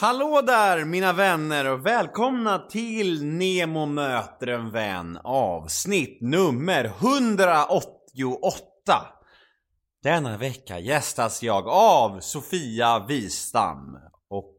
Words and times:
Hallå 0.00 0.42
där 0.46 0.84
mina 0.84 1.12
vänner 1.12 1.70
och 1.70 1.86
välkomna 1.86 2.58
till 2.58 3.24
Nemo 3.24 3.86
möter 3.86 4.46
en 4.46 4.70
vän 4.70 5.18
avsnitt 5.24 6.20
nummer 6.20 6.84
188. 6.84 8.62
Denna 10.02 10.36
vecka 10.36 10.78
gästas 10.78 11.42
jag 11.42 11.68
av 11.68 12.20
Sofia 12.20 13.06
Wistam 13.08 13.98
och 14.28 14.56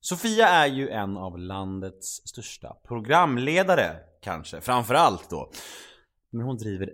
Sofia 0.00 0.48
är 0.48 0.66
ju 0.66 0.88
en 0.88 1.16
av 1.16 1.38
landets 1.38 2.28
största 2.28 2.76
programledare 2.88 3.96
kanske, 4.22 4.60
framförallt 4.60 5.30
då. 5.30 5.50
Men 6.30 6.42
hon 6.46 6.56
driver 6.56 6.88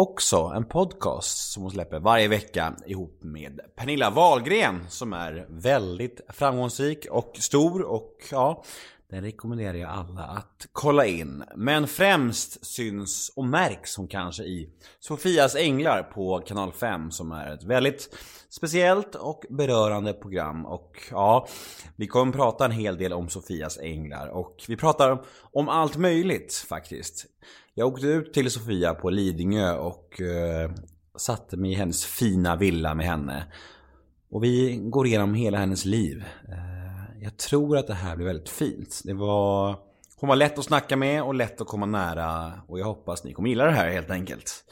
också 0.00 0.52
en 0.56 0.64
podcast 0.64 1.52
som 1.52 1.62
hon 1.62 1.72
släpper 1.72 1.98
varje 1.98 2.28
vecka 2.28 2.74
ihop 2.86 3.18
med 3.22 3.60
Pernilla 3.76 4.10
Wahlgren 4.10 4.86
som 4.88 5.12
är 5.12 5.46
väldigt 5.48 6.20
framgångsrik 6.28 7.06
och 7.10 7.32
stor 7.38 7.82
och 7.82 8.16
ja, 8.30 8.62
den 9.10 9.22
rekommenderar 9.22 9.74
jag 9.74 9.90
alla 9.90 10.22
att 10.22 10.66
kolla 10.72 11.06
in. 11.06 11.44
Men 11.56 11.86
främst 11.86 12.66
syns 12.66 13.32
och 13.36 13.44
märks 13.44 13.96
hon 13.96 14.08
kanske 14.08 14.42
i 14.42 14.70
Sofias 15.00 15.56
Änglar 15.56 16.02
på 16.02 16.42
kanal 16.46 16.72
5 16.72 17.10
som 17.10 17.32
är 17.32 17.54
ett 17.54 17.64
väldigt 17.64 18.16
speciellt 18.50 19.14
och 19.14 19.44
berörande 19.50 20.12
program 20.12 20.66
och 20.66 21.02
ja, 21.10 21.46
vi 21.96 22.06
kommer 22.06 22.32
prata 22.32 22.64
en 22.64 22.70
hel 22.70 22.96
del 22.96 23.12
om 23.12 23.28
Sofias 23.28 23.78
Änglar 23.78 24.28
och 24.28 24.64
vi 24.68 24.76
pratar 24.76 25.24
om 25.52 25.68
allt 25.68 25.96
möjligt 25.96 26.54
faktiskt. 26.68 27.26
Jag 27.74 27.88
åkte 27.88 28.06
ut 28.06 28.32
till 28.32 28.50
Sofia 28.50 28.94
på 28.94 29.10
Lidingö 29.10 29.76
och 29.76 30.20
eh, 30.20 30.70
satte 31.16 31.56
mig 31.56 31.70
i 31.70 31.74
hennes 31.74 32.04
fina 32.04 32.56
villa 32.56 32.94
med 32.94 33.06
henne. 33.06 33.44
Och 34.30 34.44
vi 34.44 34.76
går 34.76 35.06
igenom 35.06 35.34
hela 35.34 35.58
hennes 35.58 35.84
liv. 35.84 36.24
Eh, 36.48 36.79
jag 37.22 37.36
tror 37.36 37.76
att 37.76 37.86
det 37.86 37.94
här 37.94 38.16
blir 38.16 38.26
väldigt 38.26 38.48
fint. 38.48 39.00
Det 39.04 39.14
var... 39.14 39.76
Hon 40.16 40.28
var 40.28 40.36
lätt 40.36 40.58
att 40.58 40.64
snacka 40.64 40.96
med 40.96 41.22
och 41.22 41.34
lätt 41.34 41.60
att 41.60 41.66
komma 41.66 41.86
nära 41.86 42.52
och 42.68 42.78
jag 42.78 42.86
hoppas 42.86 43.24
ni 43.24 43.32
kommer 43.32 43.48
gilla 43.48 43.64
det 43.64 43.70
här 43.70 43.90
helt 43.90 44.10
enkelt. 44.10 44.64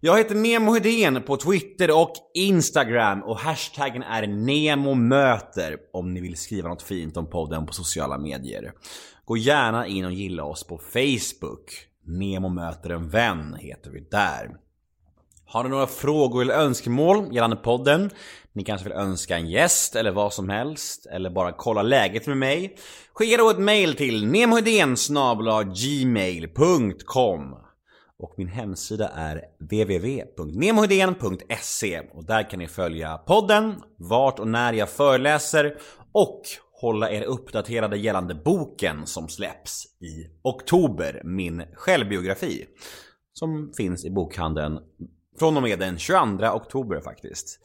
Jag 0.00 0.18
heter 0.18 0.34
Nemo 0.34 0.74
Hedén 0.74 1.22
på 1.22 1.36
Twitter 1.36 2.00
och 2.00 2.12
Instagram 2.34 3.22
och 3.22 3.38
hashtaggen 3.38 4.02
är 4.02 4.26
NEMOMÖTER 4.26 5.76
om 5.92 6.14
ni 6.14 6.20
vill 6.20 6.36
skriva 6.36 6.68
något 6.68 6.82
fint 6.82 7.16
om 7.16 7.30
podden 7.30 7.66
på 7.66 7.72
sociala 7.72 8.18
medier. 8.18 8.72
Gå 9.24 9.36
gärna 9.36 9.86
in 9.86 10.04
och 10.04 10.12
gilla 10.12 10.44
oss 10.44 10.66
på 10.66 10.78
Facebook. 10.78 11.70
Nemo 12.04 12.48
möter 12.48 12.90
en 12.90 13.08
vän 13.08 13.56
heter 13.60 13.90
vi 13.90 14.00
där. 14.00 14.50
Har 15.50 15.64
ni 15.64 15.70
några 15.70 15.86
frågor 15.86 16.42
eller 16.42 16.54
önskemål 16.54 17.34
gällande 17.34 17.56
podden? 17.56 18.10
Ni 18.52 18.64
kanske 18.64 18.88
vill 18.88 18.98
önska 18.98 19.36
en 19.36 19.48
gäst 19.48 19.96
eller 19.96 20.10
vad 20.10 20.32
som 20.32 20.48
helst 20.48 21.06
eller 21.06 21.30
bara 21.30 21.52
kolla 21.52 21.82
läget 21.82 22.26
med 22.26 22.36
mig? 22.36 22.76
Skicka 23.12 23.36
då 23.36 23.50
ett 23.50 23.58
mail 23.58 23.94
till 23.94 24.26
gmail.com 25.74 27.54
och 28.18 28.34
min 28.36 28.48
hemsida 28.48 29.08
är 29.08 29.42
www.nemohedén.se 29.60 32.00
och 32.14 32.24
där 32.24 32.50
kan 32.50 32.58
ni 32.58 32.68
följa 32.68 33.18
podden, 33.18 33.74
vart 33.96 34.38
och 34.38 34.48
när 34.48 34.72
jag 34.72 34.90
föreläser 34.90 35.76
och 36.12 36.42
hålla 36.80 37.10
er 37.10 37.22
uppdaterade 37.22 37.96
gällande 37.96 38.34
boken 38.34 39.06
som 39.06 39.28
släpps 39.28 39.84
i 40.00 40.26
oktober, 40.42 41.22
min 41.24 41.62
självbiografi. 41.74 42.64
Som 43.32 43.72
finns 43.76 44.04
i 44.04 44.10
bokhandeln 44.10 44.78
från 45.38 45.56
och 45.56 45.62
med 45.62 45.78
den 45.78 45.98
22 45.98 46.46
oktober 46.46 47.00
faktiskt. 47.00 47.58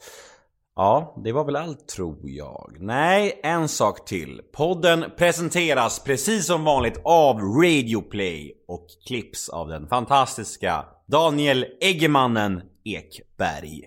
Ja, 0.76 1.22
det 1.24 1.32
var 1.32 1.44
väl 1.44 1.56
allt 1.56 1.88
tror 1.88 2.18
jag. 2.22 2.76
Nej, 2.80 3.40
en 3.42 3.68
sak 3.68 4.04
till. 4.04 4.40
Podden 4.52 5.04
presenteras 5.16 6.04
precis 6.04 6.46
som 6.46 6.64
vanligt 6.64 7.00
av 7.04 7.40
Radioplay 7.40 8.64
och 8.68 8.86
klipps 9.06 9.48
av 9.48 9.68
den 9.68 9.88
fantastiska 9.88 10.84
Daniel 11.06 11.66
Eggemannen 11.80 12.62
Ekberg. 12.84 13.82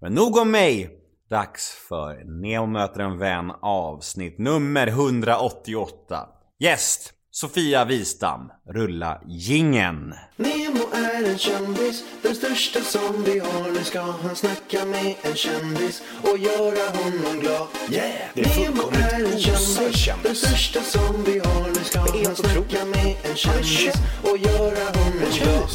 Men 0.00 0.14
nog 0.14 0.36
om 0.36 0.50
mig. 0.50 0.98
Dags 1.30 1.70
för 1.88 2.24
Neo 2.24 2.66
möter 2.66 3.00
en 3.00 3.18
vän 3.18 3.52
avsnitt 3.62 4.38
nummer 4.38 4.86
188. 4.86 6.28
Gäst 6.58 7.12
Sofia 7.34 7.84
Wistam. 7.84 8.50
Rulla 8.68 9.20
gingen. 9.26 10.14
Nemo 10.36 10.84
är 10.92 11.30
en 11.30 11.38
kändis, 11.38 12.04
den 12.22 12.34
största 12.34 12.80
som 12.80 13.24
vi 13.24 13.38
har. 13.38 13.70
Nu 13.72 13.84
ska 13.84 14.00
han 14.00 14.36
snacka 14.36 14.84
med 14.84 15.14
en 15.22 15.34
kändis 15.36 16.02
och 16.22 16.38
göra 16.38 16.90
honom 16.90 17.40
glad. 17.40 17.66
Yeah! 17.90 18.12
Det 18.34 18.40
är 18.40 18.70
Nemo 18.70 18.82
är 18.92 19.32
en 19.32 19.38
kändis, 19.38 20.08
den 20.22 20.34
största 20.36 20.80
som 20.80 21.24
vi 21.24 21.38
har. 21.38 21.68
Nu 21.68 21.84
ska 21.84 21.98
han 22.00 22.36
snacka 22.36 22.84
med 22.84 23.16
en 23.22 23.36
kändis 23.36 23.94
och 24.22 24.38
göra 24.38 24.84
honom 24.84 25.18
glad. 25.38 25.70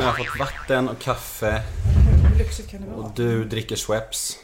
Jag 0.00 0.06
har 0.06 0.24
fått 0.24 0.38
vatten 0.38 0.88
och 0.88 0.98
kaffe 0.98 1.62
Hur 2.32 2.38
lyxigt 2.38 2.70
kan 2.70 2.80
det 2.80 2.86
vara? 2.86 3.06
och 3.06 3.12
du 3.14 3.44
dricker 3.44 3.76
Schweppes. 3.76 4.36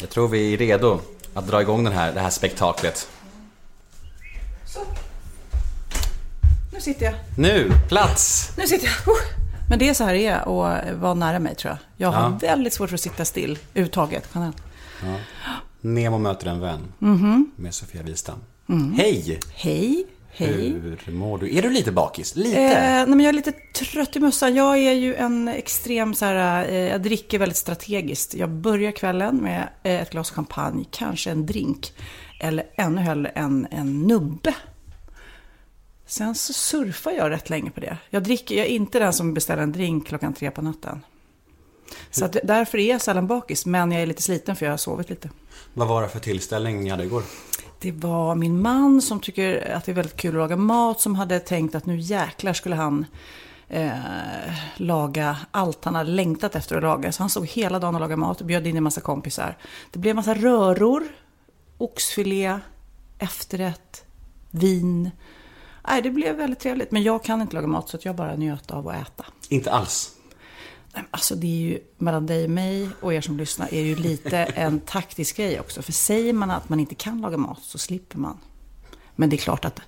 Jag 0.00 0.10
tror 0.10 0.28
vi 0.28 0.54
är 0.54 0.56
redo 0.58 1.00
att 1.34 1.46
dra 1.48 1.62
igång 1.62 1.84
den 1.84 1.92
här, 1.92 2.12
det 2.12 2.20
här 2.20 2.30
spektaklet. 2.30 3.08
Så. 4.66 4.80
Nu 6.74 6.80
sitter 6.80 7.04
jag. 7.06 7.14
Nu, 7.38 7.70
plats! 7.88 8.50
Nu 8.58 8.66
sitter 8.66 8.86
jag. 8.86 9.16
Men 9.70 9.78
det 9.78 9.88
är 9.88 9.94
så 9.94 10.04
här 10.04 10.14
det 10.14 10.26
är 10.26 10.36
att 10.36 10.96
vara 11.00 11.14
nära 11.14 11.38
mig 11.38 11.54
tror 11.54 11.70
jag. 11.70 11.78
Jag 12.08 12.16
har 12.16 12.22
Ja. 12.30 12.38
väldigt 12.48 12.72
svårt 12.72 12.88
för 12.88 12.94
att 12.94 13.00
sitta 13.00 13.24
still 13.24 13.58
överhuvudtaget. 13.74 14.28
generellt. 14.34 14.56
Nemo 15.80 16.18
möter 16.18 16.46
en 16.46 16.60
vän 16.60 16.80
Mhm. 16.98 17.50
med 17.56 17.74
Sofia 17.74 18.02
Wistam. 18.02 18.38
Hej! 18.96 19.40
Hej. 19.54 20.06
Hej. 20.36 20.70
Hur 21.04 21.12
mår 21.12 21.38
du? 21.38 21.56
Är 21.58 21.62
du 21.62 21.70
lite 21.70 21.92
bakis? 21.92 22.36
Lite? 22.36 22.60
Eh, 22.60 22.80
nej 22.80 23.06
men 23.06 23.20
jag 23.20 23.28
är 23.28 23.32
lite 23.32 23.52
trött 23.52 24.16
i 24.16 24.20
mössan. 24.20 24.54
Jag 24.54 24.78
är 24.78 24.92
ju 24.92 25.14
en 25.14 25.48
extrem 25.48 26.14
så 26.14 26.24
här, 26.24 26.68
eh, 26.68 26.74
jag 26.74 27.02
dricker 27.02 27.38
väldigt 27.38 27.56
strategiskt. 27.56 28.34
Jag 28.34 28.48
börjar 28.50 28.92
kvällen 28.92 29.36
med 29.36 29.68
eh, 29.82 30.00
ett 30.02 30.10
glas 30.10 30.30
champagne, 30.30 30.84
kanske 30.90 31.30
en 31.30 31.46
drink. 31.46 31.92
Eller 32.40 32.64
ännu 32.76 33.00
hellre 33.00 33.28
en, 33.28 33.66
en 33.70 34.02
nubbe. 34.02 34.54
Sen 36.14 36.34
så 36.34 36.52
surfar 36.52 37.10
jag 37.10 37.30
rätt 37.30 37.50
länge 37.50 37.70
på 37.70 37.80
det. 37.80 37.98
Jag, 38.10 38.22
dricker, 38.22 38.54
jag 38.54 38.66
är 38.66 38.70
inte 38.70 38.98
den 38.98 39.12
som 39.12 39.34
beställer 39.34 39.62
en 39.62 39.72
drink 39.72 40.06
klockan 40.06 40.34
tre 40.34 40.50
på 40.50 40.62
natten. 40.62 41.04
Så 42.10 42.24
att, 42.24 42.36
därför 42.44 42.78
är 42.78 42.90
jag 42.90 43.00
sällan 43.00 43.26
bakis, 43.26 43.66
men 43.66 43.92
jag 43.92 44.02
är 44.02 44.06
lite 44.06 44.22
sliten 44.22 44.56
för 44.56 44.66
jag 44.66 44.72
har 44.72 44.76
sovit 44.76 45.10
lite. 45.10 45.30
Vad 45.72 45.88
var 45.88 46.02
det 46.02 46.08
för 46.08 46.18
tillställning 46.18 46.82
ni 46.82 46.90
hade 46.90 47.04
igår? 47.04 47.22
Det 47.78 47.92
var 47.92 48.34
min 48.34 48.62
man 48.62 49.02
som 49.02 49.20
tycker 49.20 49.70
att 49.72 49.84
det 49.84 49.92
är 49.92 49.94
väldigt 49.94 50.16
kul 50.16 50.30
att 50.30 50.38
laga 50.38 50.56
mat 50.56 51.00
som 51.00 51.14
hade 51.14 51.40
tänkt 51.40 51.74
att 51.74 51.86
nu 51.86 51.96
jäklar 51.96 52.52
skulle 52.52 52.76
han 52.76 53.06
eh, 53.68 53.90
laga 54.76 55.36
allt 55.50 55.84
han 55.84 55.94
hade 55.94 56.10
längtat 56.10 56.56
efter 56.56 56.76
att 56.76 56.82
laga. 56.82 57.12
Så 57.12 57.22
han 57.22 57.30
såg 57.30 57.46
hela 57.46 57.78
dagen 57.78 57.94
och 57.94 58.00
lagade 58.00 58.20
mat 58.20 58.40
och 58.40 58.46
bjöd 58.46 58.66
in 58.66 58.76
en 58.76 58.82
massa 58.82 59.00
kompisar. 59.00 59.58
Det 59.90 59.98
blev 59.98 60.10
en 60.10 60.16
massa 60.16 60.34
röror, 60.34 61.02
oxfilé, 61.78 62.58
efterrätt, 63.18 64.04
vin. 64.50 65.10
Nej, 65.88 66.02
det 66.02 66.10
blev 66.10 66.36
väldigt 66.36 66.58
trevligt. 66.58 66.90
Men 66.90 67.02
jag 67.02 67.24
kan 67.24 67.40
inte 67.42 67.54
laga 67.54 67.66
mat 67.66 67.88
så 67.88 67.96
att 67.96 68.04
jag 68.04 68.16
bara 68.16 68.36
njöt 68.36 68.70
av 68.70 68.88
att 68.88 69.02
äta. 69.02 69.24
Inte 69.48 69.70
alls. 69.70 70.10
Alltså 71.10 71.34
det 71.34 71.46
är 71.46 71.70
ju, 71.70 71.78
mellan 71.98 72.26
dig 72.26 72.44
och 72.44 72.50
mig 72.50 72.88
och 73.00 73.14
er 73.14 73.20
som 73.20 73.36
lyssnar, 73.36 73.74
är 73.74 73.80
ju 73.80 73.96
lite 73.96 74.38
en 74.54 74.80
taktisk 74.80 75.36
grej 75.36 75.60
också. 75.60 75.82
För 75.82 75.92
säger 75.92 76.32
man 76.32 76.50
att 76.50 76.68
man 76.68 76.80
inte 76.80 76.94
kan 76.94 77.20
laga 77.20 77.36
mat 77.36 77.62
så 77.62 77.78
slipper 77.78 78.18
man. 78.18 78.38
Men 79.16 79.30
det 79.30 79.36
är 79.36 79.38
klart 79.38 79.64
att 79.64 79.80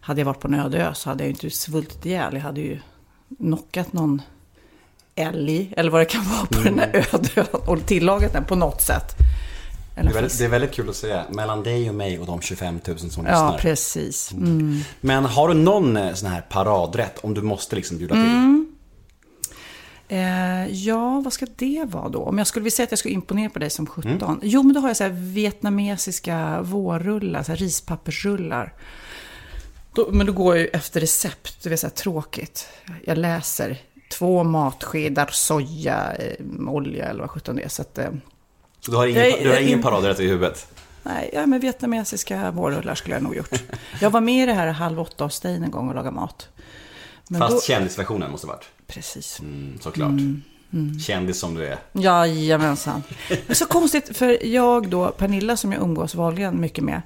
hade 0.00 0.20
jag 0.20 0.26
varit 0.26 0.40
på 0.40 0.48
en 0.48 0.54
öde 0.54 0.78
ö 0.78 0.94
så 0.94 1.08
hade 1.08 1.24
jag 1.24 1.28
ju 1.28 1.32
inte 1.32 1.50
svultit 1.50 2.06
ihjäl. 2.06 2.34
Jag 2.34 2.40
hade 2.40 2.60
ju 2.60 2.80
knockat 3.38 3.92
någon 3.92 4.22
älg, 5.14 5.74
eller 5.76 5.90
vad 5.90 6.00
det 6.00 6.04
kan 6.04 6.24
vara, 6.24 6.46
på 6.46 6.60
den 6.64 6.78
här 6.78 7.06
öde 7.14 7.28
ön 7.36 7.60
och 7.66 7.86
tillagat 7.86 8.32
den 8.32 8.44
på 8.44 8.54
något 8.56 8.82
sätt. 8.82 9.16
Det 9.94 10.00
Eller 10.00 10.10
är, 10.10 10.14
väldigt, 10.14 10.38
det 10.38 10.44
är 10.44 10.48
väldigt 10.48 10.72
kul 10.72 10.88
att 10.88 10.96
säga. 10.96 11.24
Mellan 11.30 11.62
dig 11.62 11.88
och 11.88 11.94
mig 11.94 12.18
och 12.18 12.26
de 12.26 12.40
25 12.40 12.80
000 12.86 12.98
som 12.98 13.26
Ja, 13.26 13.30
lyssnar. 13.30 13.58
precis. 13.58 14.32
Mm. 14.32 14.80
Men 15.00 15.24
har 15.24 15.48
du 15.48 15.54
någon 15.54 15.96
eh, 15.96 16.14
sån 16.14 16.30
här 16.30 16.40
paradrätt 16.40 17.18
om 17.18 17.34
du 17.34 17.42
måste 17.42 17.76
liksom 17.76 17.98
bjuda 17.98 18.14
till? 18.14 18.22
Mm. 18.24 18.74
Eh, 20.08 20.66
ja, 20.72 21.20
vad 21.24 21.32
ska 21.32 21.46
det 21.56 21.84
vara 21.88 22.08
då? 22.08 22.22
Om 22.22 22.38
jag 22.38 22.46
skulle 22.46 22.62
vilja 22.64 22.74
säga 22.76 22.84
att 22.84 22.92
jag 22.92 22.98
skulle 22.98 23.14
imponera 23.14 23.50
på 23.50 23.58
dig 23.58 23.70
som 23.70 23.86
17. 23.86 24.40
Jo, 24.42 24.62
men 24.62 24.74
då 24.74 24.80
har 24.80 24.88
jag 24.88 24.96
så 24.96 25.08
vietnamesiska 25.12 26.60
vårrullar, 26.62 27.42
så 27.42 27.54
rispappersrullar. 27.54 28.72
Då, 29.94 30.08
men 30.12 30.26
då 30.26 30.32
går 30.32 30.56
jag 30.56 30.62
ju 30.62 30.68
efter 30.68 31.00
recept, 31.00 31.62
det 31.62 31.72
är 31.72 31.76
så 31.76 31.86
här 31.86 31.94
tråkigt. 31.94 32.68
Jag 33.04 33.18
läser 33.18 33.78
två 34.12 34.44
matskedar 34.44 35.28
soja, 35.32 36.12
eh, 36.18 36.44
olja 36.68 37.04
eller 37.04 37.20
vad 37.20 37.30
sjutton 37.30 37.56
det 37.56 37.62
är. 37.62 37.68
Så 37.68 37.82
att, 37.82 37.98
eh, 37.98 38.08
Så 38.84 38.90
du 38.90 38.96
har 38.96 39.06
ingen, 39.06 39.22
Jag 39.30 39.42
du 39.42 39.48
har 39.50 39.56
ingen 39.60 39.72
in- 39.78 39.82
paradrätt 39.82 40.20
i 40.20 40.26
huvudet? 40.26 40.66
nej, 41.02 41.30
ja, 41.32 41.46
men 41.46 41.60
vietnamesiska 41.60 42.50
vårrullar 42.50 42.94
skulle 42.94 43.14
jag 43.16 43.22
nog 43.22 43.36
gjort. 43.36 43.62
Jag 44.00 44.10
var 44.10 44.20
med 44.20 44.42
i 44.42 44.46
det 44.46 44.52
här 44.52 44.66
Halv 44.66 45.00
åtta 45.00 45.24
hos 45.24 45.40
dig 45.40 45.54
en 45.54 45.70
gång 45.70 45.88
och 45.88 45.94
lagade 45.94 46.14
mat. 46.16 46.48
Men 47.28 47.40
Fast 47.40 47.54
då, 47.54 47.60
kändisversionen 47.60 48.30
måste 48.30 48.46
varit. 48.46 48.64
Precis. 48.86 49.40
Mm, 49.40 49.78
såklart. 49.80 50.12
Kändis 51.06 51.38
som 51.38 51.54
du 51.54 51.66
är. 51.66 51.78
Jajamensan. 51.92 53.02
Är 53.48 53.54
så 53.54 53.66
konstigt, 53.66 54.16
för 54.16 54.46
jag 54.46 54.88
då, 54.88 55.08
Pernilla 55.08 55.56
som 55.56 55.72
jag 55.72 55.82
umgås 55.82 56.14
vanligen 56.14 56.60
mycket 56.60 56.84
med, 56.84 57.02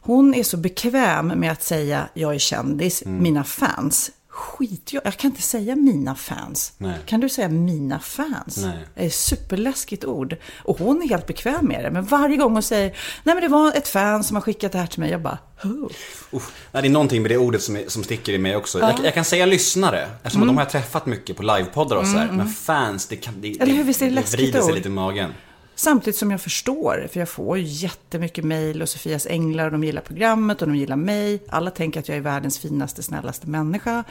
hon 0.00 0.34
är 0.34 0.42
så 0.42 0.56
bekväm 0.56 1.26
med 1.26 1.52
att 1.52 1.62
säga 1.62 2.08
jag 2.14 2.34
är 2.34 2.38
kändis, 2.38 3.02
Mm. 3.02 3.22
mina 3.22 3.44
fans. 3.44 4.10
Skit, 4.40 4.92
jag, 4.92 5.02
jag 5.06 5.16
kan 5.16 5.30
inte 5.30 5.42
säga 5.42 5.76
mina 5.76 6.14
fans. 6.14 6.72
Nej. 6.78 6.98
Kan 7.06 7.20
du 7.20 7.28
säga 7.28 7.48
mina 7.48 7.98
fans? 7.98 8.56
Nej. 8.56 8.86
Det 8.94 9.02
är 9.02 9.06
ett 9.06 9.14
superläskigt 9.14 10.04
ord. 10.04 10.36
Och 10.64 10.78
hon 10.78 11.02
är 11.02 11.08
helt 11.08 11.26
bekväm 11.26 11.66
med 11.66 11.84
det. 11.84 11.90
Men 11.90 12.04
varje 12.04 12.36
gång 12.36 12.52
hon 12.52 12.62
säger, 12.62 12.88
nej 13.24 13.34
men 13.34 13.40
det 13.42 13.48
var 13.48 13.72
ett 13.76 13.88
fan 13.88 14.24
som 14.24 14.36
har 14.36 14.40
skickat 14.42 14.72
det 14.72 14.78
här 14.78 14.86
till 14.86 15.00
mig, 15.00 15.10
jag 15.10 15.20
bara, 15.22 15.38
oh. 15.64 15.90
Uff, 16.30 16.52
nej, 16.72 16.82
det 16.82 16.88
är 16.88 16.90
någonting 16.90 17.22
med 17.22 17.30
det 17.30 17.36
ordet 17.38 17.62
som, 17.62 17.76
är, 17.76 17.84
som 17.88 18.04
sticker 18.04 18.32
i 18.32 18.38
mig 18.38 18.56
också. 18.56 18.78
Jag, 18.80 18.94
jag 19.04 19.14
kan 19.14 19.24
säga 19.24 19.46
lyssnare, 19.46 20.02
eftersom 20.16 20.42
Mm. 20.42 20.46
de 20.54 20.56
har 20.56 20.64
jag 20.64 20.70
träffat 20.72 21.06
mycket 21.06 21.36
på 21.36 21.42
livepoddar 21.42 21.96
och 21.96 22.06
så 22.06 22.16
här. 22.16 22.32
Men 22.32 22.48
fans, 22.48 23.06
det 23.06 23.16
kan... 23.16 23.40
Det, 23.40 23.60
Eller 23.60 23.72
hur, 23.74 23.84
visst 23.84 24.02
är 24.02 24.06
det 24.06 24.12
läskigt 24.12 24.40
vrider 24.40 24.60
sig 24.60 24.68
ord? 24.70 24.74
lite 24.74 24.88
i 24.88 24.92
magen. 24.92 25.30
Samtidigt 25.80 26.16
som 26.16 26.30
jag 26.30 26.40
förstår, 26.40 27.08
för 27.12 27.20
jag 27.20 27.28
får 27.28 27.58
ju 27.58 27.64
jättemycket 27.64 28.44
mejl 28.44 28.82
och 28.82 28.88
Sofias 28.88 29.26
änglar 29.26 29.64
och 29.64 29.72
de 29.72 29.84
gillar 29.84 30.02
programmet 30.02 30.62
och 30.62 30.68
de 30.68 30.76
gillar 30.76 30.96
mig. 30.96 31.42
Alla 31.48 31.70
tänker 31.70 32.00
att 32.00 32.08
jag 32.08 32.16
är 32.16 32.22
världens 32.22 32.58
finaste, 32.58 33.02
snällaste 33.02 33.48
människa. 33.48 34.04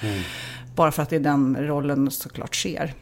Bara 0.75 0.91
för 0.91 1.03
att 1.03 1.09
det 1.09 1.15
är 1.15 1.19
den 1.19 1.67
rollen 1.67 2.11
såklart 2.11 2.55
sker. 2.55 2.93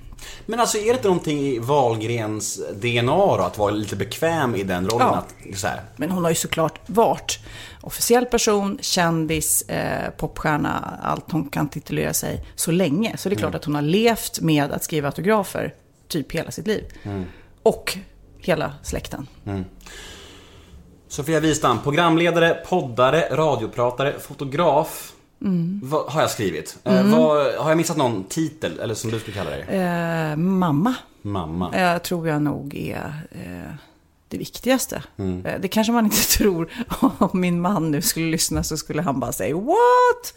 Men 0.45 0.59
alltså 0.59 0.77
är 0.77 0.85
det 0.85 0.91
inte 0.91 1.07
någonting 1.07 1.39
i 1.39 1.59
Wahlgrens 1.59 2.61
DNA 2.81 3.15
då? 3.15 3.43
Att 3.43 3.57
vara 3.57 3.71
lite 3.71 3.95
bekväm 3.95 4.55
i 4.55 4.63
den 4.63 4.89
rollen? 4.89 5.07
Ja. 5.07 5.15
Att, 5.15 5.57
så 5.57 5.67
här, 5.67 5.81
Men 5.95 6.11
hon 6.11 6.23
har 6.23 6.31
ju 6.31 6.35
såklart 6.35 6.79
varit 6.85 7.39
officiell 7.81 8.25
person, 8.25 8.77
kändis, 8.81 9.61
eh, 9.61 10.09
popstjärna, 10.17 10.99
allt 11.03 11.31
hon 11.31 11.49
kan 11.49 11.69
titulera 11.69 12.13
sig 12.13 12.45
så 12.55 12.71
länge. 12.71 13.17
Så 13.17 13.29
det 13.29 13.35
är 13.35 13.37
klart 13.37 13.55
att 13.55 13.65
hon 13.65 13.75
har 13.75 13.81
levt 13.81 14.39
med 14.41 14.71
att 14.71 14.83
skriva 14.83 15.07
autografer 15.07 15.73
typ 16.07 16.31
hela 16.31 16.51
sitt 16.51 16.67
liv. 16.67 16.83
Och 17.63 17.97
hela 18.47 18.73
släkten. 18.83 19.27
Sofia 21.07 21.39
Wistam, 21.39 21.79
programledare, 21.83 22.53
poddare, 22.53 23.27
radiopratare, 23.31 24.19
fotograf. 24.19 25.13
Mm. 25.41 25.79
Vad 25.83 26.11
har 26.11 26.21
jag 26.21 26.29
skrivit? 26.29 26.77
Eh, 26.83 27.03
vad, 27.17 27.53
har 27.55 27.69
jag 27.69 27.77
missat 27.77 27.97
någon 27.97 28.23
titel? 28.23 28.79
Eller 28.79 28.93
som 28.93 29.11
du 29.11 29.19
skulle 29.19 29.37
kalla 29.37 29.49
dig? 29.49 29.61
Eh, 29.61 30.35
mamma. 30.35 30.95
Mamma. 31.21 31.73
eh, 31.75 31.97
tror 31.97 32.27
jag 32.27 32.41
nog 32.41 32.75
är 32.75 33.13
eh, 33.31 33.73
det 34.27 34.37
viktigaste. 34.37 35.03
Mm. 35.17 35.45
Eh, 35.45 35.59
det 35.59 35.67
kanske 35.67 35.93
man 35.93 36.05
inte 36.05 36.27
tror. 36.37 36.69
Om 37.17 37.29
min 37.41 37.61
man 37.61 37.91
nu 37.91 38.01
skulle 38.01 38.25
lyssna 38.31 38.63
så 38.63 38.77
skulle 38.77 39.01
han 39.01 39.19
bara 39.19 39.31
säga 39.31 39.55
what? 39.55 40.33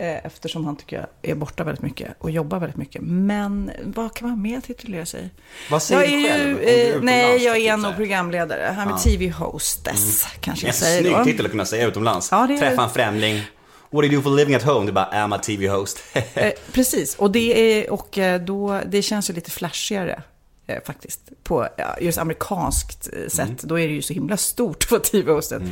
Eh, 0.00 0.26
eftersom 0.26 0.64
han 0.64 0.76
tycker 0.76 0.96
jag 0.96 1.06
är 1.30 1.34
borta 1.34 1.64
väldigt 1.64 1.82
mycket 1.82 2.08
och 2.18 2.30
jobbar 2.30 2.58
väldigt 2.58 2.76
mycket. 2.76 3.02
Men 3.02 3.70
vad 3.84 4.14
kan 4.14 4.28
man 4.28 4.42
mer 4.42 4.60
titulera 4.60 5.06
sig? 5.06 5.30
Vad 5.70 5.82
säger 5.82 6.02
jag 6.28 6.40
du 6.40 6.54
själv? 6.56 6.62
ju, 6.62 6.94
eh, 6.94 7.00
nej, 7.02 7.44
jag 7.44 7.56
typ 7.56 7.66
är 7.66 7.76
nog 7.76 7.96
programledare. 7.96 8.72
Han 8.76 8.88
är 8.88 8.92
Ja. 8.92 8.98
TV-hostess, 8.98 10.26
kanske 10.40 10.66
En 10.66 10.68
jag 10.68 10.74
säger 10.74 11.00
snygg 11.00 11.12
då. 11.16 11.24
titel 11.24 11.44
att 11.44 11.50
kunna 11.50 11.64
säga 11.64 11.86
utomlands. 11.86 12.28
Ja, 12.30 12.44
är- 12.48 12.58
Träffa 12.58 12.82
en 12.84 12.90
främling. 12.90 13.42
What 13.90 14.02
do 14.02 14.06
you 14.06 14.16
do 14.16 14.22
for 14.22 14.30
living 14.36 14.54
at 14.54 14.62
home? 14.62 14.86
Du 14.86 14.92
bara, 14.92 15.10
I'm 15.12 15.34
a 15.34 15.38
TV-host. 15.38 15.98
Eh, 16.34 16.52
precis, 16.72 17.14
och, 17.16 17.30
det, 17.30 17.80
är, 17.82 17.90
och 17.92 18.18
eh, 18.18 18.40
då, 18.40 18.80
det 18.86 19.02
känns 19.02 19.30
ju 19.30 19.34
lite 19.34 19.50
flashigare. 19.50 20.22
eh, 20.66 20.76
Faktiskt, 20.86 21.20
på 21.42 21.68
just 22.00 22.18
amerikanskt 22.18 23.08
sätt. 23.28 23.62
Då 23.62 23.78
är 23.78 23.88
det 23.88 23.94
ju 23.94 24.02
så 24.02 24.12
himla 24.12 24.36
stort 24.36 24.88
på 24.88 24.98
TV-hostet. 24.98 25.62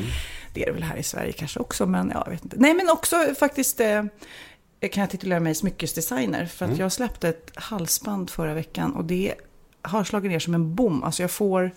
Det 0.59 0.63
är 0.63 0.67
det 0.67 0.73
väl 0.73 0.83
här 0.83 0.97
i 0.97 1.03
Sverige 1.03 1.33
kanske 1.33 1.61
också, 1.61 1.87
men 1.87 2.11
ja, 2.15 2.23
jag 2.27 2.33
vet 2.33 2.45
inte. 2.45 2.57
Nej, 2.59 2.75
men 2.75 2.91
också 2.91 3.17
faktiskt 3.39 3.81
eh, 3.81 4.03
kan 4.93 5.01
jag 5.01 5.11
titulera 5.11 5.41
mig 5.41 5.55
smyckesdesigner. 5.55 6.47
För 6.47 6.67
att 6.67 6.79
jag 6.79 6.93
släppte 6.93 7.29
ett 7.29 7.51
halsband 7.55 8.31
förra 8.31 8.55
veckan 8.55 8.95
och 8.95 9.05
det 9.05 9.35
har 9.83 10.05
slagit 10.05 10.31
ner 10.31 10.39
som 10.39 10.55
en 10.55 10.75
bom. 10.75 11.03
Alltså 11.05 11.23
jag 11.23 11.31
får... 11.31 11.71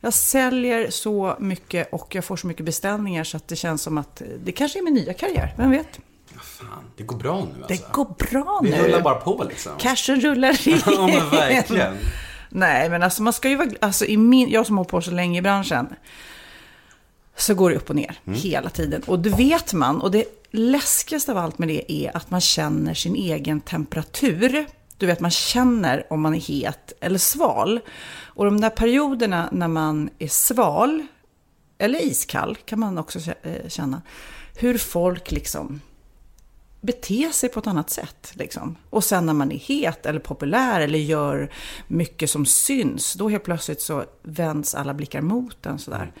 Jag 0.00 0.14
säljer 0.14 0.90
så 0.90 1.36
mycket 1.38 1.92
och 1.92 2.14
jag 2.14 2.24
får 2.24 2.36
så 2.36 2.46
mycket 2.46 2.66
beställningar 2.66 3.24
så 3.24 3.36
att 3.36 3.48
det 3.48 3.56
känns 3.56 3.82
som 3.82 3.98
att 3.98 4.22
det 4.44 4.52
kanske 4.52 4.78
är 4.78 4.82
min 4.82 4.94
nya 4.94 5.12
karriär. 5.12 5.54
Vem 5.56 5.70
vet? 5.70 6.00
Fan, 6.42 6.68
det 6.96 7.02
går 7.02 7.16
bra 7.16 7.34
nu 7.40 7.62
alltså. 7.64 7.66
Det 7.86 7.92
går 7.92 8.14
bra 8.30 8.60
Vi 8.62 8.70
nu. 8.70 8.76
rullar 8.78 9.00
bara 9.00 9.14
på 9.14 9.44
liksom. 9.48 9.72
Cashen 9.78 10.20
rullar 10.20 10.68
in. 10.68 10.80
ja 10.86 11.06
men 11.06 11.30
verkligen. 11.30 11.96
Nej, 12.48 12.90
men 12.90 13.02
alltså 13.02 13.22
man 13.22 13.32
ska 13.32 13.48
ju 13.48 13.56
vara... 13.56 13.68
Alltså 13.80 14.04
i 14.04 14.16
min, 14.16 14.50
jag 14.50 14.66
som 14.66 14.76
har 14.76 14.84
hållit 14.84 14.90
på 14.90 15.00
så 15.00 15.10
länge 15.10 15.38
i 15.38 15.42
branschen. 15.42 15.86
Så 17.36 17.54
går 17.54 17.70
det 17.70 17.76
upp 17.76 17.90
och 17.90 17.96
ner 17.96 18.20
hela 18.24 18.70
tiden. 18.70 19.02
Och 19.02 19.18
det 19.18 19.30
vet 19.30 19.72
man. 19.72 20.00
Och 20.00 20.10
det 20.10 20.24
läskigaste 20.50 21.32
av 21.32 21.38
allt 21.38 21.58
med 21.58 21.68
det 21.68 21.92
är 21.92 22.16
att 22.16 22.30
man 22.30 22.40
känner 22.40 22.94
sin 22.94 23.16
egen 23.16 23.60
temperatur. 23.60 24.66
Du 24.98 25.06
vet, 25.06 25.20
man 25.20 25.30
känner 25.30 26.12
om 26.12 26.20
man 26.20 26.34
är 26.34 26.40
het 26.40 26.92
eller 27.00 27.18
sval. 27.18 27.80
Och 28.24 28.44
de 28.44 28.60
där 28.60 28.70
perioderna 28.70 29.48
när 29.52 29.68
man 29.68 30.10
är 30.18 30.28
sval, 30.28 31.06
eller 31.78 32.06
iskall, 32.06 32.56
kan 32.64 32.80
man 32.80 32.98
också 32.98 33.18
eh, 33.18 33.68
känna. 33.68 34.02
Hur 34.54 34.78
folk 34.78 35.30
liksom 35.30 35.80
bete 36.80 37.32
sig 37.32 37.48
på 37.48 37.60
ett 37.60 37.66
annat 37.66 37.90
sätt. 37.90 38.32
Liksom. 38.32 38.76
Och 38.90 39.04
sen 39.04 39.26
när 39.26 39.32
man 39.32 39.52
är 39.52 39.58
het 39.58 40.06
eller 40.06 40.20
populär 40.20 40.80
eller 40.80 40.98
gör 40.98 41.52
mycket 41.88 42.30
som 42.30 42.46
syns, 42.46 43.14
då 43.14 43.28
helt 43.28 43.44
plötsligt 43.44 43.80
så 43.80 44.04
vänds 44.22 44.74
alla 44.74 44.94
blickar 44.94 45.20
mot 45.20 45.66
en 45.66 45.78
sådär. 45.78 46.12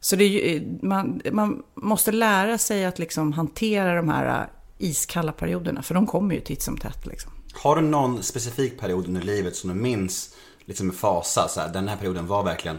Så 0.00 0.16
det 0.16 0.24
är 0.24 0.28
ju, 0.28 0.78
man, 0.82 1.20
man 1.32 1.62
måste 1.74 2.12
lära 2.12 2.58
sig 2.58 2.84
att 2.84 2.98
liksom 2.98 3.32
hantera 3.32 3.94
de 3.94 4.08
här 4.08 4.48
iskalla 4.78 5.32
perioderna, 5.32 5.82
för 5.82 5.94
de 5.94 6.06
kommer 6.06 6.34
ju 6.34 6.40
titt 6.40 6.62
som 6.62 6.76
tätt. 6.76 7.06
Liksom. 7.06 7.32
Har 7.52 7.76
du 7.76 7.82
någon 7.82 8.22
specifik 8.22 8.80
period 8.80 9.06
under 9.06 9.22
livet 9.22 9.56
som 9.56 9.70
du 9.70 9.76
minns 9.76 10.34
liksom 10.64 10.86
med 10.86 10.96
fasa? 10.96 11.48
Så 11.48 11.60
här, 11.60 11.68
den 11.68 11.88
här 11.88 11.96
perioden 11.96 12.26
var 12.26 12.42
verkligen... 12.42 12.78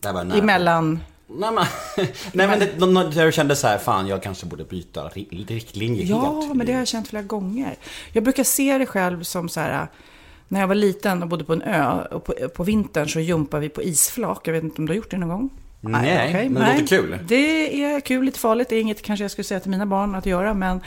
Det 0.00 0.08
här 0.08 0.14
var 0.14 0.24
nära. 0.24 0.38
Emellan, 0.38 1.00
Nej 1.26 1.52
men, 1.52 1.64
nej, 2.32 2.48
men 2.48 2.58
det, 2.58 2.66
där 3.14 3.26
du 3.26 3.32
kände 3.32 3.56
så 3.56 3.66
här, 3.66 3.78
fan 3.78 4.06
jag 4.06 4.22
kanske 4.22 4.46
borde 4.46 4.64
byta 4.64 5.08
ri- 5.08 5.46
riktlinje 5.48 6.04
ja, 6.04 6.40
helt. 6.40 6.56
men 6.56 6.66
det 6.66 6.72
har 6.72 6.78
jag 6.78 6.88
känt 6.88 7.08
flera 7.08 7.22
gånger. 7.22 7.76
Jag 8.12 8.24
brukar 8.24 8.44
se 8.44 8.78
det 8.78 8.86
själv 8.86 9.22
som 9.22 9.48
så 9.48 9.60
här, 9.60 9.88
när 10.48 10.60
jag 10.60 10.68
var 10.68 10.74
liten 10.74 11.22
och 11.22 11.28
bodde 11.28 11.44
på 11.44 11.52
en 11.52 11.62
ö, 11.62 12.02
och 12.10 12.24
på, 12.24 12.34
på 12.54 12.64
vintern 12.64 13.08
så 13.08 13.20
jumpade 13.20 13.60
vi 13.60 13.68
på 13.68 13.82
isflak. 13.82 14.48
Jag 14.48 14.52
vet 14.52 14.62
inte 14.64 14.78
om 14.78 14.86
du 14.86 14.92
har 14.92 14.96
gjort 14.96 15.10
det 15.10 15.18
någon 15.18 15.28
gång? 15.28 15.50
Nej, 15.88 16.28
okej, 16.28 16.48
men 16.48 16.62
det 16.62 16.72
låter 16.72 16.86
kul. 16.86 17.18
Det 17.28 17.84
är 17.84 18.00
kul, 18.00 18.24
lite 18.24 18.38
farligt. 18.38 18.68
Det 18.68 18.76
är 18.76 18.80
inget 18.80 19.02
kanske 19.02 19.24
jag 19.24 19.30
skulle 19.30 19.44
säga 19.44 19.60
till 19.60 19.70
mina 19.70 19.86
barn 19.86 20.14
att 20.14 20.26
göra. 20.26 20.54
Men 20.54 20.80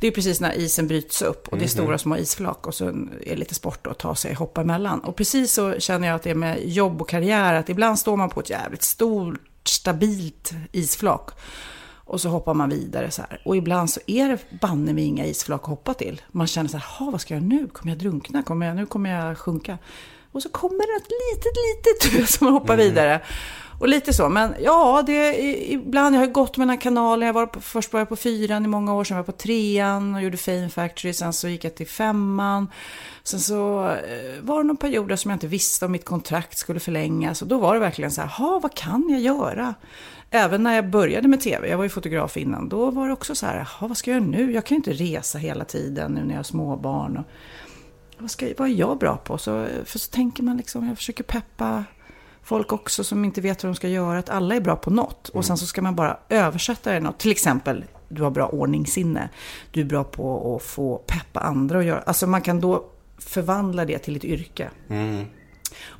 det 0.00 0.06
är 0.06 0.10
precis 0.10 0.40
när 0.40 0.52
isen 0.58 0.86
bryts 0.88 1.22
upp 1.22 1.48
och 1.48 1.56
det 1.58 1.62
är 1.64 1.66
Mhm. 1.66 1.68
stora 1.84 1.98
små 1.98 2.16
isflak 2.16 2.66
och 2.66 2.74
så 2.74 2.86
är 2.88 2.94
det 3.26 3.36
lite 3.36 3.54
sport 3.54 3.86
att 3.86 3.98
ta 3.98 4.14
sig 4.14 4.34
hoppa 4.34 4.60
emellan. 4.60 5.00
Och 5.00 5.16
precis 5.16 5.52
så 5.52 5.80
känner 5.80 6.08
jag 6.08 6.14
att 6.14 6.22
det 6.22 6.30
är 6.30 6.34
med 6.34 6.68
jobb 6.68 7.00
och 7.00 7.08
karriär. 7.08 7.54
Att 7.54 7.68
ibland 7.68 7.98
står 7.98 8.16
man 8.16 8.30
på 8.30 8.40
ett 8.40 8.50
jävligt 8.50 8.82
stort, 8.82 9.40
stabilt 9.64 10.52
isflak. 10.72 11.30
Och 12.08 12.20
så 12.20 12.28
hoppar 12.28 12.54
man 12.54 12.68
vidare 12.68 13.10
så 13.10 13.22
här. 13.22 13.42
Och 13.44 13.56
ibland 13.56 13.90
så 13.90 14.00
är 14.06 14.28
det 14.28 14.38
banne 14.60 14.92
mig 14.92 15.04
inga 15.04 15.26
isflak 15.26 15.60
att 15.62 15.68
hoppa 15.68 15.94
till. 15.94 16.20
Man 16.28 16.46
känner 16.46 16.68
så 16.68 16.76
här, 16.76 16.86
"Ha, 16.98 17.10
vad 17.10 17.20
ska 17.20 17.34
jag 17.34 17.42
göra 17.42 17.48
nu? 17.60 17.68
Kommer 17.68 17.92
jag 17.92 17.98
drunkna? 17.98 18.42
Kommer 18.42 18.66
jag, 18.66 18.76
nu 18.76 18.86
kommer 18.86 19.10
jag 19.10 19.38
sjunka. 19.38 19.78
Och 20.32 20.42
så 20.42 20.48
kommer 20.48 20.78
det 20.78 21.04
ett 21.04 21.10
litet, 21.36 22.14
litet 22.14 22.30
som 22.30 22.46
hoppar 22.52 22.76
vidare. 22.76 23.20
Och 23.78 23.88
lite 23.88 24.12
så. 24.12 24.28
Men 24.28 24.54
ja, 24.60 25.02
det 25.06 25.12
är, 25.12 25.72
ibland, 25.72 26.14
jag 26.14 26.20
har 26.20 26.26
gått 26.26 26.56
mellan 26.56 26.78
kanaler. 26.78 27.26
Jag 27.26 27.34
var 27.34 27.46
på, 27.46 27.60
först 27.60 27.92
var 27.92 28.00
jag 28.00 28.08
på 28.08 28.16
fyran 28.16 28.64
i 28.64 28.68
många 28.68 28.94
år, 28.94 29.04
sen 29.04 29.14
var 29.14 29.18
jag 29.18 29.26
på 29.26 29.32
trean 29.32 30.14
och 30.14 30.22
gjorde 30.22 30.36
Fame 30.36 30.68
Factory. 30.68 31.12
Sen 31.12 31.32
så 31.32 31.48
gick 31.48 31.64
jag 31.64 31.74
till 31.74 31.86
femman. 31.86 32.68
Sen 33.22 33.40
så 33.40 33.88
eh, 33.88 34.42
var 34.42 34.58
det 34.62 34.66
någon 34.66 34.76
period 34.76 35.18
som 35.18 35.30
jag 35.30 35.36
inte 35.36 35.46
visste 35.46 35.84
om 35.84 35.92
mitt 35.92 36.04
kontrakt 36.04 36.58
skulle 36.58 36.80
förlängas. 36.80 37.42
Och 37.42 37.48
då 37.48 37.58
var 37.58 37.74
det 37.74 37.80
verkligen 37.80 38.10
så 38.10 38.20
här, 38.20 38.28
ha, 38.28 38.58
vad 38.58 38.74
kan 38.74 39.08
jag 39.08 39.20
göra? 39.20 39.74
Även 40.30 40.62
när 40.62 40.74
jag 40.74 40.90
började 40.90 41.28
med 41.28 41.40
tv, 41.40 41.68
jag 41.68 41.76
var 41.76 41.84
ju 41.84 41.90
fotograf 41.90 42.36
innan, 42.36 42.68
då 42.68 42.90
var 42.90 43.06
det 43.06 43.12
också 43.12 43.34
så 43.34 43.46
här, 43.46 43.68
ha, 43.80 43.86
vad 43.86 43.96
ska 43.96 44.10
jag 44.10 44.20
göra 44.20 44.30
nu? 44.30 44.52
Jag 44.52 44.66
kan 44.66 44.74
ju 44.74 44.76
inte 44.76 44.92
resa 44.92 45.38
hela 45.38 45.64
tiden 45.64 46.12
nu 46.12 46.24
när 46.24 46.30
jag 46.30 46.38
har 46.38 46.42
småbarn. 46.42 47.16
Och, 47.16 47.24
vad, 48.18 48.30
ska, 48.30 48.48
vad 48.58 48.68
är 48.68 48.72
jag 48.72 48.98
bra 48.98 49.16
på? 49.16 49.38
Så, 49.38 49.62
eh, 49.62 49.84
för 49.84 49.98
så 49.98 50.10
tänker 50.10 50.42
man 50.42 50.56
liksom, 50.56 50.88
jag 50.88 50.96
försöker 50.96 51.24
peppa 51.24 51.84
folk 52.46 52.72
också 52.72 53.04
som 53.04 53.24
inte 53.24 53.40
vet 53.40 53.62
vad 53.62 53.72
de 53.72 53.76
ska 53.76 53.88
göra. 53.88 54.18
Att 54.18 54.30
alla 54.30 54.54
är 54.54 54.60
bra 54.60 54.76
på 54.76 54.90
något. 54.90 55.28
Och 55.28 55.44
sen 55.44 55.56
så 55.56 55.66
ska 55.66 55.82
man 55.82 55.94
bara 55.94 56.18
översätta 56.28 56.92
det 56.92 57.00
något. 57.00 57.18
Till 57.18 57.30
exempel, 57.30 57.84
du 58.08 58.22
har 58.22 58.30
bra 58.30 58.48
ordningssinne. 58.48 59.28
Du 59.70 59.80
är 59.80 59.84
bra 59.84 60.04
på 60.04 60.56
att 60.56 60.62
få 60.62 60.96
peppa 60.96 61.40
andra 61.40 61.78
att 61.78 61.84
göra. 61.84 62.00
Alltså 62.00 62.26
man 62.26 62.42
kan 62.42 62.60
då 62.60 62.84
förvandla 63.18 63.84
det 63.84 63.98
till 63.98 64.16
ett 64.16 64.24
yrke. 64.24 64.70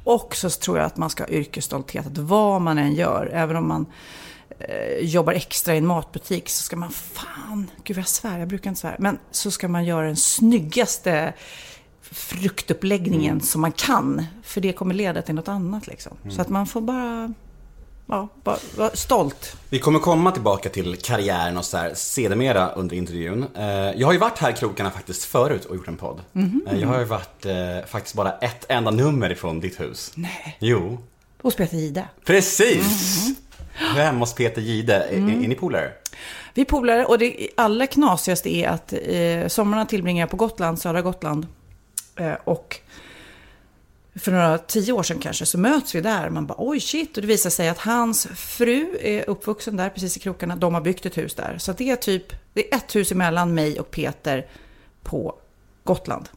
Och 0.04 0.36
så 0.36 0.50
tror 0.50 0.78
jag 0.78 0.86
att 0.86 0.96
man 0.96 1.10
ska 1.10 1.22
ha 1.22 1.28
yrkesstolthet. 1.28 2.06
Att 2.06 2.18
vad 2.18 2.62
man 2.62 2.78
än 2.78 2.94
gör, 2.94 3.30
även 3.32 3.56
om 3.56 3.68
man 3.68 3.86
eh, 4.58 4.98
jobbar 5.00 5.32
extra 5.32 5.74
i 5.74 5.78
en 5.78 5.86
matbutik 5.86 6.48
så 6.48 6.62
ska 6.62 6.76
man 6.76 6.90
fan, 6.90 7.70
gud 7.84 7.96
vad 7.96 8.02
jag 8.02 8.08
svär, 8.08 8.38
jag 8.38 8.48
brukar 8.48 8.70
inte 8.70 8.80
svära. 8.80 8.96
Men 8.98 9.18
så 9.30 9.50
ska 9.50 9.68
man 9.68 9.84
göra 9.84 10.06
den 10.06 10.16
snyggaste 10.16 11.32
fruktuppläggningen 12.12 13.40
som 13.40 13.60
man 13.60 13.72
kan. 13.72 14.26
För 14.42 14.60
det 14.60 14.72
kommer 14.72 14.94
leda 14.94 15.22
till 15.22 15.34
något 15.34 15.48
annat 15.48 15.86
liksom. 15.86 16.16
Så 16.30 16.40
att 16.40 16.48
man 16.48 16.66
får 16.66 16.80
bara 16.80 17.32
ja, 18.06 18.28
var, 18.44 18.58
var 18.76 18.90
stolt. 18.94 19.56
Vi 19.70 19.78
kommer 19.78 19.98
komma 19.98 20.32
tillbaka 20.32 20.68
till 20.68 20.96
karriären 20.96 21.56
och 21.56 21.64
så 21.64 21.76
här 21.76 21.94
sedermera 21.94 22.68
under 22.70 22.96
intervjun. 22.96 23.46
Eh, 23.56 23.64
Jag 23.66 24.06
har 24.06 24.12
ju 24.12 24.18
varit 24.18 24.38
här 24.38 24.50
i 24.50 24.54
krokarna 24.54 24.90
faktiskt 24.90 25.24
förut 25.24 25.64
och 25.64 25.76
gjort 25.76 25.88
en 25.88 25.96
podd. 25.96 26.20
Eh, 26.66 26.78
Jag 26.80 26.88
har 26.88 26.98
ju 26.98 27.04
varit 27.04 27.46
eh, 27.46 27.54
faktiskt 27.86 28.14
bara 28.16 28.32
ett 28.32 28.66
enda 28.68 28.90
nummer 28.90 29.30
ifrån 29.32 29.60
ditt 29.60 29.80
hus. 29.80 30.12
Nej. 30.14 30.56
Jo, 30.60 30.98
Hos 31.42 31.54
Peter 31.56 31.76
Jihde. 31.76 32.08
precis! 32.24 33.26
Är 33.96 34.04
hemma 34.04 34.18
hos 34.18 34.34
Peter 34.34 34.62
Gide. 34.62 34.94
Är, 34.94 35.12
är 35.16 35.48
ni 35.48 35.54
polare? 35.54 35.92
Vi 36.54 36.62
är 36.62 36.66
polare 36.66 37.04
och 37.04 37.18
det 37.18 37.48
allra 37.56 37.86
knasigaste 37.86 38.54
är 38.56 38.68
att 38.68 38.92
eh, 38.92 39.48
sommarna 39.48 39.86
tillbringar 39.86 40.22
jag 40.22 40.30
på 40.30 40.36
Gotland, 40.36 40.78
södra 40.78 41.02
Gotland. 41.02 41.46
Eh, 42.16 42.34
och 42.44 42.80
för 44.14 44.32
några 44.32 44.58
tio 44.58 44.92
år 44.92 45.02
sedan 45.02 45.18
kanske 45.18 45.46
så 45.46 45.58
möts 45.58 45.94
vi 45.94 46.00
där. 46.00 46.30
Man 46.30 46.46
bara 46.46 46.56
oj 46.58 46.80
shit. 46.80 47.16
Och 47.16 47.22
det 47.22 47.28
visar 47.28 47.50
sig 47.50 47.68
att 47.68 47.78
hans 47.78 48.26
fru 48.26 48.98
är 49.00 49.30
uppvuxen 49.30 49.76
där 49.76 49.90
precis 49.90 50.16
i 50.16 50.20
krokarna. 50.20 50.56
De 50.56 50.74
har 50.74 50.80
byggt 50.80 51.06
ett 51.06 51.18
hus 51.18 51.34
där. 51.34 51.58
Så 51.58 51.72
det 51.72 51.90
är 51.90 51.96
typ, 51.96 52.32
det 52.52 52.72
är 52.72 52.76
ett 52.76 52.96
hus 52.96 53.12
emellan 53.12 53.54
mig 53.54 53.80
och 53.80 53.90
Peter 53.90 54.46
på 55.02 55.34
Gotland. 55.84 56.28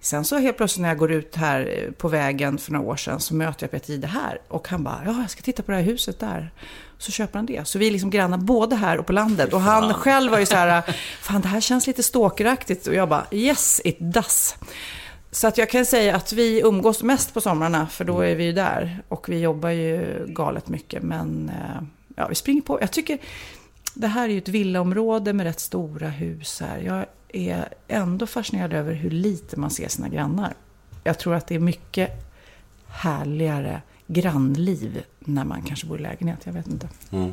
Sen 0.00 0.24
så 0.24 0.38
helt 0.38 0.56
plötsligt 0.56 0.82
när 0.82 0.88
jag 0.88 0.98
går 0.98 1.12
ut 1.12 1.36
här 1.36 1.60
eh, 1.78 1.90
på 1.92 2.08
vägen 2.08 2.58
för 2.58 2.72
några 2.72 2.86
år 2.86 2.96
sedan 2.96 3.20
så 3.20 3.34
möter 3.34 3.64
jag 3.64 3.70
Peter 3.70 3.90
Jihde 3.90 4.06
här. 4.06 4.40
Och 4.48 4.68
han 4.68 4.84
bara, 4.84 5.02
ja 5.04 5.20
jag 5.20 5.30
ska 5.30 5.42
titta 5.42 5.62
på 5.62 5.72
det 5.72 5.76
här 5.76 5.84
huset 5.84 6.20
där. 6.20 6.50
Så 6.98 7.12
köper 7.12 7.38
han 7.38 7.46
det. 7.46 7.68
Så 7.68 7.78
vi 7.78 7.86
är 7.86 7.90
liksom 7.90 8.10
grannar 8.10 8.38
både 8.38 8.76
här 8.76 8.98
och 8.98 9.06
på 9.06 9.12
landet. 9.12 9.52
Och 9.52 9.60
han 9.60 9.94
själv 9.94 10.30
var 10.30 10.38
ju 10.38 10.46
så 10.46 10.56
här, 10.56 10.82
fan 11.20 11.40
det 11.40 11.48
här 11.48 11.60
känns 11.60 11.86
lite 11.86 12.02
stalkeraktigt. 12.02 12.86
Och 12.86 12.94
jag 12.94 13.08
bara, 13.08 13.26
yes 13.30 13.80
it 13.84 13.96
does. 14.00 14.56
Så 15.34 15.46
att 15.46 15.58
jag 15.58 15.70
kan 15.70 15.86
säga 15.86 16.16
att 16.16 16.32
vi 16.32 16.60
umgås 16.60 17.02
mest 17.02 17.34
på 17.34 17.40
somrarna, 17.40 17.86
för 17.86 18.04
då 18.04 18.20
är 18.20 18.36
vi 18.36 18.44
ju 18.44 18.52
där. 18.52 19.02
Och 19.08 19.28
vi 19.28 19.40
jobbar 19.40 19.70
ju 19.70 20.24
galet 20.28 20.68
mycket, 20.68 21.02
men 21.02 21.48
eh, 21.48 21.82
ja, 22.16 22.28
vi 22.28 22.34
springer 22.34 22.62
på. 22.62 22.80
Jag 22.80 22.90
tycker, 22.90 23.18
det 23.94 24.06
här 24.06 24.28
är 24.28 24.32
ju 24.32 24.38
ett 24.38 24.48
villaområde 24.48 25.32
med 25.32 25.46
rätt 25.46 25.60
stora 25.60 26.08
hus 26.08 26.60
här. 26.60 26.78
Jag 26.78 27.06
är 27.28 27.68
ändå 27.88 28.26
fascinerad 28.26 28.72
över 28.72 28.92
hur 28.92 29.10
lite 29.10 29.60
man 29.60 29.70
ser 29.70 29.88
sina 29.88 30.08
grannar. 30.08 30.54
Jag 31.04 31.18
tror 31.18 31.34
att 31.34 31.46
det 31.46 31.54
är 31.54 31.58
mycket 31.58 32.10
härligare 32.88 33.82
grannliv 34.06 35.02
när 35.18 35.44
man 35.44 35.62
kanske 35.62 35.86
bor 35.86 35.98
i 35.98 36.02
lägenhet, 36.02 36.38
jag 36.44 36.52
vet 36.52 36.66
inte. 36.66 36.88
Mm. 37.10 37.32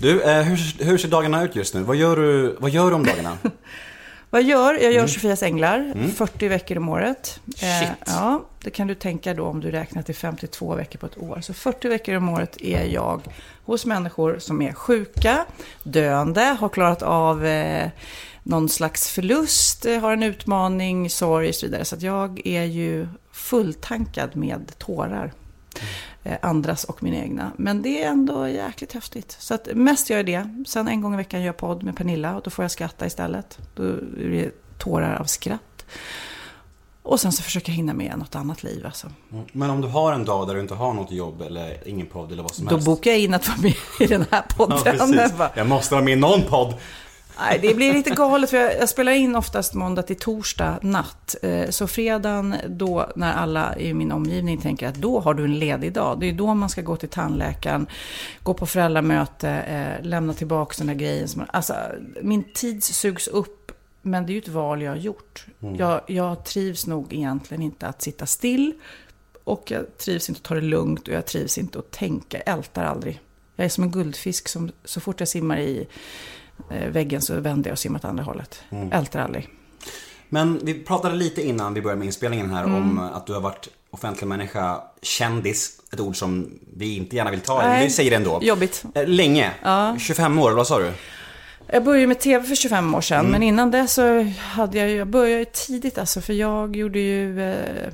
Du, 0.00 0.22
eh, 0.22 0.42
hur, 0.42 0.84
hur 0.84 0.98
ser 0.98 1.08
dagarna 1.08 1.44
ut 1.44 1.56
just 1.56 1.74
nu? 1.74 1.82
Vad 1.82 1.96
gör 1.96 2.16
du, 2.16 2.56
vad 2.60 2.70
gör 2.70 2.90
du 2.90 2.96
om 2.96 3.04
dagarna? 3.04 3.38
Vad 4.34 4.42
jag 4.42 4.48
gör? 4.50 4.82
Jag 4.82 4.92
gör 4.92 5.06
Sofias 5.06 5.42
Änglar, 5.42 5.94
40 6.14 6.48
veckor 6.48 6.78
om 6.78 6.88
året. 6.88 7.40
Eh, 7.46 7.80
Shit. 7.80 7.90
ja, 8.06 8.44
det 8.62 8.70
kan 8.70 8.86
du 8.86 8.94
tänka 8.94 9.34
då 9.34 9.44
om 9.44 9.60
du 9.60 9.70
räknar 9.70 10.02
till 10.02 10.14
52 10.14 10.74
veckor 10.74 10.98
på 10.98 11.06
ett 11.06 11.18
år. 11.18 11.40
Så 11.42 11.54
40 11.54 11.88
veckor 11.88 12.14
om 12.14 12.28
året 12.28 12.56
är 12.60 12.84
jag 12.84 13.22
hos 13.64 13.86
människor 13.86 14.38
som 14.38 14.62
är 14.62 14.72
sjuka, 14.72 15.44
döende, 15.82 16.42
har 16.42 16.68
klarat 16.68 17.02
av 17.02 17.46
eh, 17.46 17.88
någon 18.42 18.68
slags 18.68 19.10
förlust, 19.10 19.86
eh, 19.86 20.00
har 20.00 20.12
en 20.12 20.22
utmaning, 20.22 21.10
sorg 21.10 21.48
och 21.48 21.54
så 21.54 21.66
vidare. 21.66 21.84
Så 21.84 21.96
jag 21.98 22.46
är 22.46 22.64
ju 22.64 23.08
fulltankad 23.32 24.36
med 24.36 24.78
tårar. 24.78 25.32
Eh, 26.26 26.36
andras 26.42 26.84
och 26.84 27.02
mina 27.02 27.16
egna. 27.16 27.52
Men 27.56 27.82
det 27.82 28.02
är 28.04 28.08
ändå 28.10 28.48
jäkligt 28.48 28.92
häftigt. 28.92 29.36
Så 29.40 29.54
att 29.54 29.68
mest 29.74 30.10
gör 30.10 30.16
jag 30.16 30.26
det. 30.26 30.64
Sen 30.66 30.88
en 30.88 31.00
gång 31.00 31.14
i 31.14 31.16
veckan 31.16 31.40
gör 31.40 31.46
jag 31.46 31.56
podd 31.56 31.82
med 31.82 31.96
Pernilla 31.96 32.36
och 32.36 32.42
då 32.42 32.50
får 32.50 32.64
jag 32.64 32.70
skratta 32.70 33.06
istället. 33.06 33.58
Då 33.74 33.82
är 33.82 34.30
det 34.30 34.50
tårar 34.78 35.16
av 35.20 35.24
skratt. 35.24 35.84
Och 37.02 37.20
sen 37.20 37.32
så 37.32 37.42
försöker 37.42 37.72
jag 37.72 37.76
hinna 37.76 37.94
med 37.94 38.18
något 38.18 38.34
annat 38.34 38.62
liv 38.62 38.86
alltså. 38.86 39.06
Men 39.52 39.70
om 39.70 39.80
du 39.80 39.88
har 39.88 40.12
en 40.12 40.24
dag 40.24 40.46
där 40.48 40.54
du 40.54 40.60
inte 40.60 40.74
har 40.74 40.92
något 40.94 41.12
jobb 41.12 41.42
eller 41.42 41.88
ingen 41.88 42.06
podd 42.06 42.32
eller 42.32 42.42
vad 42.42 42.54
som 42.54 42.64
Då 42.66 42.70
helst. 42.70 42.86
bokar 42.86 43.10
jag 43.10 43.20
in 43.20 43.34
att 43.34 43.48
vara 43.48 43.58
med 43.58 43.74
i 44.00 44.06
den 44.06 44.24
här 44.30 44.42
Ja, 44.48 44.54
podden. 44.56 44.78
precis. 45.14 45.38
Bara, 45.38 45.50
Jag 45.56 45.66
måste 45.68 45.94
vara 45.94 46.04
med 46.04 46.12
i 46.12 46.16
någon 46.20 46.42
podd. 46.42 46.74
Nej, 47.38 47.58
det 47.62 47.74
blir 47.74 47.92
lite 47.92 48.10
galet 48.10 48.50
för 48.50 48.56
jag, 48.56 48.78
jag 48.78 48.88
spelar 48.88 49.12
in 49.12 49.36
oftast 49.36 49.74
måndag 49.74 50.02
till 50.02 50.16
torsdag 50.16 50.78
natt. 50.82 51.34
Eh, 51.42 51.70
Så 51.70 51.86
fredagen 51.86 52.56
då 52.68 53.12
när 53.16 53.32
alla 53.32 53.78
i 53.78 53.94
min 53.94 54.12
omgivning 54.12 54.60
tänker 54.60 54.88
att 54.88 54.94
då 54.94 55.20
har 55.20 55.34
du 55.34 55.44
en 55.44 55.58
ledig 55.58 55.92
dag. 55.92 56.20
Det 56.20 56.26
är 56.28 56.32
då 56.32 56.54
man 56.54 56.68
ska 56.68 56.82
gå 56.82 56.96
till 56.96 57.08
tandläkaren, 57.08 57.86
gå 58.42 58.54
på 58.54 58.66
föräldramöte, 58.66 59.50
eh, 59.50 60.06
lämna 60.06 60.34
tillbaka 60.34 60.74
den 60.78 60.86
där 60.86 60.94
grejen. 60.94 61.28
Alltså, 61.48 61.74
min 62.22 62.44
tid 62.52 62.84
sugs 62.84 63.28
upp, 63.28 63.72
men 64.02 64.26
det 64.26 64.32
är 64.32 64.34
ju 64.34 64.40
ett 64.40 64.48
val 64.48 64.82
jag 64.82 64.90
har 64.90 64.96
gjort. 64.96 65.46
Jag, 65.78 66.00
jag 66.06 66.44
trivs 66.44 66.86
nog 66.86 67.12
egentligen 67.12 67.62
inte 67.62 67.86
att 67.86 68.02
sitta 68.02 68.26
still. 68.26 68.72
Och 69.44 69.70
jag 69.70 69.98
trivs 69.98 70.28
inte 70.28 70.38
att 70.38 70.42
ta 70.44 70.54
det 70.54 70.60
lugnt 70.60 71.08
och 71.08 71.14
jag 71.14 71.26
trivs 71.26 71.58
inte 71.58 71.78
att 71.78 71.90
tänka. 71.90 72.42
Jag 72.46 72.54
ältar 72.58 72.84
aldrig. 72.84 73.20
Jag 73.56 73.64
är 73.64 73.68
som 73.68 73.84
en 73.84 73.90
guldfisk 73.90 74.48
som 74.48 74.70
så 74.84 75.00
fort 75.00 75.20
jag 75.20 75.28
simmar 75.28 75.58
i 75.58 75.86
väggen 76.90 77.22
så 77.22 77.40
vänder 77.40 77.70
jag 77.70 77.72
och 77.74 77.78
simmar 77.78 77.98
åt 77.98 78.04
andra 78.04 78.24
hållet. 78.24 78.62
Ältar 78.92 79.20
aldrig. 79.20 79.48
Men 80.28 80.60
vi 80.62 80.74
pratade 80.74 81.14
lite 81.14 81.42
innan 81.48 81.74
vi 81.74 81.82
började 81.82 81.98
med 81.98 82.06
inspelningen 82.06 82.50
här 82.50 82.64
Mm. 82.64 82.74
om 82.76 82.98
att 82.98 83.26
du 83.26 83.32
har 83.32 83.40
varit 83.40 83.68
offentlig 83.90 84.26
människa, 84.26 84.80
kändis, 85.02 85.80
ett 85.92 86.00
ord 86.00 86.16
som 86.16 86.50
vi 86.76 86.96
inte 86.96 87.16
gärna 87.16 87.30
vill 87.30 87.40
ta, 87.40 87.58
Nej. 87.62 87.68
men 87.70 87.80
vi 87.84 87.90
säger 87.90 88.10
det 88.10 88.16
ändå. 88.16 88.38
Jobbigt. 88.42 88.84
Eh, 88.94 89.06
Länge. 89.06 89.50
Ja. 89.62 89.96
25 89.98 90.38
år, 90.38 90.52
vad 90.52 90.66
sa 90.66 90.78
du? 90.78 90.92
Jag 91.66 91.84
började 91.84 92.06
med 92.06 92.20
tv 92.20 92.44
för 92.44 92.54
25 92.54 92.94
år 92.94 93.00
sedan, 93.00 93.26
men 93.26 93.42
innan 93.42 93.70
det 93.70 93.88
så 93.88 94.22
hade 94.38 94.78
jag 94.78 94.90
jag 94.90 95.08
började 95.08 95.44
tidigt 95.44 95.98
alltså, 95.98 96.20
för 96.20 96.32
jag 96.32 96.76
gjorde 96.76 96.98
ju, 96.98 97.42
eh, 97.52 97.88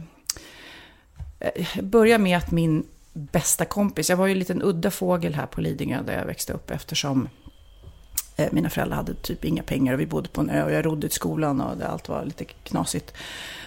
eh, 1.40 1.83
började 1.83 2.25
med 2.25 2.38
att 2.38 2.50
min 2.50 2.87
bästa 3.12 3.64
kompis, 3.64 4.11
jag 4.11 4.17
var 4.17 4.26
ju 4.26 4.33
en 4.33 4.38
liten 4.38 4.62
udda 4.62 4.90
fågel 4.90 5.35
här 5.35 5.47
på 5.47 5.61
Lidingö 5.61 6.02
där 6.02 6.19
jag 6.19 6.25
växte 6.26 6.52
upp 6.52 6.71
eftersom 6.71 7.23
eh, 7.25 7.29
Eh, 8.40 8.49
mina 8.52 8.70
föräldrar 8.70 8.97
hade 8.97 9.14
typ 9.14 9.44
inga 9.44 9.62
pengar 9.62 9.94
och 9.94 10.00
vi 10.00 10.06
bodde 10.06 10.28
på 10.28 10.40
en 10.40 10.50
ö 10.50 10.64
och 10.64 10.73
jag 10.73 10.87
rodde 10.87 11.06
ut 11.06 11.12
skolan 11.12 11.61
och 11.61 11.76
det, 11.76 11.88
allt 11.88 12.09
var 12.09 12.25
lite 12.25 12.44
knasigt. 12.44 13.14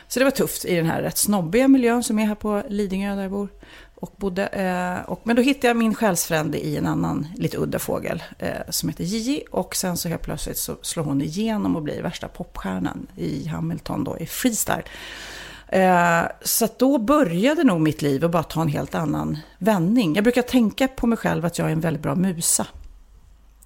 Så 0.07 0.19
det 0.19 0.25
var 0.25 0.31
tufft 0.31 0.65
i 0.65 0.75
den 0.75 0.85
här 0.85 1.01
rätt 1.01 1.17
snobbiga 1.17 1.67
miljön 1.67 2.03
som 2.03 2.19
är 2.19 2.25
här 2.25 2.35
på 2.35 2.63
Lidingö 2.69 3.15
där 3.15 3.21
jag 3.21 3.31
bor. 3.31 3.47
Och 3.95 4.13
bodde, 4.17 4.47
eh, 4.47 5.09
och, 5.09 5.21
men 5.23 5.35
då 5.35 5.41
hittade 5.41 5.67
jag 5.67 5.77
min 5.77 5.95
själsfrände 5.95 6.65
i 6.65 6.77
en 6.77 6.87
annan 6.87 7.27
lite 7.35 7.57
udda 7.57 7.79
fågel 7.79 8.23
eh, 8.39 8.49
som 8.69 8.89
heter 8.89 9.03
Gigi. 9.03 9.43
Och 9.51 9.75
sen 9.75 9.97
så 9.97 10.09
helt 10.09 10.21
plötsligt 10.21 10.57
så 10.57 10.75
slår 10.81 11.03
hon 11.03 11.21
igenom 11.21 11.75
och 11.75 11.81
blir 11.81 12.01
värsta 12.01 12.27
popstjärnan 12.27 13.07
i 13.15 13.47
Hamilton 13.47 14.03
då 14.03 14.17
i 14.17 14.25
freestyle. 14.25 14.83
Så 16.41 16.65
att 16.65 16.79
då 16.79 16.97
började 16.97 17.63
nog 17.63 17.81
mitt 17.81 18.01
liv 18.01 18.25
att 18.25 18.31
bara 18.31 18.43
ta 18.43 18.61
en 18.61 18.67
helt 18.67 18.95
annan 18.95 19.37
vändning. 19.57 20.15
Jag 20.15 20.23
brukar 20.23 20.41
tänka 20.41 20.87
på 20.87 21.07
mig 21.07 21.17
själv 21.17 21.45
att 21.45 21.57
jag 21.57 21.67
är 21.67 21.71
en 21.71 21.79
väldigt 21.79 22.03
bra 22.03 22.15
musa. 22.15 22.67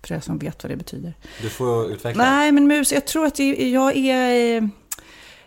För 0.07 0.15
er 0.15 0.19
som 0.19 0.37
vet 0.37 0.63
vad 0.63 0.71
det 0.71 0.77
betyder. 0.77 1.13
Du 1.41 1.49
får 1.49 1.91
utveckla. 1.91 2.23
Nej, 2.23 2.51
men 2.51 2.67
mus, 2.67 2.91
jag 2.91 3.07
tror 3.07 3.25
att 3.25 3.39
jag 3.39 3.57
jag 3.77 3.97
är... 3.97 4.69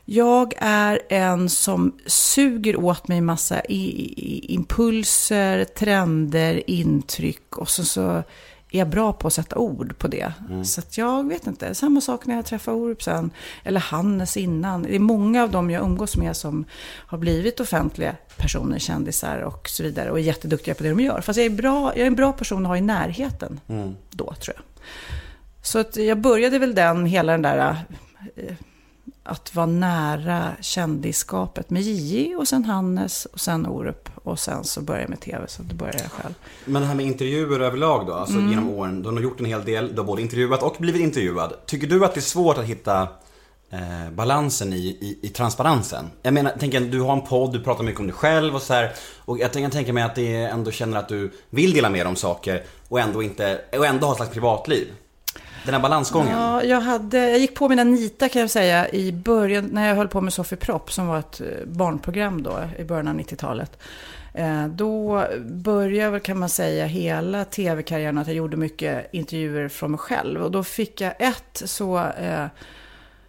Jag 0.04 0.54
är 0.58 1.00
en 1.08 1.48
som 1.48 1.98
suger 2.06 2.76
åt 2.76 3.08
mig 3.08 3.20
massa 3.20 3.60
i, 3.64 3.84
i, 4.16 4.54
impulser, 4.54 5.64
trender, 5.64 6.70
intryck 6.70 7.58
och 7.58 7.70
så, 7.70 7.84
så 7.84 8.22
är 8.72 8.78
jag 8.78 8.88
bra 8.88 9.12
på 9.12 9.26
att 9.26 9.32
sätta 9.32 9.56
ord 9.56 9.98
på 9.98 10.08
det. 10.08 10.32
Så 10.64 10.80
att 10.80 10.98
jag 10.98 11.28
vet 11.28 11.46
inte, 11.46 11.74
samma 11.74 12.00
sak 12.00 12.26
när 12.26 12.36
jag 12.36 12.46
träffar 12.46 12.72
Orup 12.72 13.02
sen, 13.02 13.30
eller 13.64 13.80
Hannes 13.80 14.36
innan. 14.36 14.82
Det 14.82 14.94
är 14.94 14.98
många 14.98 15.42
av 15.42 15.50
dem 15.50 15.70
jag 15.70 15.82
umgås 15.82 16.16
med 16.16 16.36
som 16.36 16.64
har 17.06 17.18
blivit 17.18 17.60
offentliga 17.60 18.16
personer, 18.36 18.78
kändisar 18.78 19.38
och 19.38 19.68
så 19.68 19.82
vidare 19.82 20.10
och 20.10 20.18
är 20.18 20.22
jätteduktiga 20.22 20.74
på 20.74 20.82
det 20.82 20.88
de 20.88 21.00
gör. 21.00 21.20
Fast 21.20 21.36
jag 21.36 21.46
är, 21.46 21.50
bra, 21.50 21.92
jag 21.94 22.02
är 22.02 22.06
en 22.06 22.14
bra 22.14 22.32
person 22.32 22.62
att 22.62 22.68
ha 22.68 22.76
i 22.76 22.80
närheten 22.80 23.60
då, 24.10 24.34
tror 24.34 24.56
jag. 24.56 24.64
Så 25.62 25.78
att 25.78 25.96
jag 25.96 26.20
började 26.20 26.58
väl 26.58 26.74
den, 26.74 27.06
hela 27.06 27.32
den 27.32 27.42
där 27.42 27.76
eh, 28.36 28.54
att 29.22 29.54
vara 29.54 29.66
nära 29.66 30.52
kändisskapet 30.60 31.70
med 31.70 31.82
Gigi 31.82 32.34
och 32.34 32.48
sen 32.48 32.64
Hannes 32.64 33.26
och 33.26 33.40
sen 33.40 33.66
Orup 33.66 34.09
och 34.22 34.38
sen 34.38 34.64
så 34.64 34.80
började 34.80 35.02
jag 35.02 35.10
med 35.10 35.20
tv 35.20 35.44
så 35.48 35.62
då 35.62 35.74
började 35.74 35.98
jag 35.98 36.10
själv. 36.12 36.34
Men 36.64 36.82
det 36.82 36.88
här 36.88 36.94
med 36.94 37.06
intervjuer 37.06 37.60
överlag 37.60 38.06
då, 38.06 38.12
alltså 38.14 38.36
Mm. 38.38 38.50
genom 38.50 38.70
åren. 38.70 39.02
Du 39.02 39.08
har 39.08 39.20
gjort 39.20 39.40
en 39.40 39.46
hel 39.46 39.64
del, 39.64 39.88
du 39.94 39.96
har 40.00 40.04
både 40.06 40.22
intervjuat 40.22 40.62
och 40.62 40.76
blivit 40.78 41.02
intervjuad. 41.02 41.52
Tycker 41.66 41.86
du 41.86 42.04
att 42.04 42.14
det 42.14 42.20
är 42.20 42.22
svårt 42.22 42.58
att 42.58 42.64
hitta 42.64 43.08
eh, 43.72 44.10
balansen 44.12 44.72
i, 44.72 44.76
i, 44.76 45.18
i 45.22 45.28
transparensen? 45.28 46.10
Jag 46.22 46.34
menar, 46.34 46.50
tänker 46.50 46.80
du 46.80 47.00
har 47.00 47.12
en 47.12 47.22
podd, 47.26 47.52
du 47.52 47.62
pratar 47.62 47.84
mycket 47.84 48.00
om 48.00 48.06
dig 48.06 48.16
själv 48.16 48.54
och 48.54 48.62
så 48.62 48.74
här. 48.74 48.92
Och 49.18 49.38
jag 49.38 49.52
kan 49.52 49.70
tänka 49.70 49.92
mig 49.92 50.02
att 50.02 50.14
det 50.14 50.34
ändå 50.36 50.70
känner 50.70 50.96
att 50.98 51.08
du 51.08 51.30
vill 51.50 51.72
dela 51.72 51.90
med 51.90 52.00
dig 52.00 52.08
om 52.08 52.16
saker 52.16 52.62
och 52.88 53.00
ändå 53.00 53.22
inte, 53.22 53.60
och 53.78 53.86
ändå 53.86 54.06
ha 54.06 54.12
ett 54.12 54.16
slags 54.16 54.32
privatliv. 54.32 54.86
Den 55.64 55.74
här 55.74 55.80
balansgången. 55.80 56.38
Ja, 56.38 56.64
jag, 56.64 56.80
hade, 56.80 57.30
jag 57.30 57.38
gick 57.38 57.54
på 57.54 57.68
mina 57.68 57.84
nitar 57.84 58.28
kan 58.28 58.40
jag 58.40 58.50
säga 58.50 58.88
i 58.88 59.12
början 59.12 59.64
när 59.64 59.88
jag 59.88 59.94
höll 59.94 60.08
på 60.08 60.20
med 60.20 60.32
Sofie 60.32 60.58
Propp 60.58 60.92
som 60.92 61.06
var 61.06 61.18
ett 61.18 61.40
eh, 61.40 61.46
barnprogram 61.66 62.42
då 62.42 62.68
i 62.78 62.84
början 62.84 63.08
av 63.08 63.14
90-talet. 63.14 63.78
Eh, 64.34 64.66
då 64.66 65.24
började 65.40 66.10
väl 66.10 66.20
kan 66.20 66.38
man 66.38 66.48
säga 66.48 66.86
hela 66.86 67.44
tv-karriären 67.44 68.18
att 68.18 68.26
jag 68.26 68.36
gjorde 68.36 68.56
mycket 68.56 69.14
intervjuer 69.14 69.68
från 69.68 69.90
mig 69.90 69.98
själv. 69.98 70.42
Och 70.42 70.50
då 70.50 70.64
fick 70.64 71.00
jag 71.00 71.14
ett 71.18 71.62
så 71.64 71.98
eh, 71.98 72.44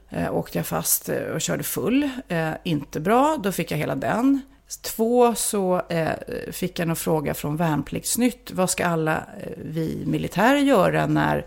eh 0.10 0.36
åkte 0.36 0.58
jag 0.60 0.66
fast 0.66 1.10
och 1.34 1.42
körde 1.42 1.64
full. 1.64 2.10
Eh, 2.28 2.52
inte 2.64 3.00
bra, 3.00 3.38
då 3.44 3.52
fick 3.52 3.72
jag 3.72 3.78
hela 3.78 3.96
den. 3.96 4.42
Två 4.82 5.36
så 5.36 5.82
eh, 5.90 6.10
fick 6.52 6.80
jag 6.80 6.90
en 6.90 6.96
fråga 6.96 7.34
från 7.34 7.58
Värnpliktsnytt. 7.58 8.52
Vad 8.52 8.70
ska 8.70 8.86
alla 8.86 9.24
vi 9.58 10.04
militärer 10.06 10.58
göra 10.58 11.08
när 11.08 11.46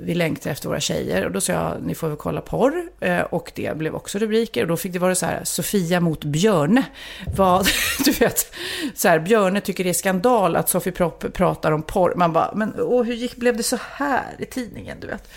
vi 0.00 0.14
längtar 0.14 0.50
efter 0.50 0.68
våra 0.68 0.80
tjejer? 0.80 1.24
Och 1.26 1.32
då 1.32 1.40
sa 1.40 1.52
jag, 1.52 1.76
ni 1.82 1.94
får 1.94 2.08
väl 2.08 2.16
kolla 2.16 2.40
porr. 2.40 2.82
Eh, 3.00 3.20
och 3.20 3.52
det 3.54 3.76
blev 3.76 3.94
också 3.94 4.18
rubriker. 4.18 4.62
Och 4.62 4.68
då 4.68 4.76
fick 4.76 4.92
det 4.92 4.98
vara 4.98 5.14
så 5.14 5.26
här, 5.26 5.40
Sofia 5.44 6.00
mot 6.00 6.24
Björne. 6.24 6.82
Vad, 7.36 7.66
du 8.04 8.10
vet, 8.12 8.54
så 8.94 9.08
här, 9.08 9.18
Björne 9.18 9.60
tycker 9.60 9.84
det 9.84 9.90
är 9.90 9.94
skandal 9.94 10.56
att 10.56 10.68
Sofie 10.68 10.92
Propp 10.92 11.32
pratar 11.32 11.72
om 11.72 11.82
porr. 11.82 12.14
Man 12.16 12.32
bara, 12.32 12.52
men 12.54 12.74
åh, 12.80 13.02
hur 13.04 13.14
gick, 13.14 13.36
blev 13.36 13.56
det 13.56 13.62
så 13.62 13.78
här 13.92 14.34
i 14.38 14.44
tidningen, 14.46 15.00
du 15.00 15.06
vet? 15.06 15.28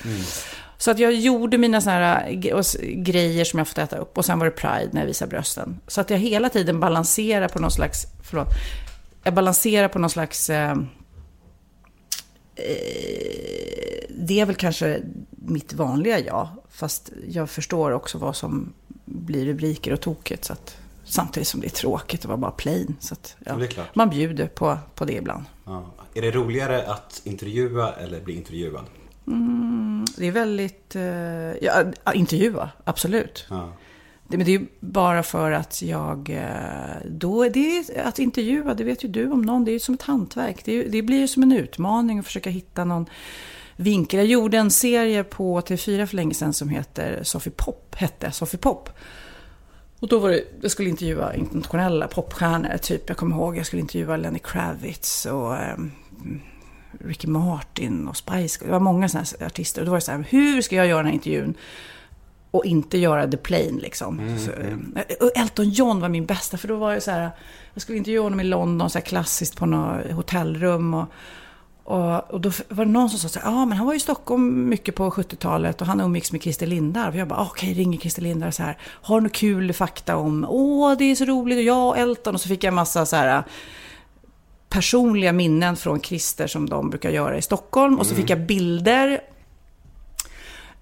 Så 0.78 0.92
att 0.92 1.00
jag 1.00 1.14
gjorde 1.14 1.58
mina 1.58 1.82
såna 1.82 1.96
här 1.96 2.60
s- 2.60 2.78
grejer 2.84 3.46
som 3.46 3.58
jag 3.60 3.68
fått 3.68 3.78
äta 3.78 3.98
upp. 3.98 4.18
Och 4.18 4.26
sen 4.26 4.40
var 4.40 4.46
det 4.46 4.52
Pride 4.52 4.90
när 4.92 5.02
jag 5.02 5.08
visade 5.08 5.30
brösten. 5.30 5.80
Så 5.88 6.02
att 6.02 6.10
jag 6.10 6.18
hela 6.18 6.50
tiden 6.50 6.80
balanserar 6.80 7.48
på 7.48 7.60
någon 7.60 7.72
slags, 7.72 8.06
förlåt, 8.24 8.48
jag 9.24 9.34
balanserar 9.34 9.88
på 9.88 10.00
någon 10.00 10.10
slags, 10.10 10.50
eh, 10.50 10.72
eh, 10.72 10.76
det 14.10 14.40
är 14.40 14.46
väl 14.46 14.56
kanske 14.56 15.02
mitt 15.30 15.74
vanliga 15.74 16.20
jag. 16.20 16.48
Fast 16.70 17.12
jag 17.30 17.50
förstår 17.50 17.92
också 17.92 18.18
vad 18.18 18.36
som 18.36 18.74
blir 19.06 19.46
rubriker 19.46 19.94
och 19.94 20.02
tokigt. 20.02 20.46
Så 20.46 20.54
att, 20.54 20.78
samtidigt 21.04 21.48
som 21.48 21.62
det 21.62 21.68
är 21.68 21.70
tråkigt 21.70 22.20
att 22.20 22.26
vara 22.26 22.38
bara 22.38 22.52
plain. 22.52 22.96
Så 23.00 23.14
att, 23.14 23.36
ja, 23.46 23.60
man 23.94 24.10
bjuder 24.10 24.48
på, 24.48 24.78
på 24.96 25.06
det 25.06 25.14
ibland. 25.14 25.44
Ja. 25.66 25.86
Är 26.14 26.22
det 26.22 26.32
roligare 26.32 26.92
att 26.92 27.22
intervjua 27.24 27.94
eller 27.94 28.22
bli 28.22 28.36
intervjuad? 28.36 28.86
Det 30.18 30.28
är 30.28 30.32
väldigt, 30.32 30.96
eh, 30.96 31.04
ja, 31.04 32.14
intervjua, 32.14 32.70
absolut. 32.84 33.46
Ja. 33.50 33.74
Det, 34.28 34.38
men 34.38 34.46
det 34.46 34.52
är 34.52 34.60
ju 34.60 34.68
bara 34.80 35.24
för 35.24 35.52
att 35.52 35.82
jag... 35.82 36.30
Eh, 36.30 37.10
då 37.10 37.44
är 37.44 37.50
det 37.50 38.00
att 38.06 38.20
intervjua, 38.20 38.74
det 38.74 38.84
vet 38.84 39.04
ju 39.04 39.08
du 39.08 39.32
om 39.32 39.42
någon, 39.42 39.66
det 39.66 39.72
är 39.72 39.74
ju 39.74 39.80
som 39.80 39.96
ett 39.96 40.02
hantverk. 40.02 40.66
Det, 40.66 40.72
är, 40.72 40.90
det 40.90 41.02
blir 41.02 41.20
ju 41.20 41.28
som 41.28 41.44
en 41.44 41.52
utmaning 41.52 42.20
att 42.20 42.26
försöka 42.26 42.50
hitta 42.50 42.86
någon 42.86 43.06
vinkel. 43.76 44.20
Jag 44.20 44.28
gjorde 44.28 44.58
en 44.58 44.72
serie 44.72 45.24
på 45.24 45.62
TV4 45.62 46.06
för 46.06 46.16
länge 46.16 46.34
sedan 46.34 46.54
som 46.54 46.70
heter 46.70 47.24
Sofie 47.24 47.54
Pop, 47.56 47.96
hette 47.96 48.32
Sofie 48.32 48.60
Pop. 48.60 48.90
Och 50.00 50.08
då 50.08 50.20
var 50.20 50.30
det, 50.30 50.44
jag 50.62 50.72
skulle 50.72 50.90
intervjua 50.90 51.36
internationella 51.36 52.08
popstjärnor, 52.08 52.78
typ 52.78 53.10
jag 53.10 53.18
kommer 53.18 53.36
ihåg, 53.36 53.58
jag 53.58 53.66
skulle 53.66 53.80
intervjua 53.80 54.18
Lenny 54.18 54.40
Kravitz 54.40 55.26
och 55.26 55.58
ehm, 55.58 55.92
Ricky 57.00 57.28
Martin 57.28 58.08
och 58.08 58.18
Spice 58.18 58.66
Det 58.66 58.72
var 58.72 58.80
många 58.80 59.10
sådana 59.10 59.28
här 59.40 59.48
artister. 59.48 59.82
Och 59.82 59.86
då 59.86 59.92
var 59.92 59.98
det 59.98 60.02
så 60.02 60.12
här, 60.12 60.26
hur 60.30 60.62
ska 60.62 60.76
jag 60.76 60.88
göra 60.88 60.98
den 60.98 61.08
här 61.08 61.14
intervjun? 61.14 61.54
Och 62.52 62.66
inte 62.66 62.98
göra 62.98 63.28
the 63.28 63.38
plain 63.38 63.78
liksom. 63.78 64.38
Så, 64.46 64.52
eh, 64.52 65.28
och 65.28 65.32
Elton 65.36 65.70
John 65.70 66.00
var 66.00 66.10
min 66.10 66.26
bästa, 66.26 66.58
för 66.58 66.68
då 66.68 66.76
var 66.76 66.94
det 66.94 67.02
så 67.02 67.12
här, 67.12 67.30
jag 67.74 67.82
skulle 67.82 67.98
intervjua 67.98 68.24
honom 68.24 68.40
i 68.40 68.44
London, 68.44 68.90
så 68.90 68.98
här 68.98 69.06
klassiskt 69.06 69.58
på 69.58 69.66
något 69.66 70.12
hotellrum. 70.12 70.94
Och, 70.94 71.06
och, 71.84 72.34
och 72.34 72.42
då 72.42 72.52
var 72.70 72.86
det 72.86 72.92
någon 72.92 73.10
som 73.10 73.20
sa 73.20 73.28
så 73.28 73.40
ja 73.44 73.66
men 73.66 73.78
han 73.78 73.86
var 73.86 73.94
ju 73.94 73.98
i 73.98 74.00
Stockholm 74.00 74.70
mycket 74.70 74.96
på 74.96 75.10
70-talet 75.10 75.82
och 75.82 75.88
han 75.88 76.02
umgicks 76.02 76.32
med 76.32 76.42
Christer 76.42 76.68
Lindarw. 76.68 77.18
Jag 77.18 77.28
bara, 77.28 77.42
okej, 77.42 77.74
ringer 77.74 78.00
Christer 78.00 78.22
Lindarw 78.22 78.52
så 78.52 78.64
här, 78.64 78.78
har 78.82 79.20
du 79.20 79.24
något 79.24 79.34
kul 79.36 79.74
fakta 79.74 80.16
om, 80.16 80.46
åh 80.50 80.98
det 80.98 81.06
är 81.06 81.16
så 81.16 81.26
roligt 81.26 81.58
och 81.58 81.64
jag 81.64 81.88
och 81.88 81.98
Elton. 81.98 82.36
Och 82.36 82.42
så 82.42 82.48
fick 82.48 82.64
jag 82.64 82.72
en 82.72 82.76
massa 82.76 83.06
så 83.06 83.16
här 83.16 83.44
personliga 84.70 85.34
minnen 85.34 85.76
från 85.76 86.02
Christer 86.02 86.48
som 86.48 86.70
de 86.70 86.90
brukar 86.90 87.10
göra 87.10 87.38
i 87.38 87.42
Stockholm. 87.42 88.00
Och 88.00 88.06
så 88.06 88.16
fick 88.16 88.30
jag 88.30 88.40
bilder. 88.40 89.22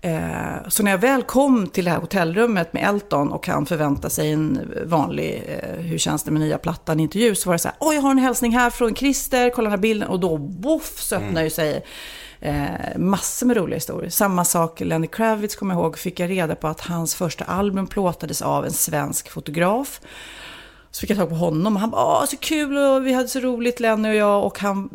Eh, 0.05 0.67
Så 0.69 0.83
när 0.83 0.91
jag 0.91 0.97
väl 0.97 1.23
kom 1.23 1.67
till 1.67 1.85
det 1.85 1.91
här 1.91 1.97
hotellrummet 1.99 2.73
med 2.73 2.89
Elton 2.89 3.31
och 3.31 3.47
han 3.47 3.65
förväntar 3.65 4.09
sig 4.09 4.31
en 4.31 4.71
vanlig 4.85 5.43
eh, 5.47 5.79
hur 5.81 5.97
känns 5.97 6.23
det 6.23 6.31
med 6.31 6.41
nya 6.41 6.57
plattan 6.57 6.99
intervju 6.99 7.35
så 7.35 7.49
var 7.49 7.53
det 7.55 7.59
så 7.59 7.67
här, 7.67 7.77
oj 7.79 7.95
jag 7.95 8.01
har 8.01 8.11
en 8.11 8.17
hälsning 8.17 8.51
här 8.57 8.69
från 8.69 8.95
Christer, 8.95 9.49
kolla 9.49 9.65
den 9.65 9.71
här 9.71 9.77
bilden 9.81 10.09
och 10.09 10.19
då 10.19 10.37
boff 10.37 10.99
så 11.01 11.15
öppnar 11.15 11.41
ju 11.43 11.49
sig 11.49 11.85
eh, 12.39 12.63
massor 12.97 13.45
med 13.47 13.57
roliga 13.57 13.75
historier. 13.75 14.09
Samma 14.09 14.45
sak, 14.45 14.79
Lenny 14.79 15.07
Kravitz 15.07 15.55
kommer 15.55 15.73
jag 15.75 15.81
ihåg, 15.83 15.97
fick 15.97 16.19
jag 16.19 16.29
reda 16.29 16.55
på 16.55 16.67
att 16.67 16.81
hans 16.81 17.15
första 17.15 17.43
album 17.45 17.87
plåtades 17.87 18.41
av 18.41 18.65
en 18.65 18.71
svensk 18.73 19.29
fotograf. 19.31 20.01
Så 20.91 20.99
fick 21.01 21.09
jag 21.09 21.17
tag 21.17 21.29
på 21.29 21.35
honom 21.35 21.75
och 21.75 21.79
han 21.81 21.89
bara, 21.91 22.05
åh 22.05 22.25
så 22.25 22.37
kul 22.37 22.77
och 22.77 23.07
vi 23.07 23.13
hade 23.13 23.27
så 23.27 23.39
roligt 23.39 23.79
Lenny 23.79 24.09
och 24.09 24.15
jag. 24.15 24.43
Och 24.45 24.59
han- 24.59 24.89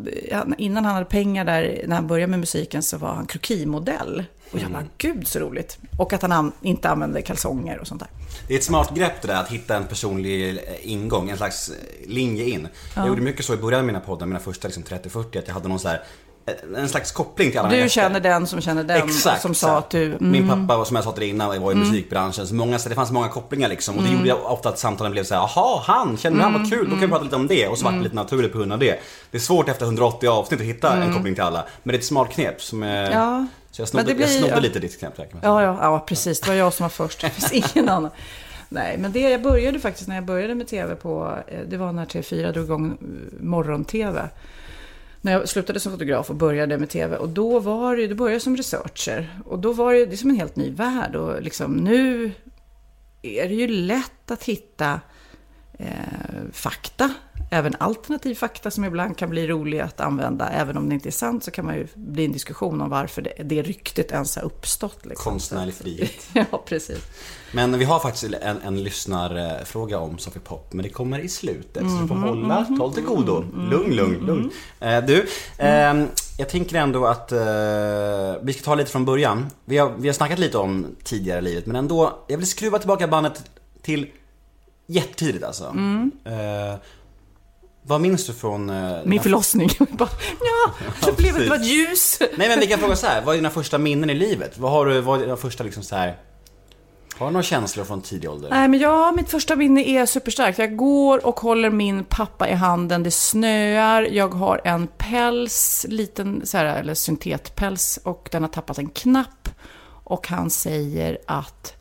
innan 0.57 0.85
han 0.85 0.93
hade 0.93 1.05
pengar 1.05 1.45
där, 1.45 1.83
när 1.87 1.95
han 1.95 2.07
började 2.07 2.29
med 2.29 2.39
musiken 2.39 2.83
så 2.83 2.97
var 2.97 3.09
han 3.13 3.25
krokimodell. 3.25 4.23
Och 4.51 4.59
jag 4.59 4.71
bara, 4.71 4.83
gud 4.97 5.27
så 5.27 5.39
roligt. 5.39 5.77
Och 5.97 6.13
att 6.13 6.21
han 6.21 6.31
an, 6.31 6.51
inte 6.61 6.89
använde 6.89 7.21
kalsonger 7.21 7.79
och 7.79 7.87
sånt 7.87 7.99
där. 7.99 8.09
Det 8.47 8.53
är 8.53 8.57
ett 8.57 8.63
smart 8.63 8.95
grepp 8.95 9.21
det 9.21 9.27
där 9.27 9.35
att 9.35 9.49
hitta 9.49 9.75
en 9.75 9.85
personlig 9.85 10.49
eh, 10.49 10.63
ingång, 10.81 11.29
en 11.29 11.37
slags 11.37 11.69
eh, 11.69 12.09
linje 12.09 12.45
in. 12.45 12.67
Jag 12.95 13.07
gjorde 13.07 13.21
mycket 13.21 13.45
så 13.45 13.53
i 13.53 13.57
början 13.57 13.79
av 13.79 13.85
mina 13.85 13.99
poddar, 13.99 14.25
mina 14.25 14.39
första 14.39 14.67
liksom 14.67 14.83
30-40, 14.83 15.39
att 15.39 15.47
jag 15.47 15.53
hade 15.53 15.67
någon 15.69 15.79
så 15.79 15.87
här 15.87 16.03
eh, 16.45 16.81
en 16.81 16.89
slags 16.89 17.11
koppling 17.11 17.51
till 17.51 17.59
alla 17.59 17.69
Du 17.69 17.89
känner 17.89 18.19
den 18.19 18.47
som 18.47 18.61
känner 18.61 18.83
den 18.83 18.97
Exakt. 18.97 19.41
som 19.41 19.55
sa 19.55 19.77
att 19.77 19.89
du... 19.89 20.05
Mm, 20.05 20.31
Min 20.31 20.47
pappa, 20.67 20.85
som 20.85 20.95
jag 20.95 21.05
sa 21.05 21.11
till 21.11 21.19
dig 21.19 21.29
innan, 21.29 21.61
var 21.61 21.71
i 21.71 21.75
musikbranschen. 21.75 22.47
Så 22.47 22.55
många, 22.55 22.79
så 22.79 22.89
det 22.89 22.95
fanns 22.95 23.11
många 23.11 23.27
kopplingar 23.29 23.69
liksom. 23.69 23.97
Och 23.97 24.03
det 24.03 24.09
gjorde 24.09 24.27
jag 24.27 24.45
ofta 24.45 24.69
att 24.69 24.79
samtalen 24.79 25.11
blev 25.11 25.23
så 25.23 25.35
här: 25.35 25.41
jaha, 25.41 25.81
han, 25.85 26.17
känner 26.17 26.37
du 26.37 26.43
han, 26.43 26.53
vad 26.53 26.69
kul, 26.69 26.85
då 26.85 26.91
kan 26.91 26.99
vi 27.01 27.07
prata 27.07 27.23
lite 27.23 27.35
om 27.35 27.47
det. 27.47 27.67
Och 27.67 27.77
så 27.77 27.85
var 27.85 27.91
det 27.91 27.99
lite 27.99 28.15
naturligt 28.15 28.51
på 28.51 28.57
grund 28.57 28.73
av 28.73 28.79
det. 28.79 28.99
Det 29.31 29.37
är 29.37 29.41
svårt 29.41 29.69
efter 29.69 29.85
180 29.85 30.29
avsnitt 30.29 30.59
att 30.59 30.65
hitta 30.65 30.93
en 31.03 31.13
koppling 31.13 31.33
till 31.33 31.43
alla. 31.43 31.65
Men 31.83 31.91
det 31.91 31.97
är 31.97 31.99
ett 31.99 32.05
smart 32.05 32.31
knep 32.31 32.61
som 32.61 32.83
är... 32.83 33.11
Ja. 33.11 33.47
Så 33.81 33.83
jag 33.83 33.89
snodde, 33.89 34.03
Men 34.03 34.09
det 34.09 34.15
blir- 34.15 34.25
jag 34.25 34.35
snodde 34.37 34.53
ja. 34.53 34.59
lite 34.59 34.79
ditt 34.79 34.99
säga. 34.99 35.11
Ja, 35.41 35.63
ja, 35.63 35.77
ja, 35.81 35.99
precis. 36.07 36.39
Det 36.41 36.47
var 36.49 36.55
jag 36.55 36.73
som 36.73 36.83
var 36.83 36.89
först. 36.89 37.21
Det 37.21 37.29
finns 37.29 37.51
ingen 37.75 37.89
annan. 37.89 38.11
Nej, 38.69 38.97
men 38.97 39.11
det 39.11 39.19
jag 39.19 39.41
började 39.41 39.79
faktiskt 39.79 40.07
när 40.07 40.15
jag 40.15 40.25
började 40.25 40.55
med 40.55 40.67
tv 40.67 40.95
på, 40.95 41.37
eh, 41.47 41.59
det 41.67 41.77
var 41.77 41.91
när 41.91 42.05
TV4 42.05 42.51
drog 42.53 42.65
igång 42.65 42.91
eh, 42.91 43.43
morgon-tv. 43.43 44.29
När 45.21 45.31
jag 45.31 45.49
slutade 45.49 45.79
som 45.79 45.91
fotograf 45.91 46.29
och 46.29 46.35
började 46.35 46.77
med 46.77 46.89
tv. 46.89 47.17
Och 47.17 47.29
då 47.29 47.59
var 47.59 47.95
det, 47.95 48.07
då 48.07 48.15
började 48.15 48.35
jag 48.35 48.41
som 48.41 48.57
researcher. 48.57 49.29
Och 49.45 49.59
då 49.59 49.73
var 49.73 49.93
det, 49.93 50.05
det 50.05 50.13
är 50.15 50.17
som 50.17 50.29
en 50.29 50.35
helt 50.35 50.55
ny 50.55 50.71
värld. 50.71 51.15
Och 51.15 51.41
liksom 51.41 51.73
nu 51.73 52.31
är 53.21 53.47
det 53.49 53.55
ju 53.55 53.67
lätt 53.67 54.31
att 54.31 54.43
hitta 54.43 54.99
eh, 55.79 55.85
fakta. 56.53 57.13
Även 57.53 57.75
alternativ 57.79 58.35
fakta 58.35 58.71
som 58.71 58.85
ibland 58.85 59.17
kan 59.17 59.29
bli 59.29 59.47
rolig 59.47 59.79
att 59.79 59.99
använda. 59.99 60.49
Även 60.49 60.77
om 60.77 60.89
det 60.89 60.95
inte 60.95 61.09
är 61.09 61.11
sant 61.11 61.43
så 61.43 61.51
kan 61.51 61.65
man 61.65 61.75
ju 61.75 61.87
bli 61.93 62.25
en 62.25 62.31
diskussion 62.31 62.81
om 62.81 62.89
varför 62.89 63.21
det, 63.21 63.33
det 63.43 63.61
ryktet 63.61 64.11
ens 64.11 64.35
har 64.35 64.43
uppstått. 64.43 65.05
Liksom. 65.05 65.31
Konstnärlig 65.31 65.75
frihet. 65.75 66.11
ja, 66.33 66.63
precis. 66.65 66.99
Men 67.51 67.79
vi 67.79 67.85
har 67.85 67.99
faktiskt 67.99 68.33
en, 68.41 68.61
en 68.61 68.83
lyssnarfråga 68.83 69.99
om 69.99 70.17
Sofie 70.17 70.41
Pop, 70.41 70.73
men 70.73 70.83
det 70.83 70.89
kommer 70.89 71.19
i 71.19 71.29
slutet. 71.29 71.83
Så 71.83 72.01
du 72.01 72.07
får 72.07 72.15
hålla, 72.15 72.65
ta 72.77 72.87
lite 72.87 73.01
godo. 73.01 73.45
Lugn, 73.71 73.95
lugn, 73.95 74.25
lugn. 74.25 74.51
Eh, 74.79 75.05
du, 75.05 75.27
ehm, 75.57 76.07
jag 76.37 76.49
tänker 76.49 76.75
ändå 76.75 77.05
att 77.05 77.31
eh, 77.31 77.39
vi 78.41 78.53
ska 78.53 78.63
ta 78.63 78.75
lite 78.75 78.91
från 78.91 79.05
början. 79.05 79.45
Vi 79.65 79.77
har, 79.77 79.93
vi 79.97 80.07
har 80.07 80.13
snackat 80.13 80.39
lite 80.39 80.57
om 80.57 80.87
tidigare 81.03 81.39
i 81.39 81.41
livet, 81.41 81.65
men 81.65 81.75
ändå, 81.75 82.19
jag 82.27 82.37
vill 82.37 82.47
skruva 82.47 82.79
tillbaka 82.79 83.07
bandet 83.07 83.43
till 83.81 84.07
jättetidigt 84.87 85.43
alltså. 85.43 85.75
Vad 87.83 88.01
minns 88.01 88.27
du 88.27 88.33
från... 88.33 88.69
eh, 88.69 88.97
Min 89.05 89.21
förlossning. 89.21 89.69
Ja, 89.99 90.73
det 91.05 91.17
blev 91.17 91.33
det 91.39 91.49
var 91.49 91.55
ett 91.55 91.65
ljus. 91.67 92.19
Nej 92.37 92.49
men 92.49 92.59
vi 92.59 92.67
kan 92.67 92.79
fråga 92.79 92.95
så 92.95 93.07
här. 93.07 93.21
vad 93.25 93.35
är 93.35 93.37
dina 93.37 93.49
första 93.49 93.77
minnen 93.77 94.09
i 94.09 94.13
livet? 94.13 94.57
Vad 94.57 94.71
har 94.71 94.85
du, 94.85 95.01
vad 95.01 95.19
är 95.19 95.23
dina 95.25 95.37
första 95.37 95.63
liksom 95.63 95.83
så 95.83 95.95
här... 95.95 96.17
Har 97.17 97.27
du 97.27 97.33
några 97.33 97.43
känslor 97.43 97.83
från 97.85 98.01
tidig 98.01 98.29
ålder? 98.29 98.49
Nej, 98.49 98.67
men 98.67 98.79
ja, 98.79 99.11
mitt 99.11 99.29
första 99.29 99.55
minne 99.55 99.81
är 99.89 100.05
superstarkt. 100.05 100.57
Jag 100.59 100.75
går 100.77 101.25
och 101.25 101.39
håller 101.39 101.69
min 101.69 102.03
pappa 102.03 102.49
i 102.49 102.53
handen. 102.53 103.03
Det 103.03 103.11
snöar. 103.11 104.01
Jag 104.01 104.33
har 104.33 104.61
en 104.63 104.87
päls, 104.97 105.85
liten 105.89 106.41
så 106.45 106.57
här, 106.57 106.65
eller 106.65 106.93
syntetpäls, 106.93 107.99
och 108.03 108.29
den 108.31 108.43
har 108.43 108.49
tappat 108.49 108.77
en 108.77 108.89
knapp. 108.89 109.49
Och 110.03 110.27
han 110.27 110.49
säger 110.49 111.17
att 111.27 111.73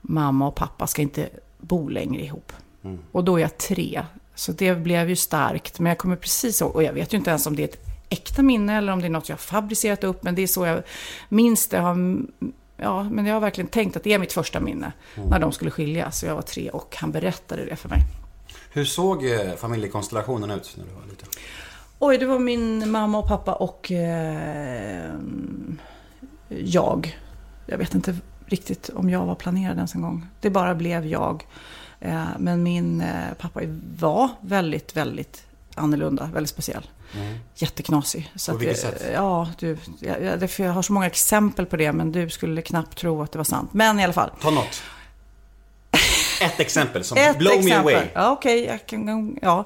mamma 0.00 0.48
och 0.48 0.54
pappa 0.54 0.86
ska 0.86 1.02
inte 1.02 1.28
bo 1.58 1.88
längre 1.88 2.22
ihop. 2.24 2.52
Och 3.12 3.24
då 3.24 3.36
är 3.36 3.40
jag 3.40 3.58
tre. 3.58 4.02
Så 4.36 4.52
det 4.52 4.74
blev 4.74 5.08
ju 5.08 5.16
starkt. 5.16 5.78
Men 5.78 5.90
jag 5.90 5.98
kommer 5.98 6.16
precis 6.16 6.60
ihåg, 6.60 6.76
och 6.76 6.82
jag 6.82 6.92
vet 6.92 7.12
ju 7.12 7.16
inte 7.16 7.30
ens 7.30 7.46
om 7.46 7.56
det 7.56 7.62
är 7.62 7.68
ett 7.68 7.86
äkta 8.08 8.42
minne 8.42 8.78
eller 8.78 8.92
om 8.92 9.00
det 9.00 9.06
är 9.06 9.10
något 9.10 9.28
jag 9.28 9.36
har 9.36 9.40
fabricerat 9.40 10.04
upp. 10.04 10.22
Men 10.22 10.34
det 10.34 10.42
är 10.42 10.46
så 10.46 10.66
jag 10.66 10.82
minns 11.28 11.68
det. 11.68 11.78
Har 11.78 11.96
Ja, 12.76 13.02
men 13.02 13.26
jag 13.26 13.34
har 13.34 13.40
verkligen 13.40 13.68
tänkt 13.68 13.96
att 13.96 14.04
det 14.04 14.12
är 14.12 14.18
mitt 14.18 14.32
första 14.32 14.60
minne. 14.60 14.92
När 15.30 15.38
de 15.38 15.52
skulle 15.52 15.70
skiljas. 15.70 16.22
Jag 16.22 16.34
var 16.34 16.42
tre 16.42 16.70
och 16.70 16.96
han 16.96 17.12
berättade 17.12 17.64
det 17.64 17.76
för 17.76 17.88
mig. 17.88 18.00
Hur 18.70 18.84
såg 18.84 19.24
eh, 19.24 19.54
familjekonstellationen 19.56 20.50
ut 20.50 20.74
när 20.76 20.84
du 20.84 20.90
var 20.90 21.02
liten? 21.10 21.28
Oj, 21.98 22.18
det 22.18 22.26
var 22.26 22.38
min 22.38 22.90
mamma 22.90 23.18
och 23.18 23.28
pappa 23.28 23.54
och 23.54 23.92
eh, 23.92 25.12
jag. 26.48 27.18
Jag 27.66 27.78
vet 27.78 27.94
inte 27.94 28.16
riktigt 28.46 28.90
om 28.94 29.10
jag 29.10 29.26
var 29.26 29.34
planerad 29.34 29.76
ens 29.76 29.94
en 29.94 30.02
gång. 30.02 30.26
Det 30.40 30.50
bara 30.50 30.74
blev 30.74 31.06
jag. 31.06 31.46
Eh, 32.00 32.24
men 32.38 32.62
min 32.62 33.00
eh, 33.00 33.34
pappa 33.38 33.60
var 33.98 34.30
väldigt, 34.40 34.96
väldigt 34.96 35.42
annorlunda, 35.74 36.30
väldigt 36.34 36.50
speciell. 36.50 36.86
Jätteknasig. 37.54 38.32
Så 38.36 38.52
På 38.52 38.58
vilket 38.58 38.84
eh, 38.84 38.90
sätt? 38.90 39.02
Ja, 39.14 39.48
du, 39.58 39.76
jag, 40.00 40.50
jag, 40.58 40.72
har 40.72 40.82
så 40.82 40.92
många 40.92 41.06
exempel 41.06 41.66
på 41.66 41.76
det, 41.76 41.92
men 41.92 42.12
du 42.12 42.30
skulle 42.30 42.62
knappt 42.62 42.98
tro 42.98 43.22
att 43.22 43.32
det 43.32 43.38
var 43.38 43.44
sant. 43.44 43.72
Men 43.72 44.00
i 44.00 44.04
alla 44.04 44.12
fall. 44.12 44.30
Ta 44.40 44.50
något. 44.50 44.82
ett 46.40 46.60
exempel 46.60 47.04
som 47.04 47.18
Ett 47.18 47.38
blow 47.38 47.52
exempel. 47.52 47.84
me 47.84 47.94
away. 47.94 48.06
Ja, 48.14 48.30
okej. 48.30 48.64
jag 48.64 48.86
kan... 48.86 49.38
Ja. 49.42 49.64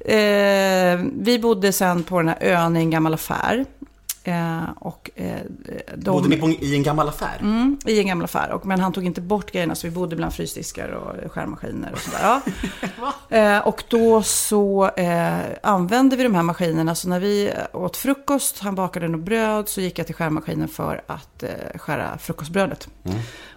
Eh, 0.00 1.00
vi 1.12 1.38
bodde 1.42 1.72
sen 1.72 2.02
på 2.02 2.18
den 2.18 2.28
här 2.28 2.38
ön 2.40 2.76
i 2.76 2.80
en 2.80 2.90
gammal 2.90 3.14
affär. 3.14 3.64
Eh, 4.24 4.62
och 4.76 5.10
eh, 5.14 5.40
de... 5.96 6.10
Bodde 6.10 6.28
ni 6.28 6.36
på, 6.36 6.48
i 6.48 6.74
en 6.74 6.82
gammal 6.82 7.08
affär? 7.08 7.38
Mm, 7.40 7.78
I 7.86 7.98
en 7.98 8.06
gammal 8.06 8.24
affär. 8.24 8.50
Och, 8.50 8.66
men 8.66 8.80
han 8.80 8.92
tog 8.92 9.06
inte 9.06 9.20
bort 9.20 9.52
grejerna 9.52 9.74
så 9.74 9.86
vi 9.86 9.90
bodde 9.90 10.16
bland 10.16 10.34
frysdiskar 10.34 10.88
och 10.88 11.32
skärmaskiner 11.32 11.92
och 11.92 11.98
sådär. 11.98 12.18
Ja. 12.22 12.40
eh, 13.36 13.66
och 13.66 13.84
då 13.88 14.22
så 14.22 14.90
eh, 14.96 15.38
använde 15.62 16.16
vi 16.16 16.22
de 16.22 16.34
här 16.34 16.42
maskinerna. 16.42 16.94
Så 16.94 17.08
när 17.08 17.20
vi 17.20 17.52
åt 17.72 17.96
frukost, 17.96 18.58
han 18.58 18.74
bakade 18.74 19.08
något 19.08 19.20
bröd, 19.20 19.68
så 19.68 19.80
gick 19.80 19.98
jag 19.98 20.06
till 20.06 20.16
skärmaskinen 20.16 20.68
för 20.68 21.02
att 21.06 21.42
eh, 21.42 21.78
skära 21.78 22.18
frukostbrödet. 22.18 22.88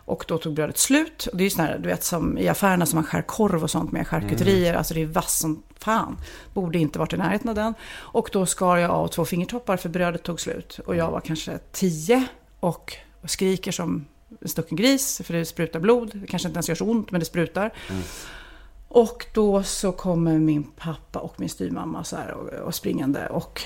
Och 0.06 0.26
då 0.28 0.38
tog 0.38 0.54
brödet 0.54 0.78
slut. 0.78 1.28
Och 1.32 1.38
det 1.38 1.42
är 1.44 1.46
ju 1.46 1.50
sån 1.50 1.66
här, 1.66 1.78
du 1.78 1.90
vet 1.90 2.04
som 2.04 2.38
i 2.38 2.48
affärerna 2.48 2.86
som 2.86 2.98
man 2.98 3.04
skär 3.04 3.22
korv 3.22 3.64
och 3.64 3.70
sånt 3.72 3.92
med 3.92 4.08
charkuterier. 4.08 4.74
Alltså 4.74 4.94
det 4.94 5.02
är 5.02 5.06
vass 5.06 5.40
som 5.40 5.64
fan. 5.80 6.18
Borde 6.54 6.80
inte 6.80 7.00
varit 7.00 7.14
i 7.14 7.18
närheten 7.18 7.50
av 7.50 7.56
den. 7.56 7.74
Och 7.96 8.30
då 8.34 8.46
skar 8.46 8.78
jag 8.78 8.92
av 8.92 9.08
två 9.08 9.26
fingertoppar 9.26 9.78
för 9.78 9.90
brödet 9.90 10.24
tog 10.24 10.40
slut. 10.40 10.80
Och 10.86 10.96
jag 10.96 11.12
var 11.12 11.20
kanske 11.20 11.60
tio 11.72 12.26
och 12.60 12.94
skriker 13.26 13.72
som 13.72 14.06
en 14.42 14.48
stucken 14.50 14.76
gris. 14.78 15.22
För 15.24 15.34
det 15.34 15.46
sprutar 15.46 15.80
blod. 15.80 16.12
Det 16.14 16.28
kanske 16.28 16.48
inte 16.48 16.58
ens 16.58 16.70
gör 16.70 16.76
så 16.76 16.86
ont 16.86 17.12
men 17.12 17.20
det 17.20 17.26
sprutar. 17.26 17.74
Och 18.88 19.26
då 19.34 19.64
så 19.64 19.92
kommer 19.92 20.40
min 20.40 20.64
pappa 20.64 21.20
och 21.20 21.40
min 21.40 21.50
styvmamma 21.50 22.04
så 22.04 22.16
här 22.16 22.32
och, 22.32 22.50
och 22.68 22.76
springande. 22.76 23.28
Och 23.28 23.62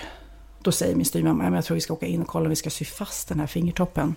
då 0.61 0.71
säger 0.71 0.95
min 0.95 1.05
styvmamma, 1.05 1.43
"Ja, 1.43 1.49
men 1.49 1.55
jag 1.55 1.65
tror 1.65 1.75
vi 1.75 1.81
ska 1.81 1.93
åka 1.93 2.05
in 2.05 2.21
och 2.21 2.27
kolla 2.27 2.43
om 2.43 2.49
vi 2.49 2.55
ska 2.55 2.69
sy 2.69 2.85
fast 2.85 3.29
den 3.29 3.39
här 3.39 3.47
fingertoppen. 3.47 4.15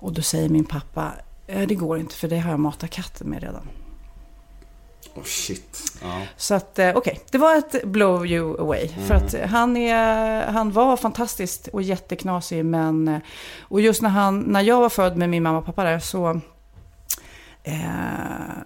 Och 0.00 0.12
då 0.12 0.22
säger 0.22 0.48
min 0.48 0.64
pappa, 0.64 1.12
"Eh, 1.46 1.66
det 1.68 1.74
går 1.74 1.98
inte 1.98 2.14
för 2.14 2.28
det 2.28 2.38
har 2.38 2.50
jag 2.50 2.60
matat 2.60 2.90
katten 2.90 3.28
med 3.30 3.42
redan. 3.42 3.68
Oh, 5.14 5.22
shit. 5.24 5.98
Ja. 6.02 6.22
Så 6.36 6.54
att 6.54 6.78
eh, 6.78 6.96
okej, 6.96 7.20
det 7.30 7.38
var 7.38 7.56
ett 7.56 7.84
blow 7.84 8.26
you 8.26 8.60
away. 8.60 8.88
För 8.88 9.14
att 9.14 9.34
han, 9.50 9.76
är, 9.76 10.46
han 10.46 10.72
var 10.72 10.96
fantastiskt 10.96 11.68
och 11.68 11.82
jätteknasig. 11.82 12.64
Men, 12.64 13.08
eh, 13.08 13.18
och 13.60 13.80
just 13.80 14.02
när, 14.02 14.08
han, 14.10 14.40
när 14.40 14.60
jag 14.60 14.80
var 14.80 14.88
född 14.88 15.16
med 15.16 15.30
min 15.30 15.42
mamma 15.42 15.58
och 15.58 15.66
pappa 15.66 15.84
där 15.84 15.98
så, 15.98 16.40
eh, 17.62 17.82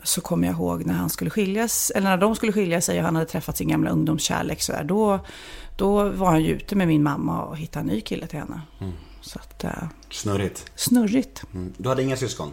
så 0.02 0.20
kommer 0.20 0.46
jag 0.46 0.54
ihåg 0.56 0.86
när 0.86 0.94
han 0.94 1.10
skulle 1.10 1.30
skiljas, 1.30 1.92
eller 1.94 2.08
när 2.10 2.16
de 2.16 2.36
skulle 2.36 2.52
skilja 2.52 2.80
sig 2.80 2.98
och 2.98 3.04
han 3.04 3.14
hade 3.14 3.26
träffat 3.26 3.56
sin 3.56 3.68
gamla 3.68 3.90
ungdomskärlek. 3.90 4.62
Så 4.62 4.72
där, 4.72 4.84
då, 4.84 5.20
då 5.76 6.08
var 6.08 6.30
han 6.30 6.42
ju 6.42 6.50
ute 6.50 6.76
med 6.76 6.88
min 6.88 7.02
mamma 7.02 7.42
och 7.44 7.56
hittade 7.58 7.80
en 7.80 7.86
ny 7.86 8.00
kille 8.00 8.26
till 8.26 8.38
henne. 8.38 8.60
Så 9.24 9.38
att, 9.38 9.64
eh, 9.64 9.70
Snurrigt. 10.10 10.70
snurrigt. 10.74 11.42
Mm. 11.54 11.72
Du 11.76 11.88
hade 11.88 12.02
inga 12.02 12.16
syskon? 12.16 12.48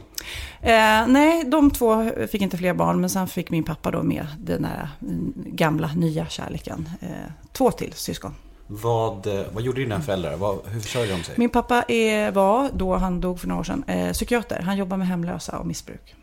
Eh, 0.61 1.07
nej, 1.07 1.43
de 1.43 1.71
två 1.71 2.11
fick 2.31 2.41
inte 2.41 2.57
fler 2.57 2.73
barn, 2.73 3.01
men 3.01 3.09
sen 3.09 3.27
fick 3.27 3.49
min 3.49 3.63
pappa 3.63 3.91
då 3.91 4.03
med 4.03 4.27
den 4.39 4.61
där 4.61 4.89
mm, 5.01 5.33
gamla, 5.35 5.93
nya 5.95 6.25
kärleken. 6.27 6.89
Eh, 7.01 7.07
två 7.51 7.71
till 7.71 7.93
syskon. 7.93 8.35
Vad, 8.67 9.27
eh, 9.27 9.45
vad 9.51 9.63
gjorde 9.63 9.81
dina 9.81 10.01
föräldrar? 10.01 10.37
Vad, 10.37 10.59
hur 10.67 10.79
försörjde 10.79 11.13
de 11.13 11.23
sig? 11.23 11.35
Min 11.37 11.49
pappa 11.49 11.83
är, 11.87 12.31
var, 12.31 12.69
då 12.73 12.95
han 12.95 13.21
dog 13.21 13.39
för 13.39 13.47
några 13.47 13.59
år 13.59 13.63
sedan, 13.63 13.83
eh, 13.87 14.11
psykiater. 14.11 14.61
Han 14.61 14.77
jobbar 14.77 14.97
med 14.97 15.07
hemlösa 15.07 15.59
och 15.59 15.67
missbruk. 15.67 16.15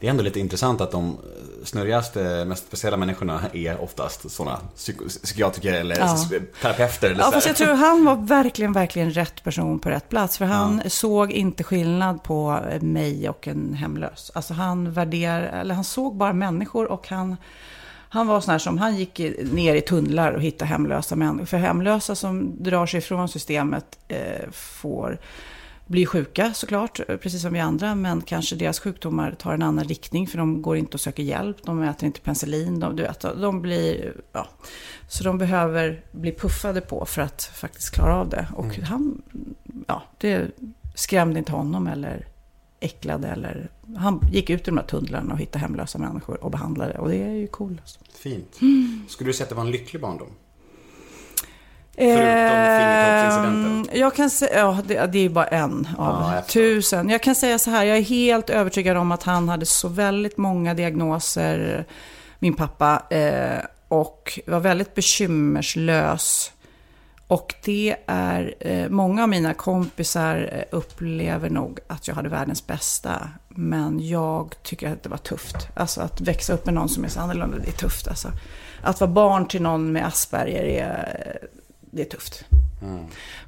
Det 0.00 0.06
är 0.06 0.10
ändå 0.10 0.22
lite 0.22 0.40
intressant 0.40 0.80
att 0.80 0.90
de 0.90 1.18
snurrigaste, 1.64 2.44
mest 2.44 2.66
speciella 2.66 2.96
människorna 2.96 3.40
är 3.52 3.80
oftast 3.80 4.30
sådana 4.30 4.60
psyko- 4.76 5.08
psykiatriker 5.08 5.72
eller 5.72 5.98
Ja. 5.98 6.16
terapeuter. 6.62 7.10
Eller 7.10 7.20
Ja, 7.24 7.30
fast 7.32 7.46
jag 7.46 7.56
tror 7.56 7.74
han 7.74 8.04
var 8.04 8.16
verkligen, 8.16 8.72
verkligen 8.72 9.10
rätt 9.10 9.44
person 9.44 9.78
på 9.78 9.90
rätt 9.90 10.08
plats. 10.08 10.38
För 10.38 10.44
han 10.44 10.82
såg 10.86 11.32
inte 11.32 11.64
skillnad 11.64 12.22
på 12.22 12.60
mig 12.80 13.28
och 13.28 13.48
en 13.48 13.74
hemlös. 13.74 14.30
Alltså 14.34 14.54
han 14.54 14.92
värderar, 14.92 15.60
eller 15.60 15.74
han 15.74 15.84
såg 15.84 16.16
bara 16.16 16.32
människor 16.32 16.90
och 16.90 17.08
han, 17.08 17.36
han 18.08 18.26
var 18.26 18.40
sån 18.40 18.52
här 18.52 18.58
som, 18.58 18.78
han 18.78 18.96
gick 18.96 19.18
ner 19.52 19.74
i 19.74 19.80
tunnlar 19.80 20.32
och 20.32 20.42
hittade 20.42 20.68
hemlösa 20.68 21.16
människor. 21.16 21.46
För 21.46 21.56
hemlösa 21.56 22.14
som 22.14 22.62
drar 22.64 22.86
sig 22.86 22.98
ifrån 22.98 23.28
systemet 23.28 23.98
eh, 24.08 24.50
får 24.52 25.18
bli 25.86 26.06
sjuka 26.06 26.54
såklart, 26.54 27.00
precis 27.06 27.42
som 27.42 27.52
vi 27.52 27.60
andra. 27.60 27.94
Men 27.94 28.22
kanske 28.22 28.56
deras 28.56 28.80
sjukdomar 28.80 29.32
tar 29.32 29.54
en 29.54 29.62
annan 29.62 29.84
riktning 29.84 30.26
för 30.26 30.38
de 30.38 30.62
går 30.62 30.76
inte 30.76 30.94
och 30.94 31.00
söker 31.00 31.22
hjälp. 31.22 31.56
De 31.62 31.82
äter 31.82 32.06
inte 32.06 32.20
penicillin. 32.20 32.80
De, 32.80 32.96
du 32.96 33.02
vet, 33.02 33.20
de 33.20 33.62
blir, 33.62 34.14
ja. 34.32 34.48
Så 35.08 35.24
de 35.24 35.38
behöver 35.38 36.04
bli 36.12 36.32
puffade 36.32 36.80
på 36.80 37.06
för 37.06 37.22
att 37.22 37.42
faktiskt 37.42 37.94
klara 37.94 38.16
av 38.16 38.28
det. 38.28 38.48
Och 38.54 38.76
han, 38.76 39.22
ja, 39.86 40.02
det 40.18 40.50
skrämde 40.94 41.38
inte 41.38 41.52
honom 41.52 41.86
eller 41.86 42.26
äcklade 42.80 43.28
eller... 43.28 43.70
Han 43.96 44.20
gick 44.32 44.50
ut 44.50 44.60
i 44.60 44.64
de 44.64 44.76
här 44.76 44.84
tunnlarna 44.84 45.32
och 45.32 45.38
hittade 45.38 45.58
hemlösa 45.58 45.98
människor 45.98 46.44
och 46.44 46.50
behandlade. 46.50 46.98
Och 46.98 47.08
det 47.08 47.16
är 47.16 47.30
ju 47.30 47.46
coolt. 47.46 47.98
Fint. 48.14 48.58
Mm. 48.60 49.04
Skulle 49.08 49.30
du 49.30 49.34
säga 49.34 49.44
att 49.44 49.48
det 49.48 49.54
var 49.54 49.64
en 49.64 49.70
lycklig 49.70 50.02
barndom? 50.02 50.28
Förutom 51.96 52.16
fingertoppsincidenten. 52.78 53.86
Ehm, 53.92 54.00
Jag 54.00 54.14
kan 54.14 54.30
säga, 54.30 54.58
ja 54.58 54.78
det, 54.86 55.06
det 55.06 55.18
är 55.18 55.22
ju 55.22 55.28
bara 55.28 55.46
en 55.46 55.88
av 55.98 56.32
Ja, 56.34 56.42
tusen. 56.48 57.08
Jag 57.08 57.22
kan 57.22 57.34
säga 57.34 57.58
så 57.58 57.70
här, 57.70 57.84
jag 57.84 57.96
är 57.98 58.02
helt 58.02 58.50
övertygad 58.50 58.96
om 58.96 59.12
att 59.12 59.22
han 59.22 59.48
hade 59.48 59.66
så 59.66 59.88
väldigt 59.88 60.36
många 60.36 60.74
diagnoser, 60.74 61.84
min 62.38 62.54
pappa, 62.54 63.02
eh, 63.10 63.58
och 63.88 64.38
var 64.46 64.60
väldigt 64.60 64.94
bekymmerslös. 64.94 66.50
Och 67.26 67.54
det 67.64 67.96
är, 68.06 68.54
eh, 68.60 68.88
många 68.88 69.22
av 69.22 69.28
mina 69.28 69.54
kompisar 69.54 70.50
eh, 70.52 70.76
upplever 70.78 71.50
nog 71.50 71.78
att 71.86 72.08
jag 72.08 72.14
hade 72.14 72.28
världens 72.28 72.66
bästa. 72.66 73.28
Men 73.48 74.08
jag 74.08 74.54
tycker 74.62 74.92
att 74.92 75.02
det 75.02 75.08
var 75.08 75.16
tufft. 75.16 75.56
Alltså 75.74 76.00
att 76.00 76.20
växa 76.20 76.52
upp 76.52 76.64
med 76.64 76.74
någon 76.74 76.88
som 76.88 77.04
är 77.04 77.08
så 77.08 77.20
annorlunda, 77.20 77.56
det 77.58 77.68
är 77.68 77.72
tufft. 77.72 78.08
Alltså. 78.08 78.28
Att 78.82 79.00
vara 79.00 79.10
barn 79.10 79.48
till 79.48 79.62
någon 79.62 79.92
med 79.92 80.06
Asperger 80.06 80.62
är, 80.64 81.38
det 81.94 82.02
är 82.02 82.06
tufft. 82.06 82.44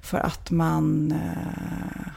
För 0.02 0.18
att 0.18 0.50
man, 0.50 1.12
eh, 1.12 2.12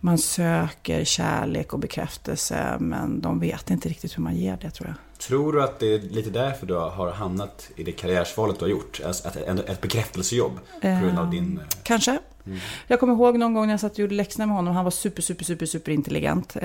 man 0.00 0.18
söker 0.18 1.04
kärlek 1.04 1.72
och 1.72 1.78
bekräftelse 1.78 2.76
men 2.80 3.20
de 3.20 3.40
vet 3.40 3.70
inte 3.70 3.88
riktigt 3.88 4.18
hur 4.18 4.22
man 4.22 4.36
ger 4.36 4.58
det 4.60 4.70
tror 4.70 4.88
jag. 4.88 4.96
Tror 5.18 5.52
du 5.52 5.62
att 5.62 5.78
det 5.78 5.94
är 5.94 5.98
lite 5.98 6.30
därför 6.30 6.66
du 6.66 6.74
har 6.74 7.12
hamnat 7.12 7.70
i 7.76 7.84
det 7.84 7.92
karriärsvalet 7.92 8.58
du 8.58 8.64
har 8.64 8.70
gjort? 8.70 9.00
Alltså 9.06 9.28
att 9.28 9.36
ett, 9.36 9.68
ett 9.68 9.80
bekräftelsejobb 9.80 10.58
på 10.80 10.88
grund 10.88 11.18
av 11.18 11.30
din... 11.30 11.58
eh, 11.58 11.64
Kanske. 11.82 12.18
Jag 12.86 13.00
kommer 13.00 13.14
ihåg 13.14 13.38
någon 13.38 13.54
gång 13.54 13.66
när 13.66 13.72
jag 13.72 13.80
satt 13.80 13.92
och 13.92 13.98
gjorde 13.98 14.14
läxorna 14.14 14.46
med 14.46 14.56
honom. 14.56 14.74
Han 14.74 14.84
var 14.84 14.90
super, 14.90 15.22
super, 15.22 15.44
super, 15.44 15.66
super 15.66 15.92
intelligent. 15.92 16.56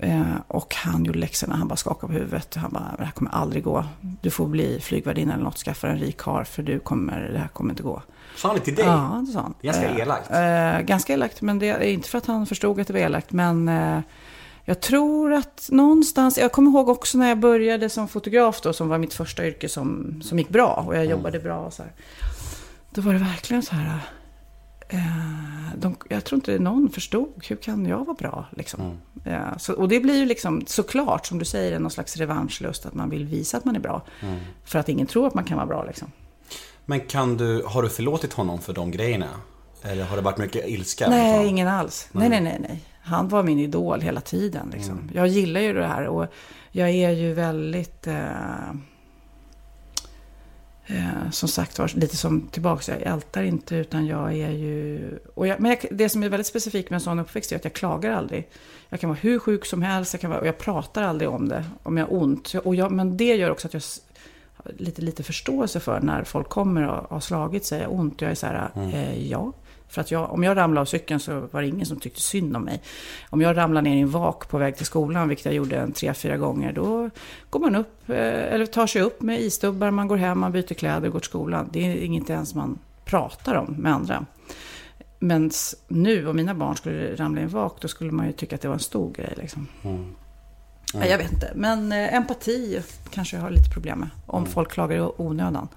Eh, 0.00 0.22
och 0.48 0.74
han 0.74 1.04
gjorde 1.04 1.18
läxorna. 1.18 1.56
Han 1.56 1.68
bara 1.68 1.76
skakade 1.76 2.12
på 2.12 2.18
huvudet. 2.18 2.54
Han 2.54 2.70
bara, 2.72 2.94
det 2.98 3.04
här 3.04 3.12
kommer 3.12 3.30
aldrig 3.30 3.64
gå. 3.64 3.84
Du 4.20 4.30
får 4.30 4.46
bli 4.46 4.80
flygvärdinna 4.80 5.34
eller 5.34 5.44
något. 5.44 5.58
Skaffa 5.58 5.88
en 5.88 5.98
rik 5.98 6.16
karl 6.16 6.44
för 6.44 6.62
du 6.62 6.78
kommer, 6.78 7.30
det 7.32 7.38
här 7.38 7.48
kommer 7.48 7.70
inte 7.70 7.82
gå. 7.82 8.02
Sa 8.36 8.48
han 8.48 8.56
det 8.56 8.62
till 8.62 8.74
dig? 8.74 8.84
Ja, 8.84 9.24
det 9.26 9.32
sa 9.32 9.40
han. 9.40 9.54
Ganska 9.62 9.88
Eh, 9.88 9.96
elakt. 9.98 10.30
Eh, 10.30 10.80
ganska 10.80 11.12
elakt, 11.12 11.42
men 11.42 11.58
det 11.58 11.68
är 11.68 11.80
inte 11.80 12.08
för 12.08 12.18
att 12.18 12.26
han 12.26 12.46
förstod 12.46 12.80
att 12.80 12.86
det 12.86 12.92
var 12.92 13.00
elakt. 13.00 13.32
Men 13.32 13.68
eh, 13.68 14.00
jag 14.64 14.80
tror 14.80 15.32
att 15.32 15.68
någonstans, 15.72 16.38
jag 16.38 16.52
kommer 16.52 16.70
ihåg 16.70 16.88
också 16.88 17.18
när 17.18 17.28
jag 17.28 17.38
började 17.38 17.90
som 17.90 18.08
fotograf 18.08 18.60
då, 18.60 18.72
som 18.72 18.88
var 18.88 18.98
mitt 18.98 19.14
första 19.14 19.46
yrke 19.46 19.68
som, 19.68 20.20
som 20.24 20.38
gick 20.38 20.48
bra 20.48 20.84
och 20.86 20.96
jag 20.96 21.06
jobbade 21.06 21.38
bra 21.38 21.58
och 21.58 21.72
så 21.72 21.82
här. 21.82 21.92
Då 22.90 23.00
var 23.00 23.12
det 23.12 23.18
verkligen 23.18 23.62
så 23.62 23.74
här, 23.74 24.00
de, 25.76 25.96
jag 26.08 26.24
tror 26.24 26.36
inte 26.36 26.58
någon 26.58 26.90
förstod, 26.90 27.44
hur 27.48 27.56
kan 27.56 27.86
jag 27.86 28.04
vara 28.04 28.14
bra 28.14 28.46
liksom? 28.50 28.98
Eh, 29.24 29.56
så, 29.58 29.72
och 29.72 29.88
det 29.88 30.00
blir 30.00 30.18
ju 30.18 30.26
liksom 30.26 30.62
såklart, 30.66 31.26
som 31.26 31.38
du 31.38 31.44
säger, 31.44 31.78
någon 31.78 31.90
slags 31.90 32.16
revanschlust, 32.16 32.86
att 32.86 32.94
man 32.94 33.10
vill 33.10 33.24
visa 33.24 33.56
att 33.56 33.64
man 33.64 33.76
är 33.76 33.80
bra. 33.80 34.02
För 34.64 34.78
att 34.78 34.88
ingen 34.88 35.06
tror 35.06 35.26
att 35.26 35.34
man 35.34 35.44
kan 35.44 35.56
vara 35.56 35.66
bra 35.66 35.84
liksom. 35.84 36.12
Men 36.84 37.00
kan 37.00 37.36
du, 37.36 37.62
har 37.66 37.82
du 37.82 37.88
förlåtit 37.88 38.32
honom 38.32 38.60
för 38.60 38.72
de 38.72 38.90
grejerna? 38.90 39.28
Eller 39.82 40.04
har 40.04 40.16
det 40.16 40.22
varit 40.22 40.38
mycket 40.38 40.68
ilska? 40.68 41.08
Nej, 41.08 41.32
honom? 41.32 41.46
ingen 41.46 41.68
alls. 41.68 42.08
Nej, 42.12 42.28
nej, 42.28 42.40
nej, 42.40 42.58
nej. 42.60 42.84
Han 43.02 43.28
var 43.28 43.42
min 43.42 43.58
idol 43.58 44.00
hela 44.00 44.20
tiden. 44.20 44.70
Liksom. 44.72 45.10
Jag 45.14 45.28
gillar 45.28 45.60
ju 45.60 45.72
det 45.72 45.86
här 45.86 46.06
och 46.06 46.26
jag 46.70 46.90
är 46.90 47.10
ju 47.10 47.34
väldigt... 47.34 48.06
Eh, 48.06 48.14
eh, 50.86 51.30
som 51.30 51.48
sagt 51.48 51.78
var, 51.78 51.90
lite 51.94 52.16
som 52.16 52.40
tillbaka, 52.40 52.92
jag 52.92 53.12
ältar 53.12 53.42
inte 53.42 53.76
utan 53.76 54.06
jag 54.06 54.32
är 54.32 54.50
ju... 54.50 55.18
Jag, 55.34 55.60
men 55.60 55.70
jag, 55.70 55.86
det 55.90 56.08
som 56.08 56.22
är 56.22 56.28
väldigt 56.28 56.46
specifikt 56.46 56.90
med 56.90 56.96
en 56.96 57.00
sån 57.00 57.18
uppväxt 57.18 57.52
är 57.52 57.56
att 57.56 57.64
jag 57.64 57.72
klagar 57.72 58.12
aldrig. 58.12 58.48
Jag 58.88 59.00
kan 59.00 59.10
vara 59.10 59.18
hur 59.22 59.38
sjuk 59.38 59.66
som 59.66 59.82
helst, 59.82 60.14
jag 60.14 60.20
kan 60.20 60.30
vara, 60.30 60.40
och 60.40 60.46
jag 60.46 60.58
pratar 60.58 61.02
aldrig 61.02 61.30
om 61.30 61.48
det, 61.48 61.64
om 61.82 61.96
jag 61.96 62.06
har 62.06 62.14
ont. 62.14 62.54
Och 62.54 62.74
jag, 62.74 62.92
men 62.92 63.16
det 63.16 63.36
gör 63.36 63.50
också 63.50 63.66
att 63.68 63.74
jag 63.74 63.82
har 64.54 64.72
lite, 64.76 65.02
lite 65.02 65.22
förståelse 65.22 65.80
för 65.80 66.00
när 66.00 66.24
folk 66.24 66.48
kommer 66.48 66.86
och 66.86 67.10
har 67.10 67.20
slagit 67.20 67.64
sig 67.64 67.86
ont. 67.86 68.20
Jag 68.20 68.30
är 68.30 68.34
så 68.34 68.46
här, 68.46 68.70
eh, 68.76 69.30
ja. 69.30 69.52
För 69.88 70.00
att 70.00 70.10
jag, 70.10 70.32
om 70.32 70.44
jag 70.44 70.56
ramlade 70.56 70.80
av 70.80 70.84
cykeln 70.84 71.20
så 71.20 71.40
var 71.50 71.62
det 71.62 71.68
ingen 71.68 71.86
som 71.86 72.00
tyckte 72.00 72.20
synd 72.20 72.56
om 72.56 72.62
mig. 72.62 72.82
Om 73.30 73.40
jag 73.40 73.56
ramlade 73.56 73.88
ner 73.88 73.96
i 73.96 74.00
en 74.00 74.10
vak 74.10 74.48
på 74.48 74.58
väg 74.58 74.76
till 74.76 74.86
skolan, 74.86 75.28
vilket 75.28 75.44
jag 75.44 75.54
gjorde 75.54 75.76
en 75.76 75.92
tre, 75.92 76.14
fyra 76.14 76.36
gånger, 76.36 76.72
då 76.72 77.10
går 77.50 77.60
man 77.60 77.76
upp, 77.76 78.10
eh, 78.10 78.16
eller 78.54 78.66
tar 78.66 78.86
sig 78.86 79.02
upp 79.02 79.22
med 79.22 79.40
isstubbar, 79.40 79.90
man 79.90 80.08
går 80.08 80.16
hem, 80.16 80.38
man 80.38 80.52
byter 80.52 80.74
kläder 80.74 81.06
och 81.06 81.12
går 81.12 81.20
till 81.20 81.28
skolan. 81.28 81.68
Det 81.72 81.92
är 81.92 81.96
inget 81.96 82.30
ens 82.30 82.54
man 82.54 82.78
pratar 83.04 83.54
om 83.54 83.74
med 83.78 83.92
andra. 83.92 84.26
Men 85.18 85.50
nu, 85.88 86.28
om 86.28 86.36
mina 86.36 86.54
barn 86.54 86.76
skulle 86.76 87.16
ramla 87.16 87.40
i 87.40 87.44
en 87.44 87.48
vak, 87.48 87.80
då 87.80 87.88
skulle 87.88 88.12
man 88.12 88.26
ju 88.26 88.32
tycka 88.32 88.54
att 88.54 88.62
det 88.62 88.68
var 88.68 88.74
en 88.74 88.80
stor 88.80 89.12
grej. 89.12 89.34
Liksom. 89.36 89.68
Ja, 90.94 91.06
jag 91.06 91.18
vet 91.18 91.32
inte. 91.32 91.52
Men 91.54 91.92
eh, 91.92 92.14
empati 92.14 92.80
kanske 93.10 93.36
jag 93.36 93.42
har 93.42 93.50
lite 93.50 93.70
problem 93.70 93.98
med. 93.98 94.08
Om 94.26 94.46
folk 94.46 94.70
klagar 94.70 94.96
i 94.96 95.10
onödan. 95.16 95.68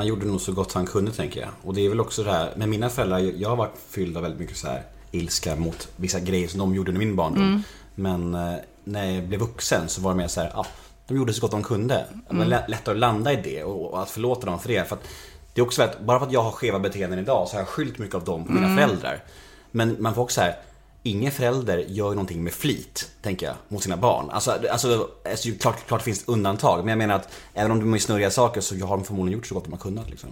Han 0.00 0.06
gjorde 0.06 0.26
nog 0.26 0.40
så 0.40 0.52
gott 0.52 0.72
han 0.72 0.86
kunde 0.86 1.12
tänker 1.12 1.40
jag. 1.40 1.48
Och 1.62 1.74
det 1.74 1.84
är 1.84 1.88
väl 1.88 2.00
också 2.00 2.22
det 2.22 2.30
här, 2.30 2.52
med 2.56 2.68
mina 2.68 2.88
föräldrar, 2.88 3.18
jag 3.18 3.48
har 3.48 3.56
varit 3.56 3.78
fylld 3.90 4.16
av 4.16 4.22
väldigt 4.22 4.40
mycket 4.40 4.56
så 4.56 4.66
här 4.66 4.82
ilska 5.10 5.56
mot 5.56 5.88
vissa 5.96 6.20
grejer 6.20 6.48
som 6.48 6.58
de 6.60 6.74
gjorde 6.74 6.90
under 6.90 6.98
min 6.98 7.16
barndom. 7.16 7.62
Men 7.94 8.34
eh, 8.34 8.54
när 8.84 9.10
jag 9.14 9.24
blev 9.24 9.40
vuxen 9.40 9.88
så 9.88 10.00
var 10.00 10.10
det 10.10 10.16
mer 10.16 10.28
så 10.28 10.40
här, 10.40 10.50
ja, 10.54 10.66
de 11.08 11.16
gjorde 11.16 11.32
så 11.32 11.40
gott 11.40 11.50
de 11.50 11.62
kunde. 11.62 12.04
Det 12.30 12.36
var 12.36 12.44
lä- 12.44 12.64
lättare 12.68 12.94
att 12.94 12.98
landa 13.00 13.32
i 13.32 13.36
det 13.36 13.64
och, 13.64 14.02
att 14.02 14.10
förlåta 14.10 14.46
dem 14.46 14.58
för 14.58 14.68
det. 14.68 14.88
För 14.88 14.96
att 14.96 15.08
det 15.54 15.60
är 15.60 15.64
också 15.64 15.76
så 15.76 15.82
att 15.82 16.00
bara 16.00 16.18
för 16.18 16.26
att 16.26 16.32
jag 16.32 16.42
har 16.42 16.50
skeva 16.50 16.78
beteenden 16.78 17.18
idag 17.18 17.48
så 17.48 17.54
har 17.54 17.60
jag 17.60 17.68
skyllt 17.68 17.98
mycket 17.98 18.14
av 18.14 18.24
dem 18.24 18.46
på 18.46 18.52
mina 18.52 18.76
föräldrar. 18.76 19.24
Men 19.70 19.96
man 19.98 20.14
får 20.14 20.22
också 20.22 20.34
så 20.34 20.40
här, 20.40 20.56
ingen 21.02 21.32
förälder 21.32 21.78
gör 21.78 22.10
någonting 22.10 22.44
med 22.44 22.52
flit, 22.52 23.10
tänker 23.22 23.46
jag, 23.46 23.54
mot 23.68 23.82
sina 23.82 23.96
barn. 23.96 24.30
Alltså, 24.30 24.50
alltså, 24.70 25.08
alltså 25.30 25.48
klart, 25.60 25.86
klart 25.86 26.02
finns 26.02 26.24
undantag, 26.28 26.78
men 26.78 26.88
jag 26.88 26.98
menar 26.98 27.14
att 27.14 27.32
även 27.54 27.70
om 27.70 27.80
de 27.80 27.94
är 27.94 27.98
snurriga 27.98 28.30
saker 28.30 28.60
så 28.60 28.74
har 28.86 28.96
de 28.96 29.04
förmodligen 29.04 29.38
gjort 29.38 29.46
så 29.46 29.54
gott 29.54 29.64
de 29.64 29.72
har 29.72 29.80
kunnat 29.80 30.10
liksom. 30.10 30.30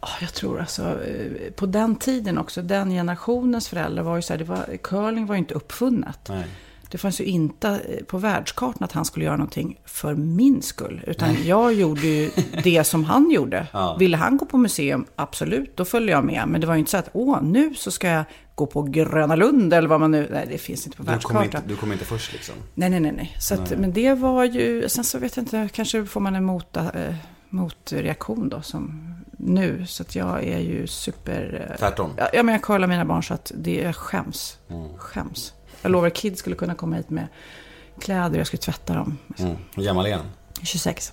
Ja, 0.00 0.08
jag 0.20 0.34
tror 0.34 0.60
alltså, 0.60 0.82
eh, 0.82 1.52
på 1.52 1.66
den 1.66 1.96
tiden 1.96 2.38
också, 2.38 2.62
den 2.62 2.90
generationens 2.90 3.68
föräldrar 3.68 4.02
var 4.02 4.16
ju 4.16 4.22
så 4.22 4.32
här, 4.32 4.38
det 4.38 4.44
var, 4.44 4.76
curling 4.82 5.26
var 5.26 5.34
ju 5.34 5.38
inte 5.38 5.54
uppfunnet. 5.54 6.28
Nej. 6.28 6.44
Det 6.94 6.98
fanns 6.98 7.20
ju 7.20 7.24
inte 7.24 7.68
eh, 7.68 8.04
på 8.04 8.18
världskartan 8.18 8.84
att 8.84 8.92
han 8.92 9.04
skulle 9.04 9.24
göra 9.24 9.36
någonting 9.36 9.80
för 9.84 10.14
min 10.14 10.62
skull. 10.62 11.04
Utan 11.06 11.36
jag 11.44 11.74
gjorde 11.74 12.00
ju 12.06 12.30
det 12.64 12.84
som 12.84 13.04
han 13.04 13.30
gjorde. 13.30 13.66
Ja. 13.72 13.96
Ville 13.96 14.16
han 14.16 14.36
gå 14.36 14.46
på 14.46 14.58
museum, 14.58 15.06
absolut, 15.16 15.76
då 15.76 15.84
följde 15.84 16.12
jag 16.12 16.24
med. 16.24 16.48
Men 16.48 16.60
det 16.60 16.66
var 16.66 16.74
ju 16.74 16.78
inte 16.78 16.90
så 16.90 16.96
att, 16.96 17.08
åh, 17.12 17.42
nu 17.42 17.74
så 17.74 17.90
ska 17.90 18.08
jag 18.08 18.24
gå 18.54 18.66
på 18.66 18.82
Gröna 18.82 19.36
Lund 19.36 19.74
eller 19.74 19.88
vad 19.88 20.00
man 20.00 20.10
nu... 20.10 20.28
Nej, 20.32 20.46
det 20.50 20.58
finns 20.58 20.86
inte 20.86 20.96
på 20.96 21.02
Du 21.02 21.06
kommer, 21.06 21.40
världskartan. 21.40 21.62
inte, 21.62 21.74
du 21.74 21.76
kommer 21.76 21.92
inte 21.92 22.04
först 22.04 22.32
liksom. 22.32 22.54
Nej, 22.74 22.90
nej, 22.90 23.00
nej. 23.00 23.12
nej. 23.12 23.36
Så 23.40 23.54
att, 23.54 23.70
Men 23.78 23.92
det 23.92 24.14
var 24.14 24.44
ju, 24.44 24.88
sen 24.88 25.04
så 25.04 25.18
vet 25.18 25.36
jag 25.36 25.42
inte, 25.42 25.68
kanske 25.72 26.06
får 26.06 26.20
man 26.20 26.34
en 26.34 26.44
mot, 26.44 26.76
eh, 26.76 26.84
motreaktion 27.48 28.48
då 28.48 28.62
som 28.62 29.14
nu. 29.38 29.86
Så 29.86 30.02
att 30.02 30.14
jag 30.16 30.44
är 30.44 30.58
ju 30.58 30.86
super... 30.86 31.74
Tvärtom. 31.78 32.10
Ja, 32.32 32.42
men 32.42 32.52
jag 32.52 32.62
kollar 32.62 32.88
mina 32.88 33.04
barn 33.04 33.22
så 33.22 33.34
att 33.34 33.52
det, 33.54 33.74
jag 33.74 33.96
skäms. 33.96 34.58
Mm. 34.70 34.98
Skäms. 34.98 35.52
Jag 35.84 35.92
lovar, 35.92 36.10
Kid 36.10 36.38
skulle 36.38 36.56
kunna 36.56 36.74
komma 36.74 36.96
hit 36.96 37.10
med 37.10 37.26
kläder, 38.00 38.38
jag 38.38 38.46
skulle 38.46 38.60
tvätta 38.60 38.94
dem. 38.94 39.18
Mm. 39.38 39.56
Hur 39.74 39.82
gammal 39.82 40.06
är 40.06 40.14
han? 40.16 40.26
26. 40.62 41.12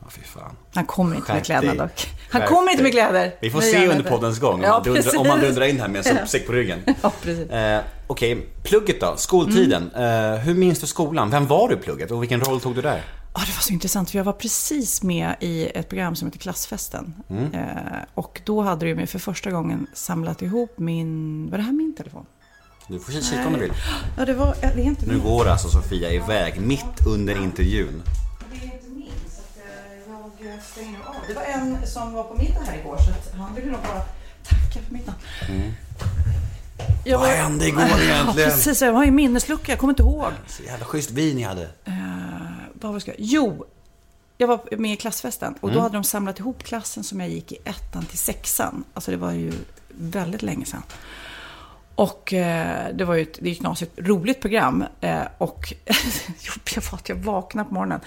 Ja, 0.00 0.06
fy 0.10 0.22
fan. 0.22 0.56
Han 0.74 0.86
kommer 0.86 1.16
inte 1.16 1.32
med 1.32 1.36
Skärp 1.36 1.44
kläderna 1.46 1.72
dig. 1.72 1.78
dock. 1.78 2.08
Han 2.30 2.40
Skärp 2.40 2.50
kommer 2.50 2.70
inte 2.70 2.82
med 2.82 2.92
kläder. 2.92 3.34
Vi 3.40 3.50
får 3.50 3.60
se 3.60 3.86
under 3.88 4.04
poddens 4.10 4.38
gång 4.40 4.54
om, 4.54 4.60
Ja, 4.62 4.70
man, 4.70 4.82
dundrar, 4.82 5.18
om 5.18 5.26
man 5.26 5.36
precis. 5.38 5.48
dundrar 5.48 5.66
in 5.66 5.80
här 5.80 5.88
med 5.88 6.06
en 6.06 6.16
sopsäck 6.16 6.46
på 6.46 6.52
ryggen. 6.52 6.78
Ja. 7.02 7.12
Eh, 7.56 7.80
Okej, 8.06 8.46
plugget 8.62 9.00
då? 9.00 9.14
Skoltiden. 9.16 9.90
Mm. 9.94 10.32
Eh, 10.34 10.38
hur 10.40 10.54
minns 10.54 10.80
du 10.80 10.86
skolan? 10.86 11.30
Vem 11.30 11.46
var 11.46 11.68
du 11.68 11.74
i 11.74 11.78
plugget 11.78 12.10
och 12.10 12.22
vilken 12.22 12.40
roll 12.40 12.60
tog 12.60 12.74
du 12.74 12.82
där? 12.82 13.02
Ja, 13.34 13.40
det 13.40 13.52
var 13.52 13.60
så 13.60 13.72
intressant, 13.72 14.10
för 14.10 14.18
jag 14.18 14.24
var 14.24 14.32
precis 14.32 15.02
med 15.02 15.34
i 15.40 15.66
ett 15.66 15.88
program 15.88 16.16
som 16.16 16.28
heter 16.28 16.38
Klassfesten. 16.38 17.14
Mm. 17.30 17.54
Eh, 17.54 17.66
och 18.14 18.40
då 18.44 18.60
hade 18.62 18.86
du 18.86 18.94
mig 18.94 19.06
för 19.06 19.18
första 19.18 19.50
gången 19.50 19.86
samlat 19.94 20.42
ihop 20.42 20.78
min... 20.78 21.50
Var 21.50 21.58
det 21.58 21.64
här 21.64 21.72
min 21.72 21.94
telefon? 21.96 22.26
Du 22.88 22.98
får 22.98 23.12
kika 23.12 23.46
om 23.46 23.52
du 23.52 23.58
vill. 23.58 23.72
Ja, 24.16 24.24
det 24.24 24.34
var... 24.34 24.54
ja, 24.62 24.68
Det 24.74 24.80
är 24.82 24.84
inte 24.84 25.06
Nu 25.06 25.12
min. 25.14 25.22
går 25.22 25.48
alltså 25.48 25.68
Sofia 25.68 26.10
iväg 26.12 26.60
mitt 26.60 27.06
under 27.06 27.42
intervjun. 27.42 28.02
Det 28.52 28.58
är 28.58 28.64
inte 28.64 28.88
min, 28.88 29.10
så 29.30 29.40
att 29.40 29.56
eh, 30.40 30.50
jag 30.50 30.62
stänger 30.62 30.98
av. 31.06 31.14
Det 31.28 31.34
var 31.34 31.42
en 31.42 31.86
som 31.86 32.12
var 32.12 32.24
på 32.24 32.34
middag 32.34 32.60
här 32.66 32.78
igår, 32.80 32.96
så 32.98 33.36
han 33.36 33.54
ville 33.54 33.70
nog 33.70 33.80
bara 33.80 34.02
tacka 34.48 34.84
för 34.86 34.92
middagen. 34.92 35.14
Jag 37.04 37.18
Vad 37.18 37.28
var- 37.28 37.36
hände 37.36 37.66
igår 37.66 37.82
Ja, 37.88 37.98
egentligen? 38.00 38.50
precis. 38.50 38.82
Jag 38.82 38.92
var 38.92 39.04
i 39.04 39.10
minneslucka, 39.10 39.72
jag 39.72 39.78
kommer 39.78 39.92
inte 39.92 40.02
ihåg. 40.02 40.32
Så 40.46 40.62
jävla 40.62 40.84
schysst 40.84 41.10
vin 41.10 41.36
ni 41.36 41.42
hade. 41.42 41.68
Vad 42.80 42.92
var 42.92 43.00
ska 43.00 43.10
jag? 43.10 43.16
Jo, 43.20 43.64
jag 44.38 44.48
var 44.48 44.76
med 44.76 44.92
i 44.92 44.96
klassfesten 44.96 45.54
och 45.60 45.72
då 45.72 45.80
hade 45.80 45.94
de 45.96 46.04
samlat 46.04 46.38
ihop 46.38 46.62
klassen 46.62 47.04
som 47.04 47.20
jag 47.20 47.28
gick 47.28 47.52
i 47.52 47.56
ettan 47.64 48.04
till 48.04 48.18
sexan. 48.18 48.84
Alltså 48.94 49.10
det 49.10 49.16
var 49.16 49.32
ju 49.32 49.52
väldigt 49.88 50.42
länge 50.42 50.66
sedan. 50.66 50.82
Och 51.98 52.32
eh, 52.32 52.94
det 52.94 53.04
var 53.04 53.14
ju 53.14 53.22
ett, 53.22 53.38
det 53.40 53.48
är 53.48 53.52
ett 53.52 53.58
knasigt 53.58 53.92
roligt 53.96 54.40
program. 54.40 54.84
Eh, 55.00 55.22
och 55.38 55.72
jag 56.74 56.82
var 56.90 56.98
att 56.98 57.08
jag 57.08 57.16
vaknade 57.16 57.68
på 57.68 57.74
morgonen. 57.74 58.00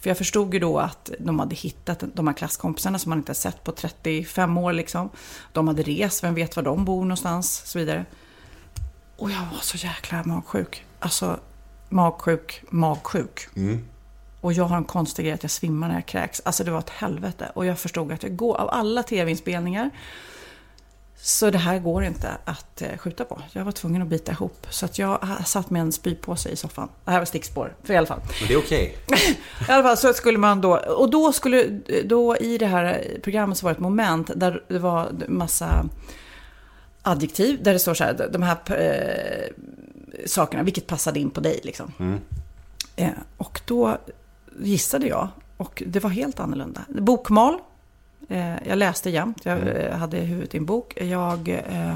För 0.00 0.10
jag 0.10 0.18
förstod 0.18 0.54
ju 0.54 0.60
då 0.60 0.78
att 0.78 1.10
de 1.18 1.38
hade 1.38 1.54
hittat 1.54 2.04
de 2.14 2.26
här 2.26 2.34
klasskompisarna 2.34 2.98
som 2.98 3.10
man 3.10 3.18
inte 3.18 3.30
har 3.30 3.34
sett 3.34 3.64
på 3.64 3.72
35 3.72 4.58
år 4.58 4.72
liksom. 4.72 5.10
De 5.52 5.68
hade 5.68 5.82
rest, 5.82 6.24
vem 6.24 6.34
vet 6.34 6.56
var 6.56 6.62
de 6.62 6.84
bor 6.84 7.02
någonstans, 7.02 7.62
och 7.62 7.68
så 7.68 7.78
vidare. 7.78 8.04
Och 9.16 9.30
jag 9.30 9.40
var 9.52 9.60
så 9.60 9.76
jäkla 9.76 10.24
magsjuk. 10.24 10.84
Alltså, 10.98 11.40
magsjuk, 11.88 12.62
magsjuk. 12.70 13.48
Och 14.40 14.52
jag 14.52 14.64
har 14.64 14.76
en 14.76 14.84
konstig 14.84 15.24
grej 15.24 15.34
att 15.34 15.42
jag 15.42 15.50
svimmar 15.50 15.88
när 15.88 15.94
jag 15.94 16.06
kräks. 16.06 16.42
Alltså 16.44 16.64
det 16.64 16.70
var 16.70 16.78
ett 16.78 16.90
helvete. 16.90 17.52
Och 17.54 17.66
jag 17.66 17.78
förstod 17.78 18.12
att 18.12 18.22
jag 18.22 18.36
går, 18.36 18.56
av 18.56 18.70
alla 18.70 19.02
tv-inspelningar, 19.02 19.90
så 21.16 21.50
det 21.50 21.58
här 21.58 21.78
går 21.78 22.04
inte 22.04 22.36
att 22.44 22.82
eh, 22.82 22.98
skjuta 22.98 23.24
på. 23.24 23.42
Jag 23.52 23.64
var 23.64 23.72
tvungen 23.72 24.02
att 24.02 24.08
bita 24.08 24.32
ihop. 24.32 24.66
Så 24.70 24.84
att 24.84 24.98
jag 24.98 25.18
satt 25.46 25.70
med 25.70 25.82
en 25.82 25.92
spypåse 25.92 26.48
i 26.48 26.56
soffan. 26.56 26.88
Det 27.04 27.10
här 27.10 27.18
var 27.18 27.24
stickspår, 27.24 27.76
för 27.82 27.94
i 27.94 27.96
alla 27.96 28.06
fall. 28.06 28.20
Men 28.40 28.48
det 28.48 28.54
är 28.54 28.58
okej. 28.58 28.96
I 29.68 29.70
alla 29.72 29.82
fall 29.82 29.96
så 29.96 30.12
skulle 30.12 30.38
man 30.38 30.60
då, 30.60 30.76
och 30.76 31.10
då 31.10 31.32
skulle, 31.32 31.64
då 32.04 32.36
i 32.36 32.58
det 32.58 32.66
här 32.66 33.04
programmet 33.22 33.58
så 33.58 33.66
var 33.66 33.70
det 33.72 33.76
ett 33.76 33.80
moment 33.80 34.30
där 34.36 34.62
det 34.68 34.78
var 34.78 35.12
massa 35.28 35.84
adjektiv, 37.02 37.62
där 37.62 37.72
det 37.72 37.78
står 37.78 37.94
så 37.94 38.04
här, 38.04 38.28
de 38.32 38.42
här 38.42 38.58
eh, 38.68 39.52
sakerna, 40.26 40.62
vilket 40.62 40.86
passade 40.86 41.20
in 41.20 41.30
på 41.30 41.40
dig 41.40 41.60
liksom. 41.62 42.20
Eh, 42.96 43.08
och 43.36 43.60
då 43.66 43.98
gissade 44.60 45.06
jag, 45.06 45.28
och 45.56 45.82
det 45.86 46.00
var 46.00 46.10
helt 46.10 46.40
annorlunda. 46.40 46.84
Bokmal, 46.88 47.58
jag 48.64 48.78
läste 48.78 49.10
jämt, 49.10 49.44
jag 49.44 49.68
eh, 49.68 49.96
hade 49.96 50.16
huvudet 50.16 50.54
i 50.54 50.58
en 50.58 50.66
bok. 50.66 50.94
Jag 51.00 51.48
eh, 51.48 51.94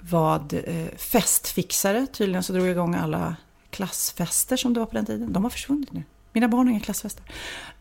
var 0.00 0.42
eh, 0.64 0.86
festfixare, 0.96 2.06
tydligen 2.06 2.42
så 2.42 2.52
drog 2.52 2.64
jag 2.64 2.72
igång 2.72 2.94
alla 2.94 3.36
klassfester 3.70 4.56
som 4.56 4.74
det 4.74 4.80
var 4.80 4.86
på 4.86 4.94
den 4.94 5.06
tiden. 5.06 5.32
De 5.32 5.42
har 5.42 5.50
försvunnit 5.50 5.92
nu. 5.92 6.02
Mina 6.32 6.48
barn 6.48 6.66
har 6.66 6.72
inga 6.72 6.80
klassfester. 6.80 7.24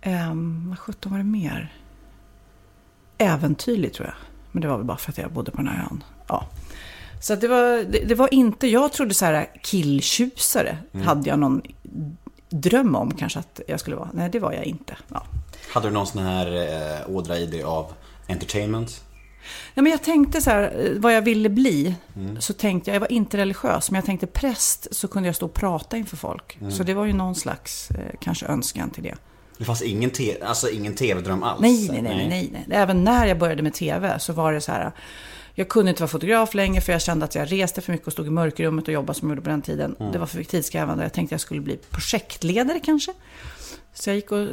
Um, 0.05 0.69
vad 0.69 0.79
sjutton 0.79 1.11
var 1.11 1.19
det 1.19 1.25
mer? 1.25 1.73
Äventyrlig 3.17 3.93
tror 3.93 4.07
jag. 4.07 4.15
Men 4.51 4.61
det 4.61 4.67
var 4.67 4.77
väl 4.77 4.85
bara 4.85 4.97
för 4.97 5.11
att 5.11 5.17
jag 5.17 5.31
bodde 5.31 5.51
på 5.51 5.57
den 5.57 5.67
här 5.67 5.87
ön. 5.91 6.03
Ja. 6.27 6.47
Så 7.21 7.35
det, 7.35 7.47
var, 7.47 7.83
det, 7.91 8.05
det 8.05 8.15
var 8.15 8.33
inte, 8.33 8.67
jag 8.67 8.93
trodde 8.93 9.13
så 9.13 9.25
här 9.25 9.47
killtjusare 9.61 10.77
hade 11.03 11.29
jag 11.29 11.39
någon 11.39 11.61
dröm 12.49 12.95
om 12.95 13.11
kanske 13.11 13.39
att 13.39 13.61
jag 13.67 13.79
skulle 13.79 13.95
vara. 13.95 14.09
Nej, 14.13 14.29
det 14.29 14.39
var 14.39 14.51
jag 14.51 14.65
inte. 14.65 14.97
Ja. 15.07 15.23
Hade 15.71 15.87
du 15.87 15.91
någon 15.93 16.07
sån 16.07 16.21
här 16.23 16.47
eh, 17.07 17.15
ådra 17.15 17.37
i 17.37 17.45
dig 17.45 17.63
av 17.63 17.93
entertainment? 18.27 19.03
Ja, 19.73 19.81
men 19.81 19.91
jag 19.91 20.03
tänkte 20.03 20.41
så 20.41 20.49
här, 20.49 20.63
eh, 20.63 20.91
vad 20.99 21.15
jag 21.15 21.21
ville 21.21 21.49
bli. 21.49 21.95
Så 22.39 22.53
tänkte 22.53 22.89
jag, 22.89 22.95
jag 22.95 22.99
var 22.99 23.11
inte 23.11 23.37
religiös, 23.37 23.91
men 23.91 23.95
jag 23.97 24.05
tänkte 24.05 24.27
präst 24.27 24.87
så 24.95 25.07
kunde 25.07 25.29
jag 25.29 25.35
stå 25.35 25.45
och 25.45 25.53
prata 25.53 25.97
inför 25.97 26.17
folk. 26.17 26.57
Så 26.71 26.83
det 26.83 26.93
var 26.93 27.05
ju 27.05 27.13
någon 27.13 27.35
slags, 27.35 27.91
eh, 27.91 27.97
kanske 28.21 28.45
önskan 28.45 28.89
till 28.89 29.03
det. 29.03 29.15
Det 29.57 29.65
fanns 29.65 29.81
ingen, 29.81 30.09
te- 30.09 30.41
alltså, 30.43 30.69
ingen 30.69 30.95
tv-dröm 30.95 31.43
alls? 31.43 31.61
Nej, 31.61 31.89
nej, 31.91 32.01
nej, 32.01 32.27
nej, 32.29 32.49
nej. 32.67 32.77
Även 32.77 33.03
när 33.03 33.25
jag 33.25 33.37
började 33.39 33.63
med 33.63 33.73
tv 33.73 34.19
så 34.19 34.33
var 34.33 34.53
det 34.53 34.61
så 34.61 34.71
här. 34.71 34.91
Jag 35.53 35.69
kunde 35.69 35.89
inte 35.89 36.01
vara 36.01 36.09
fotograf 36.09 36.53
längre 36.53 36.81
för 36.81 36.91
jag 36.91 37.01
kände 37.01 37.25
att 37.25 37.35
jag 37.35 37.51
reste 37.51 37.81
för 37.81 37.91
mycket 37.91 38.07
och 38.07 38.13
stod 38.13 38.27
i 38.27 38.29
mörkrummet 38.29 38.87
och 38.87 38.93
jobbade 38.93 39.19
som 39.19 39.27
jag 39.29 39.35
gjorde 39.35 39.43
på 39.43 39.49
den 39.49 39.61
tiden. 39.61 39.95
Det 40.11 40.17
var 40.17 40.25
för 40.25 40.43
tidskrävande. 40.43 41.03
Jag 41.03 41.13
tänkte 41.13 41.33
jag 41.33 41.41
skulle 41.41 41.61
bli 41.61 41.77
projektledare 41.89 42.79
kanske. 42.79 43.11
Så 43.93 44.09
jag 44.09 44.15
gick 44.15 44.31
och, 44.31 44.39
eh, 44.39 44.47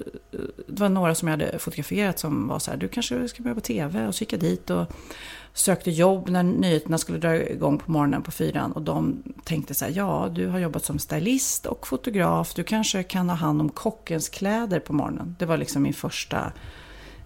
det 0.66 0.80
var 0.80 0.88
några 0.88 1.14
som 1.14 1.28
jag 1.28 1.32
hade 1.32 1.58
fotograferat 1.58 2.18
som 2.18 2.48
var 2.48 2.58
så 2.58 2.70
här, 2.70 2.78
du 2.78 2.88
kanske 2.88 3.28
ska 3.28 3.42
börja 3.42 3.54
på 3.54 3.60
tv. 3.60 4.06
Och 4.06 4.14
så 4.14 4.22
gick 4.22 4.32
jag 4.32 4.40
dit 4.40 4.70
och 4.70 4.86
sökte 5.52 5.90
jobb 5.90 6.28
när 6.28 6.42
nyheterna 6.42 6.98
skulle 6.98 7.18
dra 7.18 7.36
igång 7.36 7.78
på 7.78 7.90
morgonen 7.90 8.22
på 8.22 8.30
fyran. 8.30 8.72
Och 8.72 8.82
de 8.82 9.22
tänkte 9.44 9.74
så 9.74 9.84
här, 9.84 9.92
ja 9.96 10.30
du 10.34 10.46
har 10.46 10.58
jobbat 10.58 10.84
som 10.84 10.98
stylist 10.98 11.66
och 11.66 11.86
fotograf. 11.86 12.54
Du 12.54 12.64
kanske 12.64 13.02
kan 13.02 13.28
ha 13.28 13.36
hand 13.36 13.60
om 13.60 13.68
kockens 13.68 14.28
kläder 14.28 14.80
på 14.80 14.92
morgonen. 14.92 15.36
Det 15.38 15.46
var 15.46 15.56
liksom 15.56 15.82
min 15.82 15.94
första 15.94 16.52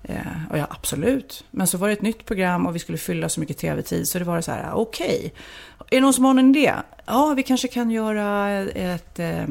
Eh, 0.05 0.51
och 0.51 0.59
ja, 0.59 0.67
absolut. 0.71 1.45
Men 1.51 1.67
så 1.67 1.79
var 1.79 1.89
det 1.89 1.93
ett 1.93 2.03
nytt 2.03 2.25
program 2.27 2.67
och 2.67 2.75
vi 2.75 2.79
skulle 2.79 2.99
fylla 2.99 3.29
så 3.29 3.41
mycket 3.41 3.59
tv-tid. 3.59 4.09
Så 4.09 4.19
det 4.19 4.25
var 4.25 4.41
så 4.41 4.53
här, 4.53 4.73
okej. 4.75 5.35
Är 5.79 5.97
det 5.97 6.01
någon 6.01 6.13
som 6.13 6.25
har 6.25 6.39
en 6.39 6.57
idé? 6.57 6.73
Ja, 7.07 7.35
vi 7.37 7.43
kanske 7.43 7.69
kan 7.69 7.91
göra 7.91 8.49
ett, 8.61 9.19
Eh, 9.19 9.47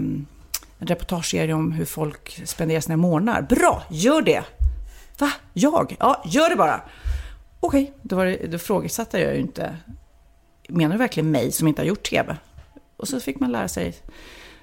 en 0.82 0.88
reportageserie 0.88 1.54
om 1.54 1.72
hur 1.72 1.86
folk 1.86 2.42
spenderar 2.46 2.80
sina 2.82 2.98
morgnar. 2.98 3.42
Bra, 3.42 3.84
gör 3.90 4.22
det! 4.22 4.44
Va? 5.18 5.32
Jag? 5.54 5.96
Ja, 6.00 6.24
gör 6.26 6.50
det 6.50 6.56
bara! 6.56 6.82
Okej, 7.60 7.94
då, 8.02 8.16
var 8.16 8.26
det, 8.26 8.48
då 8.48 8.58
frågasatte 8.58 9.20
jag 9.20 9.34
ju 9.36 9.40
inte. 9.42 9.76
Menar 10.70 10.92
du 10.94 11.00
verkligen 11.00 11.32
mig 11.32 11.52
som 11.52 11.68
inte 11.68 11.82
har 11.82 11.88
gjort 11.88 12.04
tv? 12.10 12.38
Och 12.98 13.08
så 13.08 13.20
fick 13.20 13.40
man 13.40 13.52
lära 13.52 13.68
sig. 13.68 13.96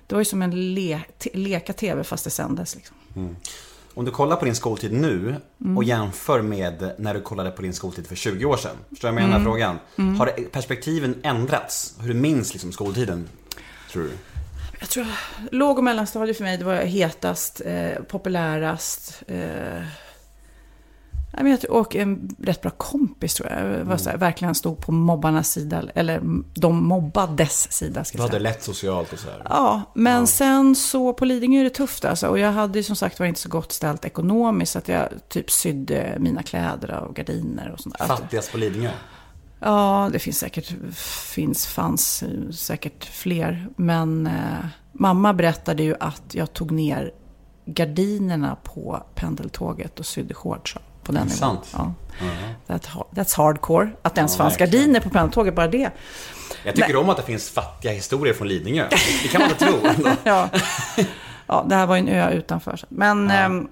Det 0.06 0.14
var 0.14 0.20
ju 0.20 0.24
som 0.24 0.42
en 0.42 0.74
le, 0.74 1.00
leka 1.32 1.72
tv 1.72 2.04
fast 2.04 2.24
det 2.24 2.30
sändes. 2.30 2.76
Liksom. 2.76 2.96
Om 3.94 4.04
du 4.04 4.10
kollar 4.10 4.36
på 4.36 4.44
din 4.44 4.54
skoltid 4.54 4.92
nu 4.92 5.36
Mm. 5.60 5.76
och 5.76 5.84
jämför 5.84 6.42
med 6.42 6.92
när 6.98 7.14
du 7.14 7.20
kollade 7.20 7.50
på 7.50 7.62
din 7.62 7.72
skoltid 7.72 8.06
för 8.06 8.14
20 8.16 8.44
år 8.44 8.56
sedan. 8.56 8.76
Förstår 8.90 9.08
du 9.08 9.14
vad 9.14 9.22
jag 9.22 9.28
Mm. 9.28 9.42
menar 9.42 9.44
frågan? 9.96 10.16
Har 10.18 10.26
det- 10.26 10.52
perspektiven 10.52 11.14
ändrats? 11.22 11.94
Hur 12.00 12.08
du 12.08 12.14
minns 12.14 12.52
liksom 12.52 12.72
skoltiden? 12.72 13.28
Tror 13.92 14.02
du? 14.02 14.10
Jag 14.80 14.88
tror 14.88 15.06
låg 15.50 15.78
och 15.78 15.84
mellanstadiet 15.84 16.36
för 16.36 16.44
mig, 16.44 16.56
det 16.56 16.64
var 16.64 16.74
hetast, 16.76 17.60
eh, 17.64 18.02
populärast. 18.02 19.22
Eh, 19.26 19.82
och 21.68 21.96
en 21.96 22.36
rätt 22.42 22.60
bra 22.60 22.70
kompis 22.70 23.34
tror 23.34 23.48
jag. 23.50 23.60
jag 23.78 23.84
var 23.84 23.96
så 23.96 24.10
här, 24.10 24.16
verkligen 24.16 24.54
stod 24.54 24.80
på 24.80 24.92
mobbarnas 24.92 25.50
sida, 25.50 25.82
eller 25.94 26.20
de 26.54 26.84
mobbades 26.84 27.72
sida. 27.72 28.04
Ska 28.04 28.18
Du 28.18 28.22
hade 28.22 28.32
säga. 28.32 28.42
lätt 28.42 28.62
socialt 28.62 29.12
och 29.12 29.18
sådär. 29.18 29.42
Ja, 29.44 29.82
men 29.94 30.26
sen 30.26 30.74
så 30.74 31.12
på 31.12 31.24
Lidingö 31.24 31.60
är 31.60 31.64
det 31.64 31.70
tufft 31.70 32.04
alltså. 32.04 32.28
Och 32.28 32.38
jag 32.38 32.52
hade 32.52 32.78
ju 32.78 32.82
som 32.82 32.96
sagt 32.96 33.18
var 33.20 33.26
inte 33.26 33.40
så 33.40 33.48
gott 33.48 33.72
ställt 33.72 34.04
ekonomiskt. 34.04 34.72
Så 34.72 34.78
att 34.78 34.88
jag 34.88 35.08
typ 35.28 35.50
sydde 35.50 36.16
mina 36.18 36.42
kläder 36.42 37.04
och 37.08 37.14
gardiner 37.16 37.70
och 37.72 37.80
sånt 37.80 37.98
där. 37.98 38.06
Fattigast 38.06 38.52
på 38.52 38.58
Lidingö. 38.58 38.90
Ja, 39.60 40.10
det 40.12 40.18
finns 40.18 40.38
säkert, 40.38 40.74
finns, 41.34 41.66
fanns 41.66 42.24
säkert 42.52 43.04
fler. 43.04 43.66
Men 43.76 44.26
eh, 44.26 44.66
mamma 44.92 45.32
berättade 45.32 45.82
ju 45.82 45.94
att 46.00 46.22
jag 46.32 46.52
tog 46.52 46.70
ner 46.70 47.10
gardinerna 47.66 48.56
på 48.62 49.02
pendeltåget 49.14 50.00
och 50.00 50.06
sydde 50.06 50.34
shorts 50.34 50.76
på 51.02 51.12
den 51.12 51.14
Det 51.14 51.20
är 51.20 51.24
nivån. 51.48 51.64
sant. 51.64 51.68
Ja. 51.72 51.92
Ja. 52.20 52.26
That, 52.66 52.86
ha- 52.86 53.06
that's 53.14 53.36
hardcore. 53.36 53.90
Att 54.02 54.14
det 54.14 54.18
ens 54.18 54.32
Ja, 54.32 54.38
fanns 54.38 54.60
verkligen. 54.60 54.70
gardiner 54.82 55.00
på 55.00 55.10
pendeltåget, 55.10 55.54
bara 55.54 55.68
det. 55.68 55.90
Jag 56.64 56.74
tycker 56.74 56.96
om 56.96 57.08
att 57.08 57.16
det 57.16 57.22
finns 57.22 57.50
fattiga 57.50 57.92
historier 57.92 58.34
från 58.34 58.48
Lidingö. 58.48 58.86
Det 59.22 59.28
kan 59.28 59.40
man 59.40 59.50
inte 59.50 59.64
tro 59.64 60.06
ja. 60.24 60.48
ja, 61.46 61.64
det 61.68 61.74
här 61.74 61.86
var 61.86 61.96
ju 61.96 62.00
en 62.00 62.08
ö 62.08 62.30
utanför. 62.30 62.80
Men, 62.88 63.30
ehm, 63.30 63.68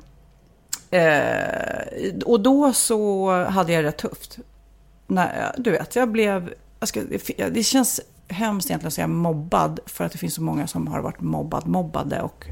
eh, 0.91 2.15
och 2.25 2.41
då 2.41 2.73
så 2.73 3.31
hade 3.45 3.73
jag 3.73 3.85
det 3.85 3.89
rätt 3.89 3.99
tufft. 3.99 4.39
När, 5.07 5.55
du 5.59 5.71
vet, 5.71 5.97
jag 5.97 6.11
blev, 6.11 6.55
jag 6.81 6.89
ska, 6.89 7.03
det 7.51 7.63
känns 7.63 8.01
hemskt 8.29 8.71
egentligen 8.71 8.89
att 8.89 8.95
säga 8.95 9.07
mobbad, 9.07 9.81
för 9.87 10.05
att 10.05 10.13
det 10.13 10.19
finns 10.19 10.35
så 10.35 10.43
många 10.43 10.67
som 10.67 10.87
har 10.87 11.01
varit 11.01 11.21
mobbad, 11.21 11.67
mobbade. 11.67 12.23
Och, 12.23 12.47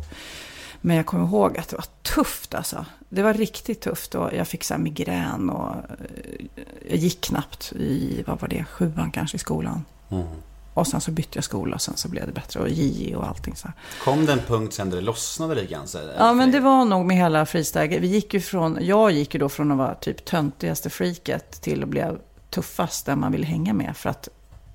men 0.81 0.97
jag 0.97 1.07
kommer 1.07 1.25
ihåg 1.25 1.59
att 1.59 1.69
det 1.69 1.77
var 1.77 1.87
tufft 2.03 2.55
alltså. 2.55 2.87
Det 3.09 3.23
var 3.23 3.35
riktigt 3.35 3.81
tufft 3.81 4.15
och 4.15 4.35
jag 4.35 4.49
fick 4.49 4.65
så 4.65 4.79
migrän 4.79 5.51
och 5.51 5.75
eh, 5.75 6.47
jag 6.89 6.99
gick 6.99 7.21
knappt 7.21 7.73
i, 7.73 8.25
vad 8.27 8.41
var 8.41 8.49
det, 8.49 8.65
sjuan 8.65 9.11
kanske 9.11 9.37
i 9.37 9.39
skolan. 9.39 9.85
Mm. 10.11 10.27
Och 10.75 10.87
sen 10.87 11.01
så 11.01 11.11
bytte 11.11 11.37
jag 11.37 11.45
skola 11.45 11.75
och 11.75 11.83
sen 11.83 11.97
så 11.97 12.09
blev 12.09 12.27
det 12.27 12.33
bättre 12.33 12.61
och 12.61 12.69
JI 12.69 13.15
och 13.15 13.27
allting 13.27 13.57
så 13.57 13.69
här. 13.69 13.77
Kom 14.05 14.27
det 14.27 14.33
en 14.33 14.39
punkt 14.39 14.75
sen 14.75 14.91
där 14.91 14.97
det 14.97 15.03
lossnade 15.03 15.55
lite 15.55 15.67
grann? 15.67 15.87
Ja, 16.19 16.33
men 16.33 16.53
det 16.53 16.61
var 16.61 16.85
nog 16.85 17.07
med 17.07 17.17
hela 17.17 17.47
freestyle. 17.47 18.01
Vi 18.01 18.07
gick 18.07 18.35
ju 18.35 18.41
från, 18.41 18.79
jag 18.81 19.13
gick 19.13 19.35
ju 19.35 19.41
då 19.41 19.49
från 19.49 19.73
att 19.73 19.79
vara 19.79 19.95
typ 19.95 20.25
töntigaste 20.25 20.91
freaket 20.91 21.63
till 21.63 21.83
att 21.83 21.89
bli 21.89 22.05
tuffast 22.55 23.07
där 23.07 23.17
man 23.17 23.33
ville 23.33 23.47
hänga 23.47 23.73
med. 23.73 23.97
För 23.97 24.11
att 24.11 24.29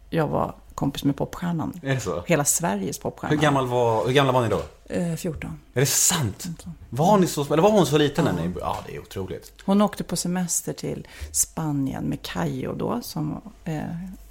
jag 0.09 0.27
var 0.27 0.55
kompis 0.79 1.03
med 1.03 1.15
popstjärnan. 1.15 1.79
Är 1.83 1.93
det 1.95 1.99
så? 1.99 2.23
Hela 2.27 2.45
Sveriges 2.45 2.99
popstjärna. 2.99 3.35
Hur, 3.35 3.41
gammal 3.41 3.67
var, 3.67 4.05
hur 4.05 4.13
gamla 4.13 4.31
var 4.31 4.41
ni 4.41 4.49
då? 4.49 4.61
Eh, 4.85 5.15
14. 5.15 5.59
Är 5.73 5.79
det 5.79 5.85
sant? 5.85 6.47
Var 6.89 7.17
ni 7.17 7.27
så, 7.27 7.53
eller 7.53 7.63
var 7.63 7.71
hon 7.71 7.85
så 7.85 7.97
liten 7.97 8.25
när 8.25 8.33
ni... 8.33 8.53
Ja, 8.59 8.77
det 8.87 8.95
är 8.95 8.99
otroligt. 8.99 9.53
Hon 9.65 9.81
åkte 9.81 10.03
på 10.03 10.15
semester 10.15 10.73
till 10.73 11.07
Spanien 11.31 12.03
med 12.03 12.21
Kayo 12.21 12.73
då. 12.73 13.01
Som, 13.01 13.41
eh, 13.65 13.81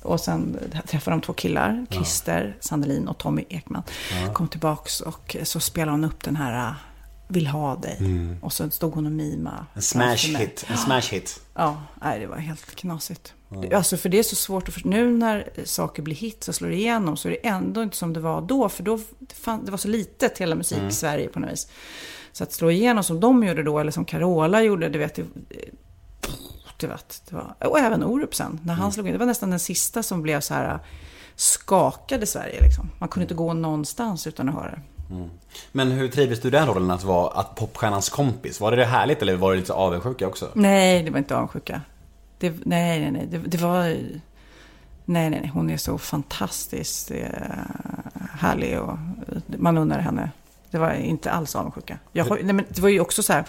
och 0.03 0.21
sen 0.21 0.59
träffade 0.87 1.17
de 1.17 1.21
två 1.21 1.33
killar, 1.33 1.87
Christer 1.91 2.57
Sandelin 2.61 3.09
och 3.09 3.19
Tommy 3.19 3.45
Ekman. 3.49 3.83
Kom 4.33 4.49
tillbaks 4.49 5.01
och 5.01 5.37
så 5.43 5.61
spelade 5.61 5.91
hon 5.93 6.05
upp 6.05 6.25
den 6.25 6.37
här 6.37 6.69
eh, 6.69 6.75
Vill 7.31 7.47
ha 7.47 7.77
dig. 7.77 7.99
Och 8.41 8.53
så 8.53 8.71
stod 8.71 8.95
hon 8.95 9.07
och 9.07 9.13
mima. 9.13 9.67
En 9.75 9.83
smash 9.83 10.17
hit. 10.17 10.65
En 10.69 10.77
smash 10.77 11.11
hit. 11.11 11.41
Ja, 11.55 11.83
nej, 12.03 12.21
det 12.21 12.27
var 12.27 12.37
helt 12.37 12.75
knasigt. 12.75 13.35
Det- 13.49 13.75
Alltså, 13.77 13.97
för 13.97 14.09
det 14.09 14.19
är 14.19 14.23
så 14.23 14.37
svårt 14.37 14.69
att 14.69 14.75
förstå. 14.75 14.89
Nu 14.89 15.11
när 15.17 15.49
saker 15.65 16.03
blir 16.03 16.15
hits 16.15 16.49
och 16.49 16.55
slår 16.55 16.73
igenom 16.73 17.17
så 17.17 17.29
är 17.29 17.33
det 17.33 17.47
ändå 17.49 17.83
inte 17.83 17.97
som 17.97 18.13
det 18.13 18.21
var 18.21 18.41
då. 18.41 18.69
För 18.69 18.83
då 18.83 18.99
fan, 19.35 19.65
det 19.65 19.71
var 19.71 19.79
så 19.79 19.89
litet, 19.89 20.39
hela 20.39 20.55
musik-Sverige 20.55 21.29
på 21.29 21.41
något 21.41 21.51
vis. 21.51 21.69
Så 22.33 22.45
att 22.45 22.53
slå 22.53 22.71
igenom 22.71 23.05
som 23.05 23.21
de 23.21 23.45
gjorde 23.45 23.63
då, 23.63 23.79
eller 23.79 23.93
som 23.93 24.05
Carola 24.05 24.63
gjorde, 24.63 24.89
det 24.89 24.99
vet 24.99 25.15
det, 25.15 25.25
det, 26.81 26.87
vet, 26.87 27.23
det 27.29 27.35
var, 27.35 27.55
Och 27.69 27.79
även 27.79 28.05
Orup 28.05 28.35
sen, 28.35 28.61
när 28.65 28.75
han 28.75 28.93
slog 28.93 29.07
in. 29.07 29.13
Det 29.13 29.19
var 29.19 29.27
nästan 29.27 29.51
den 29.51 29.59
sista 29.61 30.03
som 30.03 30.23
blev 30.23 30.41
så 30.41 30.55
här 30.55 30.79
skakade 31.37 32.27
Sverige 32.27 32.63
liksom. 32.63 32.91
Man 32.99 33.09
kunde 33.09 33.25
inte 33.25 33.35
gå 33.35 33.53
någonstans 33.53 34.27
utan 34.27 34.49
att 34.49 34.55
höra 34.55 34.71
det. 34.71 34.81
Men 35.73 35.91
hur 35.91 36.09
trivdes 36.09 36.41
du 36.41 36.49
i 36.49 36.51
den 36.51 36.67
rollen 36.67 36.91
att 36.91 37.03
vara 37.05 37.31
att 37.31 37.55
popstjärnans 37.55 38.09
kompis? 38.09 38.61
Var 38.61 38.71
det, 38.71 38.77
det 38.77 38.85
härligt 38.85 39.23
eller 39.23 39.37
var 39.37 39.53
det 39.53 39.59
lite 39.59 39.73
avundsjuka 39.73 40.27
också? 40.27 40.49
Nej, 40.55 41.03
det 41.03 41.11
var 41.11 41.19
inte 41.19 41.37
avundsjuka. 41.37 41.81
Det, 42.39 42.53
nej, 42.65 43.01
nej, 43.01 43.11
nej. 43.11 43.27
Det, 43.31 43.39
det 43.39 43.59
var... 43.59 43.83
Nej, 45.05 45.31
nej, 45.31 45.31
nej. 45.31 45.51
Hon 45.55 45.71
är 45.71 45.77
så 45.77 45.99
fantastiskt 45.99 47.11
eh, 47.11 47.27
härlig 48.33 48.81
och 48.81 48.99
man 49.47 49.79
undrar 49.79 49.99
henne. 49.99 50.31
Det 50.71 50.79
var 50.79 50.93
inte 50.93 51.31
alls 51.31 51.57
avundsjuka. 51.57 51.99
Jag 52.13 52.31
nej, 52.31 52.53
men 52.53 52.65
det 52.69 52.81
var 52.81 52.89
ju 52.89 53.01
också 53.01 53.23
så 53.23 53.33
här. 53.33 53.45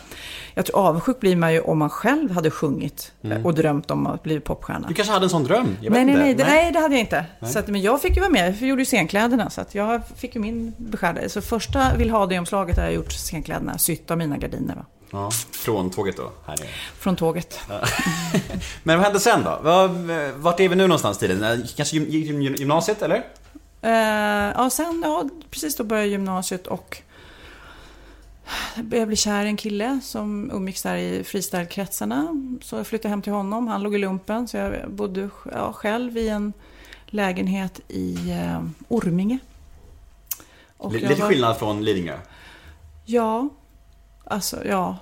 Jag 0.54 0.65
tror 0.65 0.80
avundsjuk 0.80 1.19
blir 1.19 1.36
man 1.36 1.54
ju 1.54 1.62
om 1.62 1.78
man 1.78 1.89
själv 1.89 2.32
hade 2.32 2.52
sjungit 2.52 3.12
eh, 3.21 3.45
och 3.45 3.54
drömt 3.54 3.91
om 3.91 4.08
att 4.08 4.23
bli 4.23 4.39
popstjärna. 4.39 4.88
Du 4.88 4.93
kanske 4.93 5.13
hade 5.13 5.25
en 5.25 5.30
sån 5.30 5.43
dröm? 5.43 5.78
Jag 5.82 5.91
Nej, 5.91 6.06
nej, 6.06 6.15
nej, 6.15 6.36
det, 6.36 6.43
nej, 6.43 6.71
det 6.71 6.80
hade 6.80 6.93
jag 6.93 6.99
inte. 6.99 7.25
Så 7.41 7.60
att, 7.60 7.67
men 7.67 7.82
jag 7.82 8.02
fick 8.02 8.15
ju 8.15 8.21
vara 8.21 8.32
med, 8.32 8.58
jag 8.62 8.69
gjorde 8.69 8.82
ju 8.82 8.86
scenkläderna. 8.86 9.49
Så 9.49 9.62
att 9.62 9.75
jag 9.75 10.02
fick 10.15 10.36
ju 10.36 10.41
min 10.41 10.73
beskärda. 10.78 11.30
Så 11.30 11.41
första 11.41 11.97
vill 11.97 12.10
ha 12.10 12.25
det 12.25 12.39
omslaget 12.39 12.78
har 12.78 12.84
jag 12.84 12.93
gjort 12.93 13.12
scenkläderna, 13.12 13.78
sytt 13.78 14.12
av 14.12 14.17
mina 14.17 14.38
gardiner. 14.38 14.75
Va? 14.75 14.86
Ja, 15.12 15.32
från 15.52 15.89
tåget 15.91 16.17
då, 16.17 16.32
här 16.45 16.58
nere. 16.58 16.67
Från 17.00 17.15
tåget. 17.15 17.60
Men 18.84 18.98
vad 18.98 19.06
hände 19.06 19.19
sen 19.19 19.43
då? 19.43 19.60
Vart 20.36 20.60
är 20.60 20.69
vi 20.69 20.76
nu 20.76 20.88
någonstans 20.88 21.17
tiden? 21.17 21.43
Eh, 21.43 21.65
Kanske 21.76 21.95
gym- 21.98 22.10
gym- 22.10 22.56
gymnasiet 22.56 23.02
eller? 23.02 23.24
Eh, 23.82 23.91
ja, 24.56 24.69
sen, 24.69 25.02
ja, 25.06 25.30
precis 25.50 25.76
då 25.76 25.84
började 25.84 26.08
gymnasiet 26.08 26.67
och 26.67 27.02
jag 28.76 28.86
blev 28.86 29.15
kär 29.15 29.45
i 29.45 29.48
en 29.48 29.58
kille 29.58 30.00
som 30.04 30.52
umgicks 30.52 30.82
där 30.84 30.95
i 30.95 31.24
freestylekretsarna. 31.24 32.28
Så 32.62 32.76
jag 32.76 32.88
flyttade 32.88 33.10
hem 33.10 33.22
till 33.22 33.34
honom. 33.34 33.67
Han 33.67 33.84
låg 33.84 33.95
i 33.95 33.98
lumpen, 33.98 34.48
så 34.48 34.58
jag 34.58 34.91
bodde 34.91 35.30
ja, 35.52 35.74
själv 35.74 36.17
i 36.17 36.30
en 36.30 36.54
lägenhet 37.06 37.80
i 37.88 38.32
eh, 38.32 38.62
Orminge. 38.88 39.38
Och 40.78 40.93
Lite 40.93 41.15
var- 41.15 41.28
skillnad 41.30 41.58
från 41.58 41.84
Lidingö. 41.86 42.17
Ja, 43.06 43.50
alltså 44.30 44.65
ja. 44.65 44.98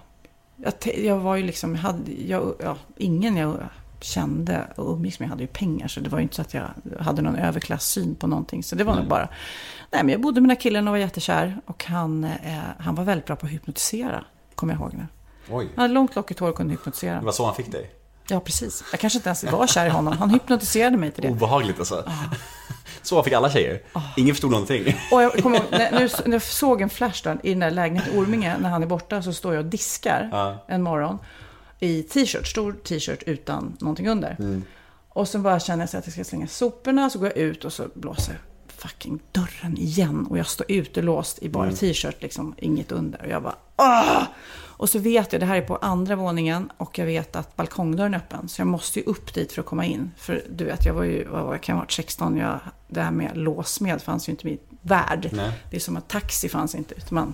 Jag, 0.58 0.74
jag 0.96 1.18
var 1.20 1.36
ju 1.36 1.44
liksom, 1.44 1.76
jag 1.76 1.82
hade, 1.82 2.12
jag, 2.12 2.54
ja, 2.60 2.78
ingen 2.98 3.38
jag 3.38 3.58
kände 4.02 4.68
och 4.76 4.94
umgicks 4.94 5.20
med 5.20 5.30
hade 5.30 5.42
ju 5.42 5.48
pengar. 5.48 5.88
Så 5.88 6.00
det 6.00 6.10
var 6.10 6.20
ju 6.20 6.24
inte 6.24 6.36
så 6.36 6.42
att 6.42 6.54
jag 6.54 6.70
hade 7.00 7.22
någon 7.22 7.36
överklassyn 7.36 8.16
på 8.16 8.28
någonting. 8.28 8.63
Så 8.63 8.76
det 8.76 8.84
var 8.84 8.96
nog 8.96 9.08
bara, 9.08 9.30
nej 9.92 10.04
men 10.04 10.10
jag 10.10 10.22
bodde 10.22 10.42
med 10.42 10.50
den 10.50 10.56
här 10.58 10.62
killen 10.62 10.88
och 10.88 10.92
var 10.92 10.98
jättekär. 10.98 11.62
Och 11.66 11.86
han, 11.86 12.24
eh, 12.24 12.58
han 12.80 12.96
var 12.96 13.04
väldigt 13.04 13.26
bra 13.26 13.36
på 13.36 13.46
att 13.46 13.52
hypnotisera, 13.52 14.24
kommer 14.56 14.74
jag 14.74 14.82
ihåg 14.82 14.94
nu. 14.94 15.08
Oj. 15.50 15.70
Han 15.76 15.82
hade 15.82 15.94
långt 15.94 16.16
lockigt 16.16 16.40
hår 16.40 16.50
och 16.50 16.56
kunde 16.56 16.72
hypnotisera. 16.72 17.20
Det 17.20 17.26
var 17.26 17.32
så 17.32 17.46
han 17.46 17.56
fick 17.56 17.72
dig? 17.72 17.92
Ja, 18.30 18.40
precis. 18.40 18.84
Jag 18.92 19.00
kanske 19.00 19.18
inte 19.18 19.30
ens 19.30 19.44
var 19.44 19.68
kär 19.68 19.86
i 19.86 19.90
honom. 19.90 20.18
Han 20.18 20.30
hypnotiserade 20.30 20.98
mig 20.98 21.12
till 21.12 21.24
det. 21.24 21.30
Obehagligt 21.30 21.80
alltså. 21.80 22.04
Så 23.08 23.24
fick 23.24 23.34
alla 23.34 23.50
tjejer. 23.50 23.82
Ingen 24.17 24.36
förstod 24.36 24.52
någonting. 24.52 24.96
Och 25.12 25.22
jag 25.24 25.34
kommer 25.34 25.58
ihåg, 25.58 25.65
när, 25.72 25.91
nu, 25.91 26.10
när 26.26 26.32
jag 26.34 26.41
såg 26.41 26.82
en 26.82 26.89
flash 26.89 27.24
där, 27.24 27.38
i 27.43 27.50
den 27.50 27.60
där 27.60 27.72
lägenheten 27.72 28.13
i 28.13 28.17
Orminge, 28.17 28.58
när 28.58 28.70
han 28.70 28.84
är 28.84 28.88
borta, 28.88 29.22
så 29.22 29.34
står 29.34 29.54
jag 29.54 29.63
och 29.65 29.70
diskar 29.70 30.30
Ja. 30.32 30.65
en 30.67 30.84
morgon 30.84 31.17
i 31.80 32.04
t-shirt, 32.04 32.48
stor 32.48 32.74
t-shirt 32.84 33.24
utan 33.26 33.78
någonting 33.80 34.10
under. 34.10 34.62
Och 35.10 35.28
så 35.28 35.39
bara 35.39 35.60
känner 35.60 35.84
jag 35.84 35.89
så 35.89 35.98
att 35.98 36.06
jag 36.06 36.13
ska 36.13 36.24
slänga 36.24 36.48
soporna, 36.48 37.10
så 37.10 37.20
går 37.20 37.28
jag 37.28 37.38
ut 37.38 37.65
och 37.65 37.74
så 37.74 37.88
blåser 37.93 38.39
fucking 38.78 39.20
dörren 39.32 39.78
igen. 39.78 40.28
Och 40.30 40.38
jag 40.38 40.48
står 40.48 40.65
ute 40.72 41.02
låst 41.02 41.39
i 41.43 41.50
bara 41.50 41.72
t-shirt, 41.72 42.22
liksom 42.22 42.56
inget 42.58 42.91
under. 42.91 43.22
Och 43.22 43.30
jag 43.32 43.43
bara 43.43 43.56
ah! 43.76 44.26
Och 44.78 44.90
så 44.90 45.00
vet 45.00 45.32
jag, 45.32 45.42
det 45.42 45.46
här 45.46 45.56
är 45.56 45.62
på 45.62 45.76
andra 45.76 46.16
våningen 46.16 46.72
och 46.78 47.00
jag 47.00 47.06
vet 47.06 47.36
att 47.36 47.56
balkongdörren 47.56 48.13
är 48.13 48.18
öppen. 48.18 48.48
Så 48.48 48.62
jag 48.62 48.68
måste 48.68 49.00
ju 49.00 49.06
upp 49.06 49.34
dit 49.34 49.52
för 49.52 49.62
att 49.62 49.66
komma 49.66 49.86
in. 49.86 50.12
För 50.18 50.44
du 50.50 50.66
vet, 50.66 50.86
jag 50.86 50.94
var 50.94 51.04
ju, 51.04 51.28
vad 51.28 51.44
var 51.44 51.54
jag, 51.54 51.63
kan 51.63 51.76
ha 51.76 51.82
varit 51.82 51.92
16, 51.92 52.38
jag, 52.38 52.60
det 52.88 53.02
här 53.02 53.12
med 53.12 53.38
låsmed 53.38 54.02
fanns 54.02 54.30
ju 54.30 54.32
inte 54.32 54.48
i 54.48 54.52
min 54.52 54.60
värld. 54.82 55.30
Nej. 55.32 55.52
Det 55.70 55.76
är 55.76 55.80
som 55.80 55.98
att 55.98 56.08
taxi 56.08 56.50
fanns 56.50 56.76
inte. 56.76 56.96
Utan 56.96 57.16
man, 57.16 57.34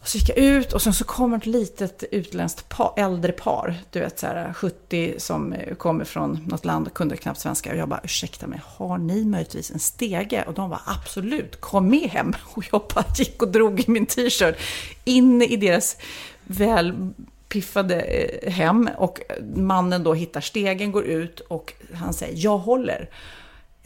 och 0.00 0.08
så 0.08 0.18
gick 0.18 0.28
jag 0.28 0.38
ut 0.38 0.72
och 0.72 0.82
sen 0.82 0.94
så 0.94 1.04
kommer 1.04 1.36
ett 1.36 1.46
litet 1.46 2.04
utländskt 2.10 2.68
par, 2.68 2.92
äldre 2.96 3.32
par. 3.32 3.74
Du 3.90 4.00
vet 4.00 4.18
så 4.18 4.26
här 4.26 4.52
70 4.52 5.14
som 5.18 5.54
kommer 5.78 6.04
från 6.04 6.44
något 6.46 6.64
land 6.64 6.86
och 6.86 6.94
kunde 6.94 7.16
knappt 7.16 7.40
svenska. 7.40 7.70
Och 7.70 7.76
jag 7.76 7.88
bara, 7.88 8.00
ursäkta 8.04 8.46
mig, 8.46 8.60
har 8.64 8.98
ni 8.98 9.24
möjligtvis 9.24 9.70
en 9.70 9.78
stege? 9.78 10.44
Och 10.46 10.54
de 10.54 10.70
var 10.70 10.80
absolut, 10.86 11.60
kom 11.60 11.88
med 11.88 12.10
hem. 12.10 12.34
Och 12.54 12.64
jag 12.72 12.82
bara 12.94 13.04
gick 13.16 13.42
och 13.42 13.48
drog 13.48 13.80
i 13.80 13.84
min 13.90 14.06
t-shirt 14.06 14.56
in 15.04 15.42
i 15.42 15.56
deras 15.56 15.96
väl 16.44 17.12
piffade 17.48 18.00
eh, 18.00 18.52
hem. 18.52 18.88
Och 18.96 19.20
mannen 19.54 20.02
då 20.02 20.14
hittar 20.14 20.40
stegen, 20.40 20.92
går 20.92 21.04
ut 21.04 21.40
och 21.40 21.74
han 21.94 22.14
säger, 22.14 22.34
jag 22.36 22.58
håller. 22.58 23.10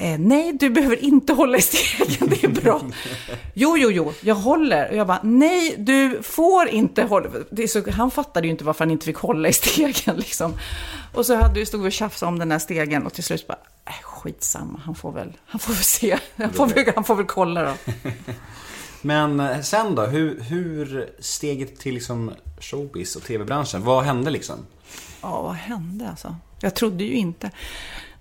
Eh, 0.02 0.18
nej, 0.18 0.52
du 0.52 0.70
behöver 0.70 1.04
inte 1.04 1.32
hålla 1.32 1.58
i 1.58 1.62
stegen, 1.62 2.28
det 2.28 2.44
är 2.44 2.48
bra. 2.48 2.80
jo, 3.54 3.76
jo, 3.78 3.90
jo, 3.90 4.12
jag 4.20 4.34
håller. 4.34 4.90
Och 4.90 4.96
jag 4.96 5.06
bara, 5.06 5.20
nej, 5.22 5.74
du 5.78 6.22
får 6.22 6.68
inte 6.68 7.02
hålla. 7.02 7.30
Det 7.50 7.62
är 7.62 7.66
så, 7.66 7.90
han 7.90 8.10
fattade 8.10 8.46
ju 8.46 8.50
inte 8.50 8.64
varför 8.64 8.84
han 8.84 8.90
inte 8.90 9.06
fick 9.06 9.16
hålla 9.16 9.48
i 9.48 9.52
stegen 9.52 10.16
liksom. 10.16 10.54
Och 11.14 11.26
så 11.26 11.36
hade 11.36 11.66
stod 11.66 11.82
vi 11.82 11.88
och 11.88 11.92
tjafsade 11.92 12.28
om 12.28 12.38
den 12.38 12.50
här 12.50 12.58
stegen 12.58 13.06
och 13.06 13.12
till 13.12 13.24
slut 13.24 13.46
bara, 13.46 13.58
äh, 13.84 13.92
skitsamma, 14.02 14.80
han 14.84 14.94
får 14.94 15.12
väl, 15.12 15.32
han 15.46 15.60
får 15.60 15.72
väl 15.72 15.82
se. 15.82 16.18
Han 16.36 16.52
får 16.52 16.66
väl, 16.66 16.92
han 16.94 17.04
får 17.04 17.14
väl 17.14 17.26
kolla 17.26 17.62
då. 17.62 17.92
Men 19.02 19.40
eh, 19.40 19.60
sen 19.60 19.94
då, 19.94 20.02
hur, 20.02 20.40
hur 20.40 21.10
steget 21.18 21.78
till 21.78 21.94
liksom 21.94 22.30
showbiz 22.60 23.16
och 23.16 23.22
tv-branschen, 23.22 23.84
vad 23.84 24.04
hände 24.04 24.30
liksom? 24.30 24.56
Ja, 25.20 25.42
vad 25.42 25.54
hände 25.54 26.08
alltså? 26.08 26.36
Jag 26.60 26.74
trodde 26.74 27.04
ju 27.04 27.14
inte. 27.14 27.50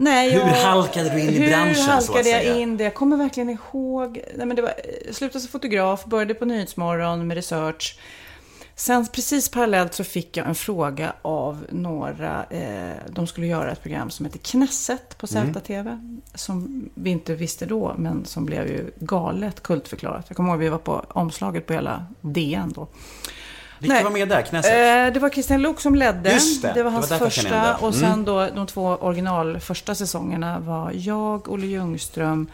Nej, 0.01 0.31
Hur 0.31 0.39
jag, 0.39 0.47
halkade 0.47 1.09
du 1.09 1.19
in 1.19 1.29
i 1.29 1.47
branschen, 1.49 1.75
så 1.75 1.81
Hur 1.81 1.97
att 1.97 2.07
halkade 2.07 2.29
jag 2.29 2.41
säga? 2.41 2.55
in 2.57 2.77
det? 2.77 2.83
Jag 2.83 2.93
kommer 2.93 3.17
verkligen 3.17 3.49
ihåg. 3.49 4.21
Nej, 4.35 4.45
men 4.47 4.55
det 4.55 4.61
var, 4.61 4.73
jag 5.05 5.15
slutade 5.15 5.39
som 5.39 5.49
fotograf, 5.51 6.05
började 6.05 6.33
på 6.33 6.45
Nyhetsmorgon 6.45 7.27
med 7.27 7.35
research. 7.35 7.99
Sen 8.75 9.07
precis 9.07 9.49
parallellt 9.49 9.93
så 9.93 10.03
fick 10.03 10.37
jag 10.37 10.47
en 10.47 10.55
fråga 10.55 11.13
av 11.21 11.65
några. 11.69 12.45
Eh, 12.49 12.91
de 13.09 13.27
skulle 13.27 13.47
göra 13.47 13.71
ett 13.71 13.81
program 13.81 14.09
som 14.09 14.25
heter 14.25 14.39
Knesset 14.39 15.17
på 15.17 15.27
Mm. 15.35 15.53
ZTV. 15.53 15.97
Som 16.35 16.89
vi 16.93 17.09
inte 17.09 17.35
visste 17.35 17.65
då, 17.65 17.95
men 17.97 18.25
som 18.25 18.45
blev 18.45 18.67
ju 18.67 18.91
galet 18.99 19.63
kultförklarat. 19.63 20.25
Jag 20.27 20.37
kommer 20.37 20.49
ihåg 20.49 20.59
att 20.59 20.65
vi 20.65 20.69
var 20.69 20.77
på 20.77 21.05
omslaget 21.09 21.65
på 21.67 21.73
hela 21.73 22.05
DN 22.21 22.71
då. 22.75 22.87
Vilka 23.81 23.93
Nej. 23.95 24.03
var 24.03 24.11
med 24.11 24.29
där? 24.29 24.41
Knesset? 24.41 24.71
Eh, 24.71 25.13
det 25.13 25.19
var 25.19 25.29
Christian 25.29 25.61
Luuk 25.61 25.79
som 25.79 25.95
ledde. 25.95 26.33
Just 26.33 26.61
det, 26.61 26.67
det 26.67 26.73
det 26.73 26.83
var 26.83 26.91
var 26.91 26.97
hans 26.97 27.07
kände 27.09 27.25
igen 27.25 27.31
första. 27.31 27.49
det. 27.67 27.73
Och 27.73 27.93
Mm. 27.95 27.99
sen 28.11 28.25
då 28.25 28.47
de 28.55 28.67
två 28.67 28.83
original 29.01 29.59
första 29.59 29.95
säsongerna 29.95 30.59
var 30.59 30.91
jag, 30.95 31.49
Olle 31.51 31.65
Ljungström, 31.65 32.47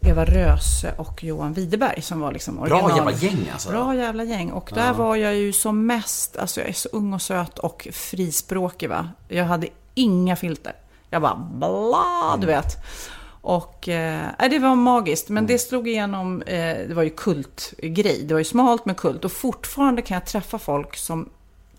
Eva 0.00 0.24
Röse 0.24 0.94
och 0.98 1.24
Johan 1.24 1.52
Widerberg 1.52 2.02
som 2.02 2.20
var 2.20 2.32
liksom 2.32 2.58
original. 2.58 2.82
Bra 2.88 2.96
jävla 2.96 3.12
gäng 3.12 3.50
alltså. 3.52 3.70
Bra 3.70 3.94
jävla 3.94 4.24
gäng. 4.24 4.50
Och 4.50 4.70
där 4.74 4.92
var 4.92 5.16
jag 5.16 5.34
ju 5.34 5.52
som 5.52 5.86
mest, 5.86 6.36
alltså 6.36 6.60
jag 6.60 6.68
är 6.68 6.72
så 6.72 6.88
ung 6.92 7.12
och 7.14 7.22
söt 7.22 7.58
och 7.58 7.88
frispråkig 7.92 8.88
va. 8.88 9.08
Jag 9.28 9.44
hade 9.44 9.68
inga 9.94 10.36
filter. 10.36 10.72
Jag 11.10 11.22
bara 11.22 11.36
bla, 11.36 12.36
du 12.40 12.46
vet. 12.46 12.76
Och 13.42 13.88
eh, 13.88 14.26
nej, 14.38 14.48
det 14.48 14.58
var 14.58 14.74
magiskt. 14.74 15.28
Men 15.28 15.46
det 15.46 15.58
slog 15.58 15.88
igenom, 15.88 16.42
eh, 16.42 16.76
det 16.88 16.94
var 16.94 17.02
ju 17.02 17.10
kultgrej. 17.10 18.22
Det 18.24 18.34
var 18.34 18.38
ju 18.40 18.44
smalt 18.44 18.84
med 18.84 18.96
kult. 18.96 19.24
Och 19.24 19.32
fortfarande 19.32 20.02
kan 20.02 20.14
jag 20.14 20.26
träffa 20.26 20.58
folk 20.58 20.96
som 20.96 21.28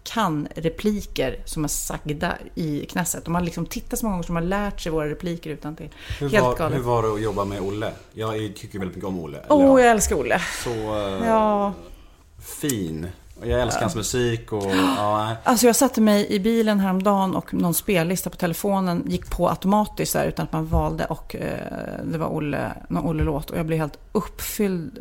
kan 0.03 0.47
repliker 0.55 1.39
som 1.45 1.63
är 1.63 1.67
sagda 1.67 2.37
i 2.55 2.85
Knesset. 2.85 3.25
De 3.25 3.35
har 3.35 3.41
liksom 3.41 3.65
tittat 3.65 3.99
så 3.99 4.05
många 4.05 4.13
gånger 4.13 4.23
som 4.23 4.35
har 4.35 4.43
lärt 4.43 4.81
sig 4.81 4.91
våra 4.91 5.09
repliker 5.09 5.49
utan 5.49 5.75
till. 5.75 5.89
Hur 6.19 6.29
Helt 6.29 6.43
var, 6.45 6.55
galet. 6.57 6.77
hur 6.77 6.83
var 6.83 7.03
det 7.03 7.13
att 7.13 7.21
jobba 7.21 7.45
med 7.45 7.61
Olle? 7.61 7.91
Jag 8.13 8.33
tycker 8.55 8.79
väldigt 8.79 8.95
mycket 8.95 9.07
om 9.07 9.19
Olle. 9.19 9.37
Åh, 9.49 9.63
ja, 9.63 9.79
jag 9.79 9.91
älskar 9.91 10.15
Olle. 10.15 10.41
Så 10.63 10.69
eh, 10.69 11.27
Ja. 11.27 11.73
fin. 12.61 13.07
Jag 13.43 13.61
älskar 13.61 13.81
hans 13.81 13.95
musik 13.95 14.51
och 14.51 14.71
ja. 14.97 15.35
Alltså 15.43 15.65
jag 15.65 15.75
satte 15.75 16.01
mig 16.01 16.27
i 16.33 16.39
bilen 16.39 16.79
häromdagen 16.79 17.35
och 17.35 17.53
någon 17.53 17.73
spellista 17.73 18.29
på 18.29 18.35
telefonen 18.35 19.03
gick 19.07 19.29
på 19.29 19.49
automatiskt 19.49 20.13
där, 20.13 20.25
utan 20.27 20.43
att 20.45 20.51
man 20.51 20.65
valde 20.67 21.05
och 21.05 21.35
eh, 21.35 22.03
det 22.03 22.17
var 22.17 22.27
Olle, 22.27 22.71
någon 22.89 23.05
Olle-låt 23.05 23.49
och 23.49 23.57
jag 23.57 23.65
blev 23.65 23.79
helt 23.79 23.99
uppfylld 24.11 24.99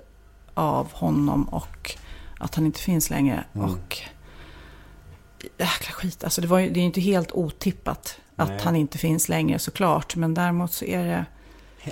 av 0.54 0.92
honom 0.92 1.44
och 1.44 1.96
att 2.38 2.54
han 2.54 2.66
inte 2.66 2.80
finns 2.80 3.10
längre. 3.10 3.44
Och 3.52 3.98
jäkla 5.58 5.92
skit, 5.92 6.24
alltså 6.24 6.40
det, 6.40 6.46
var 6.46 6.58
ju, 6.58 6.70
det 6.70 6.78
är 6.78 6.82
ju 6.82 6.86
inte 6.86 7.00
helt 7.00 7.32
otippat 7.32 8.16
att 8.36 8.48
Nej. 8.48 8.60
han 8.62 8.76
inte 8.76 8.98
finns 8.98 9.28
längre 9.28 9.58
såklart. 9.58 10.16
Men 10.16 10.34
däremot 10.34 10.72
så 10.72 10.84
är 10.84 11.04
det 11.06 11.24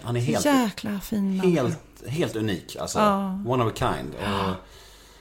Han 0.02 0.16
är 0.16 0.20
helt, 0.20 0.44
jäkla 0.44 1.00
fin 1.00 1.40
helt, 1.40 1.78
helt 2.08 2.36
unik. 2.36 2.76
Alltså, 2.80 2.98
Ja. 2.98 3.40
one 3.46 3.64
of 3.64 3.72
a 3.72 3.76
kind. 3.76 4.14
Och, 4.14 4.54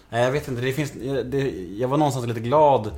nej, 0.10 0.24
jag 0.24 0.32
vet 0.32 0.48
inte, 0.48 0.62
det 0.62 0.74
finns, 0.74 0.92
det, 1.26 1.52
jag 1.78 1.88
var 1.88 1.98
någonstans 1.98 2.28
lite 2.28 2.40
glad 2.40 2.92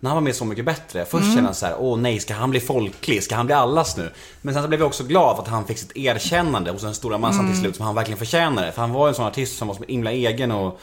när 0.00 0.10
han 0.10 0.16
var 0.16 0.20
med 0.20 0.34
Så 0.34 0.44
Mycket 0.44 0.64
Bättre. 0.64 1.04
Först 1.04 1.22
Mm. 1.24 1.34
kände 1.34 1.48
jag 1.48 1.56
så 1.56 1.66
här, 1.66 1.74
åh 1.78 1.98
nej, 1.98 2.20
ska 2.20 2.34
han 2.34 2.50
bli 2.50 2.60
folklig? 2.60 3.22
Ska 3.22 3.36
han 3.36 3.46
bli 3.46 3.54
allas 3.54 3.96
nu? 3.96 4.10
Men 4.42 4.54
sen 4.54 4.62
så 4.62 4.68
blev 4.68 4.80
jag 4.80 4.86
också 4.86 5.04
glad 5.04 5.36
för 5.36 5.42
att 5.42 5.48
han 5.48 5.64
fick 5.64 5.78
sitt 5.78 5.96
erkännande 5.96 6.70
hos 6.70 6.82
den 6.82 6.94
stora 6.94 7.18
massan 7.18 7.40
Mm. 7.40 7.52
till 7.52 7.60
slut 7.60 7.76
som 7.76 7.86
han 7.86 7.94
verkligen 7.94 8.18
förtjänade. 8.18 8.72
För 8.72 8.80
han 8.80 8.92
var 8.92 9.08
en 9.08 9.14
sån 9.14 9.26
artist 9.26 9.58
som 9.58 9.68
var 9.68 9.74
så 9.74 9.82
himla 9.88 10.12
egen 10.12 10.50
och, 10.52 10.80